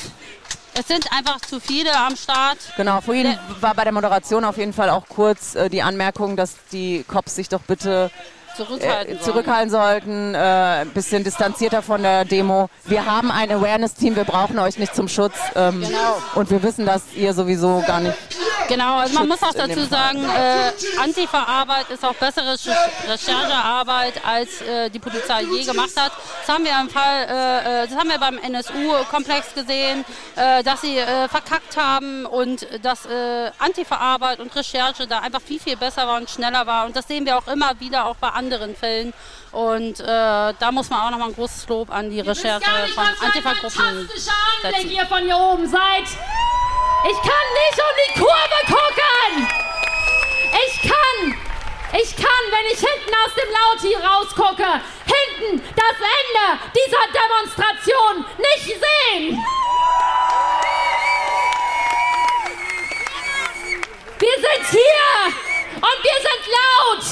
Es 0.74 0.88
sind 0.88 1.11
einfach 1.11 1.41
zu 1.41 1.60
viele 1.60 1.95
am 1.95 2.15
Start. 2.15 2.57
Genau, 2.78 3.02
vorhin 3.02 3.36
war 3.61 3.74
bei 3.74 3.84
der 3.84 3.94
Moderation 3.94 4.45
auf 4.45 4.57
jeden 4.57 4.74
Fall 4.74 4.91
auch 4.91 5.07
kurz 5.07 5.56
äh, 5.56 5.69
die 5.69 5.82
Anmerkung, 5.82 6.36
dass 6.36 6.56
die 6.72 7.03
Cops 7.07 7.36
sich 7.36 7.49
doch 7.49 7.61
bitte 7.61 8.11
zurückhalten, 8.56 9.15
äh, 9.15 9.19
zurückhalten 9.19 9.69
sollten, 9.69 10.36
äh, 10.36 10.38
ein 10.38 10.90
bisschen 10.90 11.24
distanzierter 11.24 11.82
von 11.82 12.02
der 12.02 12.26
Demo. 12.26 12.69
Wir 12.86 13.06
haben 13.06 13.32
ein 13.32 13.52
Awareness-Team, 13.52 14.15
wir 14.15 14.24
brauchen 14.24 14.60
euch 14.60 14.78
nicht 14.78 14.95
zum 14.95 15.07
Schutz. 15.07 15.36
Ähm, 15.56 15.82
genau. 15.82 16.22
Und 16.36 16.52
wir 16.52 16.61
wissen, 16.64 16.86
dass 16.86 17.03
ihr 17.15 17.34
sowieso 17.34 17.84
gar 17.86 17.99
nicht 17.99 18.18
Genau, 18.68 18.98
also 18.98 19.14
man 19.14 19.27
muss 19.27 19.41
auch 19.44 19.53
dazu 19.53 19.85
sagen, 19.85 20.23
äh, 20.23 20.72
Antifa-Arbeit 21.02 21.89
ist 21.89 22.03
auch 22.03 22.15
bessere 22.15 22.56
Recherchearbeit, 23.07 24.26
als 24.26 24.61
äh, 24.61 24.89
die 24.89 24.99
Polizei 24.99 25.44
je 25.44 25.64
gemacht 25.64 25.91
hat. 25.95 26.11
Das 26.45 26.53
haben 26.53 26.64
wir 26.65 26.72
im 26.80 26.89
Fall, 26.89 27.27
äh, 27.30 27.84
äh 27.84 27.88
das 27.88 27.98
haben 27.98 28.10
wir 28.10 28.19
beim 28.19 28.38
NSU-Komplex 28.38 29.53
gesehen, 29.53 30.06
äh, 30.35 30.64
dass 30.64 30.81
sie 30.81 30.98
äh, 30.98 31.27
verkackt 31.27 31.77
haben 31.77 32.26
und 32.26 32.68
dass 32.81 33.06
äh, 33.06 33.52
Antifa-Arbeit 33.60 34.39
und 34.39 34.56
Recherche 34.56 35.07
da 35.07 35.19
einfach 35.19 35.41
viel, 35.41 35.60
viel 35.60 35.77
besser 35.77 36.07
war 36.07 36.18
und 36.18 36.30
schneller 36.30 36.65
war. 36.68 36.85
Und 36.85 36.95
das 36.95 37.07
sehen 37.07 37.26
wir 37.26 37.38
auch 37.38 37.48
immer 37.48 37.80
wieder 37.80 38.06
auch 38.06 38.18
bei 38.18 38.30
anderen 38.30 38.76
Fällen. 38.76 39.14
Und 39.52 39.99
da 39.99 40.72
muss 40.72 40.89
man 40.89 41.02
auch 41.02 41.10
nochmal 41.10 41.30
ein 41.30 41.35
großes 41.35 41.68
Lob 41.69 41.89
an 41.89 42.11
die 42.11 42.19
Recherche 42.19 42.69
von 42.94 43.06
Antifa-Gruppen 43.22 44.10
setzen. 44.61 44.91
Ihr 44.91 45.06
von 45.06 45.23
hier 45.23 45.38
oben 45.38 45.68
seid. 45.68 46.03
Ich 47.06 47.18
kann 47.22 47.48
nicht 47.53 47.80
um 47.80 47.94
die 48.03 48.19
Kurve 48.19 48.57
gucken. 48.66 49.48
Ich 50.66 50.82
kann, 50.82 51.36
ich 52.02 52.16
kann, 52.16 52.44
wenn 52.52 52.66
ich 52.72 52.80
hinten 52.80 53.14
aus 53.26 53.34
dem 53.36 53.50
Lauti 53.52 53.96
rausgucke, 53.96 54.82
hinten 55.06 55.64
das 55.76 55.98
Ende 56.18 56.60
dieser 56.74 57.06
Demonstration 57.14 58.26
nicht 58.38 58.66
sehen. 58.66 59.38
Wir 64.20 64.34
sind 64.34 64.66
hier 64.72 65.34
und 65.76 66.04
wir 66.04 66.20
sind 66.22 66.44
laut 66.58 67.06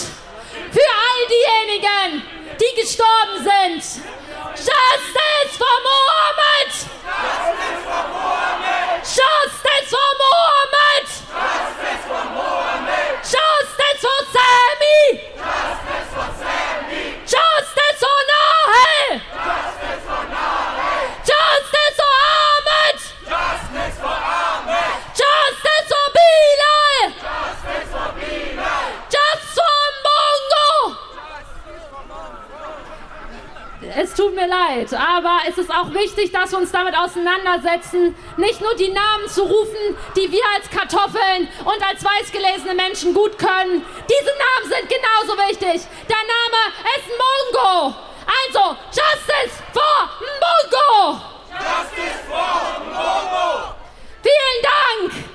für 0.72 0.90
all 1.06 1.22
diejenigen, 1.30 2.24
die 2.60 2.82
gestorben 2.82 3.38
sind. 3.38 4.04
Justice 4.56 5.58
for 5.58 5.76
Mohammed! 5.84 6.72
Justice 6.72 7.84
for 7.84 8.04
Mohammed! 8.10 8.75
Justice 9.06 9.94
for 9.94 10.10
Mohammed! 10.18 11.06
Justice 11.06 12.05
tut 34.16 34.34
mir 34.34 34.48
leid, 34.48 34.94
aber 34.94 35.40
es 35.48 35.58
ist 35.58 35.70
auch 35.70 35.94
wichtig, 35.94 36.32
dass 36.32 36.52
wir 36.52 36.60
uns 36.60 36.72
damit 36.72 36.98
auseinandersetzen, 36.98 38.16
nicht 38.38 38.62
nur 38.62 38.76
die 38.76 38.90
Namen 38.90 39.28
zu 39.28 39.44
rufen, 39.44 39.98
die 40.16 40.32
wir 40.32 40.44
als 40.56 40.70
Kartoffeln 40.70 41.48
und 41.64 41.88
als 41.88 42.04
weißgelesene 42.04 42.74
Menschen 42.74 43.14
gut 43.14 43.38
können. 43.38 43.86
Diese 44.10 44.32
Namen 44.32 44.72
sind 44.72 44.90
genauso 44.90 45.38
wichtig. 45.50 45.88
Der 46.10 46.18
Name 46.18 46.62
ist 46.96 47.10
Mongo. 47.22 47.96
Also, 48.26 48.78
Justice 48.88 49.62
for 49.72 50.10
Mongo! 50.42 51.22
Justice 51.52 52.20
for 52.28 52.82
Mongo! 52.86 53.76
Vielen 54.24 54.62
Dank! 54.64 55.35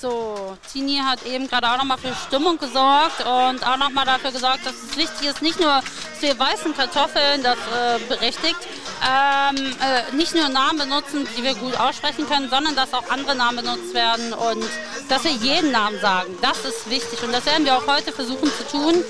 So, 0.00 0.56
Tini 0.72 0.98
hat 1.04 1.26
eben 1.26 1.46
gerade 1.46 1.70
auch 1.70 1.76
nochmal 1.76 1.98
für 1.98 2.14
Stimmung 2.26 2.56
gesorgt 2.56 3.20
und 3.20 3.66
auch 3.66 3.76
nochmal 3.76 4.06
dafür 4.06 4.30
gesorgt, 4.32 4.64
dass 4.64 4.72
es 4.72 4.96
wichtig 4.96 5.28
ist, 5.28 5.42
nicht 5.42 5.60
nur 5.60 5.82
wir 6.20 6.38
weißen 6.38 6.74
Kartoffeln, 6.74 7.42
das 7.42 7.58
äh, 7.58 7.98
berechtigt, 8.08 8.56
ähm, 9.06 9.56
äh, 9.56 10.16
nicht 10.16 10.34
nur 10.34 10.48
Namen 10.48 10.78
benutzen, 10.78 11.28
die 11.36 11.42
wir 11.42 11.54
gut 11.54 11.78
aussprechen 11.78 12.26
können, 12.26 12.48
sondern 12.48 12.74
dass 12.76 12.94
auch 12.94 13.10
andere 13.10 13.34
Namen 13.34 13.58
benutzt 13.58 13.92
werden 13.92 14.32
und 14.32 14.64
dass 15.10 15.24
wir 15.24 15.32
jeden 15.32 15.70
Namen 15.70 16.00
sagen. 16.00 16.34
Das 16.40 16.64
ist 16.64 16.88
wichtig 16.88 17.22
und 17.22 17.32
das 17.32 17.44
werden 17.44 17.66
wir 17.66 17.76
auch 17.76 17.86
heute 17.86 18.10
versuchen 18.12 18.50
zu 18.56 18.64
tun. 18.70 19.04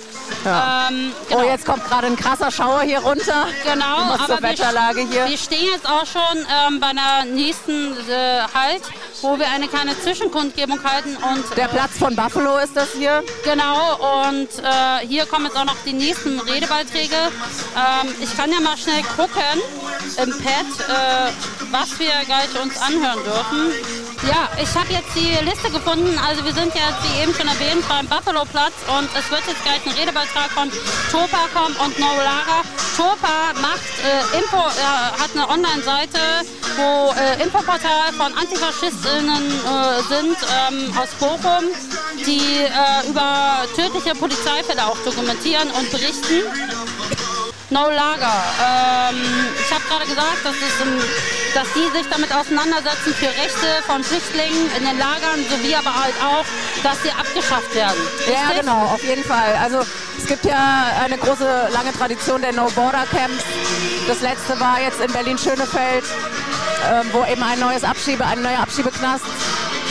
Ja. 0.45 0.89
Ähm, 0.89 1.13
Oh, 1.31 1.43
jetzt 1.43 1.67
kommt 1.67 1.85
gerade 1.85 2.07
ein 2.07 2.17
krasser 2.17 2.51
Schauer 2.51 2.83
hier 2.83 3.01
runter. 3.01 3.47
Genau, 3.65 4.17
zur 4.17 4.21
aber 4.21 4.43
wir, 4.43 4.51
Wetterlage 4.51 5.01
hier. 5.03 5.29
wir 5.29 5.39
stehen 5.39 5.67
jetzt 5.73 5.87
auch 5.89 6.07
schon 6.07 6.47
ähm, 6.67 6.81
bei 6.81 6.89
einer 6.89 7.25
nächsten 7.27 7.93
äh, 8.09 8.43
Halt, 8.55 8.83
wo 9.23 9.39
wir 9.39 9.49
eine 9.51 9.69
kleine 9.69 9.99
Zwischenkundgebung 9.99 10.83
halten. 10.83 11.17
Und, 11.17 11.57
Der 11.57 11.69
Platz 11.69 11.99
von 11.99 12.15
Buffalo 12.17 12.59
ist 12.59 12.77
das 12.77 12.93
hier. 12.93 13.23
Genau, 13.45 14.29
und 14.29 14.49
äh, 14.63 15.07
hier 15.07 15.27
kommen 15.27 15.47
jetzt 15.47 15.57
auch 15.57 15.65
noch 15.65 15.77
die 15.85 15.93
nächsten 15.93 16.41
Redebeiträge. 16.41 17.17
Ähm, 17.17 18.15
ich 18.21 18.37
kann 18.37 18.51
ja 18.51 18.61
mal 18.61 18.77
schnell 18.77 19.03
gucken 19.17 19.61
im 20.17 20.31
Pad, 20.31 20.67
äh, 20.89 21.33
was 21.71 21.99
wir 21.99 22.13
gleich 22.27 22.61
uns 22.61 22.81
anhören 22.81 23.23
dürfen. 23.25 23.73
Ja, 24.29 24.49
ich 24.61 24.69
habe 24.75 24.93
jetzt 24.93 25.15
die 25.15 25.33
Liste 25.45 25.71
gefunden. 25.71 26.19
Also 26.19 26.45
wir 26.45 26.53
sind 26.53 26.75
jetzt, 26.75 27.01
wie 27.05 27.23
eben 27.23 27.33
schon 27.35 27.49
erwähnt, 27.49 27.87
beim 27.89 28.07
Buffalo-Platz 28.07 28.75
und 28.99 29.09
es 29.17 29.31
wird 29.31 29.41
jetzt 29.47 29.65
gleich 29.65 29.81
ein 29.87 29.93
Redebeitrag 29.93 30.51
von 30.53 30.71
Topa 31.11 31.49
kommen 31.55 31.75
und 31.77 31.99
No 31.99 32.13
Lara. 32.19 32.61
Topa 32.97 33.57
macht 33.61 33.81
äh, 34.05 34.39
Info, 34.39 34.59
äh, 34.59 35.23
hat 35.23 35.31
eine 35.33 35.49
Online-Seite, 35.49 36.21
wo 36.77 37.15
äh, 37.17 37.43
Infoportal 37.43 38.13
von 38.13 38.37
Antifaschistinnen 39.11 39.51
äh, 39.51 40.03
sind 40.09 40.37
ähm, 40.69 40.99
aus 40.99 41.11
Bochum, 41.19 41.65
die 42.27 42.39
äh, 42.39 43.09
über 43.09 43.65
tödliche 43.75 44.15
Polizeifälle 44.15 44.87
auch 44.87 44.99
dokumentieren 45.05 45.71
und 45.71 45.91
berichten. 45.91 46.45
No 47.71 47.89
Lager. 47.89 48.35
Ähm, 48.61 49.17
ich 49.65 49.73
habe 49.73 49.85
gerade 49.89 50.05
gesagt, 50.05 50.45
dass, 50.45 50.55
es, 50.57 51.55
dass 51.55 51.69
die 51.73 51.97
sich 51.97 52.07
damit 52.11 52.35
auseinandersetzen 52.35 53.15
für 53.15 53.29
Rechte 53.29 53.83
von 53.87 54.03
Flüchtlingen 54.03 54.71
in 54.77 54.85
den 54.85 54.99
Lagern, 54.99 55.39
sowie 55.49 55.77
aber 55.77 55.95
halt 55.95 56.15
auch, 56.21 56.45
dass 56.83 57.01
sie 57.03 57.11
abgeschafft 57.11 57.73
werden. 57.75 58.01
Ja, 58.27 58.49
Richtig? 58.49 58.61
genau, 58.61 58.87
auf 58.87 59.03
jeden 59.05 59.23
Fall. 59.23 59.57
Also 59.63 59.87
es 60.19 60.27
gibt 60.27 60.45
ja 60.45 60.95
eine 61.01 61.17
große, 61.17 61.69
lange 61.73 61.93
Tradition 61.93 62.43
der 62.43 62.53
No-Border-Camps. 62.53 63.45
Das 64.09 64.21
letzte 64.21 64.59
war 64.59 64.81
jetzt 64.81 65.01
in 65.01 65.13
Berlin-Schönefeld, 65.13 66.05
ähm, 66.91 67.07
wo 67.13 67.25
eben 67.25 67.43
ein 67.43 67.61
neues 67.61 67.85
Abschiebe, 67.85 68.27
ein 68.27 68.43
neuer 68.43 68.59
Abschiebeknast 68.59 69.25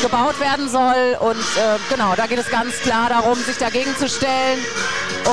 gebaut 0.02 0.38
werden 0.42 0.68
soll. 0.68 1.18
Und 1.22 1.40
äh, 1.40 1.80
genau, 1.90 2.14
da 2.16 2.28
geht 2.28 2.40
es 2.40 2.50
ganz 2.50 2.76
klar 2.80 3.08
darum, 3.08 3.36
sich 3.36 3.58
dagegen 3.58 3.96
zu 3.98 4.10
stellen 4.10 4.60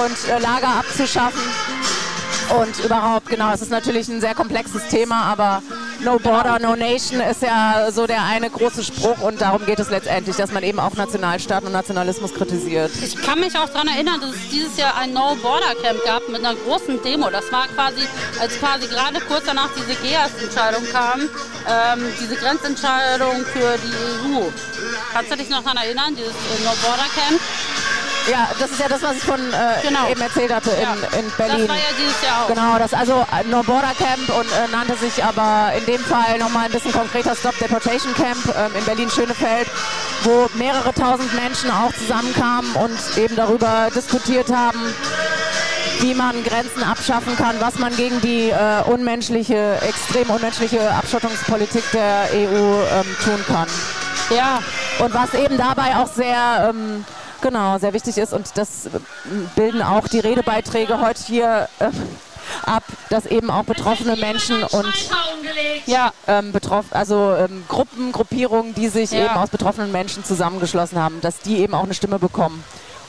und 0.04 0.28
äh, 0.28 0.38
Lager 0.38 0.76
abzuschaffen. 0.78 1.42
Und 2.48 2.78
überhaupt, 2.84 3.28
genau, 3.28 3.52
es 3.52 3.60
ist 3.60 3.70
natürlich 3.70 4.08
ein 4.08 4.20
sehr 4.20 4.34
komplexes 4.34 4.86
Thema, 4.88 5.24
aber 5.24 5.62
No 6.00 6.18
Border, 6.18 6.58
No 6.60 6.76
Nation 6.76 7.20
ist 7.20 7.42
ja 7.42 7.90
so 7.90 8.06
der 8.06 8.22
eine 8.22 8.50
große 8.50 8.84
Spruch 8.84 9.20
und 9.20 9.40
darum 9.40 9.66
geht 9.66 9.80
es 9.80 9.90
letztendlich, 9.90 10.36
dass 10.36 10.52
man 10.52 10.62
eben 10.62 10.78
auch 10.78 10.94
Nationalstaaten 10.94 11.66
und 11.66 11.72
Nationalismus 11.72 12.34
kritisiert. 12.34 12.92
Ich 13.02 13.16
kann 13.16 13.40
mich 13.40 13.58
auch 13.58 13.68
daran 13.68 13.88
erinnern, 13.88 14.20
dass 14.20 14.30
es 14.30 14.48
dieses 14.50 14.76
Jahr 14.76 14.96
ein 14.96 15.12
No-Border-Camp 15.12 16.04
gab 16.04 16.28
mit 16.28 16.44
einer 16.44 16.54
großen 16.54 17.02
Demo. 17.02 17.30
Das 17.30 17.50
war 17.50 17.66
quasi, 17.68 18.06
als 18.40 18.58
quasi 18.58 18.86
gerade 18.86 19.20
kurz 19.20 19.44
danach 19.46 19.70
diese 19.74 19.94
GEAS-Entscheidung 20.00 20.84
kam, 20.92 21.22
ähm, 21.22 22.12
diese 22.20 22.36
Grenzentscheidung 22.36 23.44
für 23.46 23.76
die 23.78 24.36
EU. 24.36 24.42
Kannst 25.12 25.32
du 25.32 25.36
dich 25.36 25.48
noch 25.48 25.62
daran 25.62 25.78
erinnern, 25.78 26.14
dieses 26.14 26.30
äh, 26.32 26.64
No-Border-Camp? 26.64 27.40
Ja, 28.30 28.48
das 28.58 28.70
ist 28.72 28.80
ja 28.80 28.88
das, 28.88 29.02
was 29.02 29.16
ich 29.16 29.22
von 29.22 29.38
äh, 29.38 29.86
Genau. 29.86 30.08
eben 30.08 30.20
erzählt 30.20 30.52
hatte 30.52 30.70
in, 30.70 30.82
Ja. 30.82 30.92
in 31.18 31.30
Berlin. 31.36 31.58
Das 31.60 31.68
war 31.68 31.76
ja 31.76 31.92
dieses 31.98 32.22
Jahr 32.22 32.42
auch. 32.44 32.48
Genau, 32.48 32.78
das 32.78 32.92
also 32.92 33.24
äh, 33.32 33.44
No 33.48 33.62
Border 33.62 33.92
Camp 33.96 34.28
und 34.36 34.46
äh, 34.50 34.68
nannte 34.72 34.96
sich 34.96 35.22
aber 35.22 35.72
in 35.78 35.86
dem 35.86 36.00
Fall 36.00 36.38
nochmal 36.38 36.64
ein 36.66 36.72
bisschen 36.72 36.92
konkreter 36.92 37.36
Stop 37.36 37.56
Deportation 37.58 38.12
Camp 38.14 38.38
ähm, 38.56 38.72
in 38.76 38.84
Berlin-Schönefeld, 38.84 39.68
wo 40.24 40.48
mehrere 40.54 40.92
tausend 40.92 41.32
Menschen 41.34 41.70
auch 41.70 41.92
zusammenkamen 41.94 42.72
und 42.74 42.98
eben 43.16 43.36
darüber 43.36 43.88
diskutiert 43.94 44.50
haben, 44.52 44.80
wie 46.00 46.14
man 46.14 46.42
Grenzen 46.44 46.82
abschaffen 46.82 47.36
kann, 47.36 47.56
was 47.60 47.78
man 47.78 47.94
gegen 47.96 48.20
die 48.20 48.50
äh, 48.50 48.82
unmenschliche, 48.86 49.78
extrem 49.82 50.30
unmenschliche 50.30 50.90
Abschottungspolitik 50.92 51.84
der 51.92 52.28
EU 52.32 52.82
ähm, 52.92 53.16
tun 53.24 53.44
kann. 53.46 53.66
Ja. 54.36 54.58
Und 54.98 55.12
was 55.14 55.34
eben 55.34 55.56
dabei 55.58 55.96
auch 55.96 56.06
sehr, 56.10 56.70
ähm, 56.70 57.04
genau, 57.40 57.78
sehr 57.78 57.92
wichtig 57.92 58.18
ist 58.18 58.32
und 58.32 58.50
das 58.56 58.88
bilden 59.54 59.82
auch 59.82 60.08
die 60.08 60.20
Redebeiträge 60.20 61.00
heute 61.00 61.22
hier 61.24 61.68
äh, 61.78 61.90
ab, 62.64 62.84
dass 63.10 63.26
eben 63.26 63.50
auch 63.50 63.64
betroffene 63.64 64.16
Menschen 64.16 64.62
und 64.62 64.92
ja, 65.86 66.12
ähm, 66.26 66.52
betroff, 66.52 66.86
also 66.90 67.34
ähm, 67.36 67.64
Gruppen, 67.68 68.12
Gruppierungen, 68.12 68.74
die 68.74 68.88
sich 68.88 69.10
Ja. 69.10 69.26
eben 69.26 69.34
aus 69.34 69.50
betroffenen 69.50 69.92
Menschen 69.92 70.24
zusammengeschlossen 70.24 70.98
haben, 70.98 71.20
dass 71.20 71.40
die 71.40 71.58
eben 71.58 71.74
auch 71.74 71.84
eine 71.84 71.94
Stimme 71.94 72.18
bekommen. 72.18 72.62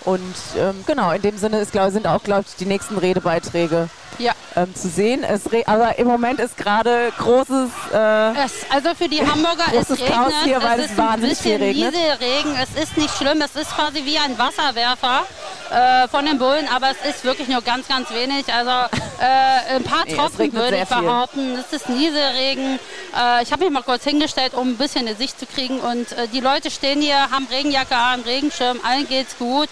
Und 0.06 0.36
ähm, 0.58 0.84
genau, 0.86 1.12
in 1.12 1.22
dem 1.22 1.38
Sinne 1.38 1.60
ist, 1.60 1.72
glaub, 1.72 1.92
sind 1.92 2.08
auch, 2.08 2.24
glaube 2.24 2.46
ich, 2.48 2.56
die 2.56 2.66
nächsten 2.66 2.98
Redebeiträge 2.98 3.90
Ja. 4.20 4.34
ähm, 4.56 4.74
zu 4.76 4.90
sehen. 4.90 5.24
Es 5.24 5.52
re 5.52 5.64
aber 5.66 5.98
im 6.00 6.08
Moment 6.08 6.40
ist 6.40 6.58
gerade 6.58 7.12
großes, 7.18 7.70
äh, 7.94 8.44
Es, 8.44 8.54
also 8.70 8.96
für 8.96 9.08
die 9.08 9.22
Hamburger 9.22 9.66
es 9.68 9.88
großes 9.88 10.00
regnet, 10.02 10.14
Chaos 10.16 10.34
hier, 10.44 10.62
weil 10.64 10.80
es 10.80 10.86
es, 10.86 10.92
ist 10.92 11.00
ein 11.00 11.08
wahnsinnig 11.08 11.38
viel 11.38 11.58
bisschen 11.60 11.68
regnet. 11.68 11.94
Nieselregen, 11.94 12.56
es 12.62 12.84
ist 12.84 12.98
nicht 12.98 13.16
schlimm, 13.16 13.42
es 13.42 13.56
ist 13.56 13.76
quasi 13.76 14.04
wie 14.06 14.18
ein 14.18 14.38
Wasserwerfer 14.38 15.24
äh, 15.70 16.08
von 16.08 16.26
den 16.26 16.38
Bullen, 16.38 16.68
aber 16.74 16.88
es 16.92 17.10
ist 17.10 17.24
wirklich 17.24 17.48
nur 17.48 17.62
ganz, 17.62 17.88
ganz 17.88 18.10
wenig, 18.12 18.52
also 18.54 18.72
äh, 19.20 19.76
ein 19.76 19.84
paar 19.84 20.04
Nee, 20.06 20.12
es 20.12 20.18
Tropfen 20.18 20.54
würde 20.54 20.78
ich 20.78 20.88
sehr 20.88 20.98
viel. 20.98 21.08
behaupten, 21.08 21.56
es 21.58 21.74
ist 21.74 21.90
Nieselregen, 21.90 22.80
äh, 23.16 23.44
ich 23.44 23.52
habe 23.52 23.64
mich 23.66 23.74
mal 23.74 23.84
kurz 23.84 24.04
hingestellt, 24.04 24.54
um 24.54 24.70
ein 24.70 24.78
bisschen 24.78 25.08
eine 25.08 25.16
Sicht 25.16 25.40
zu 25.40 25.46
kriegen 25.46 25.80
und 25.80 26.12
äh, 26.14 26.28
die 26.34 26.40
Leute 26.40 26.72
stehen 26.72 27.02
hier, 27.02 27.30
haben 27.32 27.48
Regenjacke 27.52 27.96
an, 27.96 28.22
Regenschirm, 28.22 28.80
allen 28.84 29.08
geht's 29.08 29.38
gut. 29.38 29.70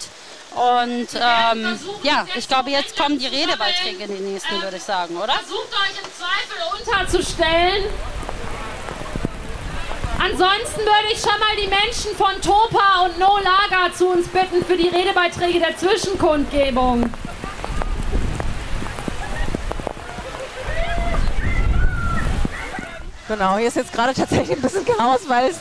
Und 0.56 1.08
ähm, 1.14 1.78
ja, 2.02 2.26
ich 2.34 2.48
glaube, 2.48 2.70
jetzt 2.70 2.96
kommen 2.96 3.18
die 3.18 3.26
Redebeiträge 3.26 4.04
in 4.04 4.08
den 4.10 4.32
nächsten, 4.32 4.62
würde 4.62 4.78
ich 4.78 4.82
sagen, 4.82 5.14
oder? 5.16 5.34
Versucht 5.34 5.68
euch 5.72 6.02
im 6.02 6.10
Zweifel 6.16 6.80
unterzustellen. 6.80 7.84
Ansonsten 10.18 10.80
würde 10.80 11.12
ich 11.12 11.20
schon 11.20 11.38
mal 11.38 11.56
die 11.60 11.66
Menschen 11.66 12.16
von 12.16 12.40
Topa 12.40 13.04
und 13.04 13.18
No 13.18 13.36
Lager 13.36 13.92
zu 13.94 14.08
uns 14.08 14.28
bitten 14.28 14.64
für 14.64 14.78
die 14.78 14.88
Redebeiträge 14.88 15.60
der 15.60 15.76
Zwischenkundgebung. 15.76 17.12
Genau, 23.28 23.58
hier 23.58 23.68
ist 23.68 23.76
jetzt 23.76 23.92
gerade 23.92 24.14
tatsächlich 24.14 24.56
ein 24.56 24.62
bisschen 24.62 24.86
Chaos, 24.86 25.20
weil 25.28 25.50
es 25.50 25.58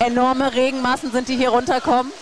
enorme 0.00 0.52
Regenmassen 0.52 1.10
sind, 1.12 1.28
die 1.28 1.36
hier 1.36 1.48
runterkommen. 1.48 2.12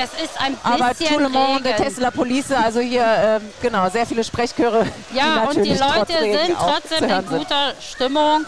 Es 0.00 0.12
ist 0.22 0.40
ein 0.40 0.56
Aber 0.62 0.90
bisschen 0.90 1.08
tout 1.08 1.18
le 1.18 1.28
monde. 1.28 1.74
Tesla 1.74 2.12
Police, 2.12 2.52
also 2.52 2.78
hier, 2.78 3.04
ähm, 3.04 3.42
genau, 3.60 3.88
sehr 3.90 4.06
viele 4.06 4.22
Sprechchöre. 4.22 4.86
Ja, 5.12 5.42
und 5.44 5.64
die 5.64 5.70
natürlich 5.70 5.80
trotz 5.80 6.08
Leute 6.08 6.46
sind 6.46 6.56
trotzdem 6.56 7.10
in 7.10 7.26
guter 7.26 7.74
Stimmung. 7.80 8.46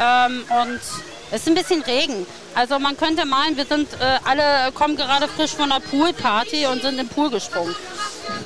Ähm, 0.00 0.44
und 0.48 0.80
es 1.32 1.42
ist 1.42 1.48
ein 1.48 1.54
bisschen 1.54 1.82
Regen. 1.82 2.26
Also 2.54 2.78
man 2.78 2.96
könnte 2.96 3.24
meinen, 3.24 3.56
wir 3.56 3.64
sind 3.64 3.88
äh, 3.94 4.18
alle 4.28 4.70
kommen 4.72 4.96
gerade 4.96 5.26
frisch 5.28 5.52
von 5.52 5.72
einer 5.72 5.80
Poolparty 5.80 6.66
und 6.66 6.82
sind 6.82 6.98
im 6.98 7.08
Pool 7.08 7.30
gesprungen. 7.30 7.74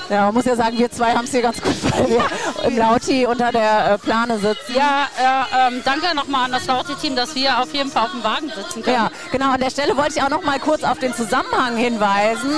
Ja, 0.09 0.27
man 0.27 0.35
muss 0.35 0.45
ja 0.45 0.55
sagen, 0.55 0.79
wir 0.79 0.91
zwei 0.91 1.13
haben 1.13 1.25
es 1.25 1.33
hier 1.33 1.43
ganz 1.43 1.61
gut, 1.61 1.75
weil 1.91 2.09
wir 2.09 2.25
im 2.65 2.79
Lauti 2.79 3.27
unter 3.27 3.51
der 3.51 3.93
äh, 3.93 3.99
Plane 3.99 4.39
sitzen. 4.39 4.75
Ja, 4.75 5.09
äh, 5.19 5.69
ähm, 5.69 5.83
danke 5.85 6.15
nochmal 6.15 6.45
an 6.45 6.53
das 6.53 6.67
Laute-Team, 6.67 7.17
dass 7.17 7.35
wir 7.35 7.61
auf 7.61 7.75
jeden 7.75 7.91
Fall 7.91 8.05
auf 8.05 8.13
dem 8.13 8.23
Wagen 8.23 8.53
sitzen 8.55 8.83
können. 8.85 8.97
Ja, 8.97 9.11
genau. 9.33 9.51
An 9.51 9.61
der 9.61 9.71
Stelle 9.71 9.97
wollte 9.97 10.13
ich 10.17 10.23
auch 10.23 10.31
noch 10.31 10.45
mal 10.45 10.61
kurz 10.61 10.85
auf 10.85 11.01
den 11.01 11.13
Zusammenhang 11.13 11.77
hinweisen. 11.77 12.53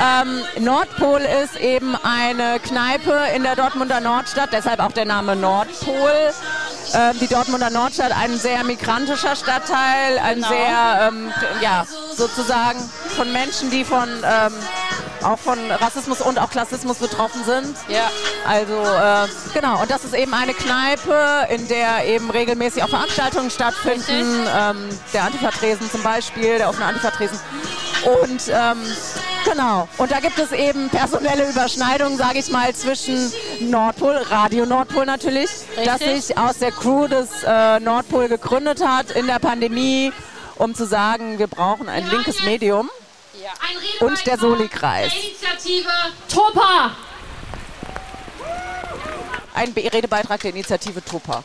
Ähm, 0.00 0.64
Nordpol 0.64 1.20
ist 1.20 1.56
eben 1.60 1.94
eine 2.02 2.58
Kneipe 2.60 3.16
in 3.36 3.42
der 3.42 3.54
Dortmunder 3.56 4.00
Nordstadt, 4.00 4.50
deshalb 4.52 4.80
auch 4.80 4.92
der 4.92 5.04
Name 5.04 5.36
Nordpol. 5.36 6.32
Ähm, 6.92 7.18
die 7.20 7.26
Dortmunder 7.26 7.70
Nordstadt, 7.70 8.12
ein 8.12 8.36
sehr 8.36 8.62
migrantischer 8.64 9.36
Stadtteil, 9.36 10.18
ein 10.22 10.36
Genau. 10.36 10.48
sehr, 10.48 11.08
ähm, 11.08 11.32
ja, 11.60 11.86
sozusagen 12.14 12.78
von 13.16 13.32
Menschen, 13.32 13.70
die 13.70 13.84
von 13.84 14.08
ähm, 14.08 14.52
auch 15.24 15.38
von 15.38 15.58
Rassismus 15.70 16.20
und 16.20 16.38
auch 16.38 16.50
Klassismus 16.50 16.98
betroffen 16.98 17.44
sind. 17.44 17.76
Ja. 17.88 18.10
Also 18.46 18.74
äh, 18.74 19.28
genau, 19.54 19.80
und 19.80 19.90
das 19.90 20.04
ist 20.04 20.14
eben 20.14 20.34
eine 20.34 20.54
Kneipe, 20.54 21.48
in 21.50 21.66
der 21.68 22.06
eben 22.06 22.30
regelmäßig 22.30 22.82
auch 22.82 22.88
Veranstaltungen 22.88 23.50
stattfinden. 23.50 24.46
Ähm, 24.56 24.88
der 25.12 25.24
Antifa-Tresen 25.24 25.90
zum 25.90 26.02
Beispiel, 26.02 26.58
der 26.58 26.68
offene 26.68 26.86
Antifa-Tresen. 26.86 27.38
Und 28.04 28.48
ähm, 28.48 28.78
genau, 29.50 29.88
und 29.96 30.10
da 30.10 30.20
gibt 30.20 30.38
es 30.38 30.52
eben 30.52 30.90
personelle 30.90 31.48
Überschneidungen, 31.48 32.18
sage 32.18 32.38
ich 32.38 32.50
mal, 32.50 32.74
zwischen 32.74 33.32
Nordpol, 33.60 34.16
Radio 34.28 34.66
Nordpol 34.66 35.06
natürlich, 35.06 35.48
das 35.84 36.00
Richtig. 36.00 36.24
sich 36.26 36.38
aus 36.38 36.58
der 36.58 36.70
Crew 36.70 37.06
des 37.08 37.28
äh, 37.46 37.80
Nordpol 37.80 38.28
gegründet 38.28 38.86
hat 38.86 39.10
in 39.12 39.26
der 39.26 39.38
Pandemie, 39.38 40.12
um 40.56 40.74
zu 40.74 40.84
sagen, 40.84 41.38
wir 41.38 41.46
brauchen 41.46 41.88
ein 41.88 42.06
linkes 42.10 42.42
Medium. 42.42 42.90
Und 44.00 44.26
der 44.26 44.38
Soli-Kreis. 44.38 45.12
Initiative 45.12 45.90
Topa. 46.32 46.96
Ein 49.54 49.72
Be 49.72 49.82
Redebeitrag 49.92 50.40
der 50.40 50.50
Initiative 50.50 51.04
Topa. 51.04 51.44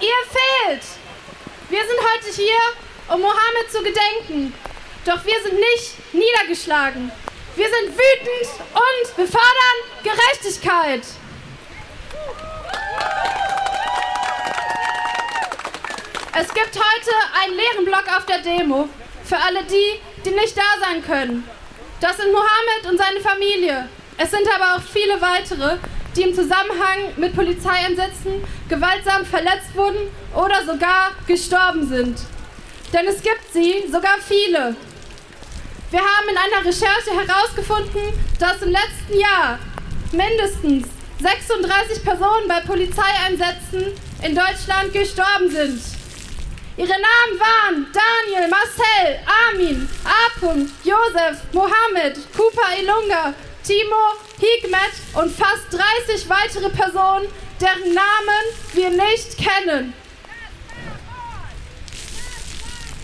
Ihr 0.00 0.08
fehlt! 0.30 0.82
Wir 1.68 1.80
sind 1.80 1.98
heute 2.00 2.34
hier, 2.34 3.14
um 3.14 3.20
Mohammed 3.20 3.70
zu 3.70 3.82
gedenken. 3.82 4.54
Doch 5.04 5.24
wir 5.24 5.42
sind 5.42 5.54
nicht 5.54 6.12
niedergeschlagen. 6.12 7.10
Wir 7.56 7.66
sind 7.68 7.92
wütend 7.92 8.60
und 8.72 9.18
wir 9.18 9.26
fordern 9.26 9.78
Gerechtigkeit. 10.02 11.02
Es 16.34 16.54
gibt 16.54 16.74
heute 16.74 17.10
einen 17.42 17.54
leeren 17.54 17.84
Block 17.84 18.04
auf 18.16 18.24
der 18.26 18.38
Demo. 18.38 18.88
Für 19.32 19.38
alle 19.38 19.64
die, 19.64 19.98
die 20.26 20.34
nicht 20.34 20.54
da 20.54 20.60
sein 20.78 21.02
können. 21.02 21.48
Das 22.02 22.18
sind 22.18 22.32
Mohammed 22.32 22.90
und 22.90 22.98
seine 22.98 23.18
Familie. 23.18 23.88
Es 24.18 24.30
sind 24.30 24.46
aber 24.54 24.76
auch 24.76 24.82
viele 24.82 25.18
weitere, 25.22 25.78
die 26.14 26.20
im 26.24 26.34
Zusammenhang 26.34 27.14
mit 27.16 27.34
Polizeieinsätzen 27.34 28.44
gewaltsam 28.68 29.24
verletzt 29.24 29.74
wurden 29.74 30.10
oder 30.34 30.66
sogar 30.66 31.12
gestorben 31.26 31.88
sind. 31.88 32.18
Denn 32.92 33.06
es 33.06 33.22
gibt 33.22 33.40
sie, 33.54 33.90
sogar 33.90 34.18
viele. 34.20 34.76
Wir 35.90 36.00
haben 36.00 36.28
in 36.28 36.36
einer 36.36 36.66
Recherche 36.66 37.12
herausgefunden, 37.16 38.02
dass 38.38 38.60
im 38.60 38.68
letzten 38.68 39.18
Jahr 39.18 39.58
mindestens 40.12 40.88
36 41.22 42.04
Personen 42.04 42.48
bei 42.48 42.60
Polizeieinsätzen 42.60 43.94
in 44.22 44.36
Deutschland 44.36 44.92
gestorben 44.92 45.48
sind. 45.48 46.01
Ihre 46.76 46.88
Namen 46.88 47.38
waren 47.38 47.86
Daniel, 47.92 48.48
Marcel, 48.48 49.20
Armin, 49.26 49.88
A. 50.04 50.46
Josef, 50.82 51.42
Mohammed, 51.52 52.18
Cooper 52.34 52.80
Ilunga, 52.80 53.34
Timo, 53.62 54.16
Hikmet 54.40 54.92
und 55.12 55.30
fast 55.36 55.66
30 55.70 56.28
weitere 56.30 56.70
Personen, 56.70 57.28
deren 57.60 57.94
Namen 57.94 58.44
wir 58.72 58.88
nicht 58.90 59.36
kennen. 59.36 59.92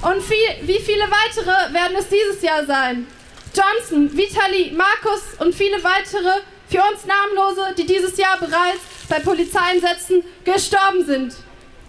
Und 0.01 0.23
viel, 0.23 0.49
wie 0.63 0.79
viele 0.81 1.05
weitere 1.05 1.75
werden 1.75 1.97
es 1.99 2.09
dieses 2.09 2.41
Jahr 2.41 2.65
sein? 2.65 3.07
Johnson, 3.55 4.17
Vitali, 4.17 4.73
Markus 4.75 5.23
und 5.41 5.55
viele 5.55 5.83
weitere, 5.85 6.41
für 6.71 6.83
uns 6.91 7.05
namenlose, 7.05 7.75
die 7.77 7.87
dieses 7.87 8.17
Jahr 8.17 8.39
bereits 8.39 8.81
bei 9.09 9.19
Polizeieinsätzen 9.21 10.23
gestorben 10.45 11.05
sind. 11.05 11.35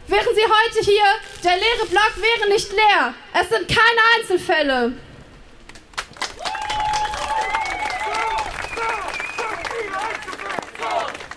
Wären 0.10 0.34
Sie 0.34 0.42
heute 0.42 0.84
hier, 0.84 1.04
der 1.44 1.56
leere 1.58 1.86
Block 1.86 2.14
wäre 2.16 2.50
nicht 2.50 2.72
leer. 2.72 3.14
Es 3.32 3.48
sind 3.50 3.68
keine 3.68 4.02
Einzelfälle. 4.18 4.94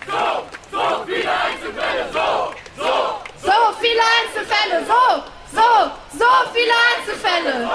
So 0.07 1.05
viele 1.05 1.31
Einzelfälle, 1.31 2.09
so, 2.11 2.55
so, 2.75 3.21
So 3.43 3.75
viele 3.79 4.01
Einzelfälle, 4.01 4.85
so, 4.87 5.23
so, 5.53 5.91
so 6.17 6.29
viele 6.51 6.73
Einzelfälle. 6.97 7.69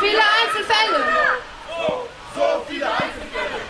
Viele 0.00 0.22
Einzelfälle. 0.42 1.04
so 2.34 2.64
viele 2.68 2.86
Einzelfälle. 2.86 3.60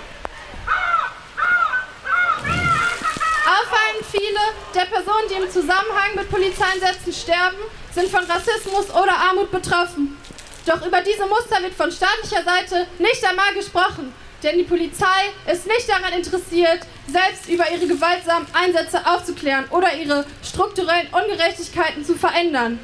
Auffallend 3.47 4.05
viele 4.11 4.41
der 4.75 4.87
Personen, 4.87 5.17
die 5.37 5.43
im 5.43 5.51
Zusammenhang 5.51 6.15
mit 6.15 6.31
Polizeieinsätzen 6.31 7.13
sterben, 7.13 7.57
sind 7.93 8.09
von 8.09 8.25
Rassismus 8.25 8.91
oder 8.91 9.17
Armut 9.17 9.51
betroffen. 9.51 10.17
Doch 10.67 10.85
über 10.85 11.01
diese 11.01 11.27
Muster 11.27 11.63
wird 11.63 11.75
von 11.75 11.91
staatlicher 11.91 12.43
Seite 12.43 12.87
nicht 12.99 13.25
einmal 13.25 13.55
gesprochen, 13.55 14.13
denn 14.43 14.59
die 14.59 14.65
Polizei 14.65 15.31
ist 15.51 15.67
nicht 15.67 15.89
daran 15.89 16.13
interessiert, 16.13 16.81
selbst 17.07 17.49
über 17.49 17.71
ihre 17.71 17.87
gewaltsamen 17.87 18.47
Einsätze 18.53 19.07
aufzuklären 19.07 19.67
oder 19.71 19.95
ihre 19.95 20.27
strukturellen 20.43 21.09
Ungerechtigkeiten 21.13 22.05
zu 22.05 22.15
verändern. 22.15 22.79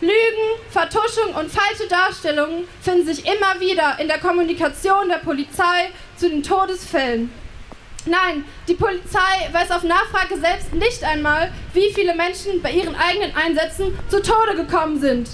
Lügen, 0.00 0.60
Vertuschung 0.70 1.34
und 1.34 1.50
falsche 1.50 1.88
Darstellungen 1.88 2.68
finden 2.80 3.06
sich 3.06 3.26
immer 3.26 3.60
wieder 3.60 3.98
in 3.98 4.08
der 4.08 4.18
Kommunikation 4.18 5.08
der 5.08 5.16
Polizei 5.16 5.90
zu 6.16 6.28
den 6.28 6.42
Todesfällen. 6.42 7.32
Nein, 8.06 8.44
die 8.66 8.74
Polizei 8.74 9.50
weiß 9.52 9.70
auf 9.70 9.82
Nachfrage 9.82 10.38
selbst 10.38 10.72
nicht 10.72 11.02
einmal, 11.04 11.52
wie 11.74 11.92
viele 11.92 12.14
Menschen 12.14 12.62
bei 12.62 12.70
ihren 12.70 12.94
eigenen 12.94 13.34
Einsätzen 13.34 13.98
zu 14.08 14.22
Tode 14.22 14.54
gekommen 14.56 15.00
sind. 15.00 15.28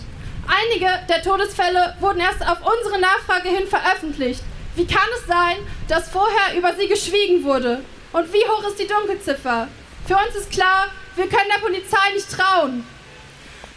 Einige 0.47 0.89
der 1.09 1.23
Todesfälle 1.23 1.97
wurden 2.01 2.21
erst 2.21 2.47
auf 2.47 2.59
unsere 2.61 3.01
Nachfrage 3.01 3.49
hin 3.49 3.67
veröffentlicht. 3.67 4.43
Wie 4.77 4.87
kann 4.87 5.09
es 5.17 5.27
sein, 5.27 5.57
dass 5.89 6.11
vorher 6.11 6.57
über 6.57 6.75
sie 6.75 6.89
geschwiegen 6.89 7.45
wurde? 7.45 7.83
Und 8.13 8.33
wie 8.33 8.47
hoch 8.49 8.67
ist 8.67 8.79
die 8.79 8.87
Dunkelziffer? 8.87 9.69
Für 10.07 10.17
uns 10.17 10.37
ist 10.37 10.51
klar, 10.51 10.89
wir 11.17 11.29
können 11.29 11.51
der 11.55 11.61
Polizei 11.61 12.13
nicht 12.13 12.31
trauen. 12.31 12.87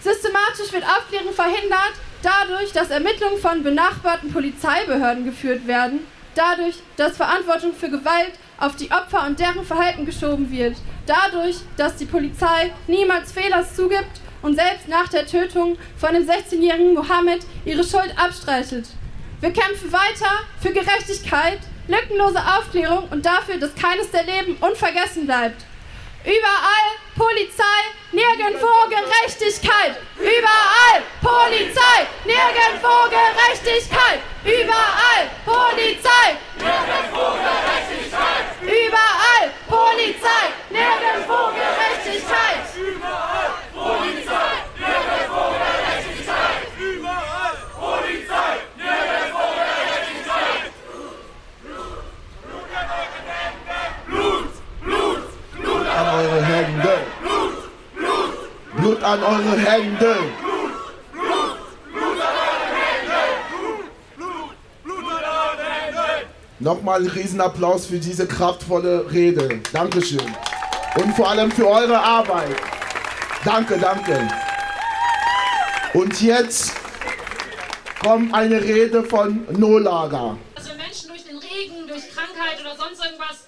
Systematisch 0.02 0.72
wird 0.72 0.84
Aufklärung 0.84 1.34
verhindert, 1.34 1.94
dadurch, 2.22 2.72
dass 2.72 2.90
Ermittlungen 2.90 3.40
von 3.40 3.64
benachbarten 3.64 4.32
Polizeibehörden 4.32 5.26
geführt 5.26 5.68
werden, 5.68 6.06
dadurch, 6.36 6.76
dass 6.98 7.18
Verantwortung 7.18 7.74
für 7.74 7.90
Gewalt 7.90 8.34
auf 8.60 8.76
die 8.76 8.92
Opfer 8.92 9.26
und 9.26 9.40
deren 9.40 9.66
Verhalten 9.66 10.06
geschoben 10.06 10.52
wird, 10.52 10.76
dadurch, 11.06 11.58
dass 11.78 11.96
die 11.96 12.06
Polizei 12.06 12.72
niemals 12.88 13.32
Fehler 13.32 13.66
zugibt 13.68 14.22
und 14.42 14.56
selbst 14.56 14.88
nach 14.88 15.08
der 15.10 15.26
Tötung 15.26 15.78
von 15.98 16.14
dem 16.14 16.28
16-jährigen 16.28 16.94
Mohammed 16.94 17.46
ihre 17.66 17.84
Schuld 17.84 18.14
abstreitet. 18.18 18.88
Wir 19.40 19.52
kämpfen 19.52 19.92
weiter 19.92 20.32
für 20.60 20.72
Gerechtigkeit, 20.72 21.60
lückenlose 21.88 22.40
Aufklärung 22.40 23.08
und 23.12 23.26
dafür, 23.26 23.58
dass 23.58 23.76
keines 23.76 24.10
der 24.12 24.24
Leben 24.24 24.58
unvergessen 24.62 25.26
bleibt. 25.26 25.64
Überall 26.28 26.88
Polizei, 27.16 27.84
nirgendwo 28.12 28.68
Gerechtigkeit. 28.90 29.96
Überall 30.20 31.02
Polizei, 31.22 32.00
nirgendwo 32.26 33.08
Gerechtigkeit. 33.08 34.20
Überall 34.44 35.32
Polizei, 35.46 36.36
nirgendwo 36.60 37.32
Gerechtigkeit. 37.32 38.46
Überall 38.62 39.48
Polizei, 39.72 40.52
nirgendwo 40.70 41.48
Gerechtigkeit. 41.56 42.76
Überall 42.76 43.50
Polizei, 43.74 44.56
nirgendwo 44.84 45.40
Gerechtigkeit. 45.56 46.68
Überall 46.78 47.56
Polizei, 47.80 48.54
nirgendwo 48.76 49.44
Gerechtigkeit. 49.56 50.74
Blut, 54.08 54.52
Blut, 54.82 55.24
Blut 55.54 55.86
an 55.98 56.20
eure 56.20 56.46
Hände. 56.46 56.98
Blut 58.78 59.04
an 59.04 59.24
eure 59.24 59.58
Hände. 59.58 60.16
Nochmal 66.60 67.00
einen 67.00 67.10
Riesenapplaus 67.10 67.86
für 67.86 68.00
diese 68.00 68.28
kraftvolle 68.28 69.12
Rede. 69.12 69.62
Dankeschön. 69.74 70.36
Und 70.96 71.16
vor 71.16 71.30
allem 71.30 71.52
für 71.52 71.68
eure 71.68 72.00
Arbeit. 72.00 72.56
Danke, 73.46 73.78
danke. 73.78 74.28
Und 75.94 76.22
jetzt 76.22 76.74
kommt 78.04 78.34
eine 78.34 78.62
Rede 78.62 79.04
von 79.04 79.46
Nolaga. 79.52 80.38
Dass 80.56 80.68
wir 80.68 80.76
Menschen 80.76 81.10
durch 81.10 81.24
den 81.26 81.38
Regen, 81.38 81.88
durch 81.88 82.04
Krankheit 82.14 82.60
oder 82.60 82.76
sonst 82.76 83.04
irgendwas 83.04 83.47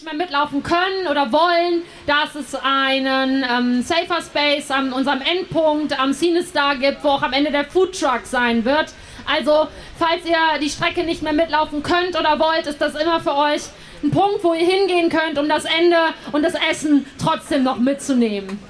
nicht 0.00 0.12
mehr 0.12 0.26
mitlaufen 0.26 0.62
können 0.62 1.06
oder 1.10 1.30
wollen, 1.30 1.82
dass 2.06 2.34
es 2.34 2.54
einen 2.54 3.44
ähm, 3.44 3.82
Safer 3.82 4.22
Space 4.22 4.70
an 4.70 4.94
unserem 4.94 5.20
Endpunkt 5.20 5.98
am 5.98 6.14
Cinestar 6.14 6.76
gibt, 6.76 7.04
wo 7.04 7.08
auch 7.08 7.22
am 7.22 7.34
Ende 7.34 7.50
der 7.50 7.66
Food 7.66 7.98
Truck 8.00 8.22
sein 8.24 8.64
wird. 8.64 8.94
Also, 9.26 9.68
falls 9.98 10.24
ihr 10.24 10.58
die 10.60 10.70
Strecke 10.70 11.04
nicht 11.04 11.22
mehr 11.22 11.34
mitlaufen 11.34 11.82
könnt 11.82 12.18
oder 12.18 12.38
wollt, 12.38 12.66
ist 12.66 12.80
das 12.80 12.94
immer 12.94 13.20
für 13.20 13.34
euch 13.34 13.62
ein 14.02 14.10
Punkt, 14.10 14.42
wo 14.42 14.54
ihr 14.54 14.64
hingehen 14.64 15.10
könnt, 15.10 15.38
um 15.38 15.48
das 15.48 15.66
Ende 15.66 15.98
und 16.32 16.42
das 16.42 16.54
Essen 16.70 17.04
trotzdem 17.18 17.62
noch 17.62 17.76
mitzunehmen. 17.76 18.69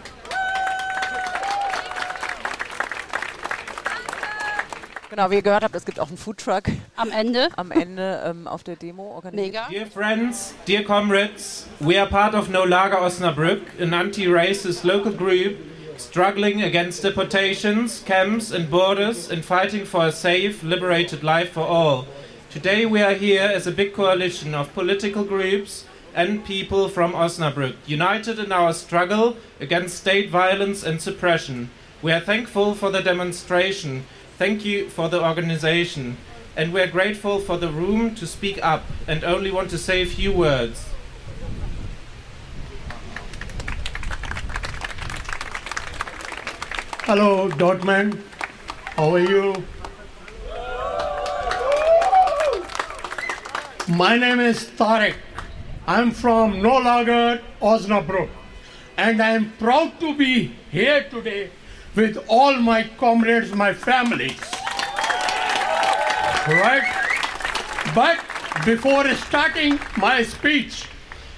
Genau, 5.11 5.29
wie 5.29 5.37
ihr 5.37 5.43
gehört 5.43 5.65
habt, 5.65 5.75
es 5.75 5.85
gibt 5.85 5.99
auch 5.99 6.07
einen 6.07 6.17
Foodtruck. 6.17 6.65
Am 6.95 7.11
Ende. 7.11 7.49
Am 7.57 7.73
Ende 7.73 8.23
ähm, 8.25 8.47
auf 8.47 8.63
der 8.63 8.77
Demo 8.77 9.03
organisiert. 9.17 9.55
Mega. 9.55 9.67
Dear 9.69 9.87
friends, 9.87 10.55
dear 10.69 10.85
comrades, 10.85 11.67
we 11.81 11.99
are 12.01 12.09
part 12.09 12.33
of 12.33 12.49
No 12.49 12.65
Lager 12.65 13.03
Osnabrück, 13.03 13.61
an 13.81 13.93
anti-racist 13.93 14.85
local 14.85 15.11
group 15.11 15.57
struggling 15.97 16.63
against 16.63 17.03
deportations, 17.03 18.05
camps 18.07 18.53
and 18.53 18.71
borders 18.71 19.29
and 19.29 19.45
fighting 19.45 19.85
for 19.85 20.07
a 20.07 20.13
safe, 20.13 20.63
liberated 20.63 21.25
life 21.25 21.51
for 21.51 21.67
all. 21.67 22.07
Today 22.49 22.87
we 22.87 23.03
are 23.03 23.15
here 23.15 23.43
as 23.43 23.67
a 23.67 23.73
big 23.73 23.93
coalition 23.93 24.55
of 24.55 24.73
political 24.75 25.25
groups 25.25 25.87
and 26.15 26.45
people 26.45 26.89
from 26.89 27.15
Osnabrück, 27.15 27.75
united 27.85 28.39
in 28.39 28.53
our 28.53 28.73
struggle 28.73 29.37
against 29.61 29.97
state 29.97 30.31
violence 30.31 30.85
and 30.85 31.03
suppression. 31.03 31.69
We 32.01 32.13
are 32.13 32.21
thankful 32.21 32.75
for 32.75 32.91
the 32.91 33.03
demonstration, 33.03 34.05
thank 34.41 34.65
you 34.65 34.89
for 34.89 35.11
the 35.11 35.23
organization, 35.23 36.17
and 36.57 36.73
we 36.73 36.81
are 36.81 36.87
grateful 36.87 37.39
for 37.39 37.59
the 37.59 37.69
room 37.69 38.15
to 38.15 38.27
speak 38.27 38.59
up 38.65 38.83
and 39.07 39.23
only 39.23 39.51
want 39.51 39.69
to 39.69 39.77
say 39.77 40.01
a 40.01 40.07
few 40.07 40.33
words. 40.33 40.89
Hello, 47.05 47.51
Dortmund. 47.51 48.19
How 48.97 49.11
are 49.17 49.19
you? 49.19 49.63
My 53.89 54.17
name 54.17 54.41
is 54.41 54.65
Tarek. 54.71 55.17
I'm 55.87 56.13
from 56.13 56.63
Nolager, 56.63 57.43
Osnabrück, 57.61 58.31
and 58.97 59.21
I 59.21 59.33
am 59.33 59.53
proud 59.59 60.01
to 60.01 60.17
be 60.17 60.55
here 60.71 61.05
today 61.11 61.51
with 61.95 62.17
all 62.29 62.55
my 62.57 62.85
comrades, 62.99 63.53
my 63.55 63.73
family. 63.73 64.37
Right? 66.47 66.97
But 67.95 68.19
before 68.65 69.09
starting 69.15 69.79
my 69.97 70.23
speech, 70.23 70.87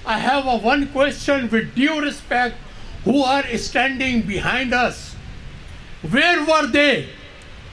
I 0.05 0.19
have 0.19 0.47
a 0.47 0.57
one 0.59 0.89
question 0.89 1.49
with 1.51 1.75
due 1.75 2.01
respect 2.01 2.57
who 3.05 3.23
are 3.23 3.47
standing 3.57 4.23
behind 4.23 4.75
us. 4.75 5.15
Where 6.11 6.45
were 6.45 6.67
they 6.67 7.09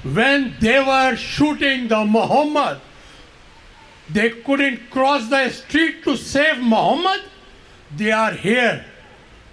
when 0.04 0.56
they 0.60 0.80
were 0.80 1.16
shooting 1.16 1.88
the 1.88 2.06
Muhammad? 2.06 2.82
They 4.12 4.30
couldn't 4.30 4.90
cross 4.90 5.30
the 5.30 5.50
street 5.50 6.04
to 6.04 6.16
save 6.16 6.60
Muhammad. 6.60 7.22
They 7.96 8.12
are 8.12 8.32
here 8.32 8.86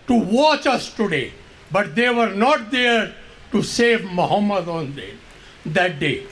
to 0.07 0.15
watch 0.15 0.67
us 0.67 0.93
today, 0.95 1.33
but 1.77 1.95
they 1.95 2.09
were 2.09 2.31
not 2.31 2.71
there 2.71 3.15
to 3.53 3.63
save 3.63 4.03
Muhammad 4.11 4.67
on 4.67 4.95
day, 4.95 5.13
that 5.67 5.99
day. 6.01 6.27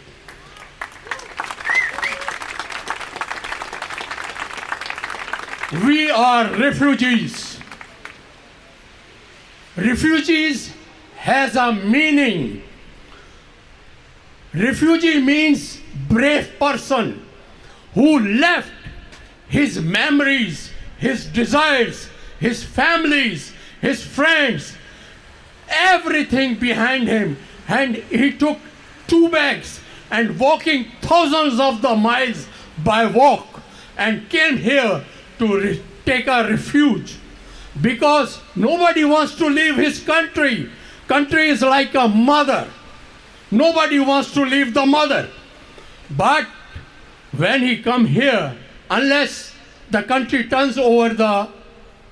We 5.84 6.10
are 6.10 6.50
refugees. 6.56 7.58
Refugees 9.76 10.72
has 11.16 11.56
a 11.56 11.74
meaning. 11.74 12.62
Refugee 14.54 15.20
means 15.20 15.78
brave 16.08 16.58
person 16.58 17.22
who 17.92 18.18
left 18.18 18.72
his 19.48 19.78
memories, 19.78 20.70
his 20.96 21.26
desires, 21.26 22.08
his 22.40 22.64
families, 22.64 23.52
his 23.82 24.02
friends, 24.02 24.74
everything 25.74 26.56
behind 26.56 27.08
him, 27.08 27.36
and 27.68 27.96
he 27.96 28.32
took 28.32 28.58
two 29.06 29.28
bags 29.28 29.80
and 30.10 30.38
walking 30.38 30.86
thousands 31.02 31.58
of 31.58 31.82
the 31.82 31.94
miles 31.94 32.46
by 32.82 33.06
walk 33.06 33.60
and 33.96 34.28
came 34.28 34.56
here 34.56 35.04
to 35.38 35.60
re- 35.60 35.82
take 36.04 36.26
a 36.26 36.48
refuge 36.48 37.16
because 37.80 38.40
nobody 38.54 39.04
wants 39.04 39.34
to 39.36 39.46
leave 39.46 39.76
his 39.76 40.00
country. 40.00 40.70
Country 41.08 41.48
is 41.48 41.62
like 41.62 41.94
a 41.94 42.08
mother. 42.08 42.68
Nobody 43.50 43.98
wants 43.98 44.32
to 44.32 44.44
leave 44.44 44.74
the 44.74 44.86
mother. 44.86 45.28
But 46.10 46.46
when 47.36 47.62
he 47.62 47.82
come 47.82 48.06
here, 48.06 48.56
unless 48.90 49.52
the 49.90 50.02
country 50.02 50.44
turns 50.44 50.78
over 50.78 51.14
the 51.14 51.48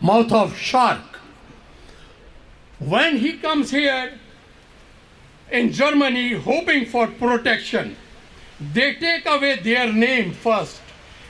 mouth 0.01 0.33
of 0.33 0.57
shark, 0.57 1.12
when 2.87 3.17
he 3.17 3.35
comes 3.39 3.71
here 3.71 4.13
in 5.51 5.73
Germany 5.73 6.33
hoping 6.33 6.87
for 6.87 7.07
protection, 7.07 7.97
they 8.73 8.95
take 8.95 9.27
away 9.27 9.61
their 9.61 9.93
name 9.93 10.33
first 10.33 10.81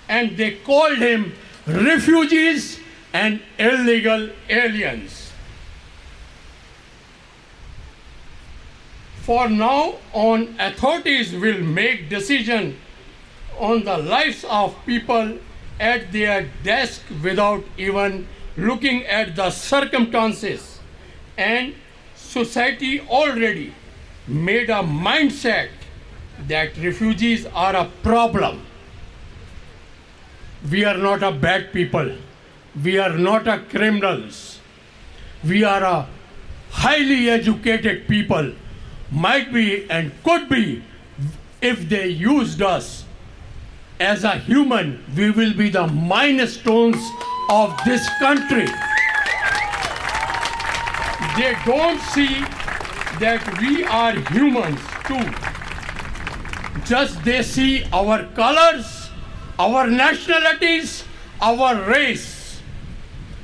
and 0.09 0.37
they 0.37 0.53
called 0.53 0.99
him 0.99 1.33
refugees 1.66 2.79
and 3.12 3.41
illegal 3.59 4.31
aliens. 4.49 5.31
For 9.23 9.49
now 9.49 9.97
on, 10.12 10.57
authorities 10.59 11.33
will 11.33 11.61
make 11.61 12.09
decision 12.09 12.77
on 13.59 13.85
the 13.85 13.99
lives 13.99 14.45
of 14.49 14.74
people 14.85 15.39
at 15.79 16.11
their 16.12 16.49
desk 16.65 17.03
without 17.23 17.65
even 17.77 18.27
looking 18.57 19.05
at 19.07 19.37
the 19.37 19.51
circumstances. 19.51 20.72
And 21.36 21.74
society 22.14 23.00
already 23.00 23.74
made 24.26 24.70
a 24.70 24.82
mindset 24.82 25.70
that 26.48 26.76
refugees 26.76 27.46
are 27.46 27.74
a 27.76 27.90
problem. 28.02 28.62
We 30.70 30.84
are 30.84 30.96
not 30.96 31.22
a 31.22 31.32
bad 31.32 31.72
people. 31.72 32.16
We 32.82 32.98
are 32.98 33.16
not 33.18 33.46
a 33.48 33.59
criminals. 33.59 34.60
We 35.44 35.64
are 35.64 35.82
a 35.82 36.09
highly 36.70 37.28
educated 37.28 38.06
people. 38.09 38.52
Might 39.10 39.52
be 39.52 39.90
and 39.90 40.12
could 40.22 40.48
be 40.48 40.82
if 41.60 41.88
they 41.88 42.09
used 42.09 42.62
us 42.62 43.04
as 44.00 44.24
a 44.24 44.32
human, 44.36 45.04
we 45.16 45.30
will 45.30 45.54
be 45.54 45.68
the 45.70 45.86
milestones 45.86 47.02
of 47.48 47.78
this 47.84 48.06
country. 48.18 48.66
They 51.36 51.56
don't 51.64 51.98
see 51.98 52.40
that 53.20 53.59
we 53.60 53.84
are 53.84 54.12
humans 54.32 54.80
too. 55.06 55.24
Just 56.84 57.24
they 57.24 57.42
see 57.42 57.84
our 57.92 58.24
colors, 58.34 59.10
our 59.59 59.86
nationalities, 59.86 61.04
our 61.40 61.82
race. 61.88 62.60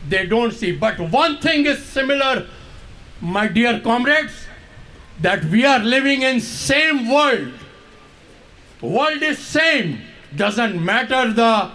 They 0.09 0.27
don't 0.27 0.53
see. 0.53 0.73
But 0.73 0.99
one 1.01 1.39
thing 1.39 1.65
is 1.67 1.83
similar, 1.83 2.47
my 3.21 3.49
dear 3.49 3.81
comrades, 3.81 4.35
that 5.21 5.45
we 5.47 5.65
are 5.65 5.79
living 5.79 6.23
in 6.23 6.41
same 6.41 7.11
world. 7.11 7.53
World 8.83 9.23
is 9.23 9.39
same. 9.39 10.03
Doesn't 10.37 10.83
matter 10.85 11.33
the 11.33 11.71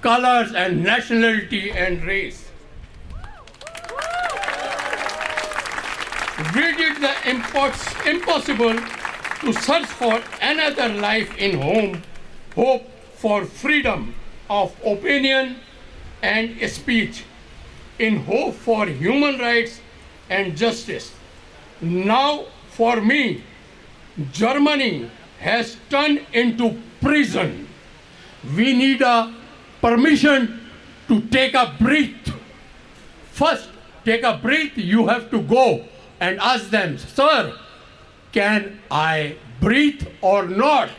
colors 0.00 0.52
and 0.54 0.82
nationality 0.82 1.70
and 1.70 2.02
race. 2.04 2.47
We 6.54 6.74
did 6.76 6.96
the 6.96 7.14
impos- 7.28 8.06
impossible 8.06 8.74
to 9.40 9.52
search 9.52 9.86
for 9.86 10.22
another 10.40 10.88
life 10.88 11.36
in 11.36 11.60
home, 11.60 12.02
hope 12.54 12.88
for 13.16 13.44
freedom 13.44 14.14
of 14.48 14.74
opinion 14.84 15.56
and 16.22 16.56
speech, 16.70 17.24
in 17.98 18.24
hope 18.24 18.54
for 18.54 18.86
human 18.86 19.38
rights 19.38 19.80
and 20.30 20.56
justice. 20.56 21.12
Now, 21.80 22.46
for 22.70 23.00
me, 23.00 23.42
Germany 24.32 25.10
has 25.40 25.76
turned 25.90 26.24
into 26.32 26.80
prison. 27.00 27.68
We 28.56 28.72
need 28.72 29.02
a 29.02 29.34
permission 29.82 30.60
to 31.08 31.20
take 31.28 31.54
a 31.54 31.74
breath. 31.78 32.32
First, 33.32 33.68
take 34.04 34.22
a 34.22 34.36
breath, 34.36 34.78
you 34.78 35.08
have 35.08 35.30
to 35.30 35.42
go 35.42 35.84
and 36.20 36.38
ask 36.40 36.70
them, 36.70 36.98
Sir, 36.98 37.56
can 38.32 38.80
I 38.90 39.36
breathe 39.60 40.06
or 40.20 40.46
not? 40.46 40.90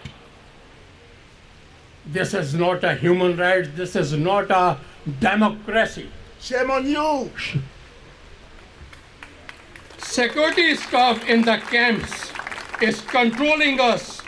This 2.06 2.34
is 2.34 2.54
not 2.56 2.84
a 2.84 2.96
human 2.96 3.38
right, 3.38 3.68
this 3.76 3.96
is 3.96 4.14
not 4.14 4.50
a 4.50 4.78
democracy. 5.20 6.10
Shame 6.40 6.72
on 6.72 6.88
you! 6.88 7.30
Security 9.98 10.76
staff 10.76 11.28
in 11.30 11.44
the 11.44 11.58
camps 11.58 12.32
is 12.82 13.02
controlling 13.02 13.80
us. 13.80 14.22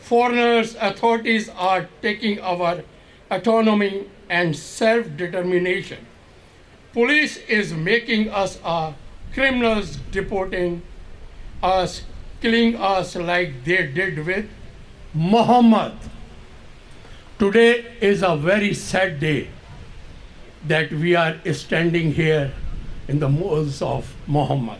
Foreigners, 0.00 0.76
authorities 0.80 1.48
are 1.50 1.88
taking 2.00 2.40
our 2.40 2.82
autonomy 3.30 4.06
and 4.30 4.56
self 4.56 5.06
determination. 5.16 6.06
Police 6.92 7.36
is 7.48 7.74
making 7.74 8.30
us 8.30 8.58
uh, 8.64 8.92
criminals, 9.36 9.98
deporting 10.10 10.80
us, 11.62 12.02
killing 12.40 12.74
us 12.76 13.14
like 13.16 13.52
they 13.64 13.86
did 13.86 14.24
with 14.24 14.46
Muhammad. 15.12 15.92
Today 17.38 17.84
is 18.00 18.22
a 18.22 18.34
very 18.34 18.72
sad 18.72 19.20
day 19.20 19.48
that 20.66 20.90
we 20.90 21.14
are 21.14 21.36
standing 21.52 22.14
here 22.14 22.50
in 23.08 23.18
the 23.20 23.28
moles 23.28 23.82
of 23.82 24.14
Muhammad. 24.26 24.78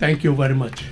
Thank 0.00 0.24
you 0.24 0.34
very 0.34 0.56
much. 0.56 0.82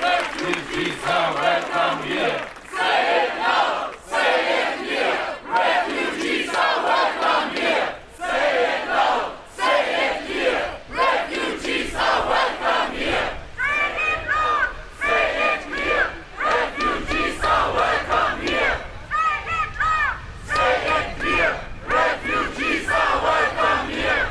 Refugees 0.00 1.04
are 1.04 1.34
welcome 1.34 2.02
here. 2.08 2.40
Say 2.72 3.00
it 3.20 3.32
loud, 3.36 3.94
say 4.08 4.32
it 4.58 4.78
here. 4.88 5.18
Refugees 5.48 6.48
are 6.54 6.78
welcome 6.88 7.50
here. 7.56 7.86
Say 8.16 8.44
it 8.64 8.82
loud, 8.88 9.32
say 9.56 9.80
it 10.04 10.16
here. 10.28 10.62
Refugees 10.90 11.94
are 11.94 12.20
welcome 12.28 12.90
here. 12.96 13.28
Say 13.58 13.80
it 14.08 14.20
loud, 14.28 14.68
say 15.00 15.22
it 15.48 15.62
here. 15.74 16.06
Refugees 16.38 17.40
are 17.42 17.68
welcome 17.74 18.36
here. 18.46 18.76
Say 19.10 19.32
it 19.58 19.70
loud, 19.82 20.14
say 20.46 20.72
it 20.96 21.10
here. 21.24 21.54
Refugees 21.96 22.86
are 22.88 23.16
welcome 23.26 23.84
here. 23.90 24.26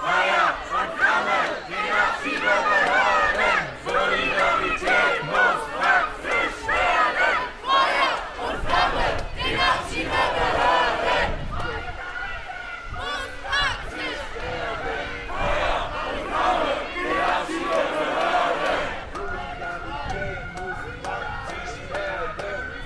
Feuer 0.00 0.48
und 0.76 0.90
Flamme, 0.96 1.40
Genozidbehörden, 1.68 3.58
Solidarität 3.84 5.20
muss 5.30 5.62
praktisch 5.76 6.58
werden. 6.66 7.38
Feuer 7.62 8.12
und 8.44 8.56
Flamme, 8.64 9.06
Genozidbehörden. 9.36 11.28
Muss 12.96 13.30
praktisch 13.44 14.22
werden. 14.34 15.04
Feuer 15.28 15.78
und 16.00 16.18
Flamme, 16.30 16.72
Genozidbehörden. 16.96 18.80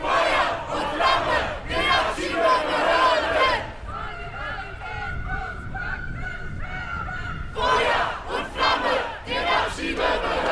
Feuer 0.03 0.49
und 0.75 0.87
Flamme, 0.95 1.39
Genozidbehörden. 1.69 3.63
Feuer 7.55 8.05
und 8.29 8.47
Flamme, 8.55 8.95
Genozidbehörden! 9.27 10.45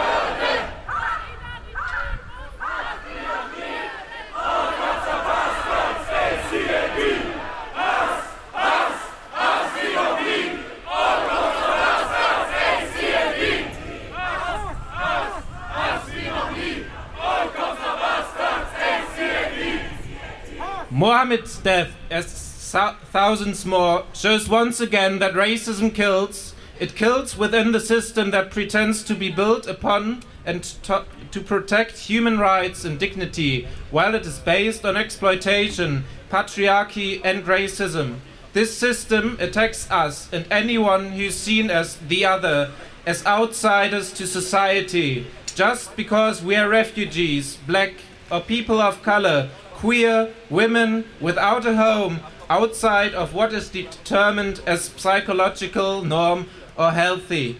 Mohammed's 21.32 21.56
death, 21.60 21.96
as 22.10 22.72
thousands 23.10 23.64
more, 23.64 24.04
shows 24.12 24.50
once 24.50 24.80
again 24.80 25.18
that 25.20 25.32
racism 25.32 25.94
kills. 25.94 26.54
It 26.78 26.94
kills 26.94 27.38
within 27.38 27.72
the 27.72 27.80
system 27.80 28.32
that 28.32 28.50
pretends 28.50 29.02
to 29.04 29.14
be 29.14 29.30
built 29.30 29.66
upon 29.66 30.24
and 30.44 30.62
to, 30.62 31.06
to 31.30 31.40
protect 31.40 31.96
human 31.96 32.38
rights 32.38 32.84
and 32.84 32.98
dignity, 32.98 33.66
while 33.90 34.14
it 34.14 34.26
is 34.26 34.40
based 34.40 34.84
on 34.84 34.94
exploitation, 34.94 36.04
patriarchy, 36.30 37.22
and 37.24 37.44
racism. 37.44 38.16
This 38.52 38.76
system 38.76 39.38
attacks 39.40 39.90
us 39.90 40.30
and 40.34 40.44
anyone 40.50 41.12
who's 41.12 41.34
seen 41.34 41.70
as 41.70 41.96
the 41.96 42.26
other, 42.26 42.72
as 43.06 43.24
outsiders 43.24 44.12
to 44.12 44.26
society, 44.26 45.28
just 45.54 45.96
because 45.96 46.42
we 46.42 46.56
are 46.56 46.68
refugees, 46.68 47.56
black, 47.66 47.94
or 48.30 48.42
people 48.42 48.82
of 48.82 49.02
color, 49.02 49.48
queer, 49.82 50.32
women 50.48 51.04
without 51.20 51.66
a 51.66 51.74
home, 51.74 52.20
outside 52.48 53.12
of 53.14 53.34
what 53.34 53.52
is 53.52 53.68
determined 53.68 54.60
as 54.64 54.84
psychological 54.96 56.04
norm 56.04 56.48
or 56.76 56.92
healthy. 56.92 57.58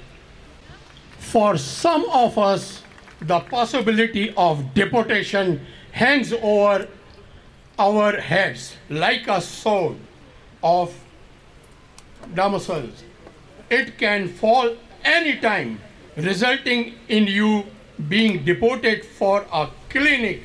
For 1.19 1.59
some 1.59 2.05
of 2.11 2.39
us, 2.39 2.85
the 3.21 3.41
possibility 3.41 4.33
of 4.37 4.73
deportation 4.73 5.67
hangs 5.91 6.33
over 6.33 6.87
our 7.77 8.13
heads 8.21 8.77
like 8.89 9.27
a 9.27 9.41
sword 9.41 9.97
of 10.63 10.95
Damocles. 12.33 13.03
It 13.69 13.99
can 13.99 14.29
fall 14.29 14.77
anytime, 15.05 15.81
resulting 16.17 16.95
in 17.09 17.27
you 17.27 17.65
being 18.09 18.45
deported 18.45 19.05
for 19.05 19.45
a 19.53 19.71
clinic 19.91 20.43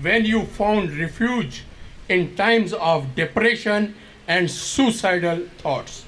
when 0.00 0.24
you 0.24 0.44
found 0.44 0.92
refuge 0.96 1.64
in 2.08 2.34
times 2.36 2.72
of 2.72 3.14
depression 3.14 3.94
and 4.26 4.50
suicidal 4.50 5.46
thoughts. 5.58 6.04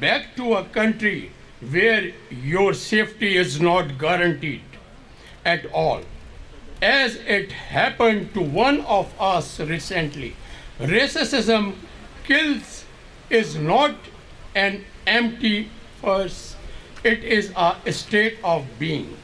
Back 0.00 0.36
to 0.36 0.54
a 0.54 0.64
country 0.64 1.30
where 1.70 2.12
your 2.30 2.74
safety 2.74 3.36
is 3.36 3.60
not 3.60 3.98
guaranteed 3.98 4.62
at 5.44 5.66
all. 5.72 6.02
As 6.82 7.16
it 7.16 7.52
happened 7.52 8.34
to 8.34 8.42
one 8.42 8.80
of 8.82 9.12
us 9.20 9.60
recently, 9.60 10.36
racism 10.78 11.74
kills 12.24 12.84
is 13.30 13.56
not 13.56 13.94
an 14.54 14.84
empty 15.06 15.70
verse, 16.02 16.56
it 17.02 17.24
is 17.24 17.52
a 17.56 17.92
state 17.92 18.38
of 18.44 18.66
being. 18.78 19.16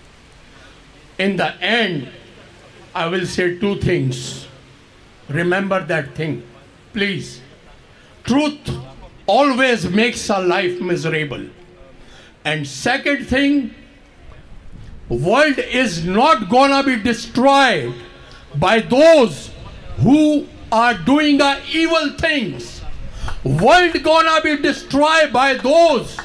In 1.18 1.36
the 1.36 1.55
end, 1.60 2.09
I 2.94 3.06
will 3.06 3.26
say 3.26 3.58
two 3.58 3.76
things. 3.76 4.46
Remember 5.28 5.84
that 5.84 6.14
thing, 6.14 6.42
please. 6.92 7.40
Truth 8.24 8.70
always 9.26 9.88
makes 9.88 10.28
a 10.28 10.40
life 10.40 10.80
miserable. 10.80 11.46
And 12.44 12.66
second 12.66 13.26
thing, 13.26 13.74
world 15.08 15.58
is 15.58 16.04
not 16.04 16.48
gonna 16.48 16.82
be 16.82 16.96
destroyed 16.96 17.94
by 18.56 18.80
those 18.80 19.50
who 19.98 20.48
are 20.72 20.94
doing 20.94 21.40
evil 21.72 22.10
things. 22.18 22.80
World 23.44 24.02
gonna 24.02 24.40
be 24.42 24.56
destroyed 24.56 25.32
by 25.32 25.54
those 25.54 26.18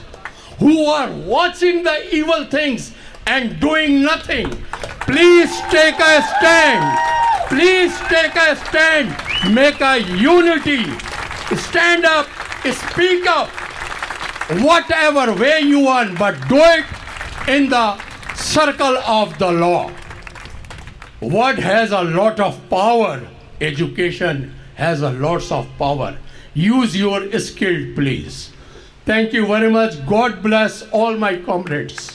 who 0.59 0.85
are 0.85 1.11
watching 1.11 1.83
the 1.83 2.15
evil 2.15 2.45
things 2.45 2.93
and 3.27 3.59
doing 3.59 4.01
nothing. 4.01 4.49
Please 5.01 5.51
take 5.69 5.99
a 5.99 6.21
stand. 6.37 6.99
Please 7.47 7.97
take 8.09 8.35
a 8.35 8.55
stand. 8.55 9.09
Make 9.53 9.81
a 9.81 9.99
unity. 9.99 10.83
Stand 11.55 12.05
up. 12.05 12.27
Speak 12.65 13.27
up. 13.27 13.49
Whatever 14.61 15.33
way 15.33 15.61
you 15.61 15.79
want, 15.81 16.17
but 16.17 16.35
do 16.47 16.57
it 16.57 16.85
in 17.47 17.69
the 17.69 17.97
circle 18.35 18.97
of 18.97 19.37
the 19.37 19.51
law. 19.51 19.91
Word 21.21 21.59
has 21.59 21.91
a 21.91 22.01
lot 22.03 22.39
of 22.39 22.69
power. 22.69 23.21
Education 23.61 24.53
has 24.75 25.01
a 25.01 25.11
lots 25.11 25.51
of 25.51 25.67
power. 25.77 26.17
Use 26.53 26.95
your 26.95 27.31
skill, 27.39 27.93
please. 27.95 28.51
Thank 29.05 29.33
you 29.33 29.45
very 29.45 29.69
much. 29.69 30.05
God 30.05 30.41
bless 30.41 30.83
all 30.89 31.15
my 31.17 31.37
comrades. 31.37 32.14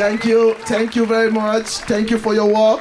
Thank 0.00 0.24
you, 0.24 0.56
thank 0.64 0.96
you 0.96 1.04
very 1.04 1.28
much. 1.30 1.84
Thank 1.84 2.08
you 2.10 2.16
for 2.16 2.32
your 2.32 2.48
work. 2.48 2.80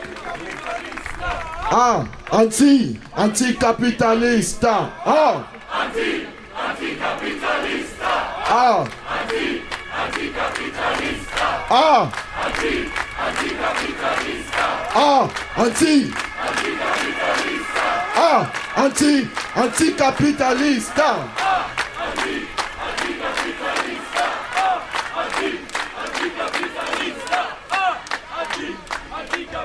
Ah, 1.68 2.08
anti, 2.32 2.96
anti-capitalista. 3.14 4.88
Ah, 5.04 5.44
anti-capitalista. 5.84 8.08
ah, 8.48 8.88
anti-capitalista. 10.00 11.68
ah, 11.68 12.08
anti-capitalista. 13.28 14.64
ah, 14.96 15.28
anti, 15.58 16.08
Anticapitalista. 16.40 17.84
ah, 18.16 18.48
anti, 18.78 19.28
anti-capitalista. 19.60 21.20
Anti, 21.20 21.89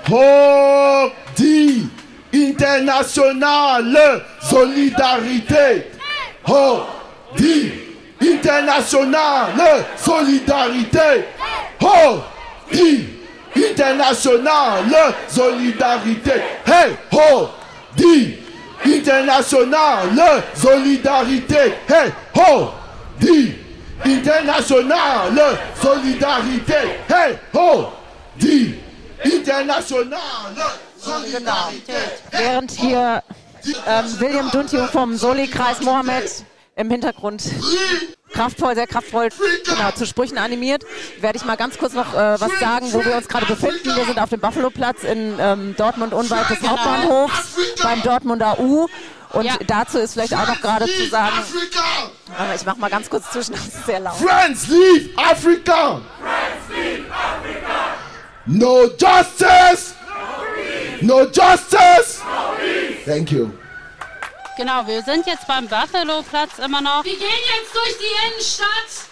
anticapitalista. 0.09 0.12
Oh, 0.12 1.10
dit 1.35 1.89
internationale 2.32 4.22
solidarité. 4.40 5.86
Oh, 6.48 6.86
dit 7.36 7.72
internationale 8.20 9.85
solidarité. 9.97 11.24
Oh, 11.81 12.22
dit 12.70 13.14
internationale 13.55 15.14
Solidarität. 15.28 16.43
Hey, 16.64 16.97
ho, 17.10 17.51
die 17.97 18.39
internationale 18.85 20.43
Solidarität. 20.55 21.74
Hey, 21.86 22.12
ho, 22.35 22.74
die 23.20 23.55
internationale 24.05 25.59
Solidarität. 25.82 26.89
Hey, 27.09 27.39
ho, 27.52 27.93
die 28.36 28.84
internationale 29.24 30.20
Solidarität. 30.98 32.22
Während 32.30 32.70
hier 32.70 33.22
ähm, 33.86 34.20
William 34.20 34.51
Duntio 34.51 34.86
vom 34.86 35.16
Soli-Kreis 35.16 35.80
Mohammed 35.80 36.44
im 36.76 36.90
Hintergrund 36.90 37.42
kraftvoll, 38.32 38.74
sehr 38.74 38.86
kraftvoll 38.86 39.28
genau, 39.64 39.92
zu 39.92 40.06
Sprüchen 40.06 40.38
animiert, 40.38 40.84
werde 41.20 41.38
ich 41.38 41.44
mal 41.44 41.56
ganz 41.56 41.78
kurz 41.78 41.92
noch 41.92 42.14
äh, 42.14 42.40
was 42.40 42.59
sagen, 42.59 42.92
wo 42.92 43.05
wir 43.05 43.16
uns 43.16 43.28
gerade 43.28 43.46
befinden. 43.46 43.94
Wir 43.94 44.05
sind 44.05 44.20
auf 44.20 44.30
dem 44.30 44.40
Buffalo-Platz 44.40 45.05
in 45.05 45.36
ähm, 45.38 45.74
Dortmund 45.76 46.12
unweit 46.12 46.51
des 46.51 46.68
Hauptbahnhofs 46.68 47.56
beim 47.82 48.02
Dortmunder 48.02 48.59
U. 48.59 48.88
Und 49.32 49.48
dazu 49.66 49.98
ist 49.98 50.12
vielleicht 50.12 50.34
auch 50.34 50.46
noch 50.46 50.60
gerade 50.60 50.86
zu 50.86 51.06
sagen, 51.09 51.34
aber 52.38 52.55
ich 52.55 52.64
mache 52.64 52.78
mal 52.78 52.88
ganz 52.88 53.10
kurz 53.10 53.30
zwischen, 53.32 53.52
das 53.52 53.66
ist 53.66 53.86
sehr 53.86 53.98
laut. 53.98 54.14
Friends, 54.16 54.68
leave 54.68 55.10
Africa! 55.16 56.01
No 58.46 58.88
justice! 58.98 59.94
No 61.00 61.26
justice! 61.26 62.20
Thank 63.06 63.32
you. 63.32 63.50
Genau, 64.56 64.86
wir 64.86 65.02
sind 65.02 65.26
jetzt 65.26 65.46
beim 65.46 65.66
Buffalo-Platz 65.66 66.58
immer 66.58 66.80
noch. 66.80 67.04
Wir 67.04 67.16
gehen 67.16 67.28
jetzt 67.28 67.74
durch 67.74 67.96
die 67.98 68.28
Innenstadt. 68.28 69.08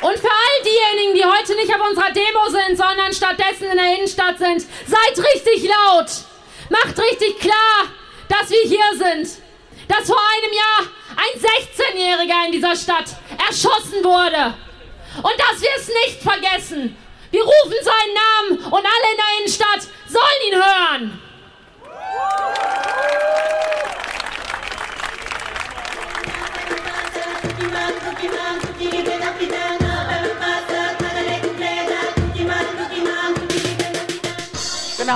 Und 0.00 0.18
für 0.18 0.28
all 0.28 0.64
diejenigen, 0.64 1.14
die 1.14 1.24
heute 1.24 1.54
nicht 1.54 1.72
auf 1.72 1.86
unserer 1.86 2.10
Demo 2.10 2.48
sind, 2.48 2.76
sondern 2.76 3.12
stattdessen 3.12 3.70
in 3.70 3.76
der 3.76 3.94
Innenstadt 3.96 4.38
sind, 4.38 4.62
seid 4.62 5.24
richtig 5.24 5.68
laut. 5.68 6.10
Macht 6.70 6.98
richtig 6.98 7.38
klar, 7.38 7.86
dass 8.28 8.50
wir 8.50 8.62
hier 8.62 8.90
sind. 8.96 9.38
Dass 9.86 10.06
vor 10.06 10.18
einem 10.38 10.52
Jahr 10.52 10.90
ein 11.14 11.40
16-Jähriger 11.40 12.46
in 12.46 12.52
dieser 12.52 12.74
Stadt 12.74 13.14
erschossen 13.46 14.02
wurde. 14.02 14.54
Und 15.18 15.34
dass 15.38 15.60
wir 15.60 15.70
es 15.76 15.88
nicht 15.88 16.22
vergessen. 16.22 16.96
Wir 17.32 17.42
rufen 17.42 17.78
seinen 17.82 18.14
Namen 18.14 18.64
und 18.66 18.74
alle 18.74 19.10
in 19.10 19.16
der 19.16 19.38
Innenstadt 19.38 19.80
sollen 20.06 20.42
ihn 20.46 20.54
hören. 20.54 21.22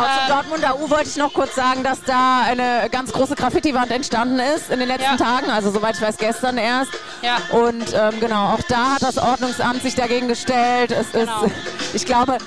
Genau, 0.02 0.18
zum 0.18 0.35
Dortmunder 0.35 0.78
U 0.81 0.90
wollte 0.90 1.09
ich 1.09 1.16
noch 1.16 1.32
kurz 1.32 1.55
sagen, 1.55 1.82
dass 1.82 2.02
da 2.02 2.43
eine 2.43 2.89
ganz 2.90 3.12
große 3.12 3.35
Graffiti-Wand 3.35 3.90
entstanden 3.90 4.39
ist 4.39 4.70
in 4.70 4.78
den 4.78 4.89
letzten 4.89 5.16
Tagen, 5.16 5.51
also 5.51 5.70
soweit 5.70 5.97
ich 5.97 6.02
weiß 6.02 6.16
gestern 6.18 6.59
erst. 6.59 6.90
Ja. 7.23 7.36
Und 7.56 7.93
ähm, 7.94 8.20
genau, 8.20 8.52
auch 8.55 8.60
da 8.68 8.94
hat 8.94 9.02
das 9.02 9.18
Ordnungsamt 9.18 9.82
sich 9.82 9.94
dagegen 9.94 10.28
gestellt. 10.28 10.90
Es 10.93 11.12
Genau. 11.12 11.44
ist, 11.44 11.55
ich 11.94 12.05
glaube, 12.06 12.39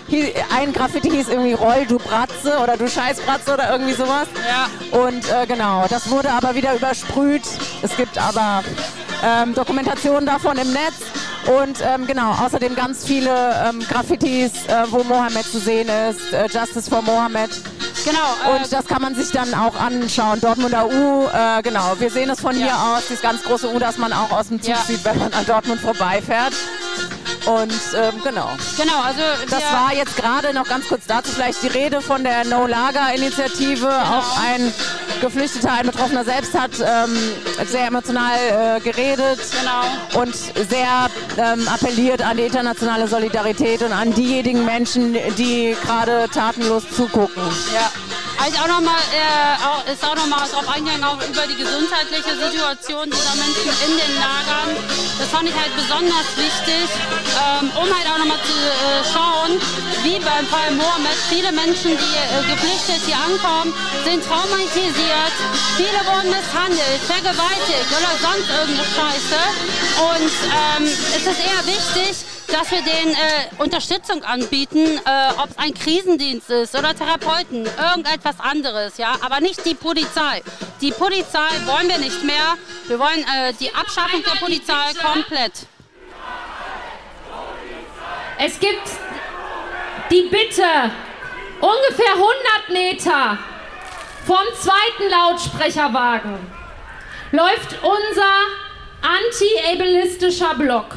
ein 0.57 0.73
Graffiti 0.73 1.09
hieß 1.09 1.29
irgendwie 1.29 1.53
Roll, 1.53 1.85
du 1.87 1.97
Bratze 1.97 2.57
oder 2.61 2.77
du 2.77 2.87
Scheißbratze 2.87 3.53
oder 3.53 3.71
irgendwie 3.71 3.93
sowas. 3.93 4.27
Ja. 4.47 4.99
Und 4.99 5.29
äh, 5.31 5.45
genau, 5.47 5.85
das 5.89 6.09
wurde 6.09 6.29
aber 6.31 6.55
wieder 6.55 6.73
übersprüht. 6.75 7.43
Es 7.81 7.95
gibt 7.95 8.17
aber 8.17 8.63
ähm, 9.23 9.53
Dokumentationen 9.53 10.25
davon 10.25 10.57
im 10.57 10.71
Netz. 10.71 10.95
Und 11.49 11.79
ähm, 11.81 12.05
genau, 12.05 12.31
außerdem 12.31 12.75
ganz 12.75 13.03
viele 13.05 13.31
ähm, 13.67 13.79
Graffitis, 13.89 14.51
äh, 14.67 14.83
wo 14.89 15.03
Mohammed 15.03 15.45
zu 15.45 15.59
sehen 15.59 15.89
ist, 16.09 16.31
äh, 16.31 16.45
Justice 16.45 16.89
for 16.89 17.01
Mohammed. 17.01 17.49
Genau. 18.05 18.53
Und 18.55 18.71
das 18.71 18.85
kann 18.85 19.01
man 19.01 19.15
sich 19.15 19.31
dann 19.31 19.53
auch 19.53 19.75
anschauen. 19.75 20.39
Dortmunder 20.39 20.85
U, 20.87 21.25
äh, 21.27 21.61
genau. 21.63 21.95
Wir 21.99 22.09
sehen 22.11 22.29
es 22.29 22.39
von 22.39 22.55
hier 22.55 22.73
aus, 22.75 23.07
dieses 23.07 23.21
ganz 23.21 23.43
große 23.43 23.73
U, 23.73 23.79
das 23.79 23.97
man 23.97 24.13
auch 24.13 24.31
aus 24.31 24.49
dem 24.49 24.61
Zug 24.61 24.75
Ja. 24.75 24.81
sieht, 24.85 25.03
wenn 25.03 25.17
man 25.17 25.33
an 25.33 25.45
Dortmund 25.45 25.81
vorbeifährt. 25.81 26.53
Und 27.49 27.73
ähm, 27.95 28.21
genau. 28.23 28.51
Genau, 28.77 29.01
also 29.01 29.21
Das 29.49 29.63
war 29.63 29.91
jetzt 29.91 30.15
gerade 30.15 30.53
noch 30.53 30.67
ganz 30.67 30.87
kurz 30.87 31.07
dazu 31.07 31.31
vielleicht 31.31 31.63
die 31.63 31.67
Rede 31.67 31.99
von 31.99 32.23
der 32.23 32.45
No-Lager-Initiative. 32.45 33.87
Auch 33.87 34.39
ein 34.39 34.71
Geflüchteter, 35.19 35.71
ein 35.73 35.87
Betroffener 35.87 36.23
selbst 36.23 36.53
hat 36.53 36.71
ähm, 36.79 37.17
sehr 37.65 37.87
emotional 37.87 38.37
äh, 38.77 38.79
geredet 38.81 39.39
und 40.13 40.35
sehr 40.35 41.09
ähm, 41.37 41.67
appelliert 41.67 42.21
an 42.21 42.37
die 42.37 42.43
internationale 42.43 43.07
Solidarität 43.07 43.81
und 43.81 43.93
an 43.93 44.13
diejenigen 44.13 44.63
Menschen, 44.65 45.13
die 45.37 45.75
gerade 45.83 46.27
tatenlos 46.31 46.83
zugucken. 46.95 47.41
Ja. 47.73 47.91
Also 48.39 48.55
auch 48.63 48.67
noch 48.67 48.81
mal, 48.81 48.95
äh, 49.11 49.91
ist 49.91 50.03
auch 50.03 50.15
noch 50.15 50.27
mal 50.27 50.47
drauf 50.47 50.67
eingegangen, 50.67 51.03
auch 51.03 51.19
über 51.19 51.43
die 51.43 51.59
gesundheitliche 51.59 52.39
Situation 52.39 53.11
dieser 53.11 53.35
Menschen 53.35 53.67
in 53.83 53.93
den 53.99 54.13
Lagern. 54.15 54.79
Das 55.19 55.27
fand 55.27 55.49
ich 55.49 55.55
halt 55.55 55.75
besonders 55.75 56.23
wichtig, 56.39 56.87
ähm, 57.35 57.67
um 57.75 57.87
halt 57.91 58.07
auch 58.07 58.17
noch 58.17 58.31
mal 58.31 58.39
zu 58.39 58.55
äh, 58.55 59.03
schauen, 59.11 59.51
wie 60.07 60.23
beim 60.23 60.47
Fall 60.47 60.71
Mohammed, 60.71 61.19
viele 61.27 61.51
Menschen, 61.51 61.99
die 61.99 62.15
äh, 62.15 62.39
geflüchtet 62.47 63.03
hier 63.03 63.19
ankommen, 63.19 63.75
sind 64.07 64.23
traumatisiert, 64.23 65.35
viele 65.75 65.99
wurden 66.07 66.31
misshandelt, 66.31 67.01
vergewaltigt 67.11 67.91
oder 67.91 68.13
sonst 68.23 68.47
irgendeine 68.47 68.87
Scheiße. 68.87 69.39
Und 70.15 70.31
ähm, 70.47 70.83
es 70.87 71.27
ist 71.27 71.39
eher 71.43 71.61
wichtig, 71.67 72.23
dass 72.51 72.71
wir 72.71 72.81
denen 72.81 73.13
äh, 73.13 73.61
Unterstützung 73.63 74.23
anbieten, 74.23 74.85
äh, 75.05 75.33
ob 75.37 75.49
es 75.49 75.57
ein 75.57 75.73
Krisendienst 75.73 76.49
ist 76.49 76.75
oder 76.75 76.95
Therapeuten, 76.95 77.65
irgendetwas 77.65 78.39
anderes, 78.39 78.97
ja, 78.97 79.15
aber 79.21 79.39
nicht 79.39 79.65
die 79.65 79.75
Polizei. 79.75 80.41
Die 80.81 80.91
Polizei 80.91 81.49
wollen 81.65 81.89
wir 81.89 81.97
nicht 81.97 82.23
mehr. 82.23 82.55
Wir 82.87 82.99
wollen 82.99 83.23
äh, 83.23 83.53
die 83.59 83.73
Abschaffung 83.73 84.23
der 84.23 84.39
Polizei 84.39 84.93
komplett. 85.01 85.53
Es 88.37 88.59
gibt 88.59 88.87
die 90.09 90.23
Bitte, 90.29 90.91
ungefähr 91.59 92.13
100 92.13 92.69
Meter 92.69 93.37
vom 94.25 94.37
zweiten 94.59 95.09
Lautsprecherwagen 95.09 96.37
läuft 97.31 97.77
unser 97.83 98.33
anti-ableistischer 99.01 100.55
Block. 100.55 100.95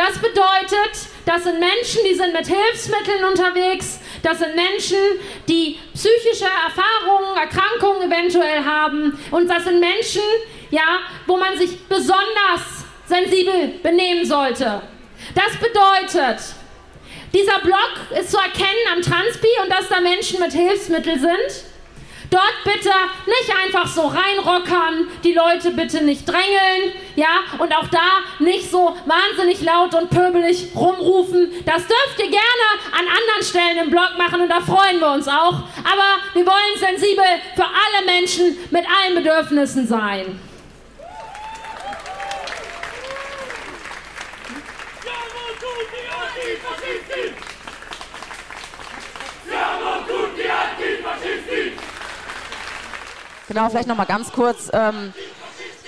Das 0.00 0.18
bedeutet, 0.18 0.92
das 1.26 1.44
sind 1.44 1.60
Menschen, 1.60 2.00
die 2.08 2.14
sind 2.14 2.32
mit 2.32 2.46
Hilfsmitteln 2.46 3.22
unterwegs. 3.22 4.00
Das 4.22 4.38
sind 4.38 4.56
Menschen, 4.56 4.96
die 5.46 5.78
psychische 5.92 6.46
Erfahrungen, 6.46 7.36
Erkrankungen 7.36 8.10
eventuell 8.10 8.64
haben. 8.64 9.18
Und 9.30 9.46
das 9.46 9.64
sind 9.64 9.78
Menschen, 9.78 10.22
ja, 10.70 11.00
wo 11.26 11.36
man 11.36 11.58
sich 11.58 11.86
besonders 11.86 12.86
sensibel 13.04 13.74
benehmen 13.82 14.24
sollte. 14.24 14.80
Das 15.34 15.54
bedeutet, 15.58 16.40
dieser 17.34 17.58
Block 17.58 18.18
ist 18.18 18.30
zu 18.30 18.38
erkennen 18.38 18.86
am 18.94 19.02
Transpi 19.02 19.48
und 19.62 19.70
dass 19.70 19.86
da 19.90 20.00
Menschen 20.00 20.40
mit 20.40 20.52
Hilfsmitteln 20.52 21.20
sind. 21.20 21.69
Dort 22.30 22.62
bitte 22.62 22.90
nicht 23.26 23.52
einfach 23.60 23.88
so 23.88 24.02
reinrockern, 24.02 25.08
die 25.24 25.32
Leute 25.32 25.72
bitte 25.72 26.04
nicht 26.04 26.28
drängeln, 26.28 26.92
ja, 27.16 27.40
und 27.58 27.76
auch 27.76 27.88
da 27.88 28.22
nicht 28.38 28.70
so 28.70 28.96
wahnsinnig 29.04 29.60
laut 29.62 29.94
und 29.96 30.10
pöbelig 30.10 30.68
rumrufen. 30.76 31.50
Das 31.66 31.86
dürft 31.88 32.18
ihr 32.18 32.30
gerne 32.30 32.66
an 32.92 33.06
anderen 33.08 33.42
Stellen 33.42 33.84
im 33.84 33.90
Blog 33.90 34.12
machen 34.16 34.42
und 34.42 34.48
da 34.48 34.60
freuen 34.60 35.00
wir 35.00 35.10
uns 35.10 35.26
auch. 35.26 35.54
Aber 35.82 36.22
wir 36.34 36.46
wollen 36.46 36.78
sensibel 36.78 37.24
für 37.56 37.64
alle 37.64 38.06
Menschen 38.06 38.56
mit 38.70 38.84
allen 38.86 39.16
Bedürfnissen 39.16 39.88
sein. 39.88 40.38
Genau, 53.50 53.68
vielleicht 53.68 53.88
noch 53.88 53.96
mal 53.96 54.04
ganz 54.04 54.30
kurz 54.30 54.70
ähm, 54.72 55.12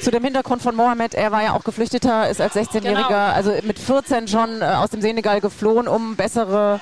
zu 0.00 0.10
dem 0.10 0.24
Hintergrund 0.24 0.62
von 0.62 0.74
Mohammed. 0.74 1.14
Er 1.14 1.30
war 1.30 1.44
ja 1.44 1.52
auch 1.52 1.62
Geflüchteter, 1.62 2.28
ist 2.28 2.40
als 2.40 2.56
16-Jähriger, 2.56 3.06
Genau. 3.06 3.32
also 3.32 3.52
mit 3.62 3.78
14 3.78 4.26
schon 4.26 4.60
äh, 4.60 4.64
aus 4.64 4.90
dem 4.90 5.00
Senegal 5.00 5.40
geflohen, 5.40 5.86
um 5.86 6.16
bessere 6.16 6.80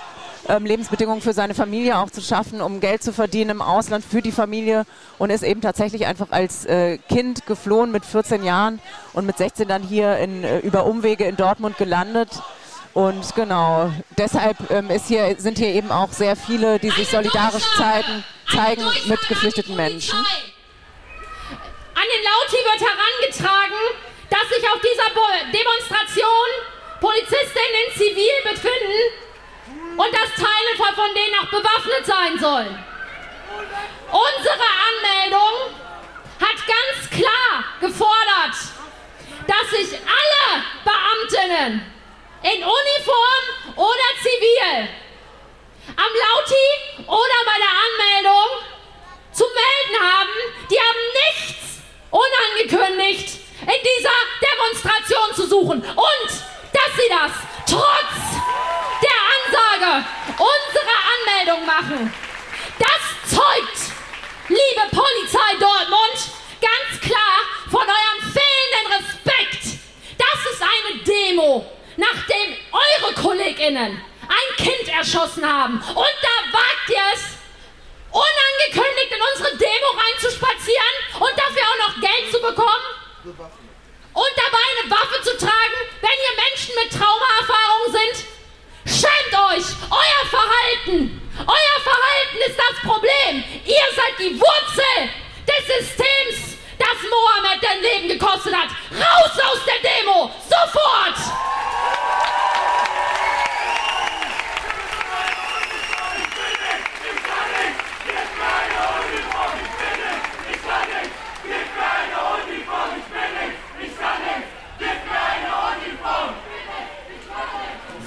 ähm, 0.48 0.64
Lebensbedingungen 0.64 1.20
für 1.20 1.34
seine 1.34 1.52
Familie 1.54 1.98
auch 1.98 2.08
zu 2.08 2.22
schaffen, 2.22 2.62
um 2.62 2.80
Geld 2.80 3.02
zu 3.02 3.12
verdienen 3.12 3.50
im 3.50 3.60
Ausland 3.60 4.02
für 4.06 4.22
die 4.22 4.32
Familie 4.32 4.86
und 5.18 5.28
ist 5.28 5.42
eben 5.42 5.60
tatsächlich 5.60 6.06
einfach 6.06 6.28
als 6.30 6.64
äh, 6.64 6.96
Kind 7.10 7.44
geflohen 7.44 7.92
mit 7.92 8.06
14 8.06 8.42
Jahren 8.42 8.80
und 9.12 9.26
mit 9.26 9.36
16 9.36 9.68
dann 9.68 9.82
hier 9.82 10.16
in, 10.16 10.44
äh, 10.44 10.60
über 10.60 10.86
Umwege 10.86 11.24
in 11.24 11.36
Dortmund 11.36 11.76
gelandet. 11.76 12.30
Und 12.94 13.34
genau, 13.34 13.90
deshalb 14.16 14.56
ähm, 14.70 14.88
ist 14.88 15.08
hier, 15.08 15.36
sind 15.36 15.58
hier 15.58 15.74
eben 15.74 15.92
auch 15.92 16.10
sehr 16.10 16.36
viele, 16.36 16.78
die 16.78 16.88
sich 16.88 17.10
solidarisch 17.10 17.66
zeigen, 17.76 18.24
zeigen 18.50 18.82
mit 19.08 19.20
geflüchteten 19.28 19.76
Menschen. 19.76 20.18
Lauti 22.50 22.64
wird 22.64 22.80
herangetragen, 22.80 23.78
dass 24.28 24.48
sich 24.48 24.68
auf 24.68 24.80
dieser 24.80 25.10
Bo 25.10 25.22
Demonstration 25.52 26.48
Polizistinnen 27.00 27.86
in 27.86 27.92
Zivil 27.94 28.42
befinden 28.42 29.96
und 29.96 30.12
dass 30.12 30.34
Teile 30.34 30.94
von 30.94 31.14
denen 31.14 31.34
auch 31.36 31.50
bewaffnet 31.50 32.04
sein 32.04 32.38
sollen. 32.38 32.84
Unsere 34.10 34.66
Anmeldung 34.88 35.74
hat 36.40 36.56
ganz 36.66 37.10
klar 37.10 37.64
gefordert, 37.80 38.56
dass 39.46 39.70
sich 39.70 39.98
alle 39.98 40.64
Beamtinnen 40.84 41.92
in 42.42 42.64
Uniform 42.64 43.76
oder 43.76 44.08
zivil 44.22 44.88
am 45.96 46.12
Lauti 46.26 47.06
oder 47.06 47.38
bei 47.46 47.58
der 47.58 47.74
Anmeldung 47.86 48.48
zu 49.32 49.44
melden 49.44 50.02
haben. 50.02 50.30
Die 50.68 50.78
haben 50.78 50.98
nichts 51.28 51.69
unangekündigt 52.10 53.38
in 53.62 53.80
dieser 53.82 54.16
Demonstration 54.40 55.34
zu 55.34 55.46
suchen. 55.46 55.80
Und 55.82 56.30
dass 56.72 56.96
sie 56.96 57.08
das 57.08 57.32
trotz 57.66 58.14
der 59.02 59.18
Ansage 59.34 60.06
unserer 60.38 61.00
Anmeldung 61.14 61.66
machen, 61.66 62.12
das 62.78 63.36
zeugt, 63.36 63.92
liebe 64.48 64.88
Polizei 64.90 65.52
Dortmund, 65.58 66.18
ganz 66.60 67.00
klar 67.00 67.36
von 67.70 67.82
eurem 67.82 68.32
fehlenden 68.32 68.92
Respekt. 68.98 69.78
Das 70.18 70.52
ist 70.52 70.62
eine 70.62 71.02
Demo, 71.04 71.66
nachdem 71.96 72.56
eure 72.72 73.14
KollegInnen 73.14 74.00
ein 74.28 74.56
Kind 74.56 74.88
erschossen 74.88 75.44
haben. 75.44 75.74
Und 75.74 76.16
da 76.22 76.58
wagt 76.58 76.88
ihr 76.88 77.02
es, 77.14 77.39
unangekündigt 78.12 79.12
in 79.12 79.22
unsere 79.22 79.56
Demo 79.56 79.88
reinzuspazieren 79.96 80.94
und 81.20 81.32
dafür 81.38 81.62
auch 81.62 81.88
noch 81.88 81.94
Geld 82.00 82.30
zu 82.30 82.40
bekommen? 82.40 82.86
Und 84.12 84.32
dabei 84.36 84.64
eine 84.74 84.90
Waffe 84.90 85.22
zu 85.22 85.36
tragen, 85.38 85.78
wenn 86.00 86.18
ihr 86.26 86.34
Menschen 86.44 86.74
mit 86.74 86.90
Traumaerfahrung 86.90 87.84
sind? 87.92 88.26
Schämt 88.86 89.34
euch! 89.52 89.66
Euer 89.90 90.26
Verhalten! 90.28 91.20
Euer 91.38 91.80
Verhalten 91.82 92.38
ist 92.46 92.58
das 92.58 92.80
Problem! 92.82 93.44
Ihr 93.64 93.88
seid 93.94 94.18
die 94.18 94.38
Wurzel 94.38 95.10
des 95.46 95.66
Systems, 95.66 96.58
das 96.78 96.98
Mohammed 97.08 97.62
dein 97.62 97.80
Leben 97.80 98.08
gekostet 98.08 98.54
hat! 98.54 98.70
Raus 98.90 99.38
aus 99.38 99.64
der 99.64 99.78
Demo! 99.78 100.30
Sofort! 100.48 101.16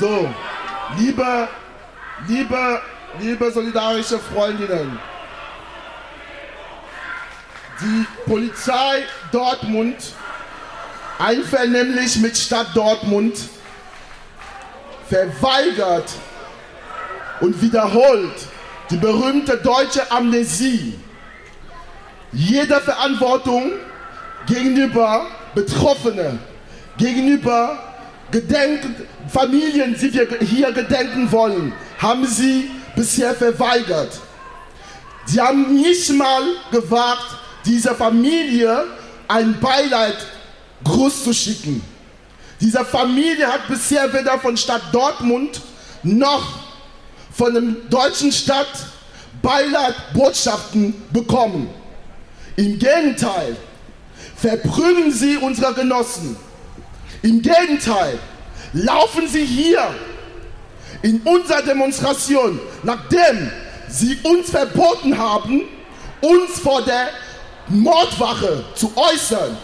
So, 0.04 0.28
liebe, 0.98 1.48
liebe, 2.28 2.82
liebe 3.22 3.50
solidarische 3.50 4.20
Freundinnen, 4.20 5.00
die 7.80 8.06
Polizei 8.30 9.04
Dortmund, 9.32 9.96
einvernehmlich 11.20 12.18
mit 12.18 12.36
Stadt 12.36 12.68
Dortmund, 12.76 13.48
verweigert 15.08 16.12
und 17.40 17.62
wiederholt 17.62 18.48
die 18.90 18.98
berühmte 18.98 19.56
deutsche 19.56 20.12
Amnesie 20.12 21.00
jeder 22.34 22.82
Verantwortung 22.82 23.72
gegenüber 24.48 25.28
Betroffenen, 25.56 26.40
gegenüber 26.98 27.93
Gedenken, 28.34 28.96
Familien, 29.32 29.96
die 29.96 30.12
wir 30.12 30.28
hier 30.40 30.72
gedenken 30.72 31.32
wollen, 31.32 31.72
haben 32.00 32.26
sie 32.26 32.72
bisher 32.96 33.36
verweigert. 33.36 34.20
Sie 35.26 35.40
haben 35.40 35.76
nicht 35.76 36.12
mal 36.14 36.42
gewagt, 36.72 37.28
dieser 37.64 37.94
Familie 37.94 38.86
ein 39.28 39.60
Beileid 39.60 40.18
Gruß 40.84 41.26
zu 41.26 41.32
schicken. 41.32 41.84
Diese 42.60 42.84
Familie 42.84 43.46
hat 43.46 43.68
bisher 43.68 44.12
weder 44.12 44.40
von 44.40 44.58
Stadt 44.58 44.82
Dortmund 44.92 45.62
noch 46.02 46.60
von 47.32 47.54
dem 47.54 47.88
deutschen 47.92 48.32
Stadt 48.32 48.88
Beileid 49.44 49.94
Botschaften 50.16 50.96
bekommen. 51.12 51.70
Im 52.56 52.80
Gegenteil, 52.80 53.56
verprügeln 54.36 55.12
sie 55.12 55.38
unsere 55.38 55.72
Genossen. 55.76 56.36
Im 57.24 57.42
Gegenteil, 57.42 58.20
laufen 58.74 59.28
sie 59.30 59.46
hier 59.46 59.96
in 61.02 61.22
unserer 61.22 61.62
Demonstration, 61.62 62.60
nachdem 62.84 63.50
sie 63.88 64.20
uns 64.24 64.50
verboten 64.50 65.18
haben, 65.18 65.62
uns 66.20 66.60
vor 66.60 66.82
der 66.82 67.10
Mordwache 67.70 68.66
zu 68.76 68.92
äußern, 68.96 69.58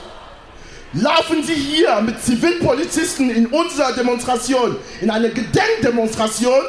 laufen 0.93 1.43
sie 1.43 1.53
hier 1.53 1.99
mit 1.99 2.23
Zivilpolizisten 2.23 3.29
in 3.29 3.47
unserer 3.47 3.91
Demonstration, 3.91 4.77
in 5.01 5.09
eine 5.09 5.29
Gedenkdemonstration 5.29 6.61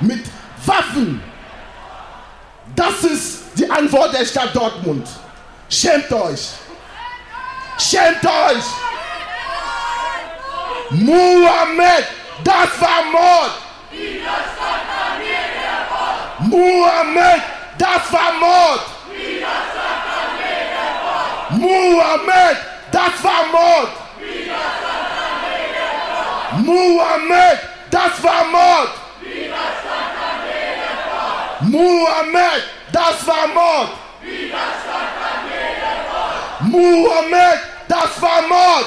mit 0.00 0.22
Waffen. 0.64 1.22
Das 2.74 3.04
ist 3.04 3.40
die 3.58 3.70
Antwort 3.70 4.14
der 4.14 4.24
Stadt 4.24 4.56
Dortmund. 4.56 5.06
Schämt 5.68 6.10
euch! 6.10 6.52
Schämt 7.78 8.24
euch! 8.24 8.91
Muhammad, 10.94 12.04
das 12.44 12.80
war 12.80 13.02
Mord! 13.10 13.52
Muhammad, 16.40 17.42
das 17.78 18.12
war 18.12 18.32
Mord! 18.38 18.80
Muhammad, 21.52 22.56
das 22.90 23.24
war 23.24 23.46
Mord! 23.52 23.88
Muhammad, 26.56 27.58
das 27.90 28.22
war 28.22 28.44
Mord! 28.44 28.90
Muhammad, 31.62 32.62
das 32.92 33.26
war 33.26 33.46
Mord! 33.48 33.90
Muhammad, 36.60 37.58
das 37.88 38.22
war 38.22 38.42
Mord! 38.42 38.86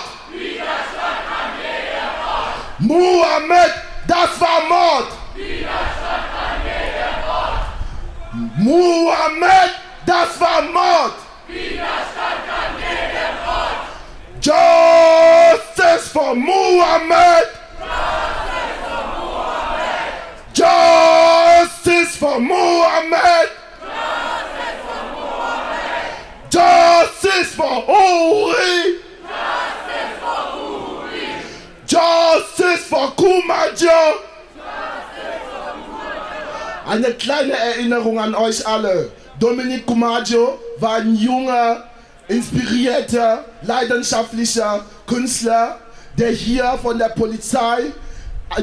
Muhammad, 2.80 3.72
das 4.07 4.41
war 4.41 4.61
Mord! 4.68 5.07
Muhammad, 8.57 9.72
das 10.06 10.41
war 10.41 10.61
Mord! 10.61 11.14
Justice 14.41 16.10
for 16.10 16.35
Muhammad! 16.35 17.47
Justice 20.53 22.18
for 22.18 22.39
Muhammad! 22.39 23.49
Justice 26.49 27.56
for 27.56 27.84
Uri! 27.88 28.99
Justice 29.23 29.74
for 31.88 33.16
Kumajo! 33.16 34.20
Eine 36.88 37.14
kleine 37.14 37.53
Erinnerung 37.53 38.20
an 38.20 38.36
euch 38.36 38.66
alle. 38.66 39.12
Dominic 39.40 39.86
Kumajo 39.86 40.60
war 40.80 40.95
ein 40.95 41.16
junger, 41.16 41.84
inspirierter, 42.28 43.45
leidenschaftlicher 43.64 44.86
Künstler, 45.07 45.80
der 46.18 46.32
hier 46.32 46.80
von 46.82 46.98
der 46.98 47.10
Polizei 47.10 47.91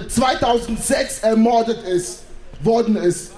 2006 0.09 1.21
ermordet 1.21 1.83
ist, 1.87 2.21
worden 2.63 2.97
ist. 2.97 3.33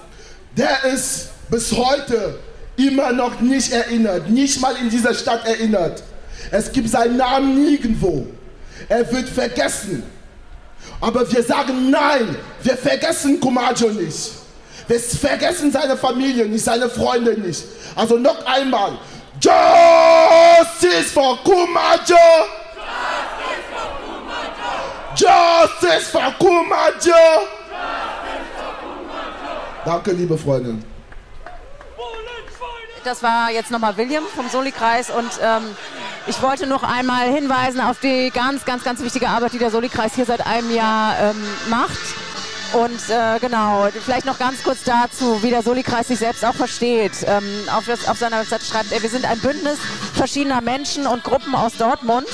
Der 0.55 0.83
ist 0.85 1.29
bis 1.49 1.71
heute 1.71 2.39
immer 2.77 3.11
noch 3.11 3.39
nicht 3.41 3.71
erinnert, 3.71 4.29
nicht 4.29 4.61
mal 4.61 4.75
in 4.77 4.89
dieser 4.89 5.13
Stadt 5.13 5.45
erinnert. 5.45 6.03
Es 6.51 6.71
gibt 6.71 6.89
seinen 6.89 7.17
Namen 7.17 7.63
nirgendwo. 7.63 8.27
Er 8.89 9.11
wird 9.11 9.29
vergessen. 9.29 10.03
Aber 11.01 11.29
wir 11.31 11.43
sagen 11.43 11.89
nein, 11.89 12.35
wir 12.61 12.77
vergessen 12.77 13.39
Kumajo 13.39 13.89
nicht. 13.89 14.31
Wir 14.87 14.99
vergessen 14.99 15.71
seine 15.71 15.97
Familie 15.97 16.45
nicht, 16.45 16.63
seine 16.63 16.89
Freunde 16.89 17.33
nicht. 17.39 17.63
Also 17.95 18.17
noch 18.17 18.45
einmal, 18.45 18.97
Justice 19.41 21.11
for 21.11 21.37
Kumajo! 21.43 22.15
Justice 25.15 26.09
for 26.11 26.33
Kumajo! 26.39 27.47
Danke, 29.85 30.11
liebe 30.11 30.37
Freunde. 30.37 30.75
Das 33.03 33.21
war 33.21 33.51
jetzt 33.51 33.69
nochmal 33.69 33.95
William 33.97 34.23
vom 34.35 34.49
Soli-Kreis 34.49 35.11
und 35.11 35.29
ähm, 35.41 35.75
ich 36.27 36.41
wollte 36.41 36.67
noch 36.67 36.83
einmal 36.83 37.31
hinweisen 37.31 37.81
auf 37.81 37.99
die 37.99 38.31
ganz, 38.31 38.65
ganz, 38.65 38.83
ganz 38.83 39.01
wichtige 39.01 39.29
Arbeit, 39.29 39.53
die 39.53 39.59
der 39.59 39.71
Soli-Kreis 39.71 40.15
hier 40.15 40.25
seit 40.25 40.45
einem 40.45 40.73
Jahr 40.73 41.15
ähm, 41.19 41.43
macht. 41.69 41.99
und 42.73 43.09
äh, 43.09 43.39
genau, 43.39 43.87
vielleicht 44.03 44.25
noch 44.25 44.39
ganz 44.39 44.63
kurz 44.63 44.83
dazu, 44.83 45.41
wie 45.43 45.49
der 45.49 45.61
Soli-Kreis 45.61 46.07
sich 46.07 46.19
selbst 46.19 46.43
auch 46.43 46.55
versteht. 46.55 47.13
Ähm, 47.27 47.43
auf, 47.71 47.87
auf 47.89 48.17
seiner 48.17 48.39
Website 48.39 48.63
schreibt 48.63 48.91
er, 48.91 49.01
wir 49.01 49.09
sind 49.09 49.25
ein 49.25 49.39
Bündnis 49.39 49.77
verschiedener 50.13 50.61
Menschen 50.61 51.05
und 51.05 51.23
Gruppen 51.23 51.55
aus 51.55 51.73
Dortmund. 51.77 52.27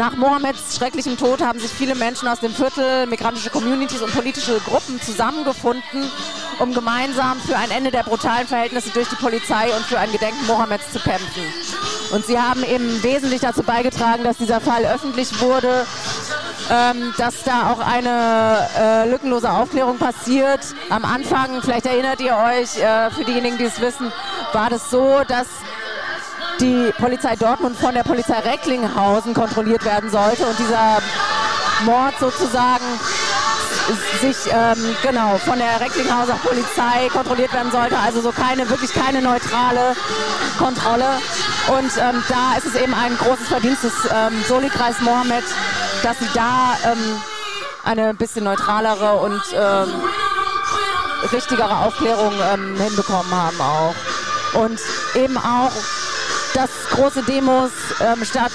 Nach 0.00 0.16
Mohammeds 0.16 0.78
schrecklichem 0.78 1.18
Tod 1.18 1.42
haben 1.42 1.60
sich 1.60 1.70
viele 1.70 1.94
Menschen 1.94 2.26
aus 2.26 2.40
dem 2.40 2.54
Viertel, 2.54 3.06
migrantische 3.06 3.50
Communities 3.50 4.00
und 4.00 4.10
politische 4.14 4.58
Gruppen 4.60 4.98
zusammengefunden, 4.98 6.10
um 6.58 6.72
gemeinsam 6.72 7.38
für 7.38 7.54
ein 7.54 7.70
Ende 7.70 7.90
der 7.90 8.04
brutalen 8.04 8.46
Verhältnisse 8.46 8.88
durch 8.94 9.10
die 9.10 9.16
Polizei 9.16 9.66
und 9.76 9.84
für 9.84 9.98
ein 9.98 10.10
Gedenken 10.10 10.46
Mohammeds 10.46 10.90
zu 10.90 11.00
kämpfen. 11.00 11.42
Und 12.12 12.24
sie 12.24 12.40
haben 12.40 12.64
eben 12.64 13.02
wesentlich 13.02 13.42
dazu 13.42 13.62
beigetragen, 13.62 14.24
dass 14.24 14.38
dieser 14.38 14.62
Fall 14.62 14.86
öffentlich 14.86 15.38
wurde, 15.38 15.84
ähm, 16.70 17.12
dass 17.18 17.42
da 17.42 17.70
auch 17.70 17.80
eine 17.80 18.70
äh, 18.78 19.10
lückenlose 19.10 19.50
Aufklärung 19.50 19.98
passiert. 19.98 20.60
Am 20.88 21.04
Anfang, 21.04 21.60
vielleicht 21.60 21.84
erinnert 21.84 22.22
ihr 22.22 22.38
euch, 22.38 22.82
äh, 22.82 23.10
für 23.10 23.24
diejenigen, 23.24 23.58
die 23.58 23.64
es 23.64 23.78
wissen, 23.82 24.10
war 24.54 24.70
das 24.70 24.88
so, 24.90 25.24
dass 25.28 25.46
die 26.60 26.92
Polizei 26.98 27.36
Dortmund 27.36 27.76
von 27.76 27.94
der 27.94 28.02
Polizei 28.02 28.38
Recklinghausen 28.38 29.32
kontrolliert 29.32 29.84
werden 29.84 30.10
sollte 30.10 30.46
und 30.46 30.58
dieser 30.58 30.98
Mord 31.84 32.14
sozusagen 32.20 32.84
sich 34.20 34.52
ähm, 34.52 34.96
genau 35.02 35.38
von 35.38 35.58
der 35.58 35.80
Recklinghauser 35.80 36.34
Polizei 36.34 37.08
kontrolliert 37.12 37.52
werden 37.52 37.72
sollte, 37.72 37.96
also 37.98 38.20
so 38.20 38.30
keine 38.30 38.68
wirklich 38.68 38.92
keine 38.92 39.22
neutrale 39.22 39.96
Kontrolle. 40.58 41.18
Und 41.68 41.90
ähm, 41.98 42.22
da 42.28 42.56
ist 42.58 42.66
es 42.66 42.80
eben 42.80 42.94
ein 42.94 43.16
großes 43.16 43.48
Verdienst 43.48 43.84
des 43.84 43.94
ähm, 44.12 44.44
Soli-Kreis 44.46 45.00
Mohammed, 45.00 45.44
dass 46.02 46.18
sie 46.18 46.28
da 46.34 46.76
ähm, 46.84 47.22
eine 47.84 48.14
bisschen 48.14 48.44
neutralere 48.44 49.14
und 49.16 49.42
ähm, 49.54 49.94
richtigere 51.32 51.78
Aufklärung 51.78 52.34
ähm, 52.52 52.76
hinbekommen 52.78 53.32
haben 53.32 53.60
auch. 53.60 53.94
Und 54.52 54.80
eben 55.14 55.38
auch 55.38 55.72
dass 56.54 56.70
große 56.90 57.22
Demos 57.22 57.70
ähm, 58.00 58.24
statt, 58.24 58.52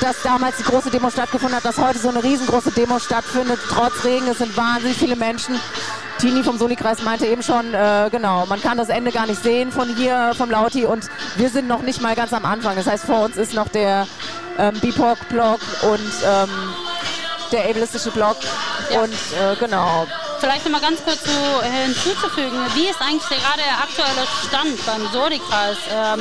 dass 0.00 0.22
damals 0.22 0.56
die 0.56 0.64
große 0.64 0.90
Demo 0.90 1.10
stattgefunden 1.10 1.56
hat, 1.56 1.64
dass 1.64 1.78
heute 1.78 1.98
so 1.98 2.08
eine 2.08 2.22
riesengroße 2.22 2.72
Demo 2.72 2.98
stattfindet, 2.98 3.58
trotz 3.68 4.04
Regen. 4.04 4.26
Es 4.28 4.38
sind 4.38 4.56
wahnsinnig 4.56 4.96
viele 4.96 5.16
Menschen. 5.16 5.60
Tini 6.18 6.42
vom 6.42 6.58
Soli-Kreis 6.58 7.02
meinte 7.02 7.26
eben 7.26 7.42
schon, 7.42 7.74
äh, 7.74 8.08
genau, 8.10 8.46
man 8.46 8.60
kann 8.62 8.78
das 8.78 8.88
Ende 8.88 9.12
gar 9.12 9.26
nicht 9.26 9.42
sehen 9.42 9.70
von 9.70 9.88
hier, 9.96 10.32
vom 10.36 10.50
Lauti 10.50 10.86
und 10.86 11.08
wir 11.36 11.50
sind 11.50 11.68
noch 11.68 11.82
nicht 11.82 12.00
mal 12.00 12.14
ganz 12.14 12.32
am 12.32 12.44
Anfang. 12.46 12.74
Das 12.76 12.86
heißt, 12.86 13.04
vor 13.04 13.20
uns 13.20 13.36
ist 13.36 13.52
noch 13.52 13.68
der 13.68 14.06
ähm, 14.58 14.80
BIPOC-Blog 14.80 15.60
und 15.82 16.12
ähm, 16.24 16.48
der 17.52 17.68
ableistische 17.68 18.10
Blog 18.10 18.36
Ja. 18.90 19.00
und 19.02 19.12
äh, 19.12 19.56
genau. 19.60 20.06
Vielleicht 20.40 20.64
noch 20.64 20.72
mal 20.72 20.80
ganz 20.80 21.02
kurz 21.04 21.20
so 21.24 21.62
hinzuzufügen, 21.62 22.58
wie 22.74 22.86
ist 22.86 23.00
eigentlich 23.00 23.28
gerade 23.28 23.58
der 23.58 23.78
aktuelle 23.78 24.26
Stand 24.48 24.86
beim 24.86 25.06
Sodi-Kreis? 25.12 25.76
Ähm, 25.90 26.20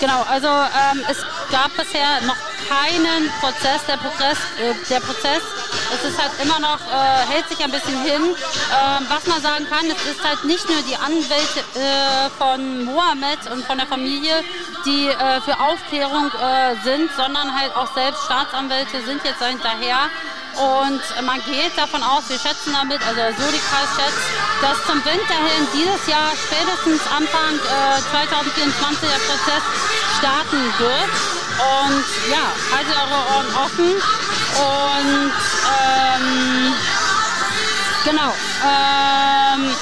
genau, 0.00 0.22
also 0.22 0.48
ähm, 0.48 1.04
es 1.08 1.18
gab 1.50 1.76
bisher 1.76 2.20
noch 2.26 2.36
keinen 2.68 3.30
Prozess. 3.40 3.84
Der 3.86 3.96
Prozess, 3.96 4.38
äh, 4.60 4.74
der 4.88 5.00
Prozess 5.00 5.42
es 5.94 6.10
ist 6.10 6.20
halt 6.20 6.32
immer 6.42 6.58
noch, 6.58 6.80
äh, 6.80 7.32
hält 7.32 7.48
sich 7.48 7.62
ein 7.62 7.70
bisschen 7.70 8.02
hin. 8.02 8.22
Ähm, 8.22 9.06
was 9.08 9.26
man 9.26 9.40
sagen 9.42 9.66
kann, 9.68 9.86
es 9.86 10.06
ist 10.06 10.24
halt 10.24 10.44
nicht 10.44 10.68
nur 10.68 10.82
die 10.82 10.96
Anwälte 10.96 11.60
äh, 11.74 12.30
von 12.38 12.84
Mohammed 12.84 13.50
und 13.52 13.64
von 13.64 13.78
der 13.78 13.86
Familie, 13.86 14.42
die 14.84 15.08
äh, 15.08 15.40
für 15.42 15.58
Aufklärung 15.60 16.30
äh, 16.30 16.74
sind, 16.82 17.10
sondern 17.16 17.54
halt 17.54 17.74
auch 17.76 17.92
selbst 17.94 18.24
Staatsanwälte 18.24 19.02
sind 19.04 19.22
jetzt 19.24 19.42
hinterher. 19.42 20.08
Und 20.56 21.02
man 21.26 21.42
geht 21.44 21.76
davon 21.76 22.02
aus, 22.02 22.28
wir 22.28 22.38
schätzen 22.38 22.72
damit, 22.72 23.00
also 23.06 23.20
Sodi-Kreis 23.42 23.90
schätzt, 23.96 24.24
dass 24.62 24.78
zum 24.86 25.04
Winter 25.04 25.34
hin 25.34 25.66
dieses 25.74 26.06
Jahr 26.06 26.30
spätestens 26.36 27.02
Anfang 27.10 27.58
äh, 27.58 28.00
2024 28.10 29.08
der 29.08 29.18
Prozess 29.26 29.64
starten 30.18 30.62
wird. 30.78 31.10
Und 31.54 32.04
ja, 32.30 32.46
haltet 32.70 32.94
eure 32.94 33.20
Ohren 33.34 33.50
offen. 33.64 33.90
Und 34.54 35.32
ähm, 35.74 36.74
genau. 38.04 38.34
Ähm, 38.62 39.74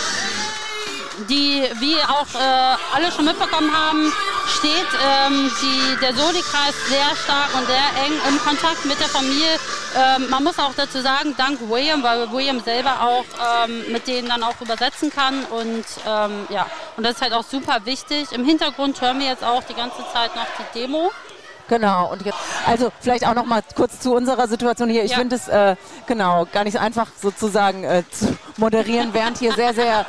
die, 1.32 1.62
wie 1.80 1.96
auch 1.96 2.28
äh, 2.34 2.76
alle 2.94 3.10
schon 3.10 3.24
mitbekommen 3.24 3.72
haben, 3.72 4.12
steht 4.58 4.90
ähm, 5.02 5.50
die, 5.62 6.00
der 6.00 6.14
Soli-Kreis 6.14 6.74
sehr 6.88 7.16
stark 7.16 7.54
und 7.54 7.66
sehr 7.66 8.04
eng 8.04 8.12
im 8.28 8.38
Kontakt 8.40 8.84
mit 8.84 9.00
der 9.00 9.08
Familie. 9.08 9.56
Ähm, 9.96 10.28
man 10.28 10.44
muss 10.44 10.58
auch 10.58 10.74
dazu 10.76 11.00
sagen, 11.00 11.34
dank 11.38 11.58
William, 11.68 12.02
weil 12.02 12.30
William 12.30 12.60
selber 12.60 13.00
auch 13.00 13.24
ähm, 13.66 13.84
mit 13.90 14.06
denen 14.06 14.28
dann 14.28 14.42
auch 14.42 14.60
übersetzen 14.60 15.10
kann 15.10 15.44
und 15.44 15.84
ähm, 16.06 16.46
ja, 16.50 16.66
und 16.96 17.04
das 17.04 17.14
ist 17.14 17.22
halt 17.22 17.32
auch 17.32 17.44
super 17.44 17.78
wichtig. 17.84 18.32
Im 18.32 18.44
Hintergrund 18.44 19.00
hören 19.00 19.18
wir 19.18 19.26
jetzt 19.26 19.44
auch 19.44 19.62
die 19.64 19.74
ganze 19.74 20.04
Zeit 20.12 20.36
noch 20.36 20.46
die 20.58 20.80
Demo. 20.80 21.10
Genau, 21.72 22.12
und 22.12 22.22
jetzt, 22.26 22.36
also 22.66 22.92
vielleicht 23.00 23.26
auch 23.26 23.34
noch 23.34 23.46
mal 23.46 23.62
kurz 23.74 23.98
zu 23.98 24.14
unserer 24.14 24.46
Situation 24.46 24.90
hier. 24.90 25.04
Ich 25.04 25.12
Ja. 25.12 25.18
finde 25.18 25.36
es 25.36 25.48
äh, 25.48 25.74
genau 26.06 26.46
gar 26.52 26.64
nicht 26.64 26.74
so 26.74 26.78
einfach 26.78 27.06
sozusagen 27.20 27.82
äh, 27.84 28.02
zu 28.10 28.36
moderieren, 28.58 29.14
während 29.14 29.38
hier 29.38 29.54
sehr, 29.54 29.72
sehr, 29.72 30.04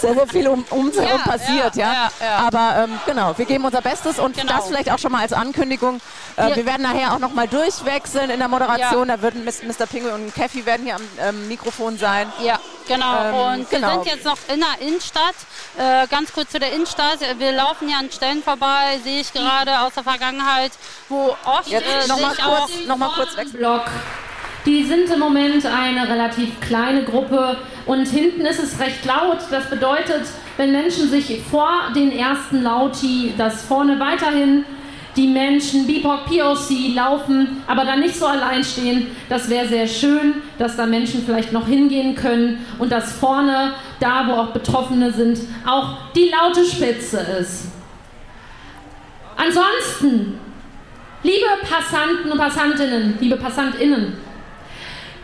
sehr, 0.00 0.14
sehr 0.14 0.26
viel 0.28 0.46
um 0.46 0.64
uns 0.70 0.94
Ja, 0.94 1.02
herum 1.02 1.22
passiert. 1.22 1.74
Ja, 1.74 1.86
ja, 1.92 1.92
ja, 2.20 2.26
ja. 2.26 2.36
Aber 2.46 2.84
ähm, 2.84 3.00
genau, 3.04 3.36
wir 3.36 3.46
geben 3.46 3.64
unser 3.64 3.80
Bestes 3.82 4.20
und 4.20 4.36
Genau. 4.36 4.52
das 4.58 4.68
vielleicht 4.68 4.92
auch 4.92 4.98
schon 5.00 5.10
mal 5.10 5.22
als 5.22 5.32
Ankündigung. 5.32 6.00
Äh, 6.36 6.54
Wir- 6.54 6.66
werden 6.66 6.82
nachher 6.82 7.12
auch 7.14 7.18
noch 7.18 7.32
mal 7.34 7.48
durchwechseln 7.48 8.30
in 8.30 8.38
der 8.38 8.46
Moderation. 8.48 9.08
Da 9.08 9.20
würden 9.20 9.44
Mr. 9.44 9.86
Pinguin 9.90 10.12
und 10.14 10.34
Kathy 10.36 10.64
werden 10.66 10.84
hier 10.86 10.94
am 10.96 11.02
ähm, 11.20 11.48
Mikrofon 11.48 11.98
sein. 11.98 12.30
Ja, 12.44 12.60
genau. 12.88 13.24
Ähm, 13.24 13.34
und 13.60 13.70
wir 13.70 13.78
genau. 13.78 14.02
sind 14.02 14.12
jetzt 14.12 14.24
noch 14.24 14.38
in 14.52 14.60
der 14.60 14.86
Innenstadt. 14.86 15.34
Äh, 15.78 16.06
ganz 16.08 16.32
kurz 16.32 16.50
zu 16.50 16.58
der 16.58 16.72
Innenstadt. 16.72 17.18
Wir 17.38 17.52
laufen 17.52 17.88
hier 17.88 17.98
an 17.98 18.10
Stellen 18.10 18.42
vorbei, 18.42 18.98
sehe 19.04 19.20
ich 19.20 19.32
gerade 19.32 19.78
aus 19.80 19.94
der 19.94 20.02
Vergangenheit, 20.02 20.72
wo 21.08 21.36
oft 21.44 21.68
Jetzt 21.68 21.84
äh, 21.86 22.08
noch 22.08 22.20
mal 22.20 22.30
sich 22.34 22.44
kurz- 22.44 22.86
noch 22.86 22.96
mal 22.96 23.10
kurz 23.14 23.36
wechseln. 23.36 23.58
Block. 23.58 23.84
Die 24.66 24.84
sind 24.84 25.08
im 25.08 25.20
Moment 25.20 25.64
eine 25.64 26.08
relativ 26.08 26.60
kleine 26.60 27.04
Gruppe 27.04 27.56
und 27.86 28.04
hinten 28.06 28.42
ist 28.44 28.58
es 28.58 28.78
recht 28.80 29.04
laut. 29.04 29.38
Das 29.50 29.70
bedeutet, 29.70 30.24
wenn 30.56 30.72
Menschen 30.72 31.08
sich 31.08 31.40
vor 31.50 31.70
den 31.94 32.10
ersten 32.12 32.62
Lauti, 32.62 33.32
dass 33.38 33.62
vorne 33.62 33.98
weiterhin 34.00 34.64
die 35.18 35.26
Menschen 35.26 35.86
BIPOC, 35.86 36.24
POC 36.26 36.94
laufen, 36.94 37.62
aber 37.66 37.84
dann 37.84 38.00
nicht 38.00 38.16
so 38.16 38.24
allein 38.24 38.64
stehen. 38.64 39.08
Das 39.28 39.50
wäre 39.50 39.68
sehr 39.68 39.86
schön, 39.86 40.36
dass 40.56 40.76
da 40.76 40.86
Menschen 40.86 41.22
vielleicht 41.26 41.52
noch 41.52 41.66
hingehen 41.66 42.14
können 42.14 42.64
und 42.78 42.90
dass 42.90 43.12
vorne, 43.12 43.74
da 44.00 44.26
wo 44.26 44.32
auch 44.32 44.52
Betroffene 44.52 45.12
sind, 45.12 45.40
auch 45.66 46.12
die 46.14 46.30
laute 46.30 46.64
Spitze 46.64 47.18
ist. 47.40 47.66
Ansonsten 49.36 50.38
Liebe 51.22 51.46
Passanten 51.68 52.30
und 52.30 52.38
Passantinnen, 52.38 53.18
liebe 53.20 53.36
Passantinnen, 53.36 54.16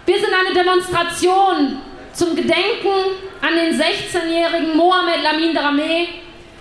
wir 0.06 0.16
sind 0.16 0.30
eine 0.34 0.52
Demonstration 0.52 1.78
zum 2.12 2.34
Gedenken 2.34 3.14
an 3.40 3.54
den 3.54 3.80
16-jährigen 3.80 4.76
Mohamed 4.76 5.22
Lamin 5.22 5.54
Drameh, 5.54 6.08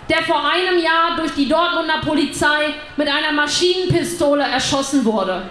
der 0.08 0.22
vor 0.22 0.42
einem 0.44 0.78
Jahr 0.78 1.16
durch 1.16 1.32
die 1.32 1.48
Dortmunder 1.48 2.00
Polizei 2.04 2.74
mit 2.96 3.08
einer 3.08 3.32
Maschinenpistole 3.32 4.42
erschossen 4.42 5.04
wurde. 5.04 5.42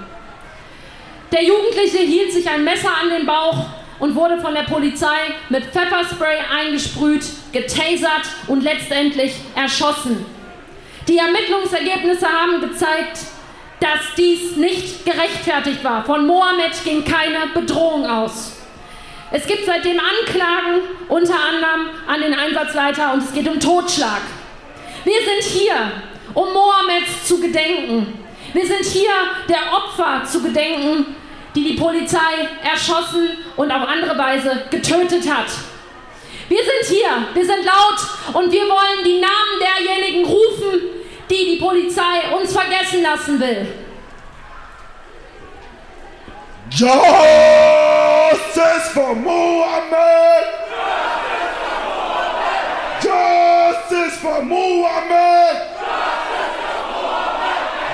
Der 1.32 1.44
Jugendliche 1.44 2.00
hielt 2.00 2.32
sich 2.32 2.48
ein 2.48 2.64
Messer 2.64 2.92
an 3.02 3.10
den 3.10 3.26
Bauch 3.26 3.66
und 4.00 4.16
wurde 4.16 4.40
von 4.40 4.54
der 4.54 4.64
Polizei 4.64 5.34
mit 5.50 5.66
Pfefferspray 5.66 6.38
eingesprüht, 6.56 7.24
getasert 7.52 8.26
und 8.48 8.64
letztendlich 8.64 9.34
erschossen. 9.56 10.26
Die 11.08 11.18
Ermittlungsergebnisse 11.18 12.28
haben 12.28 12.62
gezeigt, 12.62 13.20
dass 13.80 14.16
dies 14.16 14.56
nicht 14.56 15.06
gerechtfertigt 15.06 15.84
war. 15.84 16.06
Von 16.06 16.26
Mohammed 16.28 16.72
ging 16.84 17.04
keine 17.04 17.48
Bedrohung 17.54 18.06
aus. 18.06 18.54
Es 19.32 19.48
gibt 19.48 19.66
seitdem 19.66 20.00
Anklagen, 20.00 20.82
unter 21.10 21.34
anderem 21.34 21.90
an 22.08 22.22
den 22.22 22.34
Einsatzleiter, 22.34 23.14
und 23.14 23.24
es 23.24 23.34
geht 23.34 23.48
um 23.48 23.60
Totschlag. 23.60 24.22
Wir 25.04 25.20
sind 25.22 25.44
hier, 25.44 25.92
um 26.34 26.54
Mohammeds 26.54 27.28
zu 27.28 27.40
gedenken. 27.40 28.20
Wir 28.54 28.66
sind 28.66 28.86
hier, 28.86 29.12
der 29.50 29.74
Opfer 29.74 30.24
zu 30.26 30.42
gedenken, 30.42 31.16
die 31.56 31.64
die 31.64 31.74
Polizei 31.74 32.48
erschossen 32.64 33.38
und 33.56 33.72
auf 33.72 33.88
andere 33.88 34.18
Weise 34.18 34.64
getötet 34.70 35.30
hat. 35.30 35.48
Wir 36.48 36.60
sind 36.60 36.98
hier, 36.98 37.28
wir 37.34 37.46
sind 37.46 37.66
laut 37.66 38.00
und 38.34 38.52
wir 38.52 38.64
wollen 38.64 39.04
die 39.04 39.20
Namen 39.20 39.60
derjenigen 39.60 40.26
rufen, 40.26 40.82
die 41.30 41.56
die 41.56 41.58
Polizei 41.58 42.36
uns 42.36 42.54
vergessen 42.54 43.02
lassen 43.02 43.40
will. 43.40 43.68
Justice 46.70 46.90
for 48.94 49.16
Justice 53.94 54.22
for 54.22 54.41
Muhammad! 54.41 55.56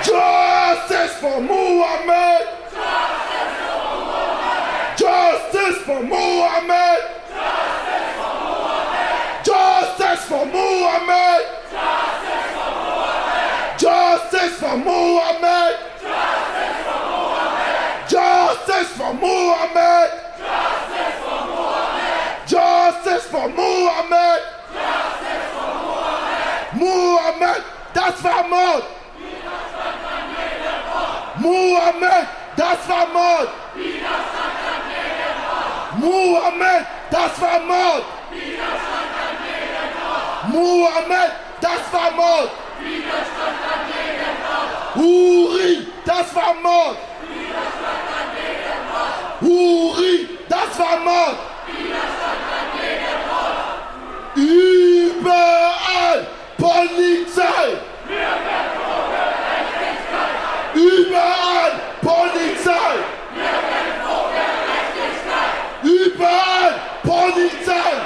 Justice 0.02 1.12
for 1.20 1.40
Muhammad! 1.42 2.48
Justice 4.96 5.76
for 5.84 6.02
Muhammad! 6.02 7.00
Justice 9.44 10.24
for 10.24 10.46
Muhammad! 10.46 11.42
Justice 13.78 14.54
for 14.58 14.76
Muhammad! 14.78 15.76
Justice 18.08 18.88
for 18.96 19.12
Muhammad! 19.12 20.10
Justice 20.64 21.20
for 21.28 21.52
Muhammad! 21.52 22.48
Justice 22.48 23.26
for 23.26 23.48
Muhammad! 23.50 24.49
Das 27.94 28.24
war 28.24 28.48
Mord! 28.48 28.84
Muhammad, 31.38 32.26
das 32.56 32.88
war 32.88 33.06
Mord! 33.08 33.48
Muhammad, 35.98 36.86
das 37.10 37.40
war 37.40 37.60
Mord! 37.60 38.04
Muhammad, 40.48 41.32
das 41.60 41.92
war 41.92 42.10
Mord! 42.12 42.50
Huri, 44.94 45.86
das 46.04 46.34
war 46.34 46.54
Mord! 46.54 46.96
Huri, 49.40 50.28
das 50.48 50.78
war 50.78 50.96
Mord! 50.98 51.36
Überall 54.34 56.26
Polizei! 56.60 57.78
Überall 60.74 61.72
Polizei! 62.02 62.96
Überall 65.82 66.74
Polizei! 67.02 67.96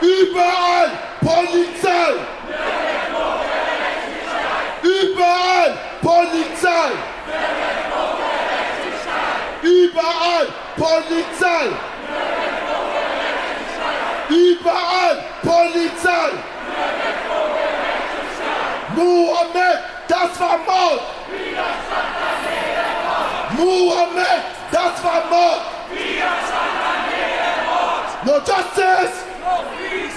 Überall 0.00 0.90
Polizei! 1.20 2.14
Überall 4.82 5.78
Polizei! 6.00 6.92
Überall 9.62 10.46
Polizei! 10.76 11.89
Überall 14.30 15.24
Polizei! 15.42 16.30
Mohammed, 18.94 19.78
das 20.06 20.40
war 20.40 20.58
Mord! 20.58 21.00
Mohammed, 23.58 24.42
das 24.70 25.04
war 25.04 25.22
Mord! 25.28 25.60
No 28.22 28.34
justice! 28.38 29.24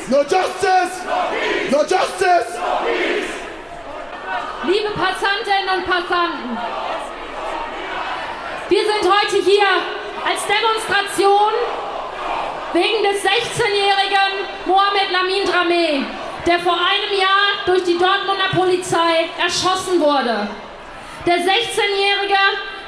No 0.10 0.22
justice! 0.22 1.02
No 1.72 1.80
justice! 1.80 2.60
Liebe 4.66 4.90
Passantinnen 4.92 5.70
und 5.78 5.86
Passanten, 5.86 6.58
wir 8.70 8.84
sind 8.84 9.12
heute 9.12 9.44
hier 9.44 9.68
als 10.26 10.42
Demonstration 10.46 11.52
wegen 12.74 13.04
des 13.04 13.22
16-jährigen 13.22 14.50
Mohamed 14.66 15.12
Lamin 15.12 15.44
Dramé, 15.44 16.04
der 16.46 16.60
vor 16.60 16.74
einem 16.74 17.20
Jahr 17.20 17.66
durch 17.66 17.84
die 17.84 17.98
Dortmunder 17.98 18.50
Polizei 18.52 19.30
erschossen 19.40 20.00
wurde. 20.00 20.48
Der 21.26 21.38
16-jährige 21.38 22.40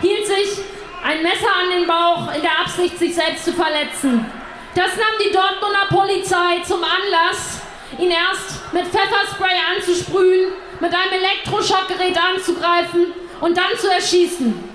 hielt 0.01 0.25
sich 0.25 0.63
ein 1.03 1.21
Messer 1.21 1.53
an 1.61 1.69
den 1.69 1.87
Bauch 1.87 2.33
in 2.33 2.41
der 2.41 2.59
Absicht, 2.61 2.97
sich 2.97 3.13
selbst 3.13 3.45
zu 3.45 3.53
verletzen. 3.53 4.25
Das 4.73 4.97
nahm 4.97 5.15
die 5.23 5.31
Dortmunder 5.31 5.85
Polizei 5.89 6.61
zum 6.65 6.83
Anlass, 6.83 7.61
ihn 7.99 8.11
erst 8.11 8.73
mit 8.73 8.87
Pfefferspray 8.87 9.55
anzusprühen, 9.75 10.51
mit 10.79 10.93
einem 10.93 11.13
Elektroschockgerät 11.13 12.17
anzugreifen 12.17 13.13
und 13.39 13.55
dann 13.55 13.77
zu 13.77 13.89
erschießen. 13.89 14.69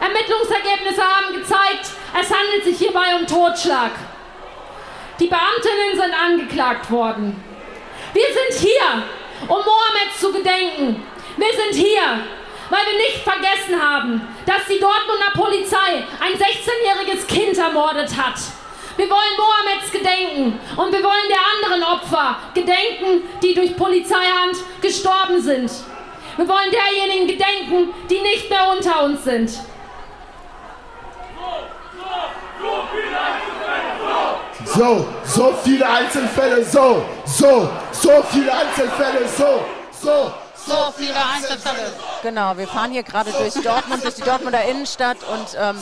Ermittlungsergebnisse 0.00 1.02
haben 1.02 1.34
gezeigt, 1.34 1.90
es 2.20 2.30
handelt 2.30 2.64
sich 2.64 2.78
hierbei 2.78 3.14
um 3.20 3.26
Totschlag. 3.26 3.92
Die 5.18 5.28
Beamtinnen 5.28 5.94
sind 5.94 6.14
angeklagt 6.14 6.90
worden. 6.90 7.42
Wir 8.12 8.26
sind 8.26 8.68
hier, 8.68 9.02
um 9.42 9.64
Mohammed 9.64 10.12
zu 10.18 10.30
gedenken. 10.30 11.02
Wir 11.36 11.52
sind 11.52 11.74
hier, 11.74 12.20
weil 12.68 12.86
wir 12.86 12.98
nicht 12.98 13.22
vergessen 13.22 13.80
haben, 13.80 14.20
dass 14.44 14.66
die 14.68 14.78
Dortmunder 14.78 15.32
Polizei 15.34 16.04
ein 16.20 16.34
16-jähriges 16.34 17.26
Kind 17.26 17.56
ermordet 17.56 18.14
hat. 18.16 18.34
Wir 18.96 19.08
wollen 19.08 19.36
Mohammeds 19.36 19.90
gedenken 19.90 20.58
und 20.76 20.92
wir 20.92 21.02
wollen 21.02 21.28
der 21.28 21.70
anderen 21.70 21.82
Opfer 21.82 22.36
gedenken, 22.54 23.28
die 23.42 23.54
durch 23.54 23.76
Polizeihand 23.76 24.56
gestorben 24.80 25.40
sind. 25.40 25.70
Wir 26.36 26.48
wollen 26.48 26.70
derjenigen 26.70 27.26
gedenken, 27.26 27.94
die 28.10 28.20
nicht 28.20 28.50
mehr 28.50 28.70
unter 28.70 29.04
uns 29.04 29.24
sind. 29.24 29.50
So, 34.76 35.06
so 35.24 35.54
viele 35.64 35.88
Einzelfälle, 35.88 36.62
so, 36.64 37.02
so, 37.24 37.68
so 37.92 38.10
viele 38.30 38.52
Einzelfälle, 38.52 39.26
so, 39.26 39.64
so, 40.02 40.32
So 40.66 40.92
viele 40.96 41.14
Einzelfälle. 41.14 41.92
Genau, 42.22 42.56
wir 42.56 42.66
fahren 42.66 42.90
hier 42.90 43.04
gerade 43.04 43.30
durch 43.30 43.54
Dortmund, 43.54 44.02
durch 44.02 44.16
die 44.16 44.22
Dortmunder 44.22 44.64
Innenstadt 44.64 45.16
und 45.32 45.46
ähm, 45.58 45.78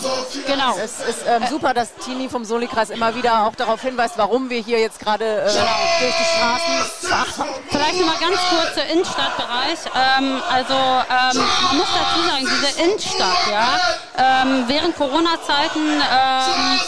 Genau. 0.47 0.77
es 0.77 1.01
ist 1.01 1.25
ähm, 1.27 1.43
super, 1.49 1.73
dass 1.73 1.89
Tini 2.05 2.29
vom 2.29 2.45
Soli-Kreis 2.45 2.91
immer 2.91 3.15
wieder 3.17 3.47
auch 3.47 3.55
darauf 3.55 3.81
hinweist, 3.81 4.19
warum 4.19 4.51
wir 4.51 4.61
hier 4.61 4.79
jetzt 4.79 5.01
gerade 5.01 5.25
äh, 5.25 5.45
durch 5.45 6.15
die 6.21 6.25
Straßen 6.25 7.35
fahren. 7.35 7.49
Vielleicht 7.71 7.99
noch 7.99 8.07
mal 8.07 8.19
ganz 8.21 8.39
kurz 8.51 8.75
der 8.75 8.87
Innenstadtbereich. 8.91 9.79
Ähm, 10.19 10.43
also 10.53 10.75
ähm, 10.75 11.45
man 11.69 11.77
muss 11.79 11.89
dazu 11.99 12.29
sagen, 12.29 12.47
diese 12.47 12.83
Innenstadt, 12.83 13.39
ja, 13.51 14.43
ähm, 14.43 14.65
während 14.69 14.97
Corona-Zeiten 14.97 15.81
ähm, 15.81 16.81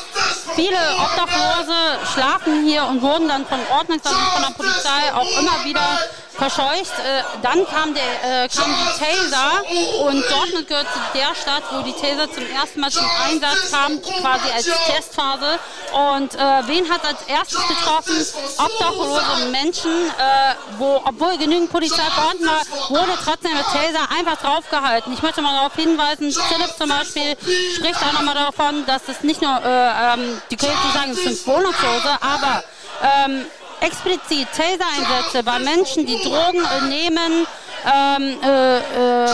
viele 0.54 0.78
Obdachlose 0.98 1.74
schlafen 2.12 2.64
hier 2.64 2.84
und 2.84 3.02
wurden 3.02 3.28
dann 3.28 3.46
von 3.46 3.58
Ordnungsamt 3.70 4.14
und 4.16 4.32
von 4.32 4.42
der 4.42 4.54
Polizei 4.56 5.14
auch 5.14 5.40
immer 5.40 5.64
wieder 5.64 5.98
verscheucht. 6.36 6.92
Äh, 6.98 7.22
dann 7.42 7.66
kam, 7.66 7.94
der, 7.94 8.44
äh, 8.44 8.48
kam 8.48 8.74
die 8.74 9.04
Taser 9.04 9.62
und 10.04 10.24
Dortmund 10.30 10.68
gehört 10.68 10.86
zu 10.92 11.00
der 11.14 11.34
Stadt, 11.34 11.62
wo 11.72 11.82
die 11.82 11.92
Taser 11.92 12.30
zum 12.32 12.44
ersten 12.50 12.80
Mal 12.80 12.90
zum 12.90 13.06
Einsatz 13.24 13.70
kam, 13.70 14.00
quasi 14.02 14.50
als 14.54 14.68
Testphase. 14.86 15.58
Und 15.92 16.34
äh, 16.34 16.38
wen 16.66 16.90
hat 16.90 17.04
als 17.04 17.22
erstes 17.26 17.60
getroffen? 17.68 18.14
Obdachlose 18.58 19.50
Menschen, 19.50 19.90
äh, 19.90 20.54
wo, 20.78 21.00
obwohl 21.04 21.38
genügend 21.38 21.70
Polizei 21.70 22.02
vorhanden 22.14 22.46
war, 22.46 22.62
wurde 22.90 23.12
trotzdem 23.24 23.52
mit 23.52 23.64
Taser 23.64 24.10
einfach 24.16 24.36
draufgehalten. 24.40 25.12
Ich 25.12 25.22
möchte 25.22 25.42
mal 25.42 25.54
darauf 25.54 25.74
hinweisen, 25.74 26.32
Philipp 26.32 26.76
zum 26.76 26.88
Beispiel 26.88 27.36
spricht 27.76 28.02
auch 28.02 28.12
nochmal 28.12 28.34
davon, 28.34 28.84
dass 28.86 29.02
es 29.08 29.22
nicht 29.22 29.40
nur, 29.42 29.58
äh, 29.64 30.14
ähm, 30.14 30.40
die 30.50 30.56
nicht 30.56 30.94
sagen, 30.94 31.10
es 31.12 31.22
sind 31.22 31.46
Wohnungslose, 31.46 32.18
aber 32.20 32.62
ähm, 33.02 33.46
explizit 33.80 34.46
Taser-Einsätze 34.52 35.42
bei 35.42 35.58
Menschen, 35.58 36.06
die 36.06 36.22
Drogen 36.22 36.64
äh, 36.64 36.82
nehmen, 36.88 37.46
ähm, 37.84 38.40
äh, 38.42 38.78
äh, 38.78 39.28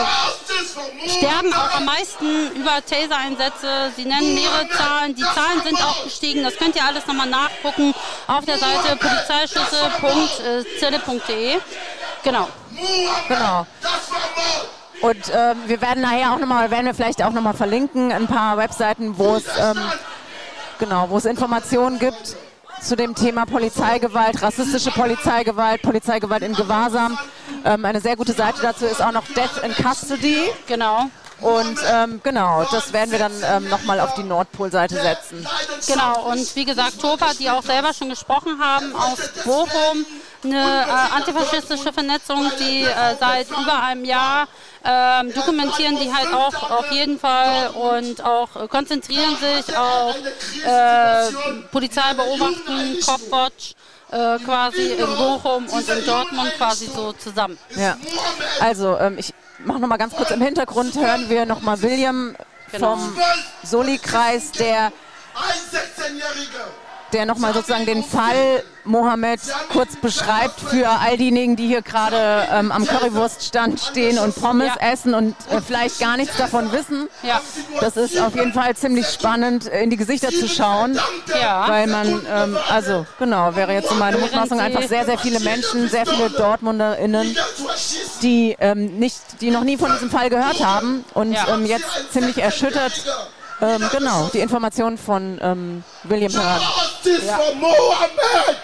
sterben 1.08 1.54
auch 1.54 1.76
am 1.76 1.84
meisten 1.84 2.50
über 2.54 2.84
Taser-Einsätze. 2.84 3.92
Sie 3.96 4.04
nennen 4.04 4.34
mehrere 4.34 4.68
Zahlen. 4.70 5.14
Die 5.14 5.22
Zahlen 5.22 5.62
sind 5.64 5.80
auch 5.82 6.02
gestiegen. 6.04 6.42
Das 6.42 6.56
könnt 6.56 6.74
ihr 6.76 6.84
alles 6.84 7.06
nochmal 7.06 7.28
nachgucken 7.28 7.94
auf 8.26 8.44
der 8.44 8.58
Seite 8.58 8.96
polizeischüsse.zelle.de. 8.96 11.58
Genau. 12.24 12.48
Genau. 13.28 13.66
Und 15.00 15.32
ähm, 15.34 15.56
wir 15.66 15.80
werden 15.80 16.02
nachher 16.02 16.32
auch 16.32 16.38
nochmal, 16.38 16.70
werden 16.70 16.86
wir 16.86 16.94
vielleicht 16.94 17.24
auch 17.24 17.32
nochmal 17.32 17.54
verlinken, 17.54 18.12
ein 18.12 18.28
paar 18.28 18.56
Webseiten, 18.56 19.18
wo 19.18 19.34
es 19.34 19.46
ähm, 19.58 19.76
genau, 20.78 21.10
wo 21.10 21.18
es 21.18 21.24
Informationen 21.24 21.98
gibt 21.98 22.36
zu 22.82 22.96
dem 22.96 23.14
Thema 23.14 23.46
Polizeigewalt, 23.46 24.42
rassistische 24.42 24.90
Polizeigewalt, 24.90 25.82
Polizeigewalt 25.82 26.42
in 26.42 26.54
Gewahrsam. 26.54 27.16
Ähm, 27.64 27.84
eine 27.84 28.00
sehr 28.00 28.16
gute 28.16 28.32
Seite 28.32 28.60
dazu 28.60 28.86
ist 28.86 29.00
auch 29.00 29.12
noch 29.12 29.24
Death 29.28 29.62
in 29.64 29.72
Custody. 29.72 30.36
Genau. 30.66 31.08
Und 31.42 31.78
ähm, 31.90 32.20
genau, 32.22 32.64
das 32.70 32.92
werden 32.92 33.10
wir 33.10 33.18
dann 33.18 33.32
ähm, 33.44 33.68
nochmal 33.68 34.00
auf 34.00 34.14
die 34.14 34.22
Nordpol-Seite 34.22 34.94
setzen. 34.94 35.46
Genau, 35.86 36.30
und 36.30 36.54
wie 36.56 36.64
gesagt, 36.64 37.00
Topa, 37.00 37.32
die 37.38 37.50
auch 37.50 37.62
selber 37.62 37.92
schon 37.92 38.10
gesprochen 38.10 38.60
haben, 38.60 38.94
aus 38.94 39.18
Bochum, 39.44 40.06
eine 40.44 40.56
äh, 40.58 41.16
antifaschistische 41.16 41.92
Vernetzung, 41.92 42.50
die 42.58 42.82
äh, 42.82 43.16
seit 43.18 43.48
über 43.50 43.82
einem 43.82 44.04
Jahr 44.04 44.48
ähm, 44.84 45.32
dokumentieren 45.32 45.96
die 45.98 46.12
halt 46.12 46.32
auch 46.32 46.70
auf 46.70 46.90
jeden 46.90 47.18
Fall 47.18 47.68
und 47.70 48.24
auch 48.24 48.56
äh, 48.56 48.66
konzentrieren 48.66 49.36
sich 49.36 49.76
auf 49.76 50.16
äh, 50.64 51.32
Polizei 51.70 52.14
beobachten, 52.14 52.98
Copwatch 53.04 53.74
äh, 54.10 54.38
quasi 54.44 54.92
in 54.92 55.06
Bochum 55.16 55.66
und 55.68 55.88
in 55.88 56.04
Dortmund 56.04 56.52
quasi 56.56 56.86
so 56.86 57.12
zusammen. 57.12 57.56
Ja, 57.76 57.96
also 58.60 58.98
ähm, 58.98 59.18
ich 59.18 59.32
mache 59.64 59.80
nochmal 59.80 59.98
ganz 59.98 60.14
kurz 60.14 60.30
im 60.30 60.40
Hintergrund, 60.40 60.94
hören 60.96 61.28
wir 61.28 61.46
nochmal 61.46 61.80
William 61.82 62.36
Genau. 62.70 62.96
vom 62.96 63.18
Soli-Kreis, 63.64 64.52
der 64.52 64.86
Ein 64.86 64.92
16-Jähriger! 65.70 66.68
Der 67.12 67.26
nochmal 67.26 67.52
sozusagen 67.54 67.86
den 67.86 68.02
Fall 68.02 68.62
Mohammed 68.84 69.38
kurz 69.72 69.94
beschreibt 69.96 70.58
für 70.60 70.88
all 70.88 71.16
diejenigen, 71.16 71.54
die 71.54 71.68
hier 71.68 71.82
gerade 71.82 72.48
ähm, 72.52 72.72
am 72.72 72.84
Currywurststand 72.84 73.78
stehen 73.78 74.18
und 74.18 74.34
Pommes 74.34 74.72
essen 74.80 75.14
und 75.14 75.36
äh, 75.50 75.60
vielleicht 75.64 76.00
gar 76.00 76.16
nichts 76.16 76.36
davon 76.36 76.72
wissen. 76.72 77.08
Ja. 77.22 77.40
Das 77.80 77.96
ist 77.96 78.18
auf 78.20 78.34
jeden 78.34 78.52
Fall 78.52 78.74
ziemlich 78.74 79.06
spannend, 79.06 79.66
in 79.66 79.90
die 79.90 79.96
Gesichter 79.96 80.30
zu 80.30 80.48
schauen, 80.48 80.98
Ja. 81.40 81.68
weil 81.68 81.86
man, 81.86 82.26
ähm, 82.28 82.56
also 82.70 83.06
genau, 83.20 83.54
wäre 83.54 83.72
jetzt 83.72 83.88
so 83.88 83.94
meine 83.94 84.18
Mutmaßung, 84.18 84.58
einfach 84.58 84.82
sehr, 84.82 85.04
sehr 85.04 85.18
viele 85.18 85.38
Menschen, 85.40 85.88
sehr 85.88 86.04
viele 86.06 86.30
DortmunderInnen, 86.30 87.36
die, 88.22 88.56
ähm, 88.58 88.98
nicht, 88.98 89.40
die 89.40 89.50
noch 89.50 89.62
nie 89.64 89.76
von 89.76 89.92
diesem 89.92 90.10
Fall 90.10 90.28
gehört 90.28 90.64
haben 90.64 91.04
und 91.14 91.32
Ja. 91.32 91.54
ähm, 91.54 91.66
jetzt 91.66 92.12
ziemlich 92.12 92.38
erschüttert 92.38 92.92
ähm, 93.60 93.88
genau, 93.92 94.28
die 94.32 94.40
Informationen 94.40 94.96
von 94.98 95.38
ähm, 95.42 95.84
William 96.04 96.32
hören. 96.32 96.60
Justice 96.60 97.30
for 97.30 97.54
Mohammed! 97.54 98.56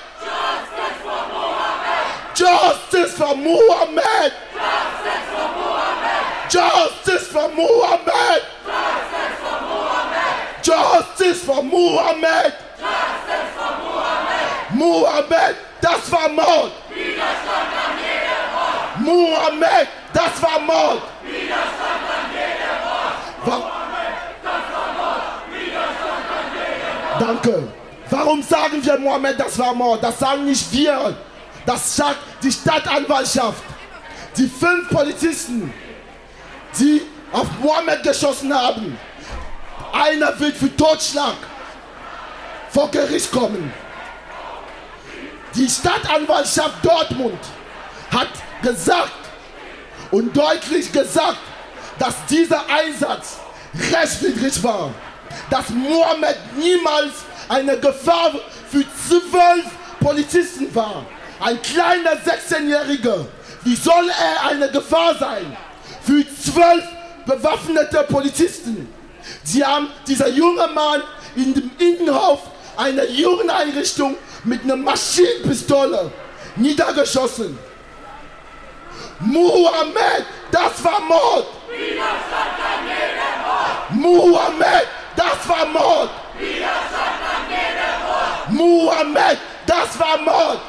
Justice 2.34 3.12
for 3.16 3.34
Mohammed! 3.36 4.32
Justice 6.48 7.26
for 7.28 7.48
Mohammed! 7.48 8.42
Justice 10.62 11.42
for 11.44 11.62
Mohammed! 11.62 12.52
Mohammed, 14.70 15.56
das 15.80 16.12
war 16.12 16.28
Mord! 16.28 16.72
Mohammed, 18.98 19.88
das 20.12 20.42
war 20.42 20.58
Mord! 20.60 21.02
Wa- 23.44 23.70
Danke. 27.18 27.68
Warum 28.10 28.42
sagen 28.42 28.84
wir 28.84 28.98
Mohammed, 28.98 29.38
das 29.38 29.58
war 29.58 29.74
Mord? 29.74 30.02
Das 30.02 30.18
sagen 30.18 30.44
nicht 30.44 30.72
wir. 30.72 31.16
Das 31.66 31.96
sagt 31.96 32.18
die 32.42 32.50
Stadtanwaltschaft. 32.50 33.62
Die 34.36 34.46
fünf 34.48 34.88
Polizisten, 34.88 35.72
die 36.78 37.02
auf 37.32 37.46
Mohammed 37.60 38.02
geschossen 38.02 38.54
haben. 38.54 38.98
Einer 39.92 40.38
wird 40.38 40.56
für 40.56 40.74
Totschlag 40.76 41.34
vor 42.70 42.90
Gericht 42.90 43.30
kommen. 43.32 43.72
Die 45.54 45.68
Stadtanwaltschaft 45.68 46.84
Dortmund 46.84 47.40
hat 48.10 48.28
gesagt 48.62 49.12
und 50.10 50.36
deutlich 50.36 50.92
gesagt, 50.92 51.38
dass 51.98 52.14
dieser 52.30 52.62
Einsatz 52.68 53.38
rechtswidrig 53.92 54.62
war. 54.62 54.90
Dass 55.50 55.70
Mohammed 55.70 56.36
niemals 56.56 57.12
eine 57.48 57.78
Gefahr 57.78 58.32
für 58.70 58.84
zwölf 59.08 59.64
Polizisten 60.00 60.74
war. 60.74 61.04
Ein 61.40 61.60
kleiner 61.62 62.12
16-Jähriger. 62.12 63.26
Wie 63.64 63.76
soll 63.76 64.08
er 64.08 64.50
eine 64.50 64.70
Gefahr 64.70 65.14
sein 65.18 65.56
für 66.02 66.24
zwölf 66.36 66.84
bewaffnete 67.26 68.04
Polizisten? 68.08 68.92
Sie 69.44 69.64
haben 69.64 69.88
dieser 70.06 70.28
junge 70.28 70.66
Mann 70.68 71.02
in 71.36 71.54
dem 71.54 71.70
Innenhof 71.78 72.40
einer 72.76 73.04
Jugendeinrichtung 73.04 74.16
mit 74.44 74.62
einer 74.62 74.76
Maschinenpistole 74.76 76.10
niedergeschossen. 76.56 77.58
Mohammed, 79.20 80.24
das 80.50 80.84
war 80.84 81.00
Mord! 81.00 81.46
Mohammed, 83.90 84.88
das 85.18 85.48
war 85.48 85.66
Mord! 85.66 86.10
Mohammed, 88.48 89.38
das 89.66 89.98
war 89.98 90.18
Mord! 90.18 90.60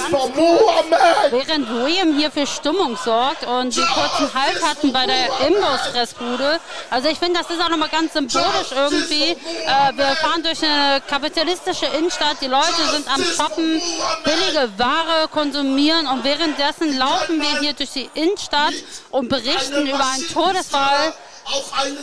Justice 0.00 0.10
for 0.10 0.28
Mohammed! 0.28 1.32
Während 1.32 1.68
William 1.68 2.16
hier 2.16 2.30
für 2.30 2.46
Stimmung 2.46 2.96
sorgt 2.96 3.46
und 3.46 3.74
die 3.74 3.80
kurzen 3.80 4.32
Halt 4.34 4.62
hatten 4.64 4.92
bei 4.92 5.06
der 5.06 5.26
Imbus-Fressbude. 5.46 6.60
Also 6.90 7.08
ich 7.08 7.18
finde, 7.18 7.40
das 7.40 7.50
ist 7.50 7.62
auch 7.62 7.68
nochmal 7.68 7.88
ganz 7.88 8.12
symbolisch 8.12 8.72
irgendwie. 8.74 9.32
Äh, 9.32 9.96
wir 9.96 10.16
fahren 10.16 10.42
durch 10.42 10.62
eine 10.62 11.00
kapitalistische 11.02 11.86
Innenstadt, 11.86 12.36
die 12.40 12.46
Leute 12.46 12.82
sind 12.92 13.12
am 13.12 13.22
Shoppen, 13.22 13.80
billige 14.24 14.70
Ware 14.78 15.28
konsumieren 15.30 16.06
und 16.06 16.24
währenddessen 16.24 16.96
laufen 16.98 17.40
wir 17.40 17.60
hier 17.60 17.72
durch 17.72 17.90
die 17.90 18.08
Innenstadt 18.14 18.74
und 19.10 19.28
berichten 19.28 19.86
über 19.86 20.06
einen 20.14 20.28
Todesfall 20.32 21.12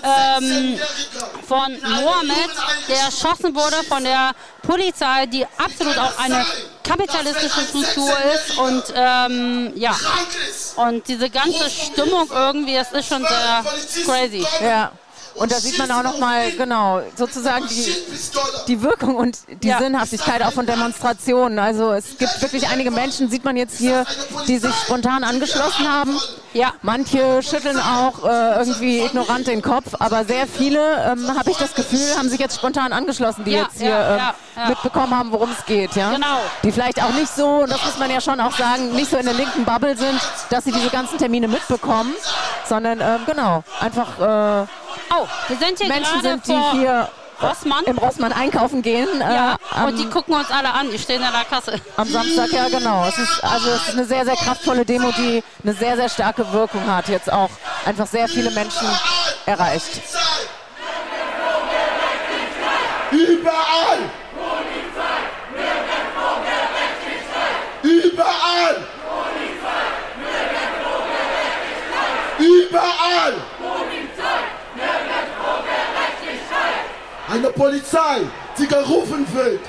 ähm, 0.03 0.79
von 1.47 1.77
Mohammed, 1.81 2.49
der 2.87 2.97
erschossen 2.97 3.55
wurde 3.55 3.77
von 3.87 4.03
der 4.03 4.31
Polizei, 4.61 5.25
die 5.27 5.45
absolut 5.57 5.97
auch 5.97 6.17
eine 6.19 6.45
kapitalistische 6.83 7.61
Struktur 7.61 8.13
ist 8.33 8.57
und 8.57 8.83
ähm, 8.95 9.71
ja 9.75 9.95
und 10.77 11.07
diese 11.07 11.29
ganze 11.29 11.69
Stimmung 11.69 12.27
irgendwie, 12.31 12.75
das 12.75 12.91
ist 12.91 13.07
schon 13.07 13.25
sehr 13.25 13.63
crazy. 14.05 14.45
Ja. 14.61 14.91
Und 15.35 15.51
da 15.51 15.59
sieht 15.59 15.77
man 15.77 15.91
auch 15.91 16.01
nochmal, 16.01 16.51
genau, 16.51 17.01
sozusagen 17.15 17.67
die, 17.67 17.95
die 18.67 18.81
Wirkung 18.81 19.15
und 19.15 19.37
die 19.61 19.71
Sinnhaftigkeit 19.71 20.41
auch 20.41 20.51
von 20.51 20.65
Demonstrationen. 20.65 21.59
Also 21.59 21.91
es 21.91 22.17
gibt 22.17 22.41
wirklich 22.41 22.67
einige 22.67 22.89
Menschen, 22.89 23.29
sieht 23.29 23.45
man 23.45 23.55
jetzt 23.55 23.77
hier, 23.77 24.03
die 24.47 24.57
sich 24.57 24.73
spontan 24.73 25.23
angeschlossen 25.23 25.91
haben. 25.91 26.19
Ja. 26.57 26.73
Manche 26.81 27.41
schütteln 27.43 27.79
auch 27.79 28.23
äh, 28.23 28.59
irgendwie 28.59 28.99
ignorant 29.01 29.47
den 29.47 29.61
Kopf, 29.61 29.93
aber 29.99 30.25
sehr 30.25 30.47
viele, 30.47 30.79
ähm, 31.05 31.37
habe 31.37 31.51
ich 31.51 31.57
das 31.57 31.75
Gefühl, 31.75 32.17
haben 32.17 32.29
sich 32.29 32.39
jetzt 32.39 32.55
spontan 32.55 32.93
angeschlossen, 32.93 33.43
die 33.45 33.51
Ja, 33.51 33.63
jetzt 33.63 33.79
hier 33.79 33.89
ja, 33.89 34.13
ähm, 34.15 34.21
ja, 34.55 34.69
mitbekommen 34.69 35.15
haben, 35.15 35.31
worum 35.31 35.51
es 35.51 35.65
geht. 35.65 35.95
Ja? 35.95 36.11
Genau. 36.11 36.39
Die 36.63 36.71
vielleicht 36.71 37.01
auch 37.03 37.13
nicht 37.13 37.33
so, 37.33 37.47
und 37.47 37.71
das 37.71 37.83
muss 37.85 37.97
man 37.99 38.09
ja 38.09 38.19
schon 38.19 38.39
auch 38.41 38.57
sagen, 38.57 38.93
nicht 38.93 39.11
so 39.11 39.17
in 39.17 39.25
der 39.25 39.35
linken 39.35 39.65
Bubble 39.65 39.95
sind, 39.95 40.19
dass 40.49 40.63
sie 40.63 40.71
diese 40.71 40.89
ganzen 40.89 41.17
Termine 41.17 41.47
mitbekommen, 41.47 42.13
sondern 42.65 42.99
ähm, 43.01 43.19
genau, 43.27 43.63
einfach 43.79 44.19
äh, 44.19 44.65
Oh, 45.09 45.27
wir 45.47 45.57
sind 45.57 45.79
hier 45.79 45.87
Menschen 45.87 46.21
sind, 46.21 46.47
die 46.47 46.79
hier 46.79 47.07
Rossmann. 47.41 47.83
im 47.85 47.97
Rossmann 47.97 48.33
einkaufen 48.33 48.81
gehen. 48.81 49.07
Ja, 49.19 49.53
äh, 49.53 49.57
am, 49.75 49.85
und 49.89 49.97
die 49.99 50.05
gucken 50.09 50.33
uns 50.33 50.49
alle 50.49 50.73
an, 50.73 50.89
die 50.91 50.99
stehen 50.99 51.21
an 51.23 51.33
der 51.33 51.45
Kasse. 51.45 51.79
am 51.95 52.07
Samstag, 52.07 52.51
ja 52.51 52.67
genau. 52.69 53.05
Es 53.07 53.17
ist, 53.17 53.43
also 53.43 53.69
es 53.69 53.87
ist 53.87 53.93
eine 53.93 54.05
sehr, 54.05 54.25
sehr 54.25 54.35
kraftvolle 54.35 54.85
Demo, 54.85 55.11
die 55.11 55.43
eine 55.63 55.73
sehr, 55.73 55.95
sehr 55.95 56.09
starke 56.09 56.51
Wirkung 56.51 56.85
hat. 56.87 57.07
Jetzt 57.09 57.31
auch 57.31 57.49
einfach 57.85 58.07
sehr 58.07 58.27
viele 58.27 58.51
Menschen 58.51 58.87
erreicht. 59.45 60.01
Überall! 63.11 63.99
Überall! 67.83 68.87
Überall! 72.39 73.33
Eine 77.29 77.49
Polizei, 77.49 78.21
die 78.57 78.67
gerufen 78.67 79.27
wird, 79.33 79.59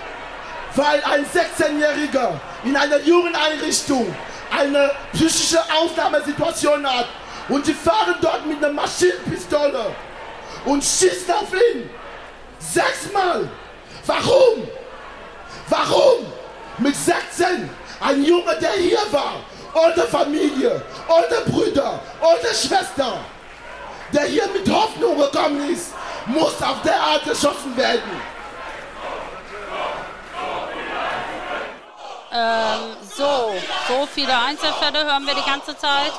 weil 0.77 1.03
ein 1.05 1.25
16-Jähriger 1.25 2.35
in 2.65 2.77
einer 2.77 3.01
Jugendeinrichtung 3.01 4.15
eine 4.57 4.93
psychische 5.13 5.61
Ausnahmesituation 5.75 6.87
hat 6.87 7.09
und 7.49 7.67
die 7.67 7.75
fahren 7.75 8.15
dort 8.21 8.47
mit 8.47 8.59
einer 8.59 8.73
Maschinenpistole 8.73 9.87
und 10.65 10.85
schießen 10.85 11.33
auf 11.33 11.53
ihn. 11.53 11.91
Sechsmal. 12.59 13.49
Warum? 14.07 14.69
Warum? 15.69 16.27
Mit 16.79 16.95
16. 16.95 17.69
Ein 18.01 18.25
Junge, 18.25 18.57
der 18.61 18.73
hier 18.73 19.01
war. 19.11 19.41
Ohne 19.75 20.05
Familie, 20.05 20.81
ohne 21.09 21.53
Brüder, 21.53 22.01
ohne 22.21 22.55
Schwester. 22.55 23.19
Der 24.13 24.25
hier 24.25 24.47
mit 24.49 24.69
Hoffnung 24.71 25.19
gekommen 25.19 25.71
ist, 25.71 25.93
muss 26.27 26.63
auf 26.63 26.81
der 26.83 26.99
Art 27.01 27.25
geschossen 27.25 27.77
werden. 27.77 28.21
Ähm, 32.31 32.97
so, 33.17 33.55
so 33.89 34.07
viele 34.15 34.37
Einzelfälle 34.39 35.05
hören 35.05 35.25
wir 35.25 35.35
die 35.35 35.51
ganze 35.51 35.77
Zeit. 35.77 36.13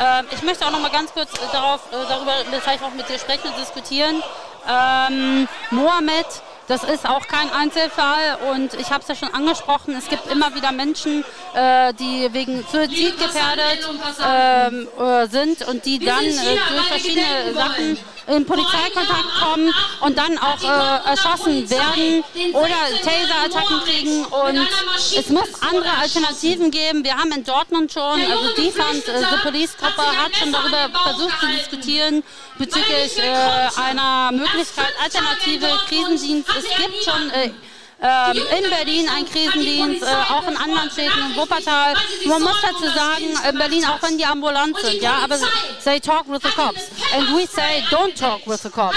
Ähm, 0.00 0.26
ich 0.30 0.42
möchte 0.42 0.66
auch 0.66 0.70
noch 0.70 0.80
mal 0.80 0.90
ganz 0.90 1.12
kurz 1.12 1.32
äh, 1.34 1.52
darauf, 1.52 1.80
äh, 1.92 1.96
darüber 2.08 2.32
vielleicht 2.60 2.82
auch 2.82 2.92
mit 2.92 3.08
dir 3.08 3.18
sprechen 3.18 3.48
und 3.48 3.58
diskutieren. 3.58 4.22
Ähm, 4.68 5.48
Mohammed, 5.70 6.26
das 6.70 6.84
ist 6.84 7.04
auch 7.04 7.26
kein 7.26 7.50
Einzelfall 7.50 8.38
und 8.52 8.74
ich 8.74 8.90
habe 8.90 9.02
es 9.02 9.08
ja 9.08 9.16
schon 9.16 9.34
angesprochen, 9.34 9.96
es 9.96 10.08
gibt 10.08 10.30
immer 10.30 10.54
wieder 10.54 10.70
Menschen, 10.70 11.24
äh, 11.52 11.92
die 11.94 12.28
wegen 12.32 12.64
Suizid 12.70 13.18
gefährdet 13.18 13.88
ähm, 14.24 14.86
äh, 14.96 15.26
sind 15.26 15.66
und 15.66 15.84
die 15.84 15.98
dann 15.98 16.24
äh, 16.24 16.58
durch 16.68 16.86
verschiedene 16.86 17.54
Sachen. 17.54 17.98
In 18.30 18.46
Polizeikontakt 18.46 19.34
kommen 19.40 19.72
und 20.00 20.16
dann 20.16 20.38
auch 20.38 20.62
äh, 20.62 21.08
erschossen 21.10 21.68
werden 21.68 22.24
oder 22.52 22.76
Taser-Attacken 23.02 23.80
kriegen. 23.84 24.24
Und 24.24 24.68
es 25.16 25.28
muss 25.28 25.48
andere 25.60 25.90
Alternativen 25.98 26.70
geben. 26.70 27.04
Wir 27.04 27.16
haben 27.16 27.32
in 27.32 27.44
Dortmund 27.44 27.92
schon, 27.92 28.20
also 28.20 28.54
die 28.56 28.70
fand, 28.70 29.08
äh, 29.08 29.20
die 29.20 29.42
Police-Gruppe 29.42 30.02
hat 30.02 30.36
schon 30.36 30.52
darüber 30.52 30.90
versucht 31.02 31.40
zu 31.40 31.46
diskutieren 31.46 32.22
bezüglich 32.58 33.18
äh, 33.18 33.80
einer 33.80 34.30
Möglichkeit 34.32 34.92
alternative 35.02 35.66
Krisendienst. 35.88 36.50
Es 36.56 36.64
gibt 36.76 37.04
schon 37.04 37.30
äh, 37.30 37.50
ähm, 38.02 38.36
in 38.36 38.70
Berlin 38.70 39.08
ein 39.08 39.26
Krisendienst, 39.26 40.02
äh, 40.02 40.06
auch 40.06 40.46
in 40.48 40.56
anderen 40.56 40.90
Städten, 40.90 41.18
in 41.18 41.36
Wuppertal. 41.36 41.94
Man 42.26 42.42
muss 42.42 42.56
dazu 42.62 42.86
sagen, 42.94 43.24
in 43.48 43.58
Berlin, 43.58 43.84
auch 43.84 44.00
wenn 44.02 44.16
die 44.16 44.24
ambulant 44.24 44.76
sind, 44.78 45.02
ja, 45.02 45.18
aber 45.22 45.38
they 45.84 46.00
talk 46.00 46.26
with 46.28 46.42
the 46.42 46.50
cops. 46.50 46.88
And 47.14 47.28
we 47.36 47.46
say, 47.46 47.82
don't 47.90 48.14
talk 48.18 48.46
with 48.46 48.62
the 48.62 48.70
cops. 48.70 48.96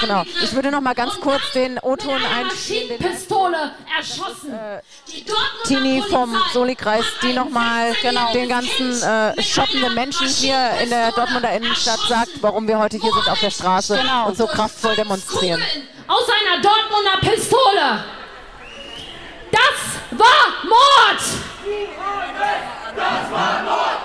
Genau. 0.00 0.22
Ich 0.42 0.52
würde 0.54 0.70
noch 0.70 0.80
mal 0.80 0.94
ganz 0.94 1.18
kurz 1.20 1.42
den 1.52 1.78
O-Ton 1.80 2.20
einspielen. 2.24 2.98
Pistole 2.98 3.72
erschossen. 3.96 4.54
Die 5.08 5.24
Tini 5.64 6.02
vom 6.08 6.34
Soli-Kreis, 6.52 7.04
die 7.22 7.32
nochmal 7.32 7.92
genau. 8.00 8.32
den 8.32 8.48
ganzen 8.48 9.02
äh, 9.02 9.42
shoppenden 9.42 9.94
Menschen 9.94 10.28
hier 10.28 10.70
in 10.82 10.90
der 10.90 11.12
Dortmunder 11.12 11.52
Innenstadt 11.52 12.00
sagt, 12.08 12.30
warum 12.40 12.66
wir 12.68 12.78
heute 12.78 12.96
hier 12.98 13.12
sind 13.12 13.28
auf 13.28 13.40
der 13.40 13.50
Straße 13.50 13.96
Genau. 13.98 14.28
und 14.28 14.36
so 14.36 14.46
kraftvoll 14.46 14.94
demonstrieren. 14.96 15.60
aus 16.06 16.24
einer 16.28 16.62
Dortmunder 16.62 17.18
Pistole. 17.20 18.04
Das 19.50 20.18
war 20.18 20.46
Mord! 20.64 21.20
Das 22.96 23.30
war 23.32 23.62
Mord! 23.64 23.98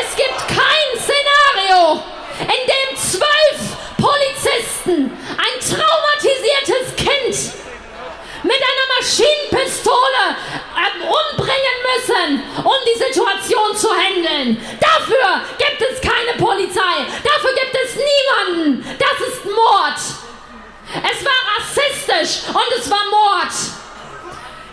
Es 0.00 0.16
gibt 0.16 0.48
kein 0.48 1.00
Szenario, 1.00 2.02
in 2.42 2.62
dem 2.66 2.96
zwölf 2.96 3.76
Polizisten 3.96 5.10
ein 5.36 5.60
traumatisiertes 5.60 6.96
Kind 6.96 7.62
mit 8.42 8.56
einer 8.56 8.86
Maschinenpistole 8.98 10.36
ähm, 10.74 11.02
umbringen 11.02 11.78
müssen, 11.94 12.42
um 12.64 12.78
die 12.86 12.98
Situation 12.98 13.76
zu 13.76 13.88
handeln. 13.90 14.60
Dafür 14.80 15.42
gibt 15.58 15.80
es 15.80 16.00
keine 16.00 16.36
Polizei. 16.38 17.06
Dafür 17.22 17.52
gibt 17.54 17.76
es 17.84 17.96
niemanden. 17.96 18.98
Das 18.98 19.28
ist 19.28 19.44
Mord. 19.44 19.98
Es 20.94 21.24
war 21.24 21.40
rassistisch 21.56 22.48
und 22.48 22.78
es 22.78 22.90
war 22.90 23.04
Mord. 23.10 23.52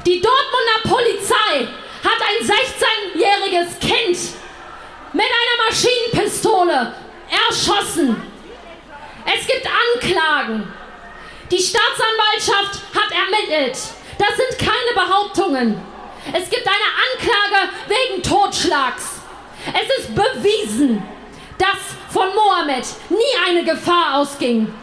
Die 0.06 0.22
Dortmunder 0.22 0.96
Polizei 0.96 1.68
hat 2.04 2.20
ein 2.22 2.46
16-jähriges 2.46 3.80
Kind 3.80 4.18
mit 5.14 5.26
einer 5.26 5.70
Maschinenpistole 5.70 6.94
erschossen. 7.30 8.22
Es 9.26 9.46
gibt 9.46 9.68
Anklagen. 9.68 10.72
Die 11.52 11.60
Staatsanwaltschaft 11.60 12.82
hat 12.96 13.12
ermittelt. 13.12 13.78
Das 14.18 14.36
sind 14.38 14.60
keine 14.60 14.94
Behauptungen. 15.08 15.82
Es 16.34 16.50
gibt 16.50 16.68
eine 16.68 16.90
Anklage 17.08 17.72
wegen 17.88 18.22
Totschlags. 18.22 19.22
Es 19.68 20.00
ist 20.00 20.16
bewiesen, 20.16 21.04
dass 21.58 21.96
von 22.12 22.28
Mohammed 22.34 22.86
nie 23.10 23.48
eine 23.48 23.64
Gefahr 23.64 24.16
ausging. 24.16 24.74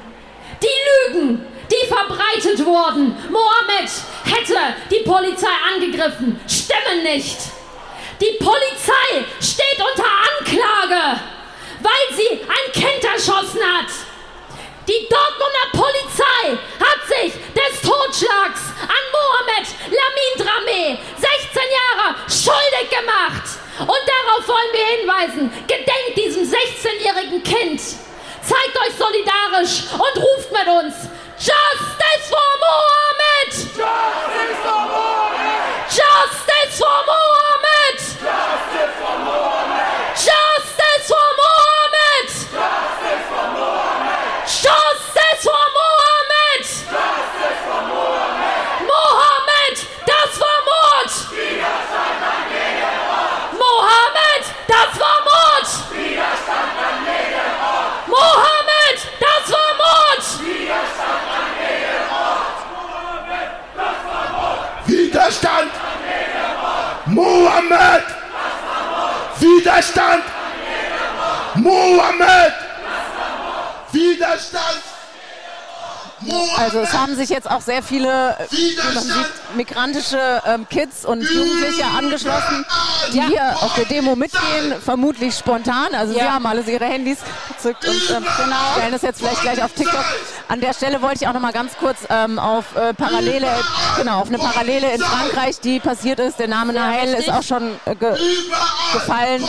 Die 0.63 1.13
Lügen, 1.13 1.45
die 1.71 1.87
verbreitet 1.87 2.65
wurden, 2.65 3.17
Mohammed 3.31 3.91
hätte 4.25 4.59
die 4.91 5.03
Polizei 5.09 5.49
angegriffen, 5.75 6.41
stimmen 6.49 7.03
nicht. 7.03 7.39
Die 8.21 8.39
Polizei 8.43 9.25
steht 9.41 9.79
unter 9.79 10.09
Anklage, 10.39 11.21
weil 11.81 12.17
sie 12.17 12.41
ein 12.43 12.73
Kind 12.73 13.05
erschossen 13.05 13.61
hat. 13.63 13.91
Die 14.89 15.09
Dortmunder 15.11 15.67
Polizei 15.73 16.59
hat 16.79 17.01
sich 17.09 17.33
des 17.33 17.81
Totschlags 17.83 18.61
an 18.83 19.05
Mohammed 19.11 19.67
Lamin 19.91 20.35
Drameh, 20.39 20.99
16 21.17 21.63
Jahre, 21.75 22.15
schuldig 22.29 22.89
gemacht. 22.89 23.43
Und 23.81 23.89
darauf 23.89 24.47
wollen 24.47 24.73
wir 24.73 24.87
hinweisen. 24.97 25.51
Gedenkt 25.67 26.17
diesem 26.17 26.45
16-jährigen 26.45 27.43
Kind. 27.43 27.81
Zeigt 27.81 28.77
euch 28.79 28.95
solidarisch 28.97 29.93
und 29.93 30.23
ruft 30.23 30.53
mit 30.53 30.69
uns. 30.69 30.95
Justice 31.37 32.31
for 32.31 32.49
Mohammed! 32.63 33.53
Justice 33.53 34.57
for 34.63 34.87
Mohammed! 34.87 35.89
Justice 35.89 36.79
for 36.79 37.05
Mohammed! 37.07 37.99
Justice 37.99 38.95
for 39.01 39.19
Mohammed! 39.19 39.46
Mohammed, 58.17 58.99
das 59.21 59.45
war 59.53 59.73
Mord! 59.83 60.25
Widerstand 60.41 61.25
an 61.37 61.49
jedem 61.61 62.05
Mord! 62.09 62.57
Mohammed, 62.73 63.51
das 63.77 63.99
war 64.09 64.27
Mord! 64.33 64.63
Widerstand 64.87 65.73
an 65.73 65.99
jedem 66.09 66.51
Mord! 66.63 67.07
Mohammed, 67.07 68.05
das 68.07 68.57
war 68.67 68.83
Mord! 68.91 69.41
Widerstand 69.41 70.25
an 70.25 70.53
jedem 70.65 71.63
Mohammed, 71.63 72.55
das 72.85 73.07
war 73.17 73.33
Mord! 73.45 73.93
Widerstand! 73.93 74.96
Also 76.57 76.81
es 76.81 76.93
haben 76.93 77.15
sich 77.17 77.29
jetzt 77.31 77.51
auch 77.51 77.61
sehr 77.61 77.83
viele, 77.83 78.37
äh, 78.39 78.47
sieht, 79.01 79.57
migrantische 79.57 80.43
ähm, 80.47 80.67
Kids 80.69 81.05
und 81.05 81.23
Jugendliche 81.23 81.85
angeschlossen, 81.97 82.65
die 83.13 83.21
hier 83.23 83.57
auf 83.61 83.75
der 83.75 83.85
Demo 83.85 84.17
mitgehen, 84.17 84.75
vermutlich 84.85 85.35
spontan. 85.37 85.95
Also 85.95 86.13
sie 86.15 86.19
Ja. 86.21 86.33
haben 86.35 86.47
alles 86.47 86.69
ihre 86.69 86.85
Handys 86.85 87.19
gezückt 87.49 87.87
und 87.87 88.11
ähm, 88.17 88.25
stellen 88.77 88.93
das 88.93 89.03
jetzt 89.03 89.21
vielleicht 89.21 89.43
gleich 89.43 89.63
auf 89.63 89.73
TikTok. 89.73 90.05
An 90.49 90.61
der 90.61 90.73
Stelle 90.75 91.03
wollte 91.03 91.17
ich 91.23 91.29
auch 91.29 91.33
noch 91.33 91.41
mal 91.41 91.53
ganz 91.53 91.73
kurz 91.79 91.99
ähm, 92.09 92.39
auf 92.39 92.77
äh, 92.77 92.95
Parallele, 92.95 93.49
genau, 93.97 94.21
auf 94.21 94.29
eine 94.29 94.39
Parallele 94.39 94.93
in 94.93 95.01
Frankreich, 95.01 95.61
die 95.61 95.81
passiert 95.81 96.21
ist. 96.21 96.39
Der 96.39 96.49
Name 96.49 96.73
Nahel 96.73 97.15
ist 97.15 97.31
auch 97.31 97.43
schon 97.43 97.73
äh, 97.85 97.95
ge 97.95 98.17
gefallen. 98.93 99.47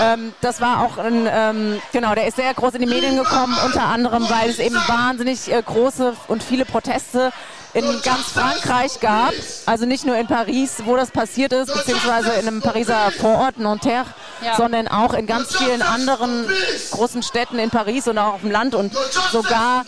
Ähm, 0.00 0.32
das 0.40 0.60
war 0.60 0.80
auch 0.82 0.98
ein, 0.98 1.28
ähm, 1.30 1.80
genau, 1.92 2.14
der 2.14 2.26
ist 2.26 2.36
sehr 2.36 2.52
groß 2.54 2.74
in 2.74 2.80
die 2.80 2.86
Medien 2.86 3.16
gekommen, 3.16 3.56
unter 3.64 3.84
anderem, 3.84 4.28
weil 4.28 4.50
es 4.50 4.58
eben 4.58 4.76
wahnsinnig 4.86 5.52
äh, 5.52 5.62
große 5.94 6.16
und 6.28 6.42
viele 6.42 6.64
Proteste 6.64 7.32
in 7.72 7.84
ganz 8.04 8.32
Frankreich 8.32 9.00
gab. 9.00 9.32
Also 9.66 9.86
nicht 9.86 10.04
nur 10.06 10.16
in 10.16 10.26
Paris, 10.26 10.82
wo 10.84 10.96
das 10.96 11.10
passiert 11.10 11.52
ist, 11.52 11.72
beziehungsweise 11.72 12.32
in 12.34 12.46
einem 12.46 12.60
Pariser 12.60 13.10
Vorort, 13.10 13.58
Nanterre, 13.58 14.06
Ja. 14.44 14.56
sondern 14.56 14.88
auch 14.88 15.14
in 15.14 15.26
ganz 15.26 15.56
vielen 15.56 15.80
anderen 15.80 16.46
großen 16.90 17.22
Städten 17.22 17.58
in 17.58 17.70
Paris 17.70 18.06
und 18.08 18.18
auch 18.18 18.34
auf 18.34 18.40
dem 18.40 18.50
Land 18.50 18.74
und 18.74 18.92
sogar 19.32 19.84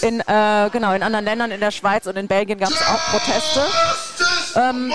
in, 0.00 0.20
äh, 0.20 0.70
genau, 0.72 0.92
in 0.92 1.02
anderen 1.02 1.24
Ländern, 1.24 1.50
in 1.50 1.60
der 1.60 1.70
Schweiz 1.70 2.06
und 2.06 2.16
in 2.16 2.26
Belgien 2.26 2.58
gab 2.58 2.70
es 2.70 2.80
auch 2.80 3.00
Proteste. 3.10 3.60
Ähm, 4.54 4.92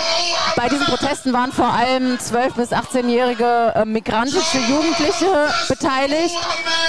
bei 0.56 0.70
diesen 0.70 0.86
Protesten 0.86 1.34
waren 1.34 1.52
vor 1.52 1.74
allem 1.74 2.18
12- 2.18 2.56
bis 2.56 2.72
18-jährige 2.72 3.74
äh, 3.76 3.86
migrantische 3.86 4.60
Jugendliche 4.60 5.50
beteiligt. 5.68 6.36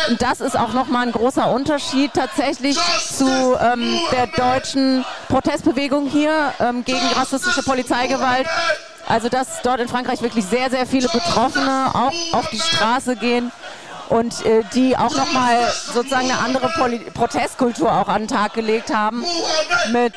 Und 0.08 0.20
das 0.20 0.40
ist 0.40 0.58
auch 0.58 0.72
nochmal 0.72 1.06
ein 1.06 1.12
großer 1.12 1.50
Unterschied 1.50 2.12
tatsächlich 2.14 2.78
zu 3.10 3.26
ähm, 3.60 3.98
der 4.12 4.26
deutschen 4.26 5.04
Protestbewegung 5.28 6.08
hier 6.08 6.52
ähm, 6.60 6.84
gegen 6.84 7.06
rassistische 7.14 7.62
Polizeigewalt. 7.62 8.46
Also 9.08 9.28
dass 9.28 9.62
dort 9.62 9.80
in 9.80 9.88
Frankreich 9.88 10.20
wirklich 10.20 10.44
sehr, 10.44 10.70
sehr 10.70 10.86
viele 10.86 11.08
Betroffene 11.08 11.90
auch 11.94 12.38
auf 12.38 12.50
die 12.50 12.60
Straße 12.60 13.16
gehen 13.16 13.50
und 14.10 14.44
äh, 14.44 14.62
die 14.74 14.96
auch 14.96 15.14
nochmal 15.14 15.58
sozusagen 15.92 16.30
eine 16.30 16.38
andere 16.38 16.68
Poli 16.78 16.98
Protestkultur 16.98 17.90
auch 17.90 18.08
an 18.08 18.22
den 18.22 18.28
Tag 18.28 18.54
gelegt 18.54 18.94
haben 18.94 19.24
mit 19.92 20.12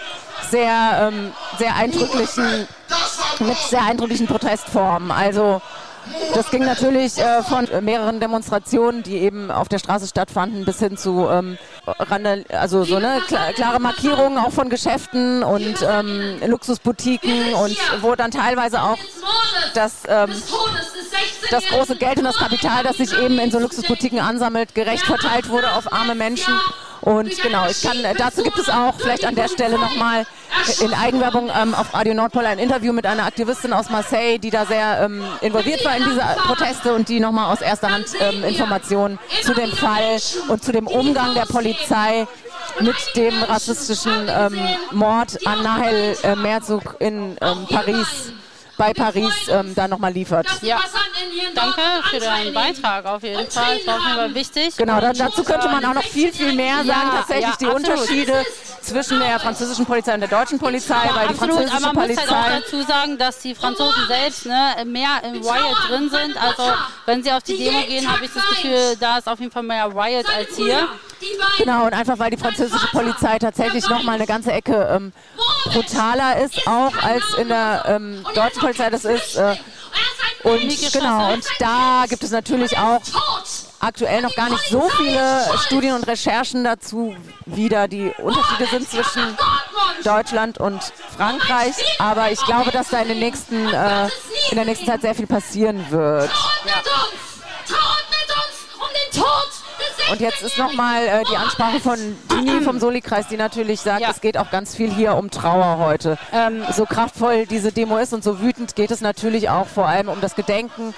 sehr, 0.49 1.09
ähm, 1.11 1.31
sehr 1.57 1.75
eindrücklichen, 1.75 2.67
mit 3.39 3.57
sehr 3.57 3.83
eindrücklichen 3.83 4.27
Protestformen. 4.27 5.11
Also 5.11 5.61
das 6.33 6.49
ging 6.49 6.63
natürlich 6.63 7.17
äh, 7.17 7.43
von 7.43 7.67
äh, 7.67 7.81
mehreren 7.81 8.19
Demonstrationen, 8.19 9.03
die 9.03 9.17
eben 9.17 9.51
auf 9.51 9.69
der 9.69 9.79
Straße 9.79 10.07
stattfanden, 10.07 10.65
bis 10.65 10.79
hin 10.79 10.97
zu 10.97 11.27
ähm, 11.29 11.57
Randal 11.85 12.45
also 12.49 12.83
so 12.83 12.97
eine 12.97 13.21
kla 13.27 13.51
klare 13.53 13.79
Markierungen 13.79 14.37
auch 14.37 14.51
von 14.51 14.69
Geschäften 14.69 15.43
und 15.43 15.75
ähm, 15.87 16.39
Luxusboutiquen 16.45 17.53
und 17.53 17.77
wo 18.01 18.15
dann 18.15 18.31
teilweise 18.31 18.81
auch 18.81 18.97
das, 19.73 20.03
ähm, 20.07 20.31
das 21.49 21.65
große 21.65 21.95
Geld 21.95 22.17
und 22.17 22.25
das 22.25 22.37
Kapital, 22.37 22.83
das 22.83 22.97
sich 22.97 23.17
eben 23.17 23.39
in 23.39 23.51
so 23.51 23.59
Luxusboutiquen 23.59 24.19
ansammelt, 24.19 24.75
gerecht 24.75 25.03
verteilt 25.05 25.49
wurde 25.49 25.71
auf 25.73 25.91
arme 25.91 26.15
Menschen. 26.15 26.53
Und 27.01 27.41
genau, 27.41 27.67
ich 27.67 27.81
kann, 27.81 27.97
dazu 28.17 28.43
gibt 28.43 28.59
es 28.59 28.69
auch 28.69 28.93
vielleicht 28.97 29.25
an 29.25 29.35
der 29.35 29.47
Stelle 29.47 29.79
nochmal 29.79 30.25
in 30.81 30.93
Eigenwerbung 30.93 31.49
ähm, 31.49 31.73
auf 31.73 31.93
Radio 31.93 32.13
Nordpol 32.13 32.45
ein 32.45 32.59
Interview 32.59 32.93
mit 32.93 33.05
einer 33.05 33.25
Aktivistin 33.25 33.73
aus 33.73 33.89
Marseille, 33.89 34.37
die 34.37 34.51
da 34.51 34.65
sehr 34.65 35.01
ähm, 35.01 35.23
involviert 35.41 35.83
war 35.83 35.97
in 35.97 36.03
diese 36.03 36.21
Proteste 36.45 36.93
und 36.93 37.09
die 37.09 37.19
nochmal 37.19 37.51
aus 37.51 37.61
erster 37.61 37.89
Hand 37.91 38.07
ähm, 38.19 38.43
Informationen 38.43 39.17
zu 39.41 39.53
dem 39.53 39.71
Fall 39.71 40.19
und 40.49 40.63
zu 40.63 40.71
dem 40.71 40.87
Umgang 40.87 41.33
der 41.33 41.45
Polizei 41.45 42.27
mit 42.79 42.95
dem 43.15 43.41
rassistischen 43.43 44.29
ähm, 44.29 44.59
Mord 44.91 45.45
an 45.47 45.63
Nahel 45.63 46.15
äh, 46.23 46.35
Merzog 46.35 46.97
in 46.99 47.37
ähm, 47.41 47.65
Paris 47.67 48.33
bei 48.81 48.93
Paris 48.93 49.47
ähm, 49.47 49.75
da 49.75 49.87
nochmal 49.87 50.11
liefert. 50.11 50.47
Ja, 50.63 50.79
danke 51.53 51.81
für 52.09 52.19
deinen 52.19 52.51
Beitrag 52.51 53.05
auf 53.05 53.21
jeden 53.21 53.49
Fall. 53.51 53.77
Das 53.77 53.87
war 53.87 53.95
auf 53.97 54.05
jeden 54.05 54.15
Fall 54.15 54.33
wichtig. 54.33 54.75
Genau, 54.75 54.99
da, 54.99 55.13
dazu 55.13 55.43
könnte 55.43 55.67
man 55.69 55.85
auch 55.85 55.93
noch 55.93 56.03
viel, 56.03 56.33
viel 56.33 56.53
mehr 56.53 56.77
sagen. 56.77 56.87
Ja, 56.87 57.17
Tatsächlich 57.17 57.45
ja, 57.45 57.55
die 57.59 57.65
absolut. 57.67 57.89
Unterschiede 57.89 58.45
zwischen 58.81 59.19
der 59.19 59.39
französischen 59.39 59.85
Polizei 59.85 60.15
und 60.15 60.21
der 60.21 60.29
deutschen 60.29 60.57
Polizei, 60.57 60.95
Ja, 60.95 61.15
weil 61.15 61.27
die 61.27 61.33
absolut, 61.33 61.57
französische 61.57 61.85
aber 61.85 61.93
man 61.93 62.07
muss 62.07 62.15
Polizei 62.15 62.35
halt 62.35 62.63
auch 62.63 62.71
dazu 62.71 62.81
sagen, 62.81 63.17
dass 63.19 63.39
die 63.39 63.53
Franzosen 63.53 64.07
selbst 64.07 64.45
ne, 64.47 64.85
mehr 64.85 65.21
im 65.25 65.41
Riot 65.41 65.77
drin 65.87 66.09
sind. 66.09 66.41
Also 66.41 66.63
wenn 67.05 67.23
sie 67.23 67.31
auf 67.31 67.43
die 67.43 67.57
Demo 67.57 67.81
gehen, 67.81 68.11
habe 68.11 68.25
ich 68.25 68.31
das 68.33 68.47
Gefühl, 68.49 68.97
da 68.99 69.19
ist 69.19 69.27
auf 69.27 69.39
jeden 69.39 69.51
Fall 69.51 69.63
mehr 69.63 69.85
Riot 69.85 70.25
als 70.35 70.55
hier. 70.55 70.87
Genau, 71.59 71.85
und 71.85 71.93
einfach 71.93 72.17
weil 72.17 72.31
die 72.31 72.37
französische 72.37 72.87
Polizei 72.87 73.37
tatsächlich 73.37 73.87
nochmal 73.87 74.15
eine 74.15 74.25
ganze 74.25 74.51
Ecke 74.51 74.89
ähm, 74.91 75.13
brutaler 75.65 76.41
ist, 76.41 76.67
auch 76.67 76.95
als 77.03 77.23
in 77.37 77.47
der 77.47 77.83
ähm, 77.87 78.25
deutschen 78.33 78.59
Polizei 78.59 78.70
das 78.77 79.05
ist. 79.05 79.35
Äh, 79.35 79.55
und 80.43 80.91
genau, 80.91 81.33
und 81.33 81.45
da 81.59 82.05
gibt 82.09 82.23
es 82.23 82.31
natürlich 82.31 82.77
auch 82.77 83.01
aktuell 83.79 84.21
noch 84.21 84.35
gar 84.35 84.49
nicht 84.49 84.65
so 84.69 84.89
viele 84.89 85.45
Studien 85.65 85.95
und 85.95 86.07
Recherchen 86.07 86.63
dazu, 86.63 87.15
wie 87.45 87.69
da 87.69 87.87
die 87.87 88.11
Unterschiede 88.17 88.67
sind 88.67 88.89
zwischen 88.89 89.37
Deutschland 90.03 90.57
und 90.57 90.81
Frankreich. 91.15 91.75
Aber 91.99 92.31
ich 92.31 92.43
glaube, 92.45 92.71
dass 92.71 92.89
da 92.89 93.01
in, 93.01 93.09
den 93.09 93.19
nächsten, 93.19 93.67
äh, 93.71 94.05
in 94.49 94.55
der 94.55 94.65
nächsten 94.65 94.85
Zeit 94.85 95.01
sehr 95.01 95.15
viel 95.15 95.27
passieren 95.27 95.85
wird. 95.89 96.29
Und 100.11 100.19
jetzt 100.19 100.41
ist 100.43 100.57
nochmal 100.57 101.07
äh, 101.07 101.23
die 101.31 101.37
Ansprache 101.37 101.79
von 101.79 101.97
Dini 102.29 102.61
vom 102.61 102.79
Soli-Kreis, 102.79 103.27
die 103.29 103.37
natürlich 103.37 103.79
sagt, 103.79 104.03
es 104.09 104.19
geht 104.19 104.37
auch 104.37 104.51
ganz 104.51 104.75
viel 104.75 104.93
hier 104.93 105.15
um 105.15 105.31
Trauer 105.31 105.77
heute. 105.77 106.17
Ähm, 106.33 106.63
so 106.75 106.85
kraftvoll 106.85 107.45
diese 107.45 107.71
Demo 107.71 107.97
ist 107.97 108.13
und 108.13 108.21
so 108.21 108.41
wütend 108.41 108.75
geht 108.75 108.91
es 108.91 108.99
natürlich 108.99 109.49
auch 109.49 109.67
vor 109.67 109.87
allem 109.87 110.09
um 110.09 110.19
das 110.19 110.35
Gedenken, 110.35 110.93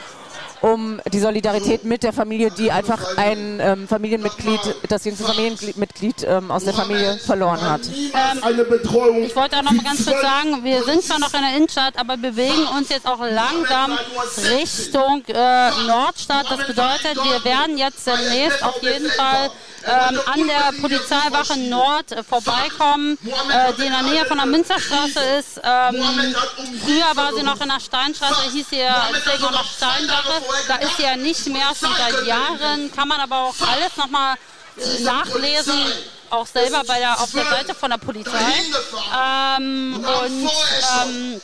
um 0.64 1.02
die 1.11 1.19
Solidarität 1.19 1.84
mit 1.84 2.03
der 2.03 2.14
Familie, 2.14 2.49
die 2.49 2.72
einfach 2.72 3.18
ein 3.18 3.60
ähm, 3.60 3.85
Familienmitglied, 3.85 4.61
das 4.88 5.03
jüngste 5.03 5.26
Familienmitglied 5.26 6.26
ähm, 6.26 6.52
aus 6.52 6.64
der 6.64 6.73
Familie 6.73 7.18
verloren 7.18 7.60
hat. 7.61 7.81
Betreuung. 8.64 9.23
Ich 9.23 9.35
wollte 9.35 9.57
auch 9.57 9.64
noch 9.64 9.73
mal 9.73 9.84
ganz 9.84 10.06
kurz 10.06 10.22
sagen, 10.22 10.64
wir 10.64 10.84
sind 10.84 11.03
zwar 11.03 11.19
noch 11.19 11.34
in 11.34 11.41
der 11.41 11.57
Innenstadt, 11.57 11.98
aber 11.98 12.15
bewegen 12.15 12.65
uns 12.77 12.88
jetzt 12.88 13.06
auch 13.06 13.19
langsam 13.19 13.98
Richtung 14.57 15.23
äh, 15.27 15.69
Nordstadt. 15.85 16.45
Das 16.49 16.65
bedeutet, 16.65 17.15
wir 17.15 17.44
werden 17.44 17.77
jetzt 17.77 18.07
demnächst 18.07 18.64
auf 18.64 18.81
jeden 18.81 19.10
Fall 19.10 19.49
ähm, 19.85 20.19
an 20.26 20.47
der 20.47 20.81
Polizeiwache 20.81 21.57
Nord 21.57 22.11
äh, 22.11 22.23
vorbeikommen, 22.23 23.18
äh, 23.23 23.73
die 23.73 23.85
in 23.85 23.91
der 23.91 24.01
Nähe 24.03 24.26
von 24.26 24.38
der 24.38 24.45
Münsterstraße 24.45 25.19
ist. 25.39 25.61
Ähm, 25.64 26.03
früher 26.84 27.15
war 27.15 27.34
sie 27.35 27.43
noch 27.43 27.60
in 27.61 27.69
der 27.69 27.80
Steinstraße, 27.80 28.51
hieß 28.51 28.69
sie 28.69 28.80
ja 28.80 29.10
noch 29.39 29.65
Steinwache. 29.65 30.41
Da 30.68 30.76
ist 30.76 30.97
sie 30.97 31.03
ja 31.03 31.15
nicht 31.15 31.45
mehr, 31.47 31.72
schon 31.77 31.93
seit 31.97 32.26
Jahren. 32.26 32.91
Kann 32.93 33.07
man 33.07 33.19
aber 33.19 33.38
auch 33.38 33.55
alles 33.68 33.95
nochmal 33.97 34.35
nachlesen, 35.01 35.76
auch 36.30 36.47
selber 36.47 36.84
bei 36.88 36.99
der, 36.99 37.19
auf 37.19 37.31
der 37.31 37.45
Seite 37.45 37.76
von 37.76 37.91
der 37.91 37.97
Polizei. 37.97 38.39
Ähm, 39.60 40.03
und 40.03 40.49
ähm, 41.05 41.41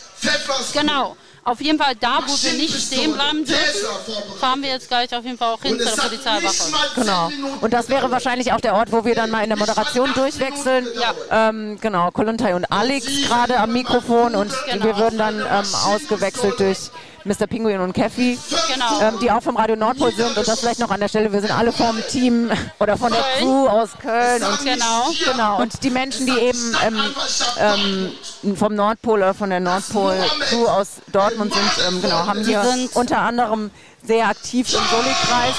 genau. 0.74 1.16
Auf 1.50 1.62
jeden 1.62 1.80
Fall 1.80 1.96
da, 2.00 2.20
wo 2.28 2.32
wir 2.44 2.54
nicht 2.54 2.80
stehen 2.80 3.14
bleiben 3.14 3.44
dürfen, 3.44 4.38
fahren 4.40 4.62
wir 4.62 4.70
jetzt 4.70 4.88
gleich 4.88 5.16
auf 5.16 5.26
jeden 5.26 5.38
Fall 5.38 5.54
auch 5.54 5.62
hin 5.62 5.80
zu 5.80 5.86
der 5.86 6.02
Polizeiwache. 6.02 6.72
Genau. 6.96 7.32
Und 7.62 7.74
das 7.74 7.90
wäre 7.90 8.12
wahrscheinlich 8.12 8.54
auch 8.54 8.62
der 8.62 8.76
Ort, 8.76 8.92
wo 8.92 9.04
wir 9.04 9.16
dann 9.16 9.32
mal 9.32 9.42
in 9.42 9.50
der 9.50 9.58
Moderation 9.58 10.14
durchwechseln. 10.14 10.86
Ähm, 11.32 11.80
genau, 11.82 12.12
Koluntai 12.12 12.54
und 12.54 12.72
Alex 12.72 13.08
gerade 13.28 13.60
am 13.60 13.74
Mikrofon 13.74 14.36
und 14.36 14.52
wir 14.52 14.98
würden 14.98 15.18
dann 15.18 15.40
ähm, 15.40 15.66
ausgewechselt 15.86 16.60
durch 16.60 16.92
Mr. 17.26 17.48
Pinguin 17.48 17.80
und 17.80 17.94
Keffi, 17.94 18.38
Genau. 18.74 19.02
ähm, 19.02 19.20
die 19.22 19.32
auch 19.32 19.42
vom 19.42 19.58
Radio 19.58 19.76
Nordpol 19.76 20.12
sind 20.14 20.38
und 20.38 20.48
das 20.48 20.60
vielleicht 20.60 20.80
noch 20.80 20.90
an 20.92 21.00
der 21.00 21.08
Stelle, 21.08 21.32
wir 21.32 21.42
sind 21.42 21.52
alle 21.58 21.72
vom 21.72 21.98
Team 22.10 22.52
oder 22.80 22.98
von 22.98 23.12
der 23.12 23.24
Crew 23.40 23.68
aus 23.68 23.90
Köln 24.02 24.44
und 24.44 24.60
Genau. 24.64 25.10
genau 25.26 25.62
und 25.62 25.84
die 25.84 25.90
Menschen, 25.90 26.26
die 26.26 26.38
eben 26.38 26.76
ähm, 26.86 28.12
ähm, 28.44 28.56
vom 28.56 28.76
Nordpol 28.76 29.20
oder 29.20 29.34
von 29.34 29.50
der 29.50 29.60
Nordpol 29.60 30.16
Crew 30.50 30.66
aus 30.68 30.88
Dortmund 31.12 31.54
sind, 31.54 31.72
ähm, 31.88 32.02
genau, 32.02 32.26
haben 32.26 32.44
hier 32.44 32.64
unter 32.94 33.20
anderem 33.20 33.72
sehr 34.04 34.28
aktiv 34.28 34.72
im 34.74 34.80
Soli-Kreis 34.90 35.56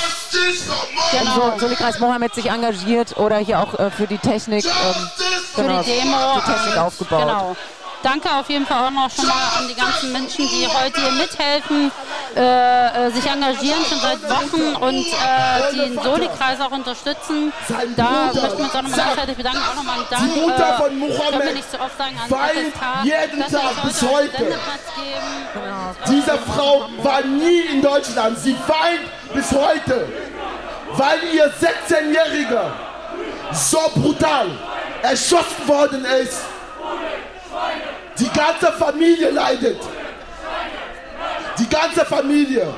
Genau. 1.12 1.52
im 1.52 1.60
Soli-Kreis 1.60 1.98
Mohammed 2.00 2.34
sich 2.34 2.46
engagiert 2.46 3.16
oder 3.18 3.36
hier 3.38 3.60
auch 3.60 3.78
äh, 3.78 3.90
für 3.90 4.06
die 4.06 4.18
Technik 4.18 4.64
ähm, 4.64 5.10
für 5.54 5.62
genau, 5.62 5.82
die 5.82 5.90
Demo. 5.90 6.16
die 6.36 6.52
Technik 6.52 6.76
aufgebaut. 6.78 7.20
Genau. 7.20 7.56
Danke 8.02 8.30
auf 8.34 8.48
jeden 8.48 8.66
Fall 8.66 8.86
auch 8.86 8.90
noch 8.90 9.10
schon 9.10 9.26
mal 9.26 9.58
an 9.58 9.68
die 9.68 9.74
ganzen 9.74 10.12
Menschen, 10.12 10.48
die 10.48 10.66
heute 10.66 11.00
hier 11.00 11.12
mithelfen, 11.12 11.92
äh, 12.34 13.06
äh, 13.06 13.10
sich 13.10 13.26
engagieren 13.26 13.84
schon 13.88 14.00
seit 14.00 14.22
Wochen 14.22 14.76
und 14.76 15.06
äh, 15.06 15.72
die 15.72 15.78
den 15.80 16.02
Soli-Kreis 16.02 16.60
auch 16.60 16.70
unterstützen. 16.70 17.52
Da 17.96 18.30
möchten 18.32 18.58
wir 18.58 18.64
uns 18.64 18.74
auch 18.74 18.82
nochmal 18.82 18.98
ganz 18.98 19.16
herzlich 19.16 19.36
bedanken. 19.36 19.60
Auch 19.70 19.74
nochmal 19.74 19.98
Dank. 20.08 20.34
Die 20.34 20.40
Mutter 20.40 20.74
von 20.78 20.86
äh, 20.86 21.00
wir 21.00 21.08
Mohammed 21.08 21.54
nicht 21.54 21.70
so 21.70 21.78
oft 21.78 21.98
sagen 21.98 22.16
an 22.22 22.28
FSK, 22.28 23.04
jeden 23.04 23.40
dass 23.40 23.52
Tag 23.52 23.82
bis 23.82 24.02
heute 24.02 24.36
geben. 24.38 24.60
Diese 26.08 26.38
Frau 26.38 26.88
war 27.02 27.22
nie 27.22 27.60
in 27.72 27.82
Deutschland. 27.82 28.38
Sie 28.38 28.56
weint 28.66 29.34
bis 29.34 29.52
heute, 29.52 30.08
weil 30.92 31.18
ihr 31.34 31.52
16-Jähriger 31.52 32.70
so 33.52 33.80
brutal 33.94 34.50
erschossen 35.02 35.66
worden 35.68 36.04
ist. 36.04 36.40
Die 38.20 38.30
ganze 38.30 38.70
Familie 38.72 39.30
leidet. 39.30 39.80
Die 41.58 41.68
ganze 41.68 42.04
Familie. 42.04 42.72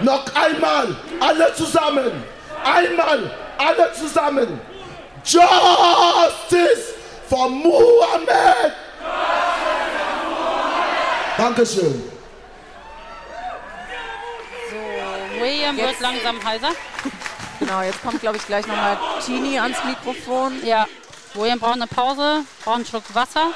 Noch 0.00 0.24
einmal, 0.34 0.94
alle 1.20 1.54
zusammen. 1.54 2.22
Einmal, 2.62 3.30
alle 3.56 3.92
zusammen. 3.94 4.60
Justice 5.24 6.94
for 7.28 7.48
Muhammad. 7.48 8.72
Dankeschön. 11.38 12.12
William 15.40 15.76
wird 15.76 15.98
langsam 16.00 16.44
heiser. 16.44 16.68
Genau, 17.58 17.80
jetzt 17.82 18.02
kommt, 18.02 18.20
glaube 18.20 18.36
ich, 18.36 18.46
gleich 18.46 18.66
nochmal 18.66 18.98
Tini 19.24 19.58
ans 19.58 19.78
Mikrofon. 19.84 20.64
Ja, 20.64 20.86
William 21.34 21.58
braucht 21.58 21.74
eine 21.74 21.86
Pause, 21.86 22.44
braucht 22.62 22.76
einen 22.76 22.86
Schluck 22.86 23.04
Wasser. 23.14 23.48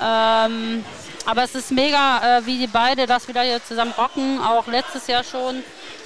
Ähm, 0.00 0.84
aber 1.26 1.44
es 1.44 1.54
ist 1.54 1.70
mega, 1.70 2.38
äh, 2.38 2.46
wie 2.46 2.58
die 2.58 2.66
beide 2.66 3.06
das 3.06 3.28
wieder 3.28 3.42
hier 3.42 3.62
zusammen 3.64 3.92
rocken. 3.96 4.40
Auch 4.40 4.66
letztes 4.66 5.06
Jahr 5.06 5.24
schon 5.24 5.62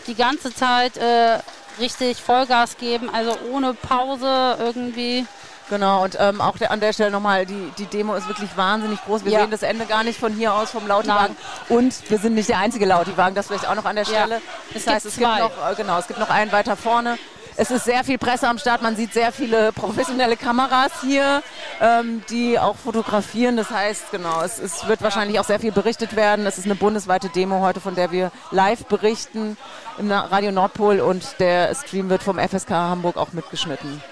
die 0.06 0.15
ganze 0.15 0.55
Zeit 0.55 0.97
äh, 0.97 1.39
richtig 1.81 2.23
Vollgas 2.23 2.76
geben, 2.76 3.10
also 3.12 3.36
ohne 3.52 3.74
Pause 3.74 4.56
irgendwie. 4.58 5.26
Genau, 5.68 6.05
und 6.05 6.16
ähm, 6.20 6.40
auch 6.40 6.56
der, 6.58 6.70
an 6.70 6.78
der 6.78 6.92
Stelle 6.92 7.10
nochmal, 7.10 7.44
die, 7.44 7.73
die 7.76 7.86
Demo 7.86 8.15
ist 8.15 8.28
wirklich 8.28 8.56
wahnsinnig 8.56 9.02
groß. 9.05 9.24
Wir 9.24 9.32
Ja. 9.32 9.40
sehen 9.40 9.50
das 9.50 9.62
Ende 9.65 9.84
gar 9.86 10.05
nicht 10.05 10.16
von 10.18 10.32
hier 10.32 10.55
aus 10.55 10.70
vom 10.70 10.86
Lautiwagen. 10.86 11.36
Und 11.68 12.08
wir 12.08 12.18
sind 12.18 12.34
nicht 12.36 12.48
der 12.48 12.58
einzige 12.58 12.86
Lautiwagen, 12.86 13.34
das 13.34 13.48
vielleicht 13.48 13.66
auch 13.66 13.74
noch 13.74 13.84
an 13.84 13.97
der 13.97 14.05
Ja. 14.05 14.10
Stelle. 14.26 14.42
Es 14.73 14.84
Das 14.84 14.94
heißt, 14.94 15.05
gibt 15.06 15.15
es 15.15 15.18
gibt 15.18 15.28
zwei. 15.28 15.40
noch, 15.40 15.50
äh, 15.73 15.74
genau, 15.74 15.98
es 15.98 16.06
gibt 16.06 16.20
noch 16.20 16.31
einen 16.31 16.52
weiter 16.52 16.76
vorne. 16.76 17.18
Es 17.59 17.70
ist 17.70 17.86
sehr 17.86 18.05
viel 18.05 18.18
Presse 18.18 18.47
am 18.49 18.59
Start. 18.59 18.83
Man 18.83 18.97
sieht 18.97 19.15
sehr 19.15 19.33
viele 19.33 19.73
professionelle 19.73 20.36
Kameras 20.36 20.93
hier, 21.01 21.43
ähm, 21.81 22.23
die 22.28 22.59
auch 22.59 22.76
fotografieren. 22.76 23.57
Das 23.57 23.70
heißt, 23.70 24.10
genau, 24.10 24.43
es, 24.43 24.59
es 24.59 24.86
wird 24.86 25.01
wahrscheinlich 25.01 25.41
auch 25.41 25.44
sehr 25.44 25.59
viel 25.59 25.73
berichtet 25.73 26.17
werden. 26.17 26.44
Es 26.44 26.59
ist 26.59 26.67
eine 26.67 26.75
bundesweite 26.75 27.31
Demo 27.31 27.60
heute, 27.60 27.81
von 27.81 27.94
der 27.94 28.12
wir 28.12 28.31
live 28.51 28.85
berichten 28.85 29.57
im 29.97 30.12
Radio 30.12 30.52
Nordpol 30.52 31.01
und 31.01 31.41
der 31.41 31.75
Stream 31.75 32.10
wird 32.10 32.23
vom 32.23 32.39
FSK 32.39 32.70
Hamburg 32.70 33.17
auch 33.17 33.33
mitgeschnitten. 33.33 34.02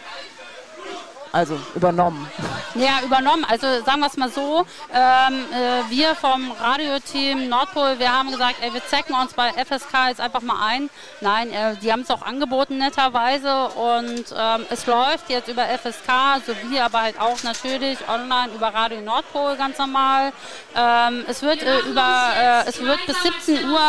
Also 1.34 1.58
übernommen. 1.74 2.28
Ja, 2.76 3.00
übernommen. 3.04 3.44
Also 3.44 3.66
sagen 3.84 3.98
wir 3.98 4.06
es 4.06 4.16
mal 4.16 4.30
so, 4.30 4.64
ähm, 4.94 5.44
äh, 5.52 5.90
wir 5.90 6.14
vom 6.14 6.52
Radioteam 6.52 7.48
Nordpol, 7.48 7.98
wir 7.98 8.16
haben 8.16 8.30
gesagt, 8.30 8.54
ey, 8.60 8.72
wir 8.72 8.86
zecken 8.86 9.16
uns 9.16 9.32
bei 9.32 9.50
FSK 9.50 10.10
jetzt 10.10 10.20
einfach 10.20 10.42
mal 10.42 10.64
ein. 10.64 10.88
Nein, 11.20 11.52
äh, 11.52 11.74
die 11.82 11.90
haben 11.90 12.02
es 12.02 12.10
auch 12.12 12.22
angeboten 12.22 12.78
netterweise 12.78 13.66
und 13.70 14.32
ähm, 14.32 14.66
es 14.70 14.86
läuft 14.86 15.28
jetzt 15.28 15.48
über 15.48 15.64
FSK, 15.64 16.40
sowie 16.46 16.78
aber 16.78 17.02
halt 17.02 17.20
auch 17.20 17.42
natürlich 17.42 17.98
online 18.08 18.52
über 18.54 18.68
Radio 18.68 19.00
Nordpol 19.00 19.56
ganz 19.56 19.76
normal. 19.76 20.32
Ähm, 20.76 21.24
es 21.26 21.42
wird 21.42 21.64
äh, 21.64 21.80
über, 21.80 22.30
äh, 22.36 22.68
es 22.68 22.80
wird 22.80 23.04
bis 23.06 23.20
17 23.24 23.68
Uhr 23.70 23.80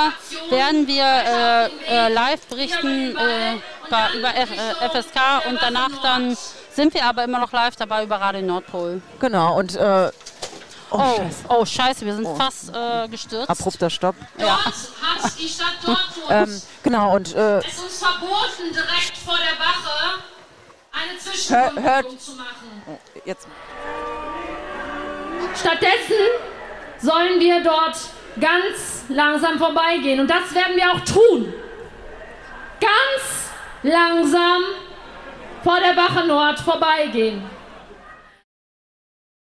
werden 0.50 0.88
wir 0.88 1.06
äh, 1.06 1.66
äh, 2.08 2.12
live 2.12 2.42
berichten 2.48 3.12
über 3.12 4.36
F, 4.36 4.50
FSK 4.92 5.48
und 5.48 5.60
danach 5.62 6.02
dann 6.02 6.36
sind 6.76 6.94
wir 6.94 7.06
aber 7.06 7.24
immer 7.24 7.40
noch 7.40 7.52
live 7.52 7.76
dabei 7.76 8.04
über 8.04 8.18
Radio 8.20 8.42
Nordpol. 8.42 9.02
Genau, 9.20 9.58
und 9.58 9.76
äh, 9.76 10.12
Oh, 10.92 10.98
Oh, 10.98 11.22
oh, 11.50 11.66
Scheiße. 11.66 11.74
scheiße. 11.74 12.06
wir 12.06 12.16
sind 12.16 12.26
Oh. 12.28 12.36
fast 12.36 12.70
äh, 12.74 13.08
gestürzt. 13.10 13.50
abrupter 13.50 13.90
Stopp. 13.90 14.16
Ja. 14.38 14.60
hat 14.64 15.32
die 15.40 15.48
Stadt 15.50 15.74
Dortmund 15.84 16.28
Ähm, 16.30 16.62
genau, 16.84 17.16
und 17.16 17.34
äh, 17.36 17.58
es 17.60 17.80
uns 17.80 17.98
verboten, 17.98 18.72
direkt 18.72 19.18
vor 19.26 19.36
der 19.36 19.60
Wache 19.60 20.20
eine 20.94 21.82
hört. 21.84 22.22
zu 22.22 22.32
machen. 22.34 23.00
Jetzt. 23.26 23.48
Stattdessen 25.60 26.16
sollen 27.02 27.40
wir 27.40 27.64
dort 27.64 27.98
ganz 28.40 29.06
langsam 29.10 29.58
vorbeigehen. 29.58 30.20
Und 30.20 30.30
das 30.30 30.54
werden 30.54 30.76
wir 30.76 30.92
auch 30.92 31.00
tun. 31.02 31.54
Ganz 32.80 33.50
langsam 33.84 34.62
vor 35.66 35.80
der 35.80 35.98
Wache 35.98 36.28
Nord 36.28 36.60
vorbeigehen. 36.60 37.42